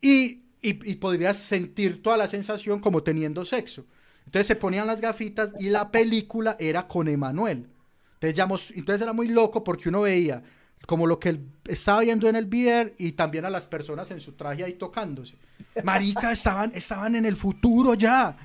Y, 0.00 0.42
y, 0.62 0.90
y 0.90 0.94
podrías 0.96 1.36
sentir 1.38 2.02
toda 2.02 2.16
la 2.16 2.28
sensación 2.28 2.80
como 2.80 3.02
teniendo 3.02 3.44
sexo. 3.44 3.84
Entonces 4.26 4.46
se 4.46 4.56
ponían 4.56 4.86
las 4.86 5.00
gafitas 5.00 5.52
y 5.58 5.70
la 5.70 5.90
película 5.90 6.56
era 6.58 6.86
con 6.86 7.08
Emanuel. 7.08 7.68
Entonces, 8.20 8.76
entonces 8.76 9.02
era 9.02 9.12
muy 9.12 9.28
loco 9.28 9.62
porque 9.62 9.88
uno 9.88 10.02
veía 10.02 10.42
como 10.86 11.06
lo 11.06 11.18
que 11.18 11.30
él 11.30 11.48
estaba 11.66 12.02
viendo 12.02 12.28
en 12.28 12.36
el 12.36 12.46
VR 12.46 12.94
y 12.98 13.12
también 13.12 13.44
a 13.44 13.50
las 13.50 13.66
personas 13.66 14.10
en 14.10 14.20
su 14.20 14.32
traje 14.32 14.64
ahí 14.64 14.74
tocándose. 14.74 15.36
Marica, 15.82 16.32
estaban, 16.32 16.72
estaban 16.74 17.16
en 17.16 17.26
el 17.26 17.36
futuro 17.36 17.94
ya. 17.94 18.36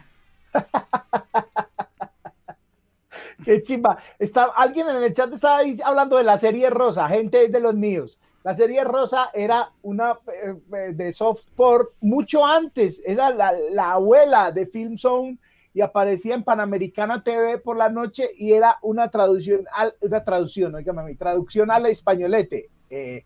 Qué 3.44 3.62
chimba. 3.64 3.98
Está, 4.20 4.46
alguien 4.56 4.88
en 4.90 5.04
el 5.04 5.14
chat 5.14 5.34
estaba 5.34 5.62
hablando 5.84 6.18
de 6.18 6.24
la 6.24 6.38
serie 6.38 6.70
Rosa, 6.70 7.08
gente 7.08 7.48
de 7.48 7.60
los 7.60 7.76
míos. 7.76 8.20
La 8.44 8.56
serie 8.56 8.84
Rosa 8.84 9.30
era 9.34 9.72
una 9.84 10.18
eh, 10.28 10.56
eh, 10.76 10.94
de 10.94 11.14
softport 11.14 11.92
mucho 12.02 12.44
antes, 12.44 13.02
era 13.06 13.30
la, 13.30 13.54
la 13.72 13.92
abuela 13.94 14.52
de 14.52 14.66
Film 14.66 14.98
Zone 14.98 15.38
y 15.74 15.82
aparecía 15.82 16.36
en 16.36 16.44
Panamericana 16.44 17.24
TV 17.24 17.60
por 17.60 17.78
la 17.78 17.90
noche 17.90 18.30
y 18.36 18.54
era 18.54 18.78
una 18.82 19.10
traducción, 19.10 19.66
al, 19.74 19.94
una 20.02 20.24
traducción, 20.24 20.74
oígame, 20.74 21.04
mi 21.04 21.16
traducción 21.16 21.72
al 21.72 21.86
españolete. 21.86 22.70
Eh, 22.90 23.24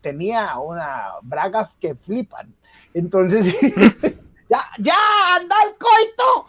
tenía 0.00 0.58
una 0.58 1.12
bragas 1.22 1.70
que 1.80 1.94
flipan. 1.94 2.52
Entonces, 2.94 3.54
ya, 4.50 4.64
ya, 4.78 4.96
anda 5.36 5.56
el 5.64 5.74
coito. 5.76 6.46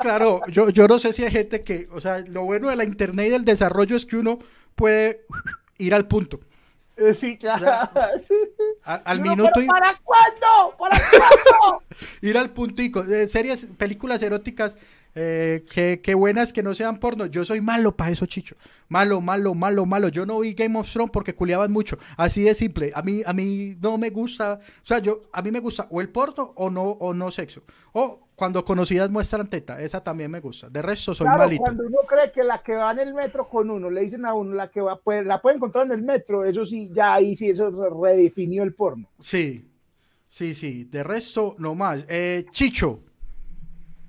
Claro, 0.00 0.40
yo, 0.48 0.68
yo 0.70 0.86
no 0.86 0.98
sé 0.98 1.12
si 1.12 1.24
hay 1.24 1.30
gente 1.30 1.60
que, 1.62 1.88
o 1.92 2.00
sea, 2.00 2.18
lo 2.20 2.42
bueno 2.44 2.68
de 2.68 2.76
la 2.76 2.84
internet 2.84 3.26
y 3.26 3.30
del 3.30 3.44
desarrollo 3.44 3.96
es 3.96 4.06
que 4.06 4.16
uno 4.16 4.38
puede 4.74 5.24
ir 5.78 5.94
al 5.94 6.06
punto. 6.06 6.40
Eh, 6.96 7.14
Sí, 7.14 7.36
claro. 7.38 7.66
Al 8.84 9.20
minuto 9.20 9.50
"¿Pero 9.54 9.64
y- 9.64 9.68
¿Para 9.68 10.00
cuándo? 10.02 10.76
¿Para 10.78 10.96
cuándo? 11.10 11.82
ir 12.22 12.38
al 12.38 12.50
puntico. 12.50 13.02
Eh, 13.04 13.26
series, 13.28 13.66
películas 13.76 14.22
eróticas, 14.22 14.76
eh, 15.14 15.64
que, 15.70 16.00
que 16.02 16.14
buenas 16.14 16.52
que 16.52 16.62
no 16.62 16.74
sean 16.74 16.98
porno. 16.98 17.26
Yo 17.26 17.44
soy 17.44 17.60
malo 17.60 17.96
para 17.96 18.10
eso, 18.12 18.26
Chicho. 18.26 18.56
Malo, 18.88 19.20
malo, 19.20 19.54
malo, 19.54 19.84
malo. 19.86 20.08
Yo 20.08 20.24
no 20.26 20.40
vi 20.40 20.54
Game 20.54 20.78
of 20.78 20.90
Thrones 20.90 21.10
porque 21.12 21.34
culiaban 21.34 21.72
mucho. 21.72 21.98
Así 22.16 22.42
de 22.42 22.54
simple. 22.54 22.92
A 22.94 23.02
mí, 23.02 23.22
a 23.26 23.32
mí 23.32 23.76
no 23.80 23.98
me 23.98 24.10
gusta. 24.10 24.60
O 24.82 24.86
sea, 24.86 24.98
yo, 25.00 25.22
a 25.32 25.42
mí 25.42 25.50
me 25.50 25.60
gusta 25.60 25.86
o 25.90 26.00
el 26.00 26.08
porno 26.08 26.52
o 26.56 26.70
no, 26.70 26.82
o 26.84 27.12
no 27.14 27.30
sexo. 27.30 27.62
O 27.92 28.28
cuando 28.36 28.64
conocidas 28.64 29.10
muestran 29.10 29.48
teta. 29.50 29.82
Esa 29.82 30.02
también 30.04 30.30
me 30.30 30.38
gusta. 30.40 30.70
De 30.70 30.80
resto 30.80 31.12
soy 31.14 31.26
Claro, 31.26 31.40
malito. 31.40 31.62
cuando 31.62 31.84
uno 31.86 31.98
cree 32.06 32.30
que 32.30 32.44
la 32.44 32.62
que 32.62 32.76
va 32.76 32.92
en 32.92 33.00
el 33.00 33.12
metro 33.14 33.48
con 33.48 33.68
uno, 33.70 33.90
le 33.90 34.02
dicen 34.02 34.24
a 34.24 34.34
uno 34.34 34.54
la 34.54 34.70
que 34.70 34.80
va, 34.80 34.96
pues, 35.00 35.26
la 35.26 35.42
puede 35.42 35.56
encontrar 35.56 35.86
en 35.86 35.92
el 35.92 36.02
metro, 36.02 36.44
eso 36.44 36.64
sí, 36.64 36.90
ya 36.94 37.14
ahí 37.14 37.34
sí, 37.34 37.48
eso 37.50 37.68
redefinió 38.00 38.62
el 38.62 38.74
porno. 38.74 39.08
Sí. 39.18 39.64
Sí, 40.28 40.54
sí. 40.54 40.84
De 40.84 41.02
resto, 41.02 41.56
no 41.58 41.74
más. 41.74 42.04
Eh, 42.08 42.44
Chicho. 42.52 43.00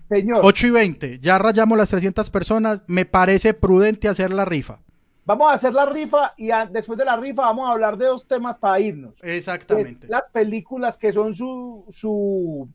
Señor, 0.09 0.39
8 0.43 0.67
y 0.67 0.71
20, 0.71 1.19
ya 1.19 1.37
rayamos 1.37 1.77
las 1.77 1.89
300 1.89 2.29
personas, 2.29 2.83
me 2.87 3.05
parece 3.05 3.53
prudente 3.53 4.07
hacer 4.07 4.31
la 4.31 4.43
rifa. 4.45 4.79
vamos 5.25 5.51
a 5.51 5.53
hacer 5.53 5.73
la 5.73 5.85
rifa 5.85 6.33
y 6.37 6.49
a- 6.49 6.65
después 6.65 6.97
de 6.97 7.05
la 7.05 7.15
rifa 7.15 7.43
vamos 7.43 7.69
a 7.69 7.73
hablar 7.73 7.95
de 7.97 8.05
dos 8.07 8.27
temas 8.27 8.57
para 8.57 8.79
irnos. 8.79 9.13
Exactamente. 9.21 10.07
Las 10.07 10.23
películas 10.31 10.97
que 10.97 11.13
son 11.13 11.33
su, 11.35 11.85
su, 11.91 12.67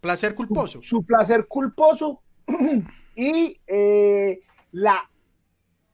Placer 0.00 0.34
culposo. 0.34 0.80
su 0.82 1.04
placer 1.04 1.46
culposo 1.46 2.22
y 3.16 3.60
eh, 3.66 4.40
la, 4.72 5.08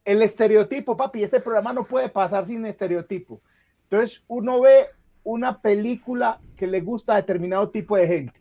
el 0.04 0.22
estereotipo, 0.22 0.96
papi. 0.96 1.22
Este 1.24 1.40
programa 1.40 1.72
no 1.72 1.84
puede 1.84 2.08
pasar 2.08 2.46
sin 2.46 2.64
estereotipo. 2.66 3.40
Entonces 3.84 4.22
uno 4.28 4.60
ve 4.60 4.86
una 5.24 5.60
película 5.60 6.40
que 6.56 6.66
le 6.66 6.80
gusta 6.80 7.12
a 7.14 7.16
determinado 7.16 7.68
tipo 7.70 7.96
de 7.96 8.06
gente. 8.06 8.39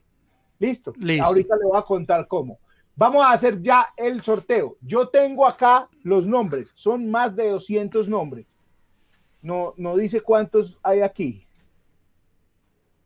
¿Listo? 0.59 0.93
Listo. 0.97 1.25
Ahorita 1.25 1.55
le 1.55 1.65
voy 1.65 1.77
a 1.77 1.81
contar 1.81 2.27
cómo. 2.27 2.59
Vamos 2.95 3.25
a 3.25 3.31
hacer 3.31 3.61
ya 3.61 3.87
el 3.95 4.21
sorteo. 4.21 4.75
Yo 4.81 5.07
tengo 5.07 5.47
acá 5.47 5.87
los 6.03 6.27
nombres. 6.27 6.71
Son 6.75 7.09
más 7.09 7.33
de 7.33 7.49
200 7.49 8.09
nombres. 8.09 8.45
No, 9.41 9.73
no 9.77 9.95
dice 9.95 10.19
cuántos 10.19 10.77
hay 10.83 10.99
aquí. 10.99 11.47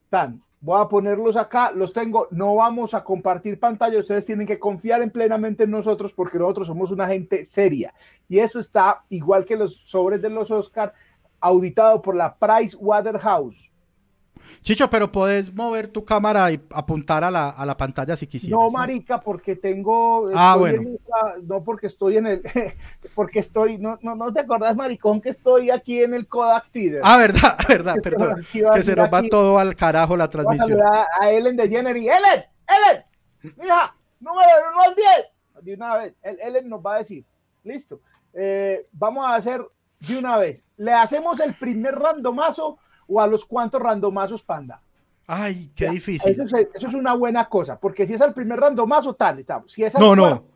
Tan. 0.09 0.41
Voy 0.61 0.81
a 0.81 0.87
ponerlos 0.87 1.35
acá, 1.35 1.71
los 1.71 1.93
tengo. 1.93 2.27
No 2.31 2.55
vamos 2.55 2.93
a 2.93 3.03
compartir 3.03 3.59
pantalla. 3.59 3.99
Ustedes 3.99 4.25
tienen 4.25 4.47
que 4.47 4.57
confiar 4.57 5.01
en 5.01 5.11
plenamente 5.11 5.65
en 5.65 5.71
nosotros 5.71 6.13
porque 6.13 6.39
nosotros 6.39 6.67
somos 6.67 6.89
una 6.89 7.07
gente 7.07 7.45
seria. 7.45 7.93
Y 8.27 8.39
eso 8.39 8.59
está 8.59 9.03
igual 9.09 9.45
que 9.45 9.57
los 9.57 9.75
sobres 9.85 10.21
de 10.21 10.29
los 10.29 10.49
Oscar, 10.49 10.93
auditado 11.39 12.01
por 12.01 12.15
la 12.15 12.33
Price 12.33 12.75
Waterhouse. 12.77 13.69
Chicho, 14.61 14.89
pero 14.89 15.11
puedes 15.11 15.53
mover 15.53 15.87
tu 15.87 16.05
cámara 16.05 16.51
y 16.51 16.61
apuntar 16.71 17.23
a 17.23 17.31
la, 17.31 17.49
a 17.49 17.65
la 17.65 17.75
pantalla 17.75 18.15
si 18.15 18.27
quisieras. 18.27 18.59
No, 18.59 18.69
marica, 18.69 19.19
porque 19.19 19.55
tengo. 19.55 20.29
Ah, 20.33 20.55
bueno. 20.57 20.81
en 20.81 20.99
no, 21.47 21.63
porque 21.63 21.87
estoy 21.87 22.17
en 22.17 22.27
el. 22.27 22.43
porque 23.15 23.39
estoy. 23.39 23.77
No, 23.77 23.97
no, 24.01 24.15
no 24.15 24.31
te 24.33 24.39
acordás, 24.41 24.75
maricón, 24.75 25.19
que 25.21 25.29
estoy 25.29 25.69
aquí 25.69 26.01
en 26.01 26.13
el 26.13 26.27
Kodak 26.27 26.69
Theater. 26.69 27.01
Ah, 27.03 27.17
verdad, 27.17 27.57
verdad, 27.67 27.95
perdón. 28.01 28.31
a 28.71 28.73
Que 28.75 28.83
se 28.83 28.95
nos 28.95 29.11
va 29.13 29.17
aquí. 29.19 29.29
todo 29.29 29.57
al 29.59 29.75
carajo 29.75 30.15
la 30.15 30.25
a 30.25 30.29
transmisión. 30.29 30.69
saludar 30.69 31.07
a 31.19 31.29
Ellen 31.31 31.57
de 31.57 31.67
Jenner 31.69 31.97
y 31.97 32.07
¡Ellen! 32.07 32.43
¡Ellen! 32.67 33.53
Mija, 33.57 33.95
número 34.19 34.47
del 34.47 34.71
1 34.73 34.81
al 34.81 34.95
10. 34.95 35.07
De 35.65 35.73
una 35.73 35.95
vez. 35.97 36.13
El- 36.21 36.39
Ellen 36.39 36.69
nos 36.69 36.79
va 36.79 36.95
a 36.95 36.97
decir. 36.99 37.25
Listo. 37.63 37.99
Eh, 38.33 38.87
vamos 38.93 39.25
a 39.25 39.35
hacer 39.35 39.61
de 39.99 40.17
una 40.17 40.37
vez. 40.37 40.65
¿Le 40.77 40.91
hacemos 40.93 41.39
el 41.39 41.53
primer 41.55 41.95
randomazo 41.95 42.77
o 43.07 43.21
a 43.21 43.27
los 43.27 43.45
cuantos 43.45 43.81
randomazos, 43.81 44.43
panda? 44.43 44.81
Ay, 45.25 45.71
qué 45.75 45.89
difícil. 45.89 46.31
Eso 46.31 46.57
es, 46.57 46.67
eso 46.73 46.87
es 46.87 46.93
una 46.93 47.13
buena 47.13 47.45
cosa, 47.45 47.79
porque 47.79 48.05
si 48.05 48.13
es 48.13 48.21
el 48.21 48.33
primer 48.33 48.59
randomazo, 48.59 49.13
tal, 49.13 49.39
estamos. 49.39 49.71
Si 49.71 49.83
es 49.83 49.95
al 49.95 50.01
No, 50.01 50.07
cuarto, 50.15 50.35
no. 50.35 50.53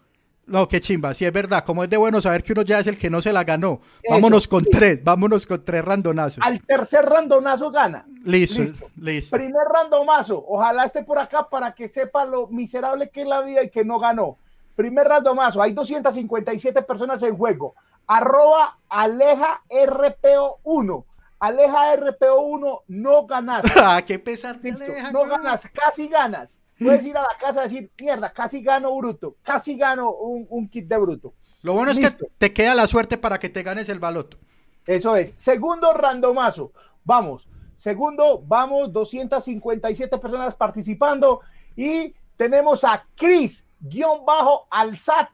No, 0.48 0.66
qué 0.68 0.80
chimba. 0.80 1.14
Sí, 1.14 1.26
es 1.26 1.34
verdad. 1.34 1.66
Como 1.66 1.84
es 1.84 1.90
de 1.90 1.98
bueno 1.98 2.22
saber 2.22 2.42
que 2.42 2.54
uno 2.54 2.62
ya 2.62 2.80
es 2.80 2.88
el 2.88 2.98
que 2.98 3.10
no 3.10 3.22
se 3.22 3.34
la 3.34 3.44
ganó. 3.44 3.82
Eso, 4.02 4.14
Vámonos 4.14 4.48
con 4.48 4.64
sí. 4.64 4.70
tres. 4.72 5.04
Vámonos 5.04 5.46
con 5.46 5.64
tres 5.66 5.84
randonazos. 5.84 6.42
al 6.42 6.62
tercer 6.62 7.04
randomazo 7.06 7.70
gana. 7.70 8.06
Listo, 8.24 8.62
listo. 8.62 8.90
listo. 8.96 9.36
Primer 9.36 9.68
randomazo, 9.68 10.42
ojalá 10.48 10.86
esté 10.86 11.04
por 11.04 11.20
acá 11.20 11.50
para 11.50 11.76
que 11.76 11.90
sepa 11.90 12.26
lo 12.26 12.48
miserable 12.48 13.10
que 13.10 13.24
es 13.24 13.28
la 13.28 13.42
vida 13.42 13.62
y 13.62 13.70
que 13.70 13.84
no 13.84 14.00
ganó. 14.00 14.38
Primer 14.78 15.06
randomazo, 15.08 15.62
hay 15.62 15.74
257 15.74 16.82
personas 16.84 17.22
en 17.24 17.36
juego. 17.36 17.76
Arroba 18.06 18.78
Aleja 18.88 19.62
RPO1. 19.70 21.04
Aleja 21.40 21.96
RPO1, 21.96 22.82
no 22.88 23.26
ganas. 23.28 23.64
Ah, 23.76 24.02
qué 24.06 24.18
pesar 24.20 24.60
te 24.60 24.72
aleja, 24.72 25.12
no 25.12 25.26
ganas, 25.26 25.62
casi 25.74 26.08
ganas. 26.08 26.60
Puedes 26.80 27.06
ir 27.06 27.18
a 27.18 27.22
la 27.24 27.38
casa 27.40 27.62
y 27.62 27.64
decir, 27.70 27.92
mierda, 28.00 28.32
casi 28.32 28.62
gano 28.62 28.96
bruto, 28.96 29.36
casi 29.42 29.76
gano 29.76 30.12
un, 30.12 30.46
un 30.50 30.70
kit 30.70 30.88
de 30.88 30.98
bruto. 30.98 31.34
Lo 31.64 31.74
bueno 31.74 31.92
es 31.92 32.00
que 32.00 32.12
te 32.38 32.54
queda 32.54 32.76
la 32.76 32.86
suerte 32.88 33.18
para 33.18 33.40
que 33.40 33.50
te 33.50 33.64
ganes 33.64 33.90
el 33.90 34.00
baloto. 34.00 34.38
Eso 34.86 35.16
es. 35.16 35.34
Segundo 35.38 35.92
randomazo. 35.94 36.72
Vamos. 37.04 37.48
Segundo, 37.78 38.42
vamos, 38.46 38.92
257 38.94 40.18
personas 40.18 40.56
participando 40.56 41.42
y 41.76 42.14
tenemos 42.36 42.84
a 42.84 43.06
Chris, 43.16 43.68
guion 43.80 44.26
bajo 44.26 44.68
Alzat, 44.70 45.30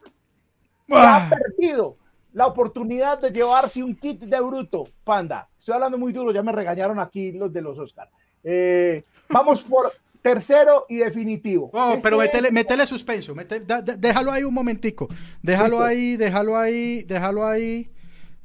que 0.87 0.95
ha 0.95 1.27
Ah, 1.27 1.29
perdido 1.29 1.97
la 2.33 2.47
oportunidad 2.47 3.19
de 3.19 3.31
llevarse 3.31 3.83
un 3.83 3.95
kit 3.95 4.19
de 4.21 4.39
bruto, 4.41 4.87
panda. 5.03 5.47
Estoy 5.63 5.75
hablando 5.75 5.97
muy 5.97 6.11
duro, 6.11 6.33
ya 6.33 6.43
me 6.43 6.51
regañaron 6.51 6.99
aquí 6.99 7.31
los 7.31 7.53
de 7.53 7.61
los 7.61 7.79
Oscar. 7.79 8.09
Eh, 8.43 9.01
vamos 9.29 9.61
por 9.61 9.93
tercero 10.21 10.85
y 10.89 10.97
definitivo. 10.97 11.69
oh, 11.71 11.91
Este 11.91 12.01
pero 12.03 12.21
es- 12.21 12.27
métele, 12.27 12.51
métele 12.51 12.85
suspenso. 12.85 13.33
mete- 13.33 13.61
da- 13.61 13.81
da- 13.81 13.95
déjalo 13.95 14.33
ahí 14.33 14.43
un 14.43 14.53
momentico. 14.53 15.07
Déjalo 15.41 15.75
Listo. 15.77 15.83
ahí, 15.85 16.17
déjalo 16.17 16.57
ahí, 16.57 17.03
déjalo 17.03 17.47
ahí. 17.47 17.89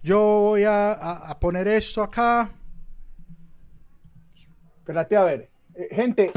Yo 0.00 0.20
voy 0.20 0.62
a, 0.62 0.92
a- 0.92 1.30
a 1.30 1.40
poner 1.40 1.66
esto 1.66 2.04
acá. 2.04 2.50
Espérate 4.78 5.16
a 5.16 5.24
ver. 5.24 5.48
Eh, 5.74 5.88
gente, 5.90 6.30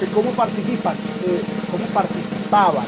de 0.00 0.06
¿cómo 0.14 0.30
participan? 0.30 0.94
Eh, 1.26 1.40
¿Cómo 1.68 1.84
participaban? 1.86 2.86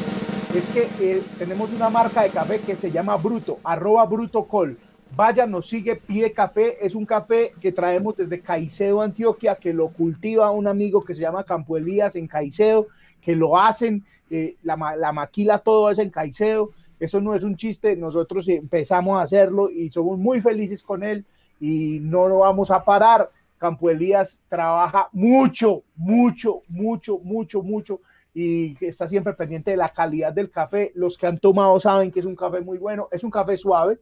Es 0.53 0.65
que 0.67 0.87
eh, 1.01 1.21
tenemos 1.37 1.69
una 1.73 1.89
marca 1.89 2.23
de 2.23 2.29
café 2.29 2.59
que 2.59 2.77
se 2.77 2.91
llama 2.91 3.17
Bruto, 3.17 3.59
arroba 3.61 4.05
Brutocol. 4.05 4.77
Vaya, 5.13 5.45
nos 5.45 5.67
sigue, 5.67 5.95
pide 5.95 6.31
café. 6.31 6.85
Es 6.85 6.95
un 6.95 7.05
café 7.05 7.53
que 7.59 7.71
traemos 7.71 8.15
desde 8.17 8.41
Caicedo, 8.41 9.01
Antioquia, 9.01 9.55
que 9.55 9.73
lo 9.73 9.89
cultiva 9.89 10.51
un 10.51 10.67
amigo 10.67 11.03
que 11.03 11.15
se 11.15 11.21
llama 11.21 11.43
Campo 11.43 11.77
Elías 11.77 12.15
en 12.15 12.27
Caicedo, 12.27 12.87
que 13.21 13.35
lo 13.35 13.57
hacen, 13.57 14.03
eh, 14.29 14.55
la, 14.63 14.95
la 14.97 15.11
maquila 15.11 15.59
todo 15.59 15.89
es 15.89 15.99
en 15.99 16.09
Caicedo. 16.09 16.71
Eso 16.99 17.19
no 17.19 17.35
es 17.35 17.43
un 17.43 17.57
chiste, 17.57 17.95
nosotros 17.95 18.47
empezamos 18.47 19.17
a 19.17 19.23
hacerlo 19.23 19.69
y 19.69 19.89
somos 19.89 20.17
muy 20.17 20.41
felices 20.41 20.81
con 20.81 21.03
él 21.03 21.25
y 21.59 21.99
no 22.01 22.27
lo 22.27 22.39
vamos 22.39 22.71
a 22.71 22.83
parar. 22.83 23.29
Campo 23.57 23.89
Elías 23.89 24.41
trabaja 24.49 25.09
mucho, 25.11 25.83
mucho, 25.95 26.61
mucho, 26.67 27.19
mucho, 27.19 27.63
mucho 27.63 27.99
y 28.33 28.75
está 28.85 29.07
siempre 29.07 29.33
pendiente 29.33 29.71
de 29.71 29.77
la 29.77 29.89
calidad 29.89 30.33
del 30.33 30.49
café. 30.49 30.91
Los 30.95 31.17
que 31.17 31.27
han 31.27 31.37
tomado 31.37 31.79
saben 31.79 32.11
que 32.11 32.19
es 32.19 32.25
un 32.25 32.35
café 32.35 32.61
muy 32.61 32.77
bueno, 32.77 33.07
es 33.11 33.23
un 33.23 33.31
café 33.31 33.57
suave, 33.57 33.97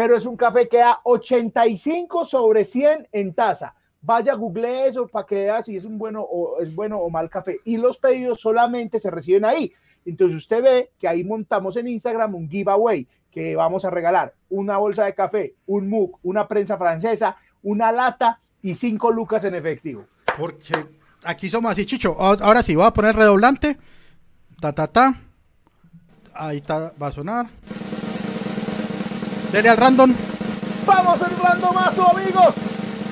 pero 0.00 0.16
es 0.16 0.24
un 0.24 0.34
café 0.34 0.66
que 0.66 0.78
da 0.78 0.98
85 1.04 2.24
sobre 2.24 2.64
100 2.64 3.08
en 3.12 3.34
taza. 3.34 3.74
Vaya, 4.00 4.32
google 4.32 4.88
eso 4.88 5.06
para 5.06 5.26
que 5.26 5.34
vea 5.34 5.62
si 5.62 5.76
es 5.76 5.84
un 5.84 5.98
bueno 5.98 6.22
o 6.22 6.58
es 6.62 6.74
bueno 6.74 6.96
o 6.96 7.10
mal 7.10 7.28
café. 7.28 7.58
Y 7.66 7.76
los 7.76 7.98
pedidos 7.98 8.40
solamente 8.40 8.98
se 8.98 9.10
reciben 9.10 9.44
ahí. 9.44 9.70
Entonces 10.06 10.38
usted 10.38 10.62
ve 10.62 10.90
que 10.98 11.06
ahí 11.06 11.22
montamos 11.22 11.76
en 11.76 11.86
Instagram 11.86 12.34
un 12.34 12.48
giveaway 12.48 13.06
que 13.30 13.54
vamos 13.54 13.84
a 13.84 13.90
regalar 13.90 14.32
una 14.48 14.78
bolsa 14.78 15.04
de 15.04 15.14
café, 15.14 15.54
un 15.66 15.90
mug, 15.90 16.18
una 16.22 16.48
prensa 16.48 16.78
francesa, 16.78 17.36
una 17.62 17.92
lata 17.92 18.40
y 18.62 18.76
cinco 18.76 19.12
lucas 19.12 19.44
en 19.44 19.54
efectivo. 19.54 20.06
Porque 20.38 20.72
aquí 21.24 21.50
somos 21.50 21.72
así, 21.72 21.84
Chicho. 21.84 22.16
Ahora 22.18 22.62
sí, 22.62 22.74
voy 22.74 22.86
a 22.86 22.92
poner 22.94 23.14
redoblante. 23.14 23.76
Ta, 24.62 24.72
ta, 24.72 24.86
ta. 24.86 25.20
Ahí 26.32 26.56
está, 26.56 26.94
va 26.98 27.08
a 27.08 27.12
sonar. 27.12 27.50
Dele 29.52 29.68
al 29.68 29.76
random. 29.76 30.14
Vamos 30.86 31.20
el 31.22 31.36
randomazo, 31.36 32.16
amigos. 32.16 32.54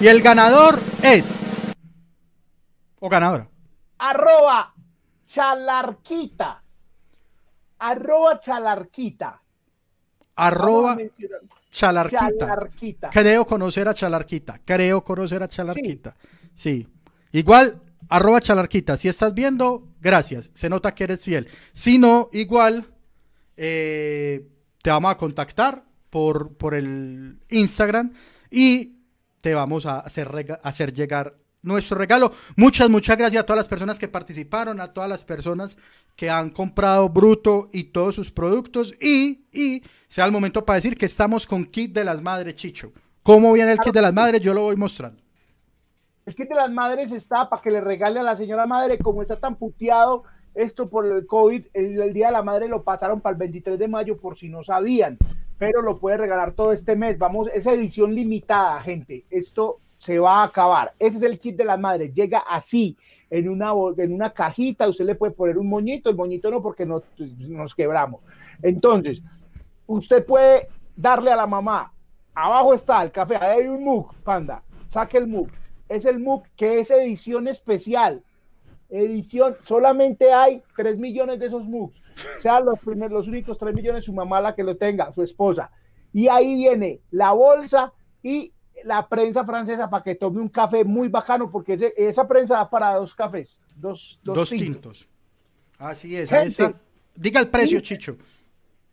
Y 0.00 0.06
el 0.06 0.22
ganador 0.22 0.78
es. 1.02 1.34
O 3.00 3.08
ganadora. 3.08 3.48
Arroba 3.98 4.72
chalarquita. 5.26 6.62
Arroba 7.80 8.38
chalarquita. 8.38 9.42
Arroba. 10.36 10.96
Chalarquita. 11.70 12.28
Chalarquita. 12.38 13.10
Creo 13.10 13.44
conocer 13.44 13.88
a 13.88 13.94
Chalarquita. 13.94 14.60
Creo 14.64 15.02
conocer 15.02 15.42
a 15.42 15.48
Chalarquita. 15.48 16.14
Sí. 16.54 16.86
Igual, 17.32 17.82
arroba 18.08 18.40
Chalarquita. 18.40 18.96
Si 18.96 19.08
estás 19.08 19.34
viendo, 19.34 19.88
gracias. 20.00 20.50
Se 20.54 20.68
nota 20.68 20.94
que 20.94 21.04
eres 21.04 21.22
fiel. 21.22 21.48
Si 21.72 21.98
no, 21.98 22.30
igual, 22.32 22.86
eh, 23.56 24.48
te 24.80 24.90
vamos 24.90 25.10
a 25.10 25.16
contactar 25.16 25.87
por, 26.10 26.56
por 26.56 26.74
el 26.74 27.38
Instagram 27.48 28.12
y 28.50 28.96
te 29.40 29.54
vamos 29.54 29.86
a 29.86 30.00
hacer, 30.00 30.58
hacer 30.62 30.92
llegar 30.92 31.34
nuestro 31.62 31.98
regalo. 31.98 32.32
Muchas, 32.56 32.88
muchas 32.88 33.16
gracias 33.16 33.42
a 33.42 33.46
todas 33.46 33.58
las 33.58 33.68
personas 33.68 33.98
que 33.98 34.08
participaron, 34.08 34.80
a 34.80 34.92
todas 34.92 35.08
las 35.08 35.24
personas 35.24 35.76
que 36.16 36.30
han 36.30 36.50
comprado 36.50 37.08
Bruto 37.08 37.70
y 37.72 37.84
todos 37.84 38.14
sus 38.14 38.30
productos. 38.30 38.94
Y, 39.00 39.46
y 39.52 39.82
sea 40.08 40.24
el 40.24 40.32
momento 40.32 40.64
para 40.64 40.76
decir 40.76 40.96
que 40.96 41.06
estamos 41.06 41.46
con 41.46 41.64
Kit 41.64 41.92
de 41.92 42.04
las 42.04 42.22
Madres, 42.22 42.54
Chicho. 42.54 42.92
¿Cómo 43.22 43.52
viene 43.52 43.72
el 43.72 43.78
Kit 43.78 43.92
de 43.92 44.02
las 44.02 44.14
Madres? 44.14 44.40
Yo 44.40 44.54
lo 44.54 44.62
voy 44.62 44.76
mostrando. 44.76 45.22
El 46.24 46.34
kit 46.34 46.46
de 46.46 46.56
las 46.56 46.70
madres 46.70 47.10
está 47.10 47.48
para 47.48 47.62
que 47.62 47.70
le 47.70 47.80
regale 47.80 48.20
a 48.20 48.22
la 48.22 48.36
señora 48.36 48.66
madre, 48.66 48.98
como 48.98 49.22
está 49.22 49.36
tan 49.36 49.56
puteado 49.56 50.24
esto 50.54 50.90
por 50.90 51.06
el 51.06 51.26
COVID, 51.26 51.66
el 51.72 52.12
Día 52.12 52.26
de 52.26 52.32
la 52.32 52.42
Madre 52.42 52.68
lo 52.68 52.82
pasaron 52.82 53.20
para 53.20 53.32
el 53.32 53.38
23 53.38 53.78
de 53.78 53.88
mayo 53.88 54.18
por 54.18 54.36
si 54.36 54.48
no 54.48 54.64
sabían, 54.64 55.16
pero 55.58 55.82
lo 55.82 55.98
puede 55.98 56.16
regalar 56.16 56.52
todo 56.52 56.72
este 56.72 56.96
mes. 56.96 57.18
Vamos, 57.18 57.48
es 57.52 57.66
edición 57.66 58.14
limitada, 58.14 58.80
gente. 58.80 59.24
Esto 59.28 59.80
se 59.98 60.18
va 60.18 60.42
a 60.42 60.44
acabar. 60.44 60.94
Ese 60.98 61.18
es 61.18 61.22
el 61.24 61.38
kit 61.38 61.56
de 61.56 61.64
las 61.64 61.78
madres. 61.78 62.14
Llega 62.14 62.38
así, 62.38 62.96
en 63.30 63.48
una, 63.48 63.72
en 63.96 64.12
una 64.12 64.30
cajita. 64.30 64.88
Usted 64.88 65.04
le 65.04 65.14
puede 65.14 65.32
poner 65.32 65.58
un 65.58 65.68
moñito, 65.68 66.10
el 66.10 66.16
moñito 66.16 66.50
no, 66.50 66.62
porque 66.62 66.86
nos, 66.86 67.02
nos 67.38 67.74
quebramos. 67.74 68.20
Entonces, 68.62 69.20
usted 69.86 70.24
puede 70.24 70.68
darle 70.96 71.30
a 71.32 71.36
la 71.36 71.46
mamá. 71.46 71.92
Abajo 72.34 72.72
está 72.72 73.02
el 73.02 73.10
café, 73.10 73.36
ahí 73.36 73.62
hay 73.62 73.66
un 73.66 73.82
mug, 73.82 74.14
panda. 74.22 74.62
Saque 74.88 75.18
el 75.18 75.26
mug. 75.26 75.48
Es 75.88 76.04
el 76.04 76.20
mug 76.20 76.44
que 76.56 76.78
es 76.80 76.90
edición 76.90 77.48
especial. 77.48 78.22
Edición, 78.88 79.56
solamente 79.64 80.32
hay 80.32 80.62
3 80.76 80.98
millones 80.98 81.38
de 81.40 81.46
esos 81.46 81.64
mugs. 81.64 82.00
O 82.36 82.40
sea, 82.40 82.60
los 82.60 82.78
primeros, 82.80 83.12
los 83.12 83.28
únicos 83.28 83.58
3 83.58 83.74
millones, 83.74 84.04
su 84.04 84.12
mamá 84.12 84.40
la 84.40 84.54
que 84.54 84.62
lo 84.64 84.76
tenga, 84.76 85.12
su 85.12 85.22
esposa. 85.22 85.70
Y 86.12 86.28
ahí 86.28 86.54
viene 86.54 87.00
la 87.10 87.32
bolsa 87.32 87.92
y 88.22 88.52
la 88.84 89.08
prensa 89.08 89.44
francesa 89.44 89.90
para 89.90 90.02
que 90.04 90.14
tome 90.14 90.40
un 90.40 90.48
café 90.48 90.84
muy 90.84 91.08
bacano, 91.08 91.50
porque 91.50 91.74
ese- 91.74 91.94
esa 91.96 92.26
prensa 92.28 92.54
da 92.56 92.70
para 92.70 92.94
dos 92.94 93.14
cafés, 93.14 93.60
dos, 93.76 94.18
dos, 94.22 94.36
Dos, 94.36 94.48
tintos. 94.50 94.66
tintos. 94.68 95.08
Así 95.78 96.16
es. 96.16 96.30
Gente. 96.30 96.74
Diga 97.14 97.40
el 97.40 97.48
precio. 97.48 97.80
Chicho. 97.80 98.16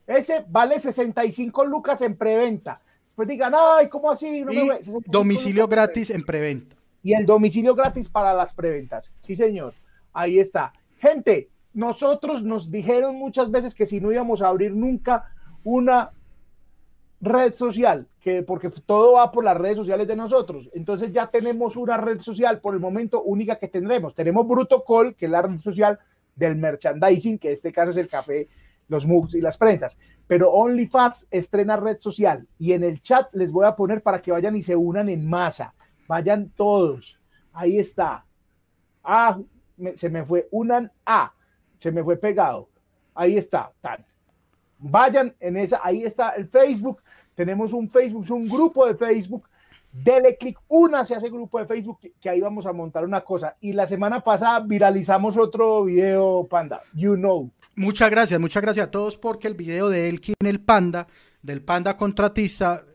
Ese 0.08 0.46
vale 0.48 0.80
65 0.80 1.66
lucas 1.66 2.02
en 2.02 2.16
preventa. 2.16 2.82
Pues 3.16 3.28
digan, 3.28 3.54
ay, 3.56 3.88
¿cómo 3.90 4.12
así? 4.12 4.42
No 4.42 4.52
Y 4.52 4.58
voy". 4.58 4.68
65 4.78 5.02
domicilio 5.08 5.68
gratis 5.68 6.10
en 6.10 6.24
preventa. 6.24 6.76
y 7.02 7.14
el 7.14 7.26
domicilio 7.26 7.74
gratis 7.76 8.10
para 8.10 8.34
las 8.34 8.54
preventas. 8.54 9.14
Sí, 9.22 9.36
señor. 9.36 9.74
Ahí 10.12 10.40
está. 10.40 10.74
Gente, 11.00 11.50
nosotros 11.76 12.42
nos 12.42 12.72
dijeron 12.72 13.18
muchas 13.18 13.52
veces 13.52 13.76
que 13.76 13.86
si 13.86 14.00
no 14.00 14.12
íbamos 14.12 14.42
a 14.42 14.48
abrir 14.48 14.74
nunca 14.74 15.26
una 15.64 16.12
red 17.20 17.54
social, 17.54 18.08
que 18.22 18.44
porque 18.44 18.70
todo 18.70 19.14
va 19.14 19.32
por 19.32 19.44
las 19.44 19.58
redes 19.58 19.78
sociales 19.78 20.08
de 20.08 20.16
nosotros. 20.16 20.70
Entonces 20.74 21.12
ya 21.12 21.28
tenemos 21.28 21.76
una 21.76 21.98
red 21.98 22.22
social 22.22 22.62
por 22.62 22.76
el 22.76 22.80
momento 22.80 23.22
única 23.24 23.58
que 23.58 23.68
tendremos. 23.68 24.16
Tenemos 24.16 24.48
Bruto 24.48 24.86
Call, 24.86 25.16
que 25.16 25.26
es 25.26 25.32
la 25.32 25.42
red 25.42 25.60
social 25.60 26.00
del 26.34 26.56
merchandising, 26.56 27.40
que 27.40 27.50
en 27.50 27.54
este 27.54 27.74
caso 27.74 27.92
es 27.92 27.98
el 27.98 28.08
café, 28.08 28.48
los 28.88 29.06
mugs 29.06 29.36
y 29.36 29.42
las 29.42 29.58
prensas. 29.58 29.98
Pero 30.28 30.52
OnlyFans 30.54 31.28
estrena 31.30 31.76
red 31.76 31.98
social 32.00 32.48
y 32.58 32.72
en 32.72 32.86
el 32.86 33.02
chat 33.02 33.28
les 33.34 33.52
voy 33.52 33.66
a 33.66 33.76
poner 33.76 34.02
para 34.02 34.22
que 34.22 34.32
vayan 34.32 34.56
y 34.56 34.64
se 34.64 34.78
unan 34.78 35.10
en 35.10 35.28
masa. 35.28 35.74
Vayan 36.08 36.52
todos. 36.56 37.20
Ahí 37.52 37.80
está. 37.80 38.26
Ah, 39.04 39.38
se 39.98 40.10
me 40.10 40.24
fue 40.24 40.48
unan 40.52 40.90
A. 41.06 41.34
Se 41.80 41.92
me 41.92 42.04
fue 42.04 42.18
pegado. 42.18 42.70
Ahí 43.14 43.38
está. 43.38 43.72
Tan. 43.82 44.06
Vayan 44.80 45.36
en 45.40 45.58
esa. 45.58 45.80
Ahí 45.84 46.04
está 46.04 46.30
el 46.32 46.48
Facebook. 46.48 47.02
Tenemos 47.36 47.74
un 47.74 47.90
Facebook, 47.90 48.26
un 48.32 48.48
grupo 48.48 48.86
de 48.86 48.96
Facebook. 48.96 49.48
Dele 49.92 50.36
clic, 50.36 50.60
únase 50.68 51.14
a 51.14 51.18
ese 51.18 51.30
grupo 51.30 51.58
de 51.58 51.66
Facebook 51.66 52.00
que, 52.02 52.12
que 52.20 52.30
ahí 52.30 52.42
vamos 52.42 52.66
a 52.66 52.74
montar 52.74 53.06
una 53.06 53.22
cosa. 53.22 53.56
Y 53.62 53.72
la 53.72 53.88
semana 53.88 54.22
pasada 54.22 54.60
viralizamos 54.60 55.38
otro 55.38 55.86
video, 55.86 56.46
Panda. 56.50 56.82
You 56.94 57.16
know. 57.16 57.50
Muchas 57.78 58.10
gracias, 58.10 58.40
muchas 58.40 58.64
gracias 58.64 58.88
a 58.88 58.92
todos 58.92 59.18
porque 59.18 59.48
el 59.48 59.54
video 59.54 59.90
de 59.90 60.08
Elkin 60.08 60.36
el 60.46 60.62
Panda, 60.62 61.08
del 61.42 61.62
Panda 61.62 61.98
Contratista, 61.98 62.86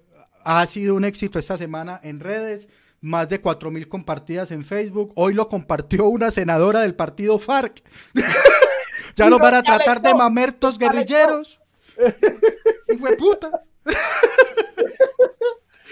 ha 0.43 0.65
sido 0.66 0.94
un 0.94 1.05
éxito 1.05 1.39
esta 1.39 1.59
semana 1.59 2.01
en 2.02 2.20
redes. 2.20 2.69
Más 3.01 3.28
de 3.28 3.43
4.000 3.43 3.89
compartidas 3.89 4.51
en 4.51 4.64
Facebook. 4.64 5.12
Hoy 5.16 5.32
lo 5.32 5.48
compartió 5.48 6.06
una 6.06 6.31
senadora 6.31 6.81
del 6.81 6.94
partido 6.94 7.39
FARC. 7.39 7.82
ya 9.16 9.31
lo 9.31 9.39
van 9.39 9.55
a 9.55 9.62
tratar 9.62 10.02
de 10.02 10.14
mamertos 10.14 10.78
guerrilleros. 10.78 11.60
Hijueputa. 12.89 13.60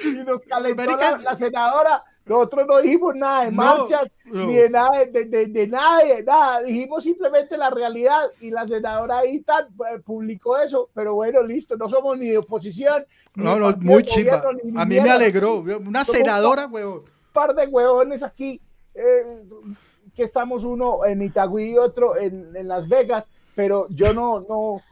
Y 0.05 0.17
nos 0.17 0.41
calentó 0.49 0.97
la, 0.97 1.19
la 1.19 1.37
senadora. 1.37 2.05
Nosotros 2.29 2.67
no 2.67 2.81
dijimos 2.81 3.15
nada 3.15 3.45
de 3.47 3.51
marchas, 3.51 4.11
no. 4.25 4.47
ni 4.47 4.57
de 4.57 4.71
nada, 4.71 5.05
de, 5.05 5.25
de, 5.25 5.47
de 5.47 5.67
nada, 5.67 6.05
de 6.05 6.23
nada. 6.23 6.63
Dijimos 6.63 7.03
simplemente 7.03 7.57
la 7.57 7.71
realidad 7.71 8.25
y 8.41 8.51
la 8.51 8.69
senadora 8.69 9.19
ahí 9.19 9.41
tan, 9.41 9.67
eh, 9.67 9.99
publicó 10.05 10.59
eso. 10.59 10.91
Pero 10.93 11.15
bueno, 11.15 11.43
listo, 11.43 11.77
no 11.77 11.89
somos 11.89 12.19
ni 12.19 12.29
de 12.29 12.39
oposición. 12.39 13.05
ni 13.35 13.45
No, 13.45 13.57
no, 13.57 13.75
muy 13.79 14.03
chimba. 14.03 14.43
A 14.77 14.85
mí 14.85 15.01
me 15.01 15.11
alegró. 15.11 15.57
Una 15.61 16.05
Somos 16.05 16.19
senadora, 16.21 16.67
huevón. 16.67 16.99
Un 16.99 17.33
par 17.33 17.55
de 17.55 17.67
huevones 17.67 18.23
aquí, 18.23 18.61
eh, 18.95 19.45
que 20.15 20.25
estamos 20.25 20.65
uno 20.65 21.07
en 21.07 21.23
Itagüí 21.23 21.73
y 21.73 21.79
otro 21.79 22.17
en, 22.17 22.55
en 22.57 22.69
Las 22.69 22.89
Vegas, 22.89 23.29
pero 23.55 23.87
yo 23.91 24.13
no, 24.13 24.41
no. 24.41 24.83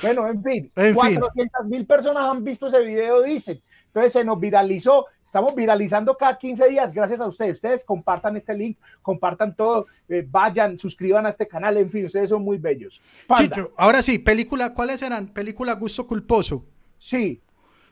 Bueno, 0.00 0.26
en 0.26 0.42
fin, 0.42 0.72
En 0.74 0.98
fin. 0.98 1.20
400 1.20 1.66
mil 1.66 1.86
personas 1.86 2.24
han 2.24 2.42
visto 2.42 2.66
ese 2.66 2.80
video, 2.80 3.22
dicen. 3.22 3.60
Entonces 3.86 4.14
se 4.14 4.24
nos 4.24 4.40
viralizó. 4.40 5.06
Estamos 5.32 5.54
viralizando 5.54 6.14
cada 6.14 6.36
15 6.36 6.68
días 6.68 6.92
gracias 6.92 7.18
a 7.18 7.26
ustedes. 7.26 7.54
Ustedes 7.54 7.84
compartan 7.86 8.36
este 8.36 8.52
link, 8.52 8.76
compartan 9.00 9.56
todo, 9.56 9.86
eh, 10.06 10.26
vayan, 10.28 10.78
suscriban 10.78 11.24
a 11.24 11.30
este 11.30 11.48
canal. 11.48 11.74
En 11.78 11.90
fin, 11.90 12.04
ustedes 12.04 12.28
son 12.28 12.42
muy 12.42 12.58
bellos. 12.58 13.00
Panda, 13.26 13.42
Chicho, 13.42 13.72
ahora 13.78 14.02
sí, 14.02 14.18
película, 14.18 14.74
¿cuáles 14.74 15.00
eran? 15.00 15.28
Película 15.28 15.72
Gusto 15.72 16.06
Culposo. 16.06 16.66
Sí, 16.98 17.40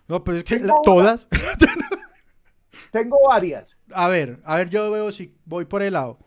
No, 0.06 0.22
pues 0.22 0.36
es 0.36 0.44
que 0.44 0.58
la- 0.58 0.74
todas. 0.82 1.28
tengo 2.92 3.16
varias. 3.26 3.74
A 3.90 4.08
ver, 4.08 4.38
a 4.44 4.58
ver, 4.58 4.68
yo 4.68 4.90
veo 4.90 5.10
si 5.10 5.34
voy 5.46 5.64
por 5.64 5.80
el 5.80 5.94
lado. 5.94 6.18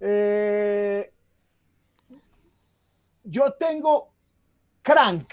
Eh, 0.00 1.10
yo 3.22 3.54
tengo 3.54 4.10
Crank. 4.82 5.32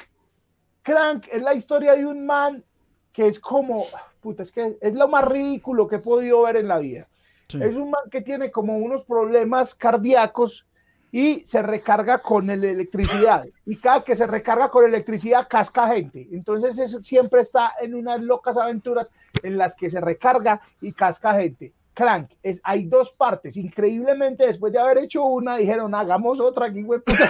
Crank 0.81 1.27
es 1.30 1.41
la 1.41 1.56
historia 1.56 1.91
de 1.93 2.06
un 2.06 2.26
man 2.26 2.64
que 3.11 3.27
es 3.27 3.38
como, 3.38 3.88
puta, 4.22 4.43
es 4.43 4.52
que 4.52 4.77
es 4.80 4.95
lo 4.95 5.07
más 5.07 5.26
ridículo 5.26 5.88
que 5.88 5.98
he 5.98 5.99
podido 5.99 6.43
ver 6.43 6.57
en 6.57 6.68
la 6.68 6.77
vida. 6.80 7.07
Sí. 7.48 7.60
Es 7.61 7.76
un 7.76 7.89
man 7.91 8.10
que 8.10 8.22
tiene 8.22 8.49
como 8.52 8.77
unos 8.77 9.03
problemas 9.03 9.76
cardíacos 9.76 10.65
y 11.11 11.41
se 11.45 11.61
recarga 11.61 12.19
con 12.22 12.49
el 12.49 12.64
electricidad. 12.64 13.45
Y 13.65 13.76
cada 13.76 14.03
que 14.03 14.15
se 14.15 14.26
recarga 14.26 14.69
con 14.69 14.85
electricidad, 14.85 15.48
casca 15.49 15.88
gente. 15.89 16.27
Entonces 16.31 16.77
eso 16.80 17.03
siempre 17.03 17.41
está 17.41 17.73
en 17.81 17.95
unas 17.95 18.22
locas 18.22 18.56
aventuras 18.56 19.11
en 19.43 19.57
las 19.57 19.76
que 19.76 19.89
se 19.89 19.99
recarga 19.99 20.61
y 20.80 20.93
casca 20.93 21.34
gente. 21.34 21.73
Crank, 21.93 22.31
es- 22.41 22.61
hay 22.64 22.85
dos 22.85 23.11
partes. 23.11 23.57
Increíblemente, 23.57 24.45
después 24.45 24.72
de 24.72 24.80
haber 24.80 24.99
hecho 24.99 25.26
una, 25.26 25.57
dijeron, 25.57 25.93
hagamos 25.93 26.39
otra 26.39 26.68
aquí, 26.68 26.81
güey, 26.84 27.02
puta, 27.02 27.27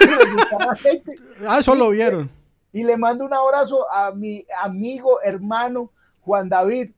gente. 0.76 1.16
Ah, 1.48 1.58
eso 1.58 1.74
lo 1.74 1.90
vieron. 1.90 2.30
Y 2.72 2.84
le 2.84 2.96
mando 2.96 3.24
un 3.24 3.34
abrazo 3.34 3.90
a 3.90 4.12
mi 4.12 4.46
amigo, 4.62 5.20
hermano 5.22 5.90
Juan 6.22 6.48
David, 6.48 6.90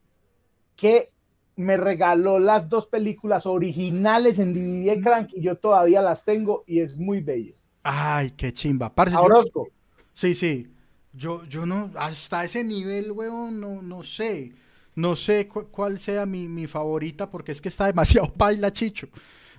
que 0.76 1.10
me 1.56 1.76
regaló 1.76 2.38
las 2.38 2.68
dos 2.68 2.86
películas 2.86 3.46
originales 3.46 4.38
en 4.38 4.54
DVD 4.54 4.96
y 4.96 5.00
Crank 5.02 5.30
y 5.34 5.42
yo 5.42 5.56
todavía 5.56 6.02
las 6.02 6.24
tengo 6.24 6.64
y 6.66 6.80
es 6.80 6.96
muy 6.96 7.20
bello. 7.20 7.54
Ay, 7.82 8.30
qué 8.32 8.52
chimba. 8.52 8.92
Parce, 8.94 9.14
yo- 9.14 9.22
Orozco. 9.22 9.68
sí, 10.14 10.34
sí. 10.34 10.70
Yo, 11.12 11.44
yo 11.44 11.64
no, 11.64 11.90
hasta 11.96 12.42
ese 12.42 12.64
nivel, 12.64 13.12
weón, 13.12 13.60
no, 13.60 13.80
no 13.82 14.02
sé. 14.02 14.52
No 14.96 15.14
sé 15.14 15.46
cu- 15.46 15.68
cuál 15.70 15.98
sea 15.98 16.26
mi, 16.26 16.48
mi 16.48 16.66
favorita 16.66 17.30
porque 17.30 17.52
es 17.52 17.60
que 17.60 17.68
está 17.68 17.86
demasiado 17.86 18.32
paila, 18.36 18.72
Chicho. 18.72 19.06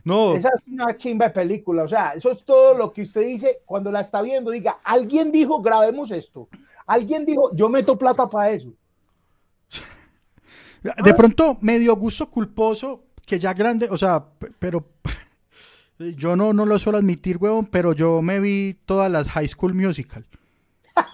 No, 0.04 0.36
Esa 0.36 0.50
es 0.50 0.72
una 0.72 0.96
chimba 0.96 1.28
de 1.28 1.34
película, 1.34 1.84
o 1.84 1.88
sea, 1.88 2.12
eso 2.12 2.32
es 2.32 2.44
todo 2.46 2.76
lo 2.76 2.94
que 2.94 3.02
usted 3.02 3.22
dice 3.26 3.62
cuando 3.66 3.92
la 3.92 4.02
está 4.02 4.22
viendo. 4.22 4.52
Diga, 4.52 4.80
alguien 4.84 5.32
dijo, 5.32 5.62
grabemos 5.62 6.12
esto. 6.12 6.48
Alguien 6.86 7.26
dijo, 7.26 7.50
yo 7.56 7.70
meto 7.70 7.98
plata 7.98 8.30
para 8.30 8.52
eso. 8.52 8.72
de 11.04 11.14
pronto 11.14 11.58
me 11.62 11.80
dio 11.80 11.96
gusto 11.96 12.30
culposo 12.30 13.06
que 13.26 13.40
ya 13.40 13.54
grande, 13.54 13.88
o 13.90 13.98
sea, 13.98 14.24
pero 14.60 14.86
yo 16.00 16.36
no, 16.36 16.54
no 16.54 16.66
lo 16.66 16.78
suelo 16.80 16.98
admitir, 16.98 17.38
huevón, 17.38 17.66
pero 17.66 17.94
yo 17.94 18.22
me 18.22 18.40
vi 18.40 18.78
todas 18.86 19.12
las 19.12 19.28
High 19.30 19.48
School 19.48 19.74
Musical. 19.74 20.26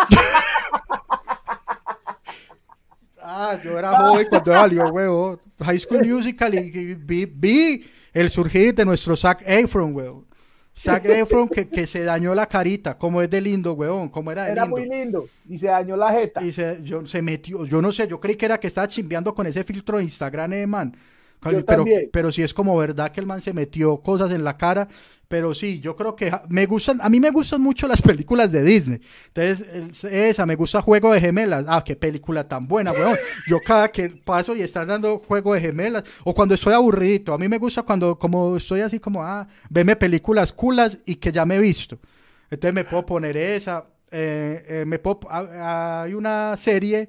ah, 3.22 3.58
yo 3.64 3.80
era 3.80 3.98
joven 3.98 4.28
cuando 4.30 4.52
valió, 4.52 4.90
huevón. 4.90 5.40
High 5.60 5.80
School 5.80 6.08
Musical 6.08 6.54
y, 6.56 6.58
y 6.58 6.96
vi, 6.96 7.26
vi 7.26 7.86
el 8.14 8.30
surgir 8.30 8.76
de 8.76 8.86
nuestro 8.86 9.16
Zac 9.16 9.42
Efron, 9.46 9.96
huevón. 9.96 10.26
Zac 10.82 11.06
Efron 11.06 11.50
que, 11.50 11.70
que 11.70 11.86
se 11.86 12.04
dañó 12.04 12.34
la 12.34 12.48
carita, 12.48 12.98
como 12.98 13.22
es 13.22 13.30
de 13.30 13.40
lindo, 13.42 13.74
huevón, 13.74 14.10
como 14.10 14.32
era 14.32 14.46
de 14.46 14.52
Era 14.54 14.66
lindo. 14.66 14.70
muy 14.78 14.86
lindo 14.90 15.32
y 15.48 15.58
se 15.60 15.68
dañó 15.68 15.96
la 15.96 16.12
jeta. 16.12 16.42
Y 16.42 16.52
se, 16.52 16.80
yo, 16.84 17.06
se 17.06 17.22
metió, 17.22 17.66
yo 17.66 17.82
no 17.82 17.92
sé, 17.92 18.08
yo 18.08 18.20
creí 18.20 18.36
que 18.36 18.46
era 18.46 18.60
que 18.60 18.68
estaba 18.68 18.88
chimbeando 18.88 19.34
con 19.36 19.46
ese 19.46 19.64
filtro 19.64 19.98
de 19.98 20.04
Instagram, 20.04 20.54
eh, 20.54 20.68
man. 20.68 20.96
Yo 21.44 21.64
pero, 21.66 21.66
también. 21.66 22.10
pero 22.12 22.32
sí 22.32 22.44
es 22.44 22.54
como 22.54 22.76
verdad 22.78 23.12
que 23.12 23.20
el 23.20 23.26
man 23.28 23.42
se 23.42 23.54
metió 23.54 23.98
cosas 24.02 24.32
en 24.32 24.44
la 24.44 24.58
cara. 24.58 24.88
Pero 25.32 25.54
sí, 25.54 25.80
yo 25.80 25.96
creo 25.96 26.14
que 26.14 26.30
ja- 26.30 26.44
me 26.50 26.66
gustan, 26.66 27.00
a 27.02 27.08
mí 27.08 27.22
me 27.22 27.32
gustan 27.32 27.62
mucho 27.62 27.88
las 27.88 28.02
películas 28.02 28.52
de 28.52 28.62
Disney. 28.64 29.00
Entonces, 29.34 30.04
esa, 30.04 30.46
me 30.46 30.58
gusta 30.58 30.82
Juego 30.82 31.14
de 31.14 31.22
Gemelas. 31.22 31.64
Ah, 31.70 31.82
qué 31.86 31.96
película 31.96 32.46
tan 32.50 32.68
buena, 32.68 32.92
weón. 32.92 33.18
Yo 33.48 33.60
cada 33.66 33.88
que 33.90 34.10
paso 34.10 34.54
y 34.58 34.62
están 34.62 34.90
dando 34.90 35.20
Juego 35.20 35.54
de 35.54 35.62
Gemelas, 35.62 36.04
o 36.26 36.36
cuando 36.36 36.54
estoy 36.54 36.74
aburridito, 36.74 37.34
a 37.34 37.38
mí 37.38 37.48
me 37.48 37.58
gusta 37.60 37.82
cuando, 37.84 38.20
como 38.20 38.58
estoy 38.58 38.82
así 38.82 39.00
como, 39.00 39.24
ah, 39.24 39.48
veme 39.70 39.96
películas 39.96 40.52
culas 40.52 41.00
y 41.06 41.16
que 41.16 41.32
ya 41.32 41.46
me 41.46 41.56
he 41.56 41.60
visto. 41.60 41.98
Entonces 42.50 42.74
me 42.76 42.84
puedo 42.84 43.06
poner 43.06 43.38
esa. 43.38 43.86
eh, 44.12 44.66
eh, 44.68 44.86
me 44.86 45.00
ah, 45.30 46.02
hay 46.04 46.14
una 46.14 46.58
serie, 46.58 47.08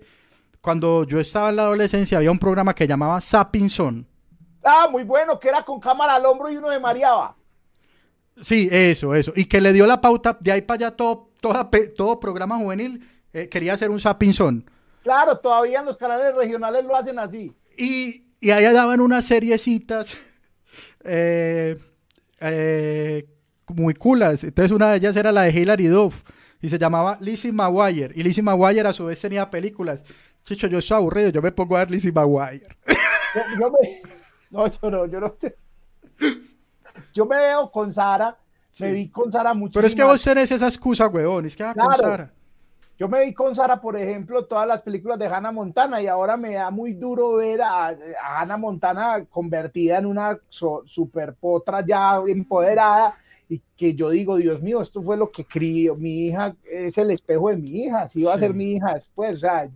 cuando 0.61 1.03
yo 1.03 1.19
estaba 1.19 1.51
en 1.51 1.57
la 1.57 1.63
adolescencia, 1.65 2.19
había 2.19 2.31
un 2.31 2.39
programa 2.39 2.73
que 2.73 2.87
llamaba 2.87 3.21
Sapping 3.21 3.69
Zone. 3.69 4.05
Ah, 4.65 4.87
muy 4.89 5.03
bueno, 5.03 5.41
que 5.41 5.49
era 5.49 5.65
con 5.65 5.81
cámara 5.81 6.15
al 6.15 6.25
hombro 6.25 6.49
y 6.49 6.57
uno 6.57 6.71
de 6.71 6.79
mareaba. 6.79 7.35
Sí, 8.41 8.69
eso, 8.73 9.15
eso. 9.15 9.33
Y 9.37 9.45
que 9.45 9.61
le 9.61 9.73
dio 9.73 9.87
la 9.87 10.01
pauta, 10.01 10.37
de 10.41 10.53
ahí 10.53 10.63
para 10.63 10.87
allá 10.87 10.97
todo, 10.97 11.31
toda 11.41 11.71
pe- 11.71 11.89
todo 11.89 12.19
programa 12.19 12.59
juvenil 12.59 13.07
eh, 13.33 13.49
quería 13.49 13.75
hacer 13.75 13.91
un 13.91 14.01
Sapping 14.01 14.33
Zone. 14.33 14.65
Claro, 15.03 15.39
todavía 15.39 15.81
en 15.81 15.87
los 15.87 15.97
canales 15.97 16.35
regionales 16.35 16.85
lo 16.85 16.97
hacen 16.97 17.19
así. 17.19 17.55
Y, 17.77 18.25
y 18.41 18.51
allá 18.51 18.73
daban 18.73 19.01
unas 19.01 19.25
seriecitas 19.27 20.17
eh, 21.05 21.79
eh, 22.41 23.27
muy 23.69 23.95
culas. 23.95 24.45
Entonces 24.45 24.73
una 24.73 24.91
de 24.91 24.99
ellas 24.99 25.17
era 25.17 25.33
la 25.33 25.43
de 25.43 25.53
Hilary 25.53 25.87
Duff 25.87 26.23
y 26.61 26.69
se 26.69 26.79
llamaba 26.79 27.19
Lizzie 27.21 27.53
McGuire. 27.53 28.13
Y 28.15 28.23
Lizzie 28.23 28.43
McGuire 28.43 28.89
a 28.89 28.93
su 28.93 29.07
vez 29.07 29.21
tenía 29.21 29.51
películas. 29.51 30.03
Chicho, 30.45 30.67
yo 30.67 30.81
soy 30.81 30.97
aburrido, 30.97 31.31
yo 31.31 31.43
me 31.43 31.53
pongo 31.53 31.77
a 31.77 31.81
ver 31.81 31.91
Lizzie 31.91 32.13
McGuire. 32.13 32.67
Yo, 33.35 33.41
yo 33.59 33.71
me, 33.71 34.03
no, 34.51 34.67
yo 34.67 34.91
no, 34.91 35.07
yo 35.07 35.21
no. 35.21 35.37
Yo 37.13 37.27
me 37.27 37.37
veo 37.37 37.71
con 37.71 37.93
Sara, 37.93 38.37
me 38.81 38.93
vi 38.93 39.09
con 39.09 39.31
Sara 39.31 39.55
mucho. 39.55 39.75
Pero 39.75 39.87
es 39.87 39.95
que 39.95 40.03
vos 40.05 40.23
tenés 40.23 40.51
esa 40.51 40.67
excusa, 40.67 41.07
huevón. 41.09 41.47
Es 41.47 41.57
que 41.57 41.65
va 41.65 41.75
con 41.75 41.85
Claro. 41.87 42.03
Sara. 42.03 42.33
Yo 42.99 43.09
me 43.09 43.25
vi 43.25 43.33
con 43.35 43.55
Sara, 43.57 43.81
por 43.81 43.97
ejemplo, 43.97 44.45
todas 44.45 44.67
las 44.69 44.81
películas 44.83 45.19
de 45.19 45.27
Hannah 45.27 45.51
Montana 45.51 46.01
y 46.01 46.07
ahora 46.07 46.37
me 46.37 46.55
da 46.55 46.71
muy 46.71 46.93
duro 46.93 47.33
ver 47.35 47.61
a, 47.63 47.89
a 47.89 47.97
Hannah 48.41 48.57
Montana 48.59 49.25
convertida 49.29 49.99
en 49.99 50.07
una 50.07 50.39
so- 50.49 50.83
super 50.87 51.35
potra 51.35 51.85
ya 51.85 52.21
empoderada 52.29 53.17
y 53.49 53.61
que 53.77 53.95
yo 53.95 54.11
digo, 54.11 54.37
Dios 54.37 54.63
mío, 54.63 54.81
esto 54.81 55.03
fue 55.03 55.17
lo 55.17 55.31
que 55.33 55.45
crió 55.45 55.97
mi 55.97 56.27
hija, 56.27 56.55
es 56.71 56.97
el 56.97 57.11
espejo 57.11 57.49
de 57.49 57.57
mi 57.57 57.85
hija, 57.85 58.03
así 58.03 58.23
va 58.23 58.35
a 58.35 58.39
ser 58.39 58.55
mi 58.55 58.73
hija 58.75 58.95
después. 58.95 59.35
O 59.37 59.39
sea, 59.41 59.69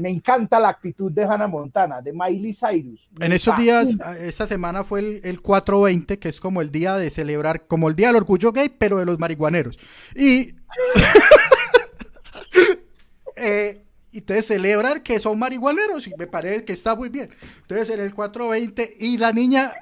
me 0.00 0.10
encanta 0.10 0.58
la 0.58 0.68
actitud 0.68 1.12
de 1.12 1.24
Hannah 1.24 1.46
Montana, 1.46 2.02
de 2.02 2.12
Miley 2.12 2.54
Cyrus. 2.54 3.08
En 3.20 3.32
esos 3.32 3.56
días, 3.56 3.96
a- 4.00 4.18
esta 4.18 4.46
semana 4.46 4.82
fue 4.82 5.00
el, 5.00 5.20
el 5.22 5.40
420, 5.40 6.18
que 6.18 6.28
es 6.28 6.40
como 6.40 6.60
el 6.60 6.72
día 6.72 6.96
de 6.96 7.10
celebrar, 7.10 7.66
como 7.66 7.88
el 7.88 7.94
día 7.94 8.08
del 8.08 8.16
orgullo 8.16 8.52
gay, 8.52 8.68
pero 8.68 8.98
de 8.98 9.06
los 9.06 9.18
marihuaneros. 9.18 9.78
Y. 10.14 10.54
eh, 13.36 13.82
y 14.12 14.18
entonces 14.18 14.46
celebrar 14.46 15.02
que 15.02 15.20
son 15.20 15.38
marihuaneros 15.38 16.06
y 16.06 16.14
me 16.16 16.26
parece 16.26 16.64
que 16.64 16.72
está 16.72 16.96
muy 16.96 17.10
bien. 17.10 17.28
Entonces 17.60 17.90
en 17.90 18.00
el 18.00 18.14
420 18.14 18.96
y 18.98 19.18
la 19.18 19.30
niña, 19.32 19.72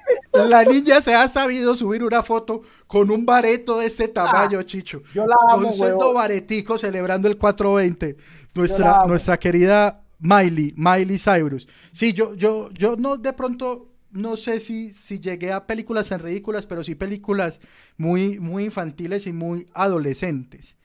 la 0.43 0.63
niña 0.63 1.01
se 1.01 1.15
ha 1.15 1.27
sabido 1.27 1.75
subir 1.75 2.03
una 2.03 2.21
foto 2.21 2.61
con 2.87 3.09
un 3.11 3.25
bareto 3.25 3.79
de 3.79 3.87
este 3.87 4.07
tamaño, 4.07 4.61
Chicho. 4.63 5.01
Yo 5.13 5.25
la 5.25 5.35
amo, 5.49 5.69
Con 5.69 6.13
baretico 6.13 6.77
celebrando 6.77 7.27
el 7.27 7.37
420. 7.37 8.15
la 8.15 8.15
Nuestra, 8.53 9.05
nuestra 9.05 9.37
querida 9.37 10.01
Miley, 10.19 10.73
Miley 10.75 11.17
Cyrus. 11.19 11.67
Sí, 11.91 12.13
yo, 12.13 12.33
yo, 12.35 12.69
yo 12.71 12.95
no 12.95 13.17
de 13.17 13.33
pronto, 13.33 13.89
no 14.11 14.37
sé 14.37 14.59
si, 14.59 14.89
si 14.89 15.19
llegué 15.19 15.51
a 15.51 15.65
películas 15.65 16.09
tan 16.09 16.19
ridículas, 16.19 16.65
pero 16.65 16.83
sí 16.83 16.95
películas 16.95 17.59
muy, 17.97 18.39
muy 18.39 18.65
infantiles 18.65 19.27
y 19.27 19.33
muy 19.33 19.67
adolescentes. 19.73 20.75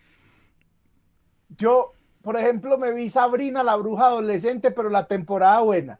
Yo, 1.56 1.94
por 2.22 2.36
ejemplo, 2.36 2.78
me 2.78 2.92
vi 2.92 3.10
Sabrina, 3.10 3.62
la 3.62 3.76
bruja 3.76 4.06
adolescente, 4.06 4.70
pero 4.70 4.90
la 4.90 5.06
temporada 5.06 5.60
buena. 5.60 5.98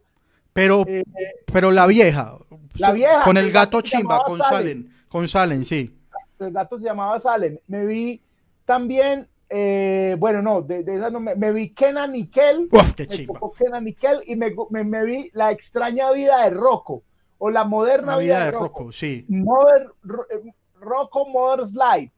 Pero, 0.53 0.83
Eh, 0.87 1.03
pero 1.51 1.71
la 1.71 1.87
vieja. 1.87 2.37
La 2.75 2.91
vieja, 2.91 3.23
Con 3.23 3.37
el 3.37 3.51
gato 3.51 3.81
chimba, 3.81 4.23
con 4.23 4.39
Salem. 4.39 4.83
Salen. 4.83 4.93
Con 5.09 5.27
Salen, 5.27 5.65
sí. 5.65 5.97
el 6.39 6.51
gato 6.51 6.77
se 6.77 6.85
llamaba 6.85 7.19
Salem. 7.19 7.57
Me 7.67 7.85
vi 7.85 8.21
también, 8.65 9.27
eh, 9.49 10.15
bueno, 10.17 10.41
no, 10.41 10.61
de, 10.61 10.83
de 10.83 10.95
esa 10.95 11.09
no 11.09 11.19
me, 11.19 11.35
me 11.35 11.51
vi 11.51 11.69
Kenan 11.69 12.15
y 12.15 12.27
Kel. 12.27 12.67
Uf, 12.71 12.93
qué 12.93 13.07
chimba. 13.07 13.39
Kenan 13.57 13.87
y 13.87 13.93
Kel 13.93 14.21
y 14.25 14.35
me, 14.35 14.53
me, 14.69 14.83
me 14.83 15.03
vi 15.05 15.29
La 15.33 15.51
extraña 15.51 16.11
vida 16.11 16.43
de 16.43 16.49
Rocco 16.51 17.03
o 17.37 17.49
La 17.49 17.63
moderna 17.65 18.13
La 18.13 18.17
vida, 18.19 18.35
vida 18.37 18.45
de 18.45 18.51
Rocco. 18.51 18.65
Rocco, 18.79 18.91
sí. 18.91 19.25
Mother, 19.27 19.87
Ro- 20.03 20.25
eh, 20.29 20.51
Rocco 20.79 21.27
Mother's 21.27 21.73
Life. 21.73 22.11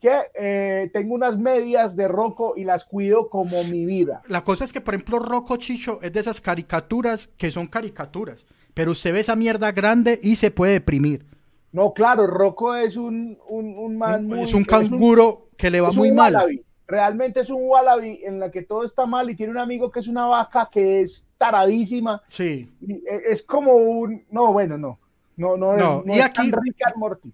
Que 0.00 0.16
eh, 0.34 0.90
tengo 0.94 1.14
unas 1.14 1.36
medias 1.38 1.94
de 1.94 2.08
Rocco 2.08 2.54
y 2.56 2.64
las 2.64 2.84
cuido 2.86 3.28
como 3.28 3.62
mi 3.64 3.84
vida. 3.84 4.22
La 4.28 4.42
cosa 4.42 4.64
es 4.64 4.72
que, 4.72 4.80
por 4.80 4.94
ejemplo, 4.94 5.18
Rocco 5.18 5.56
Chicho 5.58 5.98
es 6.02 6.12
de 6.12 6.20
esas 6.20 6.40
caricaturas 6.40 7.28
que 7.36 7.50
son 7.50 7.66
caricaturas. 7.66 8.46
Pero 8.72 8.92
usted 8.92 9.12
ve 9.12 9.20
esa 9.20 9.36
mierda 9.36 9.72
grande 9.72 10.18
y 10.22 10.36
se 10.36 10.50
puede 10.50 10.72
deprimir. 10.74 11.26
No, 11.72 11.92
claro, 11.92 12.26
Rocco 12.26 12.74
es 12.74 12.96
un, 12.96 13.38
un, 13.48 13.76
un 13.78 13.98
man 13.98 14.26
muy- 14.26 14.42
es 14.42 14.54
un 14.54 14.64
canguro 14.64 15.48
que 15.56 15.70
le 15.70 15.80
va 15.80 15.92
muy 15.92 16.10
mal. 16.12 16.34
wallaby. 16.34 16.62
Realmente 16.88 17.40
es 17.40 17.50
un 17.50 17.60
wallaby 17.62 18.20
en 18.24 18.40
la 18.40 18.50
que 18.50 18.62
todo 18.62 18.84
está 18.84 19.06
mal 19.06 19.28
y 19.30 19.36
tiene 19.36 19.52
un 19.52 19.58
amigo 19.58 19.90
que 19.90 20.00
es 20.00 20.08
una 20.08 20.26
vaca 20.26 20.68
que 20.72 21.02
es 21.02 21.28
taradísima. 21.38 22.22
Sí. 22.28 22.72
y 22.80 22.92
e- 22.94 23.22
es 23.30 23.42
como 23.42 23.74
un. 23.74 24.24
No, 24.30 24.52
bueno, 24.52 24.78
no. 24.78 24.98
No, 25.36 25.56
no, 25.56 25.76
No, 25.76 26.00
es, 26.00 26.06
no 26.06 26.14
y 26.14 26.18
es 26.18 26.24
aquí- 26.24 26.50
tan 26.50 26.62
Rick 26.62 26.76
and 26.86 26.96
Morty. 26.96 27.32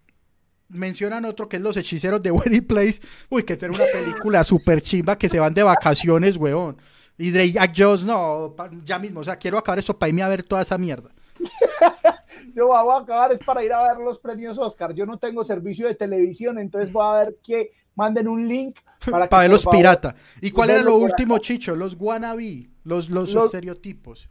Mencionan 0.68 1.24
otro 1.24 1.48
que 1.48 1.56
es 1.56 1.62
Los 1.62 1.76
Hechiceros 1.76 2.22
de 2.22 2.30
Wedding 2.32 2.66
Place. 2.66 3.00
Uy, 3.28 3.44
que 3.44 3.56
tiene 3.56 3.74
una 3.74 3.84
película 3.92 4.44
súper 4.44 4.82
chimba 4.82 5.16
que 5.16 5.28
se 5.28 5.38
van 5.38 5.54
de 5.54 5.62
vacaciones, 5.62 6.36
weón. 6.36 6.76
Y 7.18 7.30
Drake 7.30 7.52
Jack 7.52 7.72
Jones, 7.76 8.04
no, 8.04 8.54
ya 8.84 8.98
mismo. 8.98 9.20
O 9.20 9.24
sea, 9.24 9.36
quiero 9.36 9.56
acabar 9.58 9.78
esto 9.78 9.96
para 9.98 10.08
irme 10.08 10.22
a 10.22 10.28
ver 10.28 10.42
toda 10.42 10.62
esa 10.62 10.76
mierda. 10.76 11.10
Yo 12.54 12.68
voy 12.68 12.94
a 12.94 12.98
acabar 13.00 13.32
es 13.32 13.40
para 13.40 13.64
ir 13.64 13.72
a 13.72 13.82
ver 13.82 13.98
los 13.98 14.18
premios 14.18 14.58
Oscar. 14.58 14.92
Yo 14.94 15.06
no 15.06 15.18
tengo 15.18 15.44
servicio 15.44 15.86
de 15.86 15.94
televisión, 15.94 16.58
entonces 16.58 16.92
voy 16.92 17.04
a 17.06 17.24
ver 17.24 17.36
que 17.42 17.72
manden 17.94 18.28
un 18.28 18.46
link 18.46 18.78
para, 19.10 19.26
ver 19.26 19.50
los 19.50 19.66
piratas. 19.66 20.14
¿Y 20.40 20.50
cuál 20.50 20.70
era 20.70 20.82
lo 20.82 20.96
último. 20.96 21.38
Chicho? 21.38 21.74
Los 21.74 21.96
wannabe. 21.98 22.68
Los, 22.84 23.08
los, 23.10 23.32
Los- 23.32 23.46
estereotipos. 23.46 24.28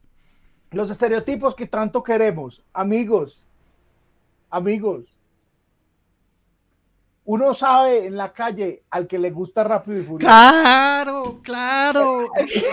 Los 0.72 0.92
estereotipos 0.92 1.56
que 1.56 1.68
tanto 1.68 2.04
queremos. 2.04 2.62
Amigos, 2.74 3.42
amigos. 4.50 5.15
Uno 7.28 7.56
sabe 7.56 8.06
en 8.06 8.18
la 8.18 8.32
calle 8.32 8.84
al 8.92 9.08
que 9.08 9.18
le 9.18 9.32
gusta 9.32 9.64
Rápido 9.64 9.98
y 10.00 10.04
Furioso. 10.04 10.28
Claro, 10.28 11.40
claro. 11.42 12.28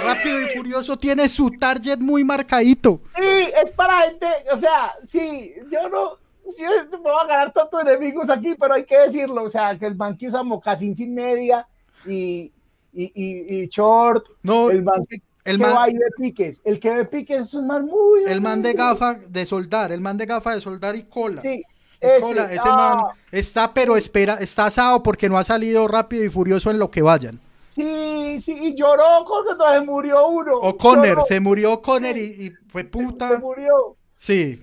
Rápido 0.05 0.43
y 0.43 0.45
Furioso 0.57 0.99
tiene 0.99 1.27
su 1.29 1.51
target 1.53 1.99
muy 1.99 2.23
marcadito. 2.23 3.01
Sí, 3.17 3.49
es 3.63 3.71
para 3.71 4.03
gente, 4.03 4.27
o 4.53 4.57
sea, 4.59 4.93
sí, 5.05 5.55
yo 5.71 5.89
no, 5.89 6.19
yo 6.59 6.85
no 6.91 6.99
me 6.99 7.11
voy 7.11 7.21
a 7.23 7.27
ganar 7.27 7.53
tantos 7.55 7.81
enemigos 7.81 8.29
aquí, 8.29 8.55
pero 8.61 8.75
hay 8.75 8.85
que 8.85 8.99
decirlo, 8.99 9.45
o 9.45 9.51
sea, 9.51 9.79
que 9.79 9.87
el 9.87 9.97
man 9.97 10.19
que 10.19 10.29
usa 10.29 10.43
mocasín 10.43 10.95
sin 10.95 11.15
media 11.15 11.67
y, 12.05 12.53
y, 12.93 13.05
y, 13.15 13.63
y 13.63 13.69
short, 13.69 14.27
No, 14.43 14.69
el 14.69 14.83
man 14.83 15.07
que, 15.09 15.23
el 15.45 15.57
que 15.57 15.65
man- 15.65 15.77
va 15.77 15.89
y 15.89 15.95
ve 15.95 16.05
piques, 16.19 16.61
el 16.65 16.79
que 16.79 16.91
ve 16.91 17.05
piques 17.07 17.41
es 17.41 17.55
un 17.55 17.67
man 17.67 17.87
muy... 17.87 18.25
el 18.27 18.43
man 18.43 18.61
de 18.63 18.75
gafa 18.75 19.15
de 19.15 19.47
soldar, 19.47 19.93
el 19.93 20.03
man 20.03 20.19
de 20.19 20.27
gafa 20.27 20.55
de 20.55 20.61
soldar 20.61 20.95
y 20.95 21.05
cola. 21.05 21.41
Sí, 21.41 21.63
Y 22.03 22.07
ese, 22.07 22.61
ah, 22.65 22.95
man 22.97 23.05
está, 23.31 23.73
pero 23.73 23.97
espera, 23.97 24.35
está 24.35 24.67
asado 24.67 25.03
porque 25.03 25.29
no 25.29 25.39
ha 25.39 25.45
salido 25.45 25.87
rápido 25.89 26.25
y 26.25 26.29
furioso 26.29 26.71
en 26.71 26.79
lo 26.79 26.91
que 26.91 27.03
vayan. 27.03 27.41
Sí, 27.69 28.41
sí, 28.43 28.57
y 28.61 28.75
lloró 28.75 29.25
cuando 29.27 29.73
se 29.73 29.81
murió 29.87 30.27
uno. 30.27 30.57
O 30.57 30.77
Conner, 30.77 31.11
lloró, 31.15 31.23
se 31.25 31.41
murió 31.41 31.81
Conner 31.81 32.17
y, 32.17 32.47
y 32.47 32.53
fue 32.69 32.83
se 32.83 32.89
puta. 32.89 33.39
murió. 33.39 33.97
Sí. 34.19 34.61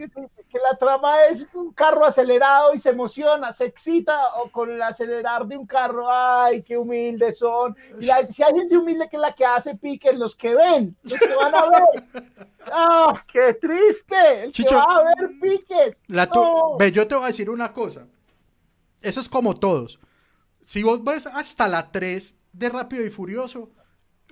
Que 0.50 0.58
la 0.60 0.76
trama 0.78 1.26
es 1.26 1.48
un 1.54 1.72
carro 1.74 2.04
acelerado 2.06 2.74
y 2.74 2.80
se 2.80 2.90
emociona, 2.90 3.54
se 3.54 3.66
excita 3.66 4.36
o 4.38 4.52
con 4.52 4.72
el 4.72 4.82
acelerar 4.82 5.46
de 5.46 5.56
un 5.56 5.68
carro. 5.68 6.08
Ay, 6.12 6.64
qué 6.64 6.76
humildes 6.78 7.38
son. 7.40 7.76
Y 8.00 8.06
la- 8.06 8.28
si 8.28 8.42
hay 8.44 8.54
gente 8.56 8.76
humilde 8.78 9.08
que 9.10 9.18
es 9.18 9.22
la 9.22 9.34
que 9.34 9.46
hace 9.46 9.76
pique, 9.76 10.12
los 10.14 10.36
que 10.36 10.56
ven, 10.56 10.98
los 11.04 11.14
que 11.20 11.36
van 11.36 11.54
a 11.56 11.70
ver. 11.70 12.04
¡Ah, 12.72 13.24
qué 13.32 13.54
triste! 13.54 14.44
El 14.44 14.52
Chicho, 14.52 14.70
que 14.70 14.76
va 14.76 14.98
a 14.98 15.04
ver 15.04 15.32
piques. 15.42 16.02
La 16.08 16.26
No. 16.26 16.78
Ve, 16.78 16.92
yo 16.92 17.08
te 17.08 17.16
voy 17.16 17.26
a 17.26 17.28
decir 17.28 17.50
una 17.50 17.72
cosa. 17.72 18.06
Eso 19.02 19.22
es 19.22 19.30
como 19.30 19.56
todos. 19.56 20.00
Si 20.62 20.84
vos 20.84 21.04
ves 21.04 21.26
hasta 21.28 21.68
la 21.68 21.92
3 21.92 22.36
de 22.52 22.70
Rápido 22.70 23.06
y 23.06 23.10
Furioso, 23.10 23.70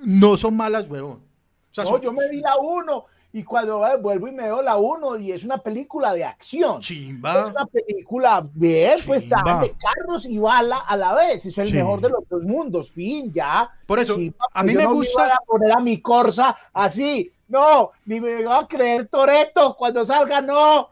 no 0.03 0.35
son 0.37 0.57
malas, 0.57 0.87
huevón. 0.87 1.23
O 1.71 1.73
sea, 1.73 1.83
No, 1.85 1.91
son 1.91 2.01
yo 2.01 2.11
me 2.11 2.27
vi 2.29 2.41
la 2.41 2.57
1 2.57 3.05
y 3.39 3.43
cuando 3.43 3.85
eh, 3.85 3.97
vuelvo 3.97 4.27
y 4.27 4.31
me 4.31 4.43
veo 4.43 4.61
la 4.63 4.77
1 4.77 5.17
y 5.19 5.31
es 5.31 5.43
una 5.43 5.59
película 5.59 6.13
de 6.13 6.25
acción. 6.25 6.79
chimba. 6.81 7.43
Es 7.43 7.49
una 7.51 7.65
película 7.67 8.47
bien, 8.53 8.97
pues 9.05 9.23
está 9.23 9.59
de 9.61 9.73
carros 9.77 10.25
y 10.25 10.37
bala 10.39 10.77
a 10.79 10.97
la 10.97 11.13
vez. 11.13 11.45
Es 11.45 11.57
el 11.59 11.71
mejor 11.73 12.01
de 12.01 12.09
los 12.09 12.27
dos 12.27 12.41
mundos. 12.43 12.89
Fin, 12.89 13.31
ya. 13.31 13.69
Por 13.85 13.99
eso, 13.99 14.15
Chimba, 14.15 14.45
a 14.53 14.63
mí 14.63 14.73
yo 14.73 14.79
me 14.79 14.85
no 14.85 14.93
gusta- 14.95 15.25
iba 15.25 15.35
a 15.35 15.39
poner 15.45 15.71
a 15.71 15.79
mi 15.79 16.01
Corsa 16.01 16.57
así. 16.73 17.31
No, 17.47 17.91
ni 18.05 18.19
me 18.19 18.43
va 18.43 18.59
a 18.59 18.67
creer 18.67 19.07
Toreto 19.07 19.75
cuando 19.77 20.05
salga, 20.05 20.41
no. 20.41 20.89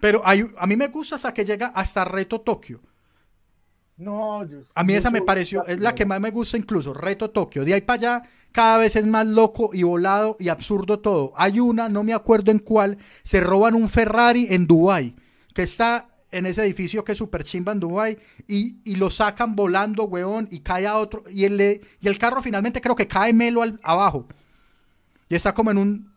Pero 0.00 0.20
hay- 0.24 0.50
a 0.58 0.66
mí 0.66 0.76
me 0.76 0.88
gusta 0.88 1.14
hasta 1.14 1.32
que 1.32 1.44
llega 1.44 1.68
hasta 1.68 2.04
Reto 2.04 2.40
Tokio. 2.40 2.80
No, 3.98 4.44
yo- 4.46 4.58
A 4.74 4.84
mí 4.84 4.92
esa 4.94 5.10
me 5.10 5.22
pareció, 5.22 5.66
es 5.66 5.78
la 5.80 5.94
que 5.94 6.04
más 6.04 6.20
me 6.20 6.30
gusta 6.30 6.56
incluso, 6.56 6.92
Reto 6.92 7.30
Tokio. 7.30 7.64
De 7.64 7.72
ahí 7.74 7.80
para 7.80 7.96
allá, 8.18 8.22
cada 8.52 8.78
vez 8.78 8.94
es 8.96 9.06
más 9.06 9.26
loco 9.26 9.70
y 9.72 9.82
volado 9.84 10.36
y 10.38 10.48
absurdo 10.48 10.98
todo. 11.00 11.32
Hay 11.36 11.60
una, 11.60 11.88
no 11.88 12.02
me 12.04 12.12
acuerdo 12.12 12.50
en 12.50 12.58
cuál, 12.58 12.98
se 13.22 13.40
roban 13.40 13.74
un 13.74 13.88
Ferrari 13.88 14.48
en 14.50 14.66
Dubai 14.66 15.14
que 15.54 15.62
está 15.62 16.08
en 16.30 16.44
ese 16.44 16.62
edificio 16.62 17.02
que 17.02 17.12
es 17.12 17.18
super 17.18 17.42
chimba 17.42 17.72
en 17.72 17.80
Dubai 17.80 18.18
y, 18.46 18.76
y 18.84 18.96
lo 18.96 19.08
sacan 19.08 19.56
volando, 19.56 20.04
weón, 20.04 20.46
y 20.50 20.60
cae 20.60 20.86
a 20.86 20.98
otro, 20.98 21.24
y 21.30 21.44
el, 21.46 21.80
y 21.98 22.06
el 22.08 22.18
carro 22.18 22.42
finalmente 22.42 22.82
creo 22.82 22.94
que 22.94 23.06
cae 23.08 23.32
melo 23.32 23.62
al- 23.62 23.80
abajo. 23.82 24.26
Y 25.30 25.34
está 25.34 25.54
como 25.54 25.70
en 25.70 25.78
un 25.78 26.12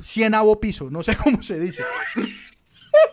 cienavo 0.00 0.60
piso, 0.60 0.88
no 0.90 1.02
sé 1.02 1.16
cómo 1.24 1.42
se 1.42 1.58
dice. 1.58 1.82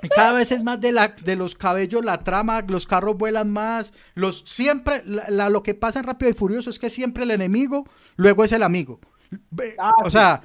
Y 0.02 0.10
cada 0.10 0.34
vez 0.34 0.52
es 0.52 0.64
más 0.64 0.80
de, 0.80 0.92
la, 0.92 1.10
de 1.10 1.36
los 1.36 1.56
cabellos, 1.56 2.04
la 2.06 2.24
trama, 2.24 2.62
los 2.68 2.86
carros 2.86 3.18
vuelan 3.18 3.50
más, 3.52 3.92
los 4.14 4.44
siempre, 4.46 5.02
la- 5.06 5.30
la- 5.30 5.50
lo 5.50 5.64
que 5.64 5.74
pasa 5.74 6.00
en 6.00 6.06
Rápido 6.06 6.30
y 6.32 6.34
Furioso 6.34 6.70
es 6.70 6.80
que 6.80 6.90
siempre 6.90 7.24
el 7.24 7.32
enemigo, 7.32 7.88
luego 8.16 8.44
es 8.44 8.52
el 8.52 8.64
amigo. 8.64 9.00
Ah, 9.80 9.92
o 10.04 10.10
sea, 10.10 10.42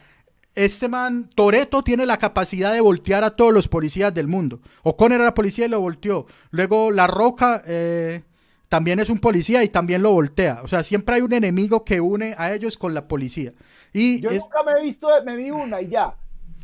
este 0.54 0.88
man, 0.88 1.30
Toreto 1.34 1.82
tiene 1.84 2.06
la 2.06 2.18
capacidad 2.18 2.72
de 2.72 2.80
voltear 2.80 3.22
a 3.24 3.30
todos 3.36 3.52
los 3.52 3.68
policías 3.68 4.12
del 4.14 4.26
mundo. 4.26 4.60
Ocon 4.82 5.12
era 5.12 5.24
la 5.24 5.34
policía 5.34 5.66
y 5.66 5.68
lo 5.68 5.80
volteó. 5.80 6.26
Luego 6.50 6.90
La 6.90 7.06
Roca 7.06 7.62
eh, 7.66 8.22
también 8.68 8.98
es 9.00 9.10
un 9.10 9.18
policía 9.20 9.62
y 9.62 9.68
también 9.68 10.02
lo 10.02 10.10
voltea. 10.12 10.60
O 10.62 10.68
sea, 10.68 10.82
siempre 10.82 11.16
hay 11.16 11.22
un 11.22 11.32
enemigo 11.32 11.84
que 11.84 12.00
une 12.00 12.34
a 12.36 12.52
ellos 12.52 12.76
con 12.76 12.94
la 12.94 13.06
policía. 13.06 13.52
Y 13.92 14.20
Yo 14.20 14.30
es- 14.30 14.38
nunca 14.40 14.62
me 14.64 14.72
he 14.72 14.82
visto, 14.82 15.08
me 15.24 15.36
vi 15.36 15.50
una 15.50 15.80
y 15.80 15.88
ya. 15.88 16.14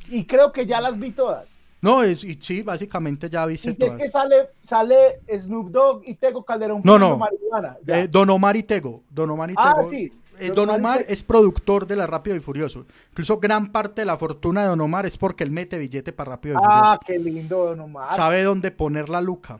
Y 0.08 0.24
creo 0.24 0.52
que 0.52 0.66
ya 0.66 0.80
las 0.80 0.98
vi 0.98 1.10
todas. 1.12 1.46
No, 1.82 2.02
es, 2.02 2.24
y 2.24 2.38
sí, 2.40 2.62
básicamente 2.62 3.28
ya 3.30 3.44
Y 3.46 3.50
viste 3.50 3.72
sé 3.72 3.76
todas. 3.78 4.00
que 4.00 4.10
sale, 4.10 4.48
sale 4.64 5.20
Snoop 5.38 5.70
Dogg 5.70 6.02
y 6.06 6.14
Tego 6.14 6.44
Calderón 6.44 6.80
No, 6.84 6.98
no. 6.98 7.16
marihuana. 7.18 7.76
Eh, 7.86 8.08
Don 8.10 8.28
Omar 8.30 8.56
y 8.56 8.62
Tego. 8.62 9.02
Don 9.10 9.30
Omar 9.30 9.50
y 9.50 9.54
Ah, 9.56 9.74
Tego. 9.76 9.90
sí. 9.90 10.12
Eh, 10.38 10.48
Don 10.48 10.66
Don 10.68 10.70
Omar 10.76 11.04
y 11.08 11.12
es 11.12 11.22
productor 11.22 11.86
de 11.86 11.96
la 11.96 12.06
Rápido 12.06 12.36
y 12.36 12.40
Furioso. 12.40 12.84
Incluso 13.10 13.38
gran 13.38 13.72
parte 13.72 14.02
de 14.02 14.06
la 14.06 14.16
fortuna 14.18 14.62
de 14.62 14.68
Don 14.68 14.80
Omar 14.82 15.06
es 15.06 15.16
porque 15.16 15.44
él 15.44 15.50
mete 15.50 15.78
billete 15.78 16.12
para 16.12 16.32
Rápido 16.32 16.56
y 16.56 16.62
ah, 16.62 16.98
qué 17.06 17.18
lindo, 17.18 17.64
Don 17.66 17.80
Omar. 17.80 18.04
Furioso. 18.08 18.22
Sabe 18.22 18.42
dónde 18.42 18.70
poner 18.70 19.08
la 19.08 19.20
luca. 19.20 19.58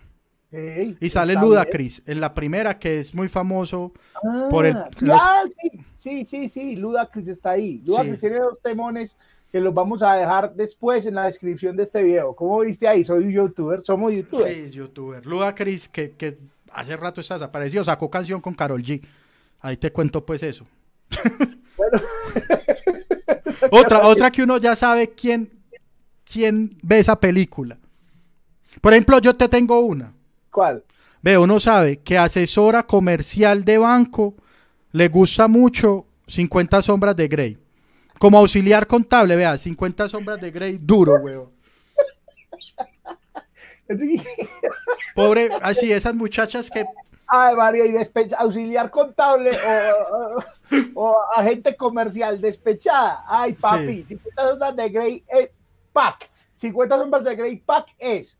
Y 1.00 1.10
sale 1.10 1.34
Ludacris 1.34 2.02
en 2.06 2.18
la 2.20 2.32
primera, 2.32 2.78
que 2.78 3.00
es 3.00 3.14
muy 3.14 3.28
famoso. 3.28 3.92
bien. 4.22 4.48
por 4.48 4.64
el- 4.64 4.76
Ah, 4.76 4.88
los- 5.00 5.18
ah, 5.20 5.42
sí, 5.60 5.70
sí, 5.98 6.24
sí, 6.24 6.48
sí, 6.48 6.76
Ludacris 6.76 7.28
está 7.28 7.50
ahí. 7.50 7.82
Ludacris 7.84 8.14
Sí. 8.14 8.20
tiene 8.20 8.38
dos 8.38 8.58
temones 8.62 9.16
que 9.56 9.62
los 9.62 9.72
vamos 9.72 10.02
a 10.02 10.12
dejar 10.16 10.54
después 10.54 11.06
en 11.06 11.14
la 11.14 11.24
descripción 11.24 11.74
de 11.76 11.84
este 11.84 12.02
video. 12.02 12.36
¿Cómo 12.36 12.60
viste 12.60 12.86
ahí? 12.86 13.02
Soy 13.02 13.24
un 13.24 13.30
youtuber, 13.30 13.82
somos 13.82 14.12
youtubers. 14.12 14.52
Sí, 14.52 14.60
es 14.66 14.72
youtuber. 14.72 15.24
Ludacris, 15.24 15.88
que, 15.88 16.10
que 16.10 16.36
hace 16.70 16.94
rato 16.94 17.22
está 17.22 17.36
desaparecido, 17.36 17.82
sacó 17.82 18.10
canción 18.10 18.42
con 18.42 18.52
Carol 18.52 18.82
G. 18.82 19.00
Ahí 19.60 19.78
te 19.78 19.90
cuento 19.90 20.26
pues 20.26 20.42
eso. 20.42 20.66
Bueno. 21.78 22.00
otra, 23.70 24.06
otra 24.06 24.30
que 24.30 24.42
uno 24.42 24.56
ya 24.56 24.74
sabe 24.76 25.10
quién, 25.10 25.50
quién 26.24 26.76
ve 26.82 26.98
esa 26.98 27.18
película. 27.18 27.78
Por 28.80 28.92
ejemplo, 28.92 29.18
yo 29.20 29.36
te 29.36 29.46
tengo 29.46 29.80
una. 29.80 30.12
¿Cuál? 30.50 30.84
Ve, 31.22 31.36
uno 31.36 31.60
sabe 31.60 31.98
que 31.98 32.16
asesora 32.16 32.86
comercial 32.86 33.62
de 33.64 33.76
banco 33.76 34.34
le 34.92 35.08
gusta 35.08 35.48
mucho 35.48 36.06
50 36.26 36.80
sombras 36.80 37.14
de 37.14 37.28
Grey. 37.28 37.58
Como 38.18 38.38
auxiliar 38.38 38.86
contable, 38.86 39.36
vea, 39.36 39.56
50 39.56 40.08
sombras 40.08 40.40
de 40.40 40.50
Grey, 40.50 40.78
duro, 40.80 41.14
weón. 41.16 41.50
Pobre, 45.14 45.50
así, 45.62 45.92
esas 45.92 46.14
muchachas 46.14 46.70
que 46.70 46.84
Ay, 47.28 47.56
María, 47.56 47.84
y 47.86 47.90
despecha, 47.92 48.36
auxiliar 48.36 48.88
contable 48.90 49.50
o, 49.50 50.36
o- 50.36 50.44
o 50.94 51.16
agente 51.34 51.76
comercial 51.76 52.40
despechada. 52.40 53.24
Ay, 53.26 53.52
papi, 53.54 54.04
50 54.04 54.48
sombras 54.50 54.76
de 54.76 54.88
Grey 54.88 55.24
eh, 55.32 55.52
Pack. 55.92 56.30
50 56.54 56.96
sombras 56.98 57.24
de 57.24 57.34
Grey 57.36 57.56
Pack 57.56 57.88
es 57.98 58.38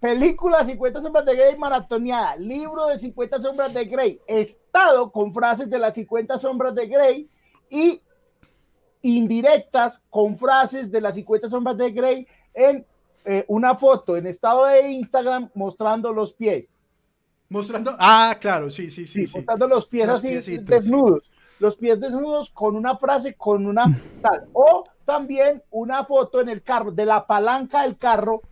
película 0.00 0.64
50 0.64 1.02
sombras 1.02 1.24
de 1.26 1.36
Grey 1.36 1.56
maratoneada, 1.58 2.36
libro 2.36 2.86
de 2.86 2.98
50 2.98 3.40
sombras 3.42 3.72
de 3.74 3.84
Grey, 3.84 4.20
estado 4.26 5.12
con 5.12 5.32
frases 5.34 5.68
de 5.70 5.78
las 5.78 5.92
50 5.94 6.38
sombras 6.38 6.74
de 6.74 6.86
Grey 6.86 7.28
y 7.70 8.00
indirectas 9.04 10.02
con 10.10 10.36
frases 10.36 10.90
de 10.90 11.00
las 11.00 11.14
50 11.14 11.48
sombras 11.50 11.76
de 11.76 11.90
Grey 11.92 12.26
en 12.54 12.84
eh, 13.24 13.44
una 13.48 13.74
foto 13.74 14.16
en 14.16 14.26
estado 14.26 14.66
de 14.66 14.90
Instagram 14.90 15.50
mostrando 15.54 16.12
los 16.12 16.34
pies. 16.34 16.70
mostrando. 17.48 17.94
Ah, 17.98 18.36
claro, 18.40 18.70
sí, 18.70 18.90
sí, 18.90 19.06
sí. 19.06 19.20
Sí, 19.20 19.26
sí. 19.26 19.36
mostrando 19.36 19.68
los 19.68 19.86
pies 19.86 20.06
Los 20.06 20.18
así 20.18 20.28
piecitos. 20.28 20.66
desnudos. 20.66 21.30
Los 21.60 21.76
pies 21.76 22.00
desnudos 22.00 22.50
con 22.50 22.74
una 22.76 22.96
frase, 22.96 23.34
con 23.34 23.66
una 23.66 23.84
tal. 24.20 24.48
O 24.52 24.84
también 25.04 25.62
una 25.70 26.04
foto 26.04 26.40
en 26.40 26.48
el 26.48 26.62
carro, 26.62 26.90
de 26.90 27.06
la 27.06 27.26
palanca 27.26 27.82
del 27.82 27.96
carro, 27.96 28.42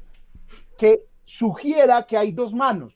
que 0.79 1.07
sugiera 1.25 2.07
que 2.07 2.17
hay 2.17 2.33
dos 2.33 2.53
manos, 2.55 2.95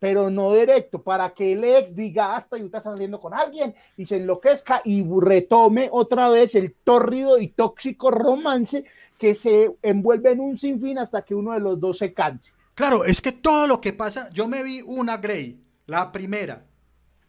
pero 0.00 0.30
no 0.30 0.54
directo, 0.54 1.02
para 1.02 1.32
que 1.34 1.52
el 1.52 1.62
ex 1.62 1.94
diga 1.94 2.34
hasta 2.34 2.58
y 2.58 2.64
está 2.64 2.80
saliendo 2.80 3.20
con 3.20 3.34
alguien 3.34 3.74
y 3.96 4.06
se 4.06 4.16
enloquezca 4.16 4.80
y 4.84 5.04
retome 5.20 5.88
otra 5.92 6.30
vez 6.30 6.54
el 6.54 6.72
tórrido 6.72 7.38
y 7.38 7.48
tóxico 7.48 8.10
romance 8.10 8.84
que 9.18 9.34
se 9.34 9.76
envuelve 9.82 10.32
en 10.32 10.40
un 10.40 10.58
sinfín 10.58 10.98
hasta 10.98 11.22
que 11.22 11.34
uno 11.34 11.52
de 11.52 11.60
los 11.60 11.78
dos 11.78 11.98
se 11.98 12.14
canse. 12.14 12.52
Claro, 12.74 13.04
es 13.04 13.20
que 13.20 13.32
todo 13.32 13.66
lo 13.66 13.82
que 13.82 13.92
pasa, 13.92 14.30
yo 14.32 14.48
me 14.48 14.62
vi 14.62 14.80
una 14.80 15.18
Grey, 15.18 15.60
la 15.86 16.10
primera, 16.10 16.64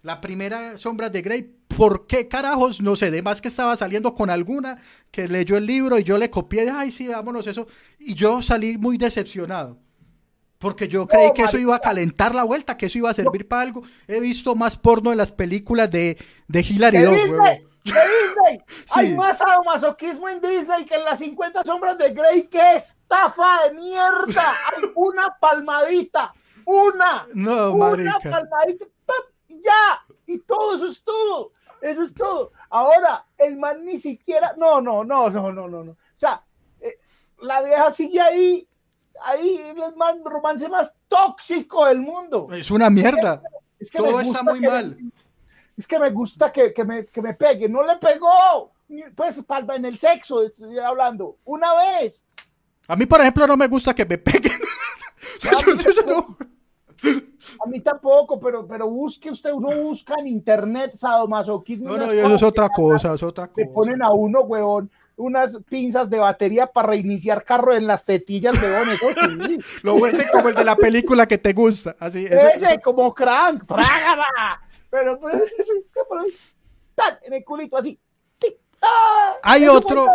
la 0.02 0.22
primera 0.22 0.77
Sombras 0.77 1.11
de 1.11 1.22
Grey, 1.22 1.53
¿por 1.76 2.07
qué 2.07 2.30
carajos? 2.30 2.80
No 2.80 2.95
sé, 2.95 3.11
de 3.11 3.22
más 3.22 3.41
que 3.41 3.49
estaba 3.49 3.76
saliendo 3.76 4.14
con 4.14 4.30
alguna 4.30 4.81
que 5.11 5.27
leyó 5.27 5.57
el 5.57 5.65
libro 5.65 5.99
y 5.99 6.03
yo 6.03 6.18
le 6.18 6.30
copié, 6.30 6.69
ay 6.69 6.89
sí, 6.89 7.10
vámonos 7.10 7.48
eso, 7.48 7.68
y 7.99 8.14
yo 8.14 8.41
salí 8.41 8.77
muy 8.77 8.98
decepcionado. 8.98 9.77
Porque 10.61 10.88
yo 10.88 11.07
creí 11.07 11.33
que 11.33 11.41
eso 11.43 11.57
iba 11.57 11.75
a 11.75 11.79
calentar 11.79 12.33
la 12.35 12.43
vuelta, 12.43 12.77
que 12.77 12.85
eso 12.85 12.99
iba 12.99 13.09
a 13.09 13.13
servir 13.15 13.47
para 13.47 13.63
algo. 13.63 13.81
He 14.07 14.19
visto 14.19 14.55
más 14.55 14.77
porno 14.77 15.11
en 15.11 15.17
las 15.17 15.31
películas 15.31 15.89
de, 15.91 16.17
de 16.47 16.59
Hilary 16.61 16.99
de 16.99 17.05
Duff, 17.05 17.15
Disney, 17.15 17.31
huevón. 17.31 17.57
de 17.83 17.91
Disney. 17.91 18.61
Hay 18.91 19.15
más 19.15 19.39
sadomasoquismo 19.39 20.29
en 20.29 20.39
Disney 20.39 20.85
que 20.85 20.95
en 20.95 21.03
las 21.03 21.17
50 21.19 21.63
sombras 21.63 21.97
de 21.97 22.11
Grey. 22.11 22.43
¡Qué 22.43 22.75
estafa 22.75 23.63
de 23.67 23.73
mierda! 23.73 24.53
Hay 24.77 24.91
una 24.93 25.35
palmadita, 25.39 26.31
una, 26.65 27.25
No, 27.33 27.73
una 27.73 27.89
marica. 27.89 28.19
palmadita, 28.19 28.85
¡pap! 29.05 29.15
ya. 29.49 30.05
Y 30.27 30.38
todo 30.39 30.75
eso 30.75 30.88
es 30.88 31.03
todo. 31.03 31.53
Eso 31.81 32.03
es 32.03 32.13
todo. 32.13 32.51
Ahora, 32.69 33.25
el 33.39 33.57
man 33.57 33.83
ni 33.83 33.99
siquiera, 33.99 34.53
no, 34.57 34.79
no, 34.79 35.03
no, 35.03 35.27
no, 35.31 35.51
no, 35.51 35.67
no, 35.67 35.83
no. 35.83 35.91
O 35.93 35.97
sea, 36.17 36.43
eh, 36.79 36.99
la 37.41 37.63
vieja 37.63 37.91
sigue 37.91 38.21
ahí, 38.21 38.67
ahí, 39.23 39.57
el 39.57 39.95
man 39.95 40.22
romance 40.23 40.68
más 40.69 40.91
tóxico 41.07 41.85
del 41.85 41.99
mundo. 41.99 42.48
Es 42.52 42.72
una 42.72 42.89
mierda. 42.89 43.41
Es 43.80 43.89
que 43.89 43.98
Todo 43.98 44.19
está 44.19 44.43
muy 44.43 44.60
mal. 44.61 44.98
Es 45.77 45.88
que 45.88 45.98
me 45.98 46.10
gusta 46.11 46.52
que, 46.52 46.73
que 46.73 46.84
me, 46.84 47.06
que 47.07 47.22
me 47.22 47.34
pegue. 47.34 47.68
No 47.68 47.84
le 47.84 47.95
pegó. 47.98 48.72
Pues 49.15 49.41
palma 49.43 49.76
en 49.76 49.85
el 49.85 49.98
sexo, 49.98 50.43
estoy 50.43 50.77
hablando. 50.77 51.38
Una 51.45 51.73
vez. 51.76 52.23
A 52.88 52.95
mí, 52.95 53.06
por 53.06 53.22
ejemplo, 53.22 53.48
no 53.48 53.56
me 53.56 53.68
gusta 53.68 53.93
que 53.93 54.06
me 54.06 54.18
peguen. 54.18 54.60
A 57.03 57.68
mí 57.68 57.80
tampoco, 57.81 58.39
pero, 58.39 58.68
pero 58.68 58.88
busque 58.88 59.30
usted, 59.30 59.52
uno 59.52 59.69
busca 59.84 60.15
en 60.19 60.27
internet 60.27 60.95
sadomasoquismo. 60.95 61.89
No, 61.89 61.98
no, 61.98 62.11
eso 62.11 62.35
es 62.35 62.43
otra 62.43 62.69
cosa, 62.69 63.14
es 63.14 63.23
otra 63.23 63.49
Le 63.56 63.65
cosa. 63.65 63.73
ponen 63.73 64.02
a 64.02 64.11
uno, 64.11 64.41
huevón, 64.41 64.89
unas 65.15 65.57
pinzas 65.69 66.09
de 66.09 66.17
batería 66.19 66.67
para 66.67 66.89
reiniciar 66.89 67.43
carro 67.43 67.73
en 67.73 67.88
las 67.88 68.05
tetillas. 68.05 68.55
Eso 68.55 69.45
sí. 69.47 69.59
Lo 69.83 69.97
vuelve 69.97 70.25
como 70.31 70.49
el 70.49 70.55
de 70.55 70.63
la 70.63 70.75
película 70.75 71.25
que 71.25 71.38
te 71.38 71.53
gusta. 71.53 71.95
Así, 71.99 72.25
eso- 72.25 72.47
Ese, 72.47 72.79
como 72.81 73.13
crank. 73.13 73.65
¡prágala! 73.65 74.61
Pero, 74.89 75.19
pues, 75.19 75.35
ahí, 76.19 76.33
tan, 76.95 77.17
en 77.23 77.33
el 77.33 77.43
culito 77.43 77.77
así. 77.77 77.99
tic, 78.39 78.57
¡ah! 78.81 79.35
Hay 79.43 79.63
Eso 79.63 79.73
otro, 79.73 80.07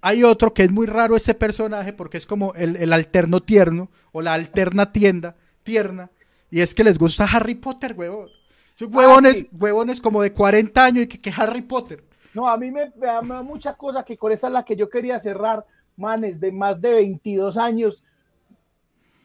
hay 0.00 0.24
otro 0.24 0.54
que 0.54 0.62
es 0.62 0.70
muy 0.70 0.86
raro 0.86 1.16
ese 1.16 1.34
personaje 1.34 1.92
porque 1.92 2.16
es 2.16 2.26
como 2.26 2.54
el, 2.54 2.76
el 2.76 2.92
alterno 2.92 3.40
tierno 3.42 3.90
o 4.12 4.22
la 4.22 4.32
alterna 4.34 4.92
tienda 4.92 5.36
tierna. 5.62 6.10
Y 6.50 6.60
es 6.60 6.74
que 6.74 6.84
les 6.84 6.98
gusta 6.98 7.24
Harry 7.24 7.56
Potter, 7.56 7.94
huevón. 7.96 8.28
Son 8.76 8.94
huevones, 8.94 9.38
sí. 9.38 9.48
huevones 9.52 10.00
como 10.00 10.22
de 10.22 10.32
40 10.32 10.84
años 10.84 11.04
y 11.04 11.08
que, 11.08 11.18
que 11.18 11.32
Harry 11.36 11.62
Potter. 11.62 12.04
No, 12.34 12.48
a 12.48 12.56
mí 12.56 12.70
me, 12.70 12.90
me 12.96 13.06
da 13.06 13.22
me 13.22 13.34
da 13.34 13.42
mucha 13.42 13.74
cosa 13.74 14.04
que 14.04 14.16
con 14.16 14.32
esa 14.32 14.48
es 14.48 14.52
la 14.52 14.64
que 14.64 14.76
yo 14.76 14.88
quería 14.90 15.20
cerrar, 15.20 15.64
manes 15.96 16.40
de 16.40 16.50
más 16.52 16.80
de 16.80 16.94
22 16.94 17.56
años 17.56 18.02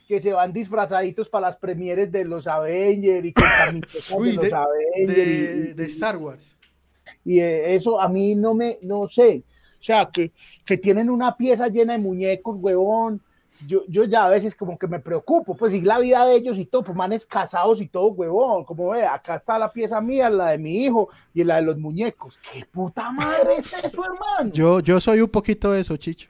que 0.08 0.22
se 0.22 0.32
van 0.34 0.52
disfrazaditos 0.54 1.30
para 1.30 1.48
las 1.48 1.58
premieres 1.58 2.12
de 2.12 2.26
los 2.26 2.48
Avengers 2.48 3.26
y 3.26 3.34
con 3.34 3.44
camisetas 3.46 4.12
Uy, 4.18 4.30
de 4.30 4.36
los 4.36 4.46
de- 4.46 4.54
Avengers 4.56 5.16
De, 5.16 5.24
y- 5.24 5.70
y- 5.70 5.74
de 5.74 5.86
Star 5.86 6.18
Wars. 6.18 6.56
y 7.26 7.40
eh, 7.40 7.76
eso 7.76 8.00
a 8.00 8.08
mí 8.10 8.36
no 8.36 8.54
me, 8.54 8.78
no 8.84 9.08
sé, 9.10 9.44
o 9.80 9.82
sea, 9.82 10.10
que, 10.12 10.32
que 10.66 10.78
tienen 10.78 11.10
una 11.10 11.36
pieza 11.38 11.68
llena 11.68 11.94
de 11.94 12.00
muñecos, 12.00 12.58
huevón, 12.60 13.22
yo, 13.68 13.82
yo 13.88 14.04
ya 14.06 14.26
a 14.26 14.30
veces 14.30 14.56
como 14.56 14.78
que 14.78 14.88
me 14.88 15.00
preocupo, 15.00 15.56
pues 15.56 15.74
y 15.74 15.82
la 15.82 16.00
vida 16.00 16.26
de 16.26 16.36
ellos 16.36 16.58
y 16.58 16.66
todo, 16.66 16.84
pues 16.84 16.98
manes 16.98 17.26
casados 17.26 17.82
y 17.82 17.88
todo, 17.88 18.08
huevón, 18.10 18.64
como 18.66 18.90
ve, 18.90 19.06
acá 19.06 19.36
está 19.36 19.60
la 19.60 19.72
pieza 19.72 20.00
mía, 20.02 20.30
la 20.30 20.50
de 20.50 20.58
mi 20.58 20.84
hijo 20.84 21.10
y 21.34 21.44
la 21.44 21.58
de 21.58 21.64
los 21.64 21.78
muñecos, 21.78 22.40
qué 22.52 22.66
puta 22.66 23.12
madre 23.12 23.56
es 23.58 23.74
eso, 23.74 24.02
hermano. 24.04 24.52
Yo, 24.54 24.80
yo 24.80 25.00
soy 25.02 25.22
un 25.22 25.30
poquito 25.30 25.72
de 25.72 25.82
eso, 25.82 25.98
Chicho. 25.98 26.30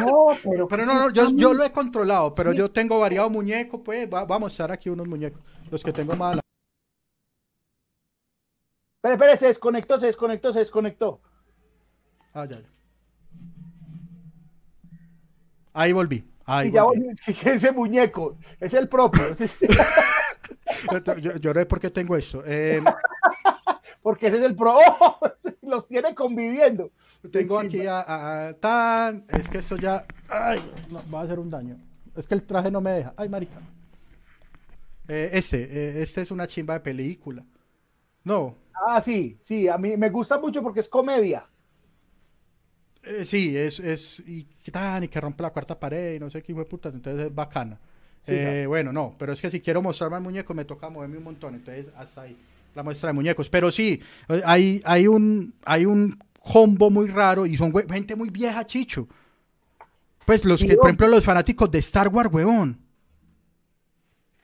no, 0.00 0.28
pero, 0.44 0.68
Pero 0.68 0.82
que 0.82 0.86
no, 0.86 0.94
no, 0.94 1.10
yo, 1.10 1.30
yo 1.34 1.54
lo 1.54 1.64
he 1.64 1.72
controlado, 1.72 2.34
pero 2.34 2.52
Sí. 2.52 2.58
yo 2.58 2.70
tengo 2.70 2.98
variado 3.00 3.30
muñecos, 3.30 3.80
pues 3.84 4.06
va, 4.06 4.24
vamos 4.24 4.36
a 4.36 4.38
mostrar 4.40 4.72
aquí 4.72 4.88
unos 4.90 5.06
muñecos, 5.08 5.40
los 5.70 5.82
que 5.82 5.92
tengo 5.92 6.14
más. 6.16 6.38
Espera, 8.96 9.14
espera, 9.14 9.36
se 9.36 9.46
desconectó, 9.48 9.98
se 9.98 10.06
desconectó, 10.06 10.52
se 10.52 10.58
desconectó. 10.60 11.20
Ah, 12.34 12.44
ya, 12.44 12.56
ya. 12.60 12.68
Ahí 15.74 15.92
volví. 15.92 16.24
Ahí 16.44 16.68
y 16.68 16.72
ya 16.72 16.82
volví, 16.84 17.06
ese 17.44 17.72
muñeco, 17.72 18.36
es 18.60 18.74
el 18.74 18.88
propio, 18.88 19.22
Yo, 21.20 21.36
yo 21.36 21.54
no 21.54 21.60
sé 21.60 21.66
por 21.66 21.80
qué 21.80 21.90
tengo 21.90 22.16
esto. 22.16 22.42
Eh, 22.46 22.80
porque 24.02 24.26
ese 24.28 24.38
es 24.38 24.42
el 24.44 24.56
pro, 24.56 24.78
los 25.62 25.86
tiene 25.86 26.14
conviviendo. 26.14 26.90
tengo 27.30 27.58
aquí 27.58 27.86
a, 27.86 28.00
a- 28.00 28.48
a- 28.48 28.52
tan. 28.54 29.24
Es 29.28 29.48
que 29.48 29.58
eso 29.58 29.76
ya. 29.76 30.04
Ay, 30.28 30.60
no, 30.90 31.00
va 31.12 31.20
a 31.20 31.24
hacer 31.24 31.38
un 31.38 31.50
daño. 31.50 31.76
Es 32.16 32.26
que 32.26 32.34
el 32.34 32.42
traje 32.42 32.70
no 32.70 32.80
me 32.80 32.90
deja. 32.92 33.14
Ay, 33.16 33.28
marica. 33.28 33.58
Eh, 35.08 35.30
este, 35.34 35.62
eh, 35.62 36.02
este 36.02 36.22
es 36.22 36.30
una 36.30 36.46
chimba 36.46 36.74
de 36.74 36.80
película. 36.80 37.44
No, 38.24 38.56
Ah, 38.88 39.00
sí, 39.00 39.38
sí, 39.40 39.68
a 39.68 39.78
mí 39.78 39.96
me 39.96 40.10
gusta 40.10 40.38
mucho 40.38 40.62
porque 40.62 40.80
es 40.80 40.88
comedia. 40.88 41.46
Eh, 43.02 43.24
sí, 43.24 43.56
es, 43.56 43.80
es 43.80 44.20
y, 44.26 44.44
qué 44.62 44.70
tan, 44.70 45.04
y 45.04 45.08
que 45.08 45.20
rompe 45.20 45.42
la 45.42 45.50
cuarta 45.50 45.78
pared 45.78 46.14
y 46.14 46.20
no 46.20 46.30
sé 46.30 46.42
qué 46.42 46.52
de 46.54 46.64
putas, 46.64 46.94
entonces 46.94 47.26
es 47.26 47.34
bacana. 47.34 47.78
Sí, 48.20 48.34
Eh, 48.34 48.66
bueno, 48.68 48.92
no, 48.92 49.16
pero 49.18 49.32
es 49.32 49.40
que 49.40 49.50
si 49.50 49.60
quiero 49.60 49.82
mostrar 49.82 50.10
más 50.10 50.22
muñecos 50.22 50.54
me 50.54 50.64
toca 50.64 50.88
moverme 50.88 51.18
un 51.18 51.24
montón, 51.24 51.54
entonces 51.56 51.90
hasta 51.96 52.22
ahí 52.22 52.36
la 52.74 52.82
muestra 52.82 53.08
de 53.08 53.14
muñecos. 53.14 53.48
Pero 53.48 53.70
sí, 53.72 54.00
eh, 54.28 54.42
hay, 54.44 54.80
hay 54.84 55.06
un 55.08 55.54
hay 55.64 55.86
un 55.86 56.18
combo 56.40 56.90
muy 56.90 57.08
raro 57.08 57.46
y 57.46 57.56
son 57.56 57.72
gente 57.88 58.14
muy 58.16 58.30
vieja, 58.30 58.64
Chicho. 58.66 59.08
Pues 60.24 60.44
los 60.44 60.60
Sí, 60.60 60.66
que, 60.66 60.76
por 60.76 60.88
ejemplo, 60.90 61.08
los 61.08 61.24
fanáticos 61.24 61.70
de 61.70 61.78
Star 61.78 62.08
Wars, 62.08 62.30
huevón. 62.32 62.78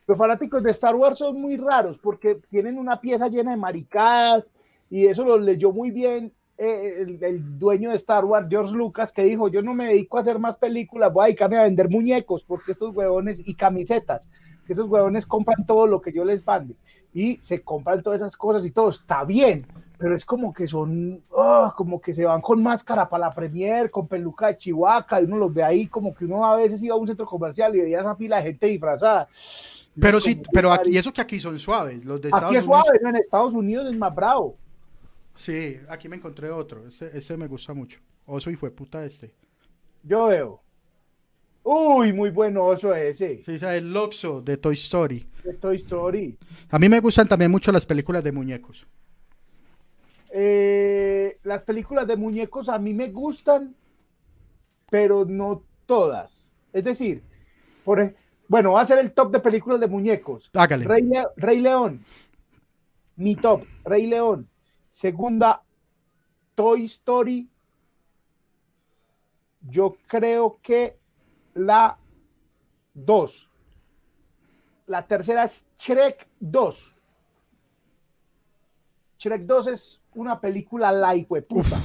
Los 0.07 0.17
fanáticos 0.19 0.63
de 0.63 0.71
Star 0.71 0.97
Wars 0.97 1.19
son 1.19 1.41
muy 1.41 1.57
raros 1.57 1.99
porque 1.99 2.37
tienen 2.51 2.79
una 2.79 3.01
pieza 3.01 3.29
llena 3.29 3.51
de 3.51 3.57
maricadas 3.59 4.45
y 4.91 5.07
eso 5.07 5.23
lo 5.25 5.39
leyó 5.39 5.71
muy 5.71 5.91
bien 5.91 6.33
eh, 6.59 6.97
el, 7.03 7.23
el 7.23 7.59
dueño 7.59 7.91
de 7.91 7.97
Star 7.97 8.25
Wars, 8.25 8.49
George 8.51 8.75
Lucas, 8.75 9.13
que 9.13 9.23
dijo, 9.23 9.49
yo 9.49 9.63
no 9.63 9.75
me 9.75 9.87
dedico 9.87 10.19
a 10.19 10.23
hacer 10.23 10.39
más 10.39 10.57
películas, 10.57 11.13
voy 11.13 11.23
a 11.23 11.27
dedicarme 11.27 11.57
a 11.57 11.63
vender 11.63 11.89
muñecos 11.89 12.45
porque 12.47 12.73
estos 12.73 12.95
huevones 12.95 13.41
y 13.47 13.55
camisetas, 13.55 14.29
que 14.67 14.73
esos 14.73 14.89
huevones 14.89 15.25
compran 15.25 15.65
todo 15.67 15.87
lo 15.87 16.01
que 16.01 16.13
yo 16.13 16.25
les 16.25 16.45
mande 16.47 16.75
y 17.15 17.37
se 17.41 17.63
compran 17.63 18.03
todas 18.03 18.21
esas 18.21 18.37
cosas 18.37 18.65
y 18.67 18.71
todo, 18.71 18.91
está 18.91 19.25
bien, 19.25 19.67
pero 19.97 20.15
es 20.15 20.25
como 20.25 20.53
que 20.53 20.69
son, 20.69 21.23
ah, 21.37 21.73
como 21.77 22.01
que 22.01 22.15
se 22.15 22.25
van 22.25 22.41
con 22.41 22.63
máscara 22.63 23.09
para 23.09 23.29
la 23.29 23.35
premier, 23.35 23.91
con 23.91 24.07
peluca 24.07 24.49
de 24.49 24.59
chihuahua 24.59 25.07
y 25.21 25.25
uno 25.25 25.39
los 25.39 25.55
ve 25.55 25.63
ahí 25.63 25.87
como 25.87 26.15
que 26.15 26.25
uno 26.25 26.45
a 26.45 26.57
veces 26.57 26.83
iba 26.83 26.95
a 26.95 26.99
un 26.99 27.07
centro 27.07 27.27
comercial 27.27 27.75
y 27.75 27.81
veía 27.81 28.01
esa 28.01 28.15
fila 28.15 28.37
de 28.37 28.43
gente 28.45 28.67
disfrazada. 28.67 29.29
Pero 30.01 30.21
sí, 30.21 30.41
pero 30.53 30.71
aquí, 30.71 30.79
"Marica, 30.83 30.95
y 30.95 30.99
eso 30.99 31.13
que 31.13 31.21
aquí 31.21 31.41
son 31.41 31.59
suaves, 31.59 32.05
los 32.05 32.21
de 32.21 32.29
Aquí 32.29 32.37
Estados 32.37 32.57
es 32.57 32.65
Unidos. 32.67 32.87
en 33.09 33.17
Estados 33.17 33.55
Unidos 33.55 33.87
es 33.91 33.99
más 33.99 34.15
bravo. 34.15 34.55
Sí, 35.39 35.79
aquí 35.89 36.09
me 36.09 36.17
encontré 36.17 36.51
otro, 36.51 36.87
ese, 36.87 37.17
ese 37.17 37.37
me 37.37 37.47
gusta 37.47 37.73
mucho. 37.73 38.01
Oso 38.27 38.51
y 38.51 38.57
fue 38.57 38.71
puta 38.71 39.05
este. 39.05 39.33
Yo 40.03 40.27
veo. 40.27 40.61
Uy, 41.63 42.13
muy 42.13 42.31
bueno 42.31 42.65
oso 42.65 42.95
ese. 42.95 43.37
Sí, 43.45 43.53
ese 43.53 43.55
es 43.55 43.63
el 43.63 43.93
Loxo 43.93 44.41
de 44.43 44.57
Toy 44.57 44.75
Story. 44.75 45.27
De 45.45 45.55
Toy 45.55 45.77
Story. 45.77 46.37
A 46.71 46.79
mí 46.79 46.89
me 46.89 47.01
gustan 47.01 47.29
también 47.29 47.51
mucho 47.51 47.71
las 47.73 47.87
películas 47.87 48.25
de 48.25 48.33
muñecos. 48.33 48.87
Eh, 50.31 51.39
las 51.43 51.63
películas 51.63 52.07
de 52.07 52.17
muñecos 52.17 52.69
a 52.69 52.79
mí 52.79 52.93
me 52.93 53.09
gustan, 53.09 53.75
pero 54.91 55.25
no 55.25 55.63
todas. 55.87 56.51
Es 56.73 56.85
decir, 56.85 57.23
por, 57.85 58.15
bueno, 58.49 58.73
va 58.73 58.83
a 58.83 58.87
ser 58.87 58.99
el 58.99 59.13
top 59.13 59.33
de 59.33 59.41
películas 59.41 59.81
de 59.81 59.89
muñecos. 59.89 60.51
Hágale. 60.55 60.85
Rey, 60.87 61.03
Le- 61.03 61.27
Rey 61.37 61.61
León. 61.61 62.05
Mi 63.17 63.37
top, 63.37 63.65
Rey 63.85 64.07
León. 64.07 64.49
Segunda, 64.89 65.63
Toy 66.55 66.85
Story. 66.85 67.49
Yo 69.61 69.97
creo 70.07 70.59
que 70.63 70.99
la 71.55 71.99
2. 72.95 73.51
La 74.87 75.07
tercera 75.07 75.45
es 75.45 75.67
Shrek 75.79 76.27
2. 76.41 76.95
Shrek 79.19 79.43
2 79.43 79.67
es 79.69 80.01
una 80.15 80.41
película 80.41 80.93
we 81.29 81.43
puta. 81.43 81.81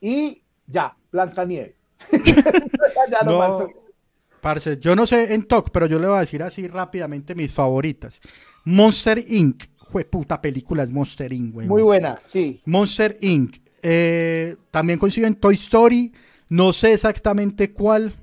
Y 0.00 0.42
ya, 0.66 0.96
Blancanieves. 1.10 1.78
ya 2.12 3.20
no 3.24 3.32
No, 3.32 3.68
parce, 4.40 4.78
yo 4.78 4.96
no 4.96 5.06
sé 5.06 5.34
en 5.34 5.44
TOC, 5.44 5.70
pero 5.70 5.86
yo 5.86 5.98
le 5.98 6.06
voy 6.06 6.16
a 6.16 6.20
decir 6.20 6.42
así 6.42 6.66
rápidamente 6.66 7.34
mis 7.34 7.52
favoritas. 7.52 8.20
Monster 8.64 9.22
Inc. 9.28 9.64
Puta 9.90 10.40
película, 10.40 10.82
es 10.82 10.90
Monster 10.90 11.32
Inc. 11.32 11.54
güey. 11.54 11.68
Muy 11.68 11.82
buena, 11.82 12.18
sí. 12.24 12.60
Monster 12.64 13.18
Inc. 13.20 13.56
Eh, 13.82 14.56
también 14.70 14.98
coincido 14.98 15.26
en 15.26 15.34
Toy 15.34 15.54
Story. 15.54 16.12
No 16.48 16.72
sé 16.72 16.92
exactamente 16.92 17.72
cuál. 17.72 18.14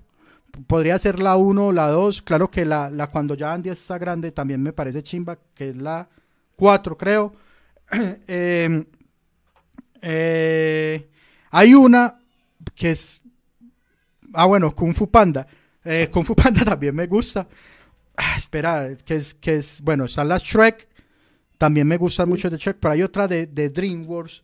Podría 0.68 0.98
ser 0.98 1.20
la 1.20 1.38
1 1.38 1.68
o 1.68 1.72
la 1.72 1.88
2. 1.88 2.22
Claro 2.22 2.50
que 2.50 2.66
la, 2.66 2.90
la 2.90 3.08
cuando 3.08 3.36
ya 3.36 3.54
Andy 3.54 3.70
está 3.70 3.98
grande 3.98 4.32
también 4.32 4.62
me 4.62 4.74
parece 4.74 5.04
chimba, 5.04 5.38
que 5.54 5.70
es 5.70 5.78
la 5.78 6.10
4, 6.56 6.98
creo. 6.98 7.34
Eh, 8.28 8.86
eh, 10.02 11.10
hay 11.52 11.74
una 11.74 12.20
que 12.76 12.92
es. 12.92 13.22
Ah, 14.34 14.46
bueno, 14.46 14.76
Kung 14.76 14.94
Fu 14.94 15.10
Panda. 15.10 15.48
Eh, 15.84 16.10
Kung 16.12 16.26
Fu 16.26 16.36
Panda 16.36 16.66
también 16.66 16.96
me 16.96 17.08
gusta. 17.08 17.48
Ah, 18.18 18.36
espera, 18.38 18.90
que 19.06 19.16
es, 19.16 19.34
que 19.34 19.56
es. 19.56 19.82
Bueno, 19.82 20.06
están 20.06 20.28
las 20.28 20.44
Shrek. 20.44 20.88
También 21.58 21.88
me 21.88 21.98
gustan 21.98 22.30
mucho 22.30 22.50
de 22.50 22.58
Shrek, 22.58 22.78
pero 22.80 22.94
hay 22.94 23.04
otra 23.04 23.28
de, 23.28 23.48
de 23.48 23.70
DreamWorks. 23.70 24.44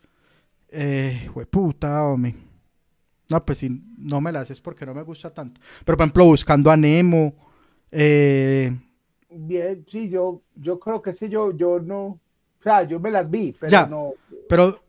Eh, 0.69 1.29
puta, 1.49 2.03
hombre. 2.03 2.35
No, 3.29 3.43
pues 3.45 3.59
si 3.59 3.69
no 3.97 4.19
me 4.21 4.31
la 4.31 4.41
haces 4.41 4.59
porque 4.61 4.85
no 4.85 4.93
me 4.93 5.03
gusta 5.03 5.33
tanto. 5.33 5.61
Pero 5.85 5.97
por 5.97 6.05
ejemplo, 6.05 6.25
buscando 6.25 6.69
a 6.71 6.77
Nemo. 6.77 7.33
eh, 7.91 8.75
Bien, 9.29 9.83
sí, 9.89 10.09
yo, 10.09 10.41
yo 10.55 10.79
creo 10.79 11.01
que 11.01 11.13
sí, 11.13 11.27
yo, 11.29 11.55
yo 11.55 11.79
no. 11.79 12.03
O 12.05 12.19
sea, 12.63 12.83
yo 12.83 12.99
me 12.99 13.11
las 13.11 13.29
vi, 13.29 13.51
pero 13.59 13.71
Ya. 13.71 13.87
no. 13.87 14.13
pero, 14.47 14.79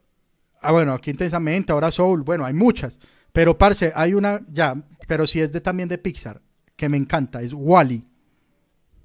ah, 0.60 0.72
bueno, 0.72 0.92
aquí 0.92 1.10
intensamente, 1.10 1.72
ahora 1.72 1.90
Soul. 1.90 2.22
Bueno, 2.22 2.44
hay 2.44 2.54
muchas. 2.54 2.98
Pero, 3.32 3.56
parce, 3.58 3.92
hay 3.94 4.14
una, 4.14 4.40
ya, 4.50 4.76
pero 5.08 5.26
si 5.26 5.40
es 5.40 5.50
de 5.52 5.60
también 5.60 5.88
de 5.88 5.98
Pixar, 5.98 6.40
que 6.76 6.88
me 6.88 6.96
encanta, 6.96 7.42
es 7.42 7.52
Wally. 7.54 8.04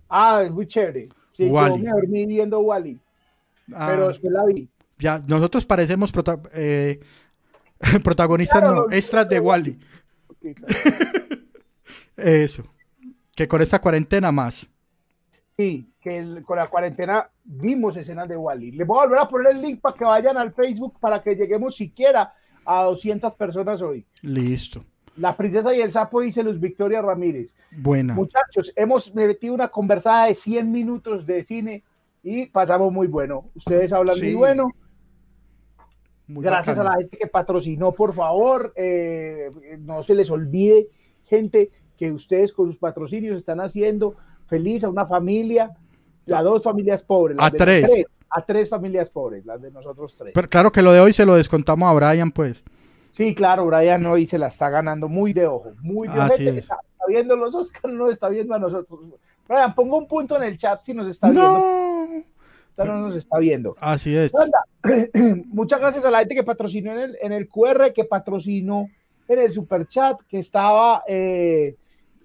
Ah, 0.10 0.44
es 0.44 0.52
muy 0.52 0.68
chévere. 0.68 1.10
Sí, 1.34 1.46
yo 1.46 1.52
Wall-E. 1.54 1.80
me 1.80 1.90
dormí 1.92 2.26
viendo 2.26 2.60
Wally, 2.60 3.00
Ah, 3.76 3.88
pero 3.92 4.08
después 4.10 4.32
la 4.34 4.46
vi. 4.46 4.70
ya, 4.98 5.24
nosotros 5.28 5.66
parecemos 5.66 6.12
prota- 6.12 6.42
eh, 6.54 7.00
protagonistas, 8.04 8.60
Claro, 8.62 8.76
no, 8.76 8.82
los- 8.84 8.94
extras 8.94 9.28
de 9.30 9.40
Wally. 9.40 9.80
Eso. 12.18 12.64
Que 13.36 13.48
con 13.48 13.62
esta 13.62 13.80
cuarentena 13.80 14.32
más. 14.32 14.68
Sí, 15.58 15.90
que 16.02 16.18
el- 16.18 16.44
con 16.44 16.58
la 16.58 16.68
cuarentena 16.68 17.30
vimos 17.44 17.96
escenas 17.98 18.28
de 18.28 18.38
Wally. 18.38 18.72
Les 18.72 18.88
voy 18.88 19.00
a 19.00 19.04
volver 19.06 19.20
a 19.20 19.28
poner 19.30 19.52
el 19.56 19.62
link 19.62 19.82
para 19.82 19.96
que 19.98 20.04
vayan 20.06 20.38
al 20.38 20.54
Facebook 20.54 20.98
para 21.00 21.22
que 21.22 21.36
lleguemos 21.36 21.76
siquiera 21.76 22.34
a 22.66 22.84
200 22.84 23.34
personas 23.36 23.82
hoy. 23.82 24.06
Listo. 24.22 24.84
La 25.18 25.36
princesa 25.36 25.74
y 25.76 25.82
el 25.82 25.92
sapo 25.92 26.22
dice 26.22 26.44
Luz 26.44 26.60
Victoria 26.60 27.02
Ramírez. 27.02 27.54
Buena. 27.72 28.14
Muchachos, 28.14 28.72
hemos 28.76 29.14
metido 29.14 29.54
una 29.54 29.68
conversada 29.68 30.28
de 30.28 30.36
100 30.36 30.72
minutos 30.72 31.26
de 31.26 31.44
cine 31.44 31.84
y 32.24 32.46
pasamos 32.48 32.92
muy 32.92 33.08
bueno. 33.08 33.50
Ustedes 33.56 33.94
hablan 33.94 34.16
Sí. 34.16 34.24
muy 34.26 34.34
bueno. 34.36 34.72
Muy 36.28 36.44
Gracias 36.44 36.78
a 36.78 36.84
la 36.84 36.94
gente 36.94 37.18
que 37.18 37.28
patrocinó, 37.28 37.92
por 37.92 38.14
favor. 38.14 38.72
eh, 38.76 39.50
no 39.80 40.04
se 40.04 40.14
les 40.14 40.30
olvide, 40.30 40.88
gente, 41.26 41.72
que 41.98 42.12
ustedes 42.12 42.54
con 42.54 42.68
sus 42.68 42.78
patrocinios 42.78 43.38
están 43.38 43.60
haciendo 43.60 44.16
feliz 44.48 44.84
a 44.84 44.90
una 44.90 45.06
familia, 45.06 45.76
a 46.32 46.44
dos 46.44 46.64
familias 46.64 47.04
pobres. 47.04 47.38
A 47.40 47.50
tres. 47.50 48.06
A 48.32 48.46
tres 48.46 48.70
familias 48.70 49.10
pobres, 49.10 49.44
las 49.44 49.60
de 49.60 49.72
nosotros 49.72 50.16
tres. 50.16 50.34
Pero 50.36 50.48
claro 50.48 50.72
que 50.72 50.84
lo 50.84 50.92
de 50.92 51.00
hoy 51.00 51.14
se 51.14 51.26
lo 51.26 51.34
descontamos 51.34 51.90
a 51.90 51.94
Brian, 51.94 52.30
pues. 52.32 52.64
Sí, 53.10 53.34
claro, 53.34 53.66
Brian 53.66 54.06
hoy 54.06 54.28
se 54.28 54.38
la 54.38 54.48
está 54.48 54.70
ganando 54.70 55.08
muy 55.10 55.34
de 55.34 55.48
ojo, 55.48 55.74
muy 55.82 56.08
de. 56.08 56.14
Está, 56.60 56.76
está 56.76 57.06
viendo 57.08 57.36
los 57.36 57.56
Oscars, 57.56 57.92
no 57.92 58.08
está 58.12 58.30
viendo 58.30 58.54
a 58.54 58.60
nosotros. 58.60 59.00
Brian, 59.50 59.74
ponga 59.74 59.98
un 59.98 60.08
punto 60.08 60.38
en 60.38 60.44
el 60.44 60.58
chat 60.58 60.84
si 60.84 60.94
nos 60.94 61.08
está 61.08 61.30
viendo. 61.30 61.60
No. 61.60 61.90
No 62.86 63.00
nos 63.02 63.16
está 63.16 63.40
viendo. 63.40 63.76
Así 63.82 64.16
es. 64.16 64.32
Anda, 64.34 64.64
muchas 65.48 65.82
gracias 65.82 66.06
a 66.06 66.12
la 66.12 66.20
gente 66.20 66.36
que 66.36 66.44
patrocinó 66.44 66.94
en 66.94 67.00
el, 67.00 67.18
en 67.22 67.34
el 67.34 67.50
QR, 67.50 67.92
que 67.94 68.06
patrocinó 68.06 68.88
en 69.28 69.40
el 69.40 69.52
super 69.54 69.86
chat, 69.86 70.22
que 70.30 70.40
estaba, 70.40 71.04
eh, 71.08 71.76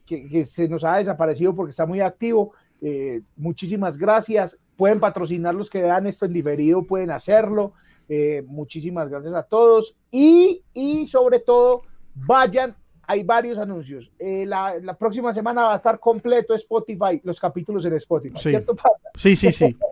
que, 0.07 0.29
que 0.29 0.45
se 0.45 0.69
nos 0.69 0.85
ha 0.85 0.99
desaparecido 0.99 1.57
porque 1.57 1.71
está 1.71 1.87
muy 1.87 2.01
activo. 2.01 2.53
Eh, 2.81 3.23
muchísimas 3.37 3.97
gracias. 3.97 4.57
Pueden 4.77 5.01
patrocinar 5.01 5.55
los 5.55 5.71
que 5.71 5.83
vean 5.83 6.07
esto 6.07 6.27
en 6.27 6.35
diferido, 6.35 6.85
pueden 6.85 7.11
hacerlo. 7.11 7.73
Eh, 8.09 8.45
muchísimas 8.47 9.09
gracias 9.09 9.35
a 9.35 9.43
todos. 9.43 9.97
Y, 10.11 10.63
y 10.73 11.07
sobre 11.09 11.41
todo, 11.41 11.83
vayan. 12.15 12.77
Hay 13.07 13.23
varios 13.25 13.59
anuncios. 13.59 14.11
Eh, 14.19 14.45
la, 14.47 14.77
la 14.81 14.97
próxima 14.97 15.33
semana 15.33 15.65
va 15.65 15.73
a 15.75 15.77
estar 15.77 15.99
completo 16.01 16.55
Spotify, 16.55 17.21
los 17.23 17.39
capítulos 17.41 17.85
en 17.85 17.95
Spotify, 17.95 18.39
Sí. 18.39 18.51
¿cierto? 18.51 18.77
Sí, 19.17 19.37
sí, 19.37 19.53
sí. 19.53 19.77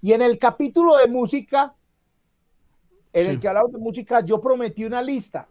Y 0.00 0.12
en 0.12 0.20
el 0.20 0.38
capítulo 0.38 0.96
de 0.98 1.06
música, 1.08 1.74
en 3.12 3.24
Sí. 3.24 3.30
el 3.30 3.40
que 3.40 3.48
hablamos 3.48 3.72
de 3.72 3.78
música, 3.78 4.20
yo 4.20 4.38
prometí 4.38 4.84
una 4.84 5.00
lista, 5.00 5.48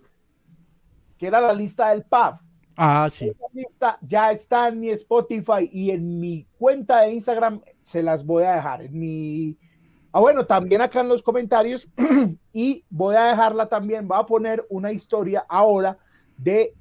que 1.17 1.25
era 1.25 1.41
la 1.41 1.53
lista 1.53 1.89
del 1.89 2.03
pub. 2.03 2.37
Ah, 2.77 3.07
sí. 3.11 3.29
Esa 3.29 3.45
lista 3.51 3.97
ya 4.01 4.31
está 4.31 4.67
en 4.67 4.79
mi 4.79 4.89
Spotify 4.91 5.69
y 5.71 5.89
en 5.89 6.19
mi 6.19 6.45
cuenta 6.59 7.01
de 7.01 7.13
Instagram 7.13 7.61
se 7.81 8.03
las 8.03 8.23
voy 8.23 8.43
a 8.43 8.55
dejar. 8.55 8.83
En 8.83 8.99
mi. 8.99 9.57
Ah, 10.13 10.19
bueno, 10.19 10.45
también 10.45 10.79
acá 10.79 11.01
en 11.01 11.09
los 11.09 11.23
comentarios. 11.23 11.87
y 12.53 12.85
voy 12.89 13.15
a 13.15 13.25
dejarla 13.25 13.67
también. 13.67 14.07
Voy 14.07 14.19
a 14.19 14.25
poner 14.25 14.63
una 14.69 14.91
historia 14.91 15.43
ahora 15.49 15.97
de 16.37 16.75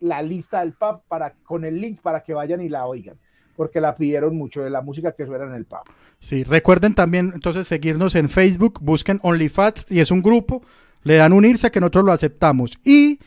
la 0.00 0.20
lista 0.20 0.60
del 0.60 0.74
pub 0.74 1.00
para, 1.08 1.32
con 1.42 1.64
el 1.64 1.80
link 1.80 2.00
para 2.02 2.22
que 2.22 2.34
vayan 2.34 2.60
y 2.60 2.68
la 2.68 2.86
oigan. 2.86 3.18
Porque 3.56 3.80
la 3.80 3.94
pidieron 3.94 4.36
mucho 4.36 4.62
de 4.62 4.68
la 4.68 4.82
música 4.82 5.12
que 5.12 5.24
suena 5.24 5.46
en 5.46 5.54
el 5.54 5.64
pub. 5.64 5.80
Sí, 6.18 6.44
recuerden 6.44 6.94
también 6.94 7.32
entonces 7.34 7.66
seguirnos 7.66 8.14
en 8.16 8.28
Facebook, 8.28 8.80
busquen 8.82 9.18
OnlyFats 9.22 9.86
y 9.88 10.00
es 10.00 10.10
un 10.10 10.20
grupo, 10.20 10.62
le 11.04 11.16
dan 11.16 11.32
unirse 11.32 11.70
que 11.70 11.80
nosotros 11.80 12.04
lo 12.04 12.12
aceptamos. 12.12 12.78
Y 12.84 13.18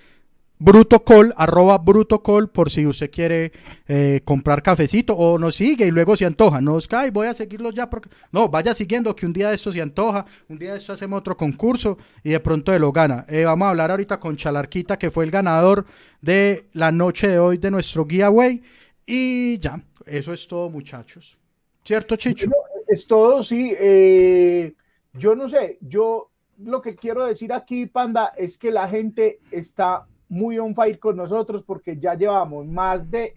Brutocol, 0.59 1.33
arroba 1.37 1.77
Brutocol, 1.77 2.49
por 2.49 2.71
si 2.71 2.85
usted 2.87 3.11
quiere 3.11 3.51
eh, 3.87 4.21
comprar 4.25 4.63
cafecito 4.63 5.15
o 5.15 5.37
nos 5.37 5.55
sigue 5.55 5.85
y 5.85 5.91
luego 5.91 6.17
se 6.17 6.25
antoja. 6.25 6.61
No, 6.61 6.79
Sky, 6.81 7.11
voy 7.11 7.27
a 7.27 7.33
seguirlos 7.33 7.75
ya 7.75 7.89
porque. 7.89 8.09
No, 8.31 8.49
vaya 8.49 8.73
siguiendo 8.73 9.15
que 9.15 9.25
un 9.25 9.33
día 9.33 9.49
de 9.49 9.55
esto 9.55 9.71
se 9.71 9.81
antoja, 9.81 10.25
un 10.49 10.57
día 10.57 10.71
de 10.71 10.79
esto 10.79 10.93
hacemos 10.93 11.19
otro 11.19 11.37
concurso 11.37 11.97
y 12.23 12.31
de 12.31 12.39
pronto 12.39 12.71
de 12.71 12.79
lo 12.79 12.91
gana. 12.91 13.25
Eh, 13.29 13.45
vamos 13.45 13.67
a 13.67 13.69
hablar 13.69 13.91
ahorita 13.91 14.19
con 14.19 14.35
Chalarquita, 14.35 14.97
que 14.97 15.11
fue 15.11 15.25
el 15.25 15.31
ganador 15.31 15.85
de 16.21 16.67
la 16.73 16.91
noche 16.91 17.27
de 17.27 17.39
hoy 17.39 17.57
de 17.57 17.69
nuestro 17.69 18.05
giveaway. 18.07 18.61
Y 19.05 19.59
ya, 19.59 19.81
eso 20.05 20.33
es 20.33 20.47
todo, 20.47 20.69
muchachos. 20.69 21.37
¿Cierto, 21.83 22.15
Chicho? 22.15 22.49
Es 22.87 23.05
todo, 23.05 23.43
sí. 23.43 23.73
eh, 23.79 24.73
yo 25.13 25.35
no 25.35 25.47
sé, 25.47 25.77
yo 25.81 26.31
lo 26.63 26.81
que 26.81 26.95
quiero 26.95 27.25
decir 27.25 27.53
aquí, 27.53 27.85
Panda, 27.85 28.31
es 28.35 28.57
que 28.57 28.71
la 28.71 28.87
gente 28.87 29.39
está 29.51 30.05
muy 30.29 30.59
on 30.59 30.75
fire 30.75 30.99
con 30.99 31.15
nosotros 31.17 31.63
porque 31.65 31.97
ya 31.97 32.13
llevamos 32.15 32.65
más 32.67 33.09
de 33.09 33.35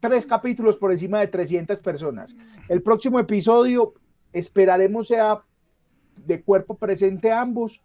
tres 0.00 0.26
capítulos 0.26 0.76
por 0.76 0.92
encima 0.92 1.20
de 1.20 1.28
300 1.28 1.78
personas. 1.78 2.34
El 2.68 2.82
próximo 2.82 3.18
episodio 3.20 3.94
esperaremos 4.32 5.08
sea 5.08 5.42
de 6.16 6.42
cuerpo 6.42 6.76
presente 6.76 7.30
ambos 7.32 7.80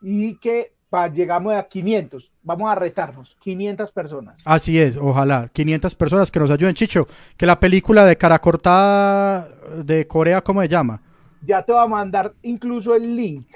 y 0.00 0.36
que 0.38 0.74
pa- 0.88 1.08
llegamos 1.08 1.54
a 1.54 1.62
500. 1.68 2.30
Vamos 2.42 2.70
a 2.70 2.74
retarnos, 2.74 3.36
500 3.40 3.92
personas. 3.92 4.40
Así 4.44 4.78
es, 4.78 4.96
ojalá. 4.96 5.48
500 5.52 5.94
personas 5.94 6.30
que 6.30 6.38
nos 6.40 6.50
ayuden. 6.50 6.74
Chicho, 6.74 7.06
que 7.36 7.44
la 7.46 7.58
película 7.60 8.04
de 8.04 8.16
cara 8.16 8.38
cortada 8.38 9.48
de 9.84 10.06
Corea, 10.06 10.40
¿cómo 10.42 10.62
se 10.62 10.68
llama? 10.68 11.02
Ya 11.44 11.62
te 11.62 11.72
voy 11.72 11.82
a 11.82 11.86
mandar 11.86 12.34
incluso 12.42 12.94
el 12.94 13.14
link. 13.16 13.46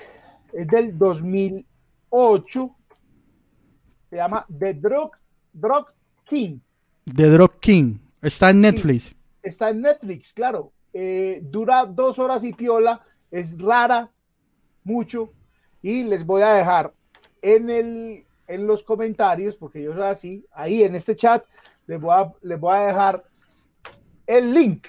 Es 0.53 0.67
del 0.67 0.97
2008. 0.99 2.77
Se 4.13 4.19
llama 4.19 4.45
The 4.59 4.75
Drug, 4.75 5.13
Drug 5.55 5.87
King. 6.27 6.59
The 7.17 7.31
Drop 7.31 7.59
King. 7.61 7.97
Está 8.21 8.51
en 8.51 8.61
Netflix. 8.61 9.15
Está 9.43 9.71
en 9.71 9.81
Netflix, 9.81 10.35
claro. 10.35 10.71
Eh, 10.93 11.41
dura 11.43 11.87
dos 11.87 12.19
horas 12.19 12.45
y 12.45 12.53
piola. 12.53 13.01
Es 13.31 13.59
rara, 13.59 14.11
mucho. 14.85 15.33
Y 15.81 16.03
les 16.03 16.27
voy 16.27 16.43
a 16.43 16.53
dejar 16.53 16.93
en, 17.41 17.71
el, 17.71 18.27
en 18.49 18.67
los 18.67 18.83
comentarios, 18.83 19.57
porque 19.57 19.83
yo 19.83 19.95
soy 19.95 20.03
así, 20.03 20.47
ahí 20.53 20.83
en 20.83 20.95
este 20.95 21.17
chat, 21.17 21.47
les 21.87 21.99
voy 21.99 22.13
a, 22.15 22.31
les 22.43 22.61
voy 22.61 22.77
a 22.77 22.81
dejar 22.89 23.25
el 24.27 24.53
link. 24.53 24.89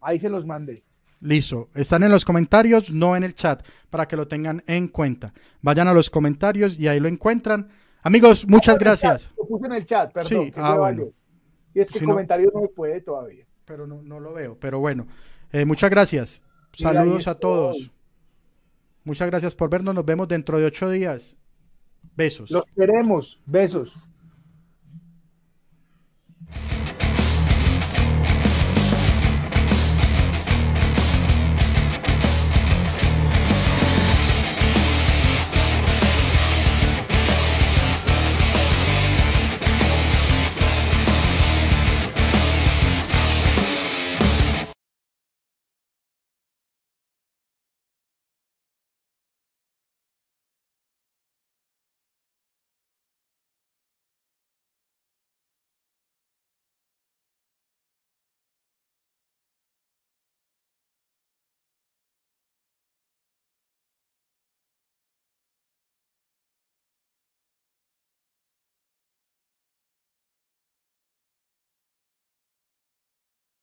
Ahí 0.00 0.18
se 0.18 0.28
los 0.28 0.44
mandé. 0.44 0.82
Listo. 1.20 1.68
Están 1.72 2.02
en 2.02 2.10
los 2.10 2.24
comentarios, 2.24 2.90
no 2.90 3.14
en 3.14 3.22
el 3.22 3.36
chat, 3.36 3.64
para 3.90 4.08
que 4.08 4.16
lo 4.16 4.26
tengan 4.26 4.64
en 4.66 4.88
cuenta. 4.88 5.32
Vayan 5.62 5.86
a 5.86 5.94
los 5.94 6.10
comentarios 6.10 6.76
y 6.76 6.88
ahí 6.88 6.98
lo 6.98 7.06
encuentran. 7.06 7.70
Amigos, 8.06 8.46
muchas 8.46 8.78
gracias. 8.78 9.28
Lo 9.36 9.48
puse 9.48 9.66
en 9.66 9.72
el 9.72 9.84
chat, 9.84 10.12
perdón. 10.12 10.44
Sí, 10.44 10.52
que 10.52 10.60
ah, 10.60 10.76
bueno. 10.78 11.08
Y 11.74 11.80
es 11.80 11.88
que 11.88 11.94
Si 11.94 12.04
el 12.04 12.06
no- 12.06 12.14
comentario 12.14 12.52
no 12.54 12.60
me 12.60 12.68
puede 12.68 13.00
todavía. 13.00 13.44
Pero 13.64 13.84
no, 13.88 14.00
no 14.00 14.20
lo 14.20 14.32
veo. 14.32 14.56
Pero 14.60 14.78
bueno, 14.78 15.08
eh, 15.50 15.64
muchas 15.64 15.90
gracias. 15.90 16.44
Saludos 16.72 17.26
a 17.26 17.34
todos. 17.34 17.90
Muchas 19.02 19.26
gracias 19.28 19.56
por 19.56 19.70
vernos. 19.70 19.92
Nos 19.92 20.04
vemos 20.04 20.28
dentro 20.28 20.56
de 20.60 20.66
ocho 20.66 20.88
días. 20.88 21.34
Besos. 22.16 22.52
Los 22.52 22.62
queremos. 22.76 23.40
Besos. 23.44 23.92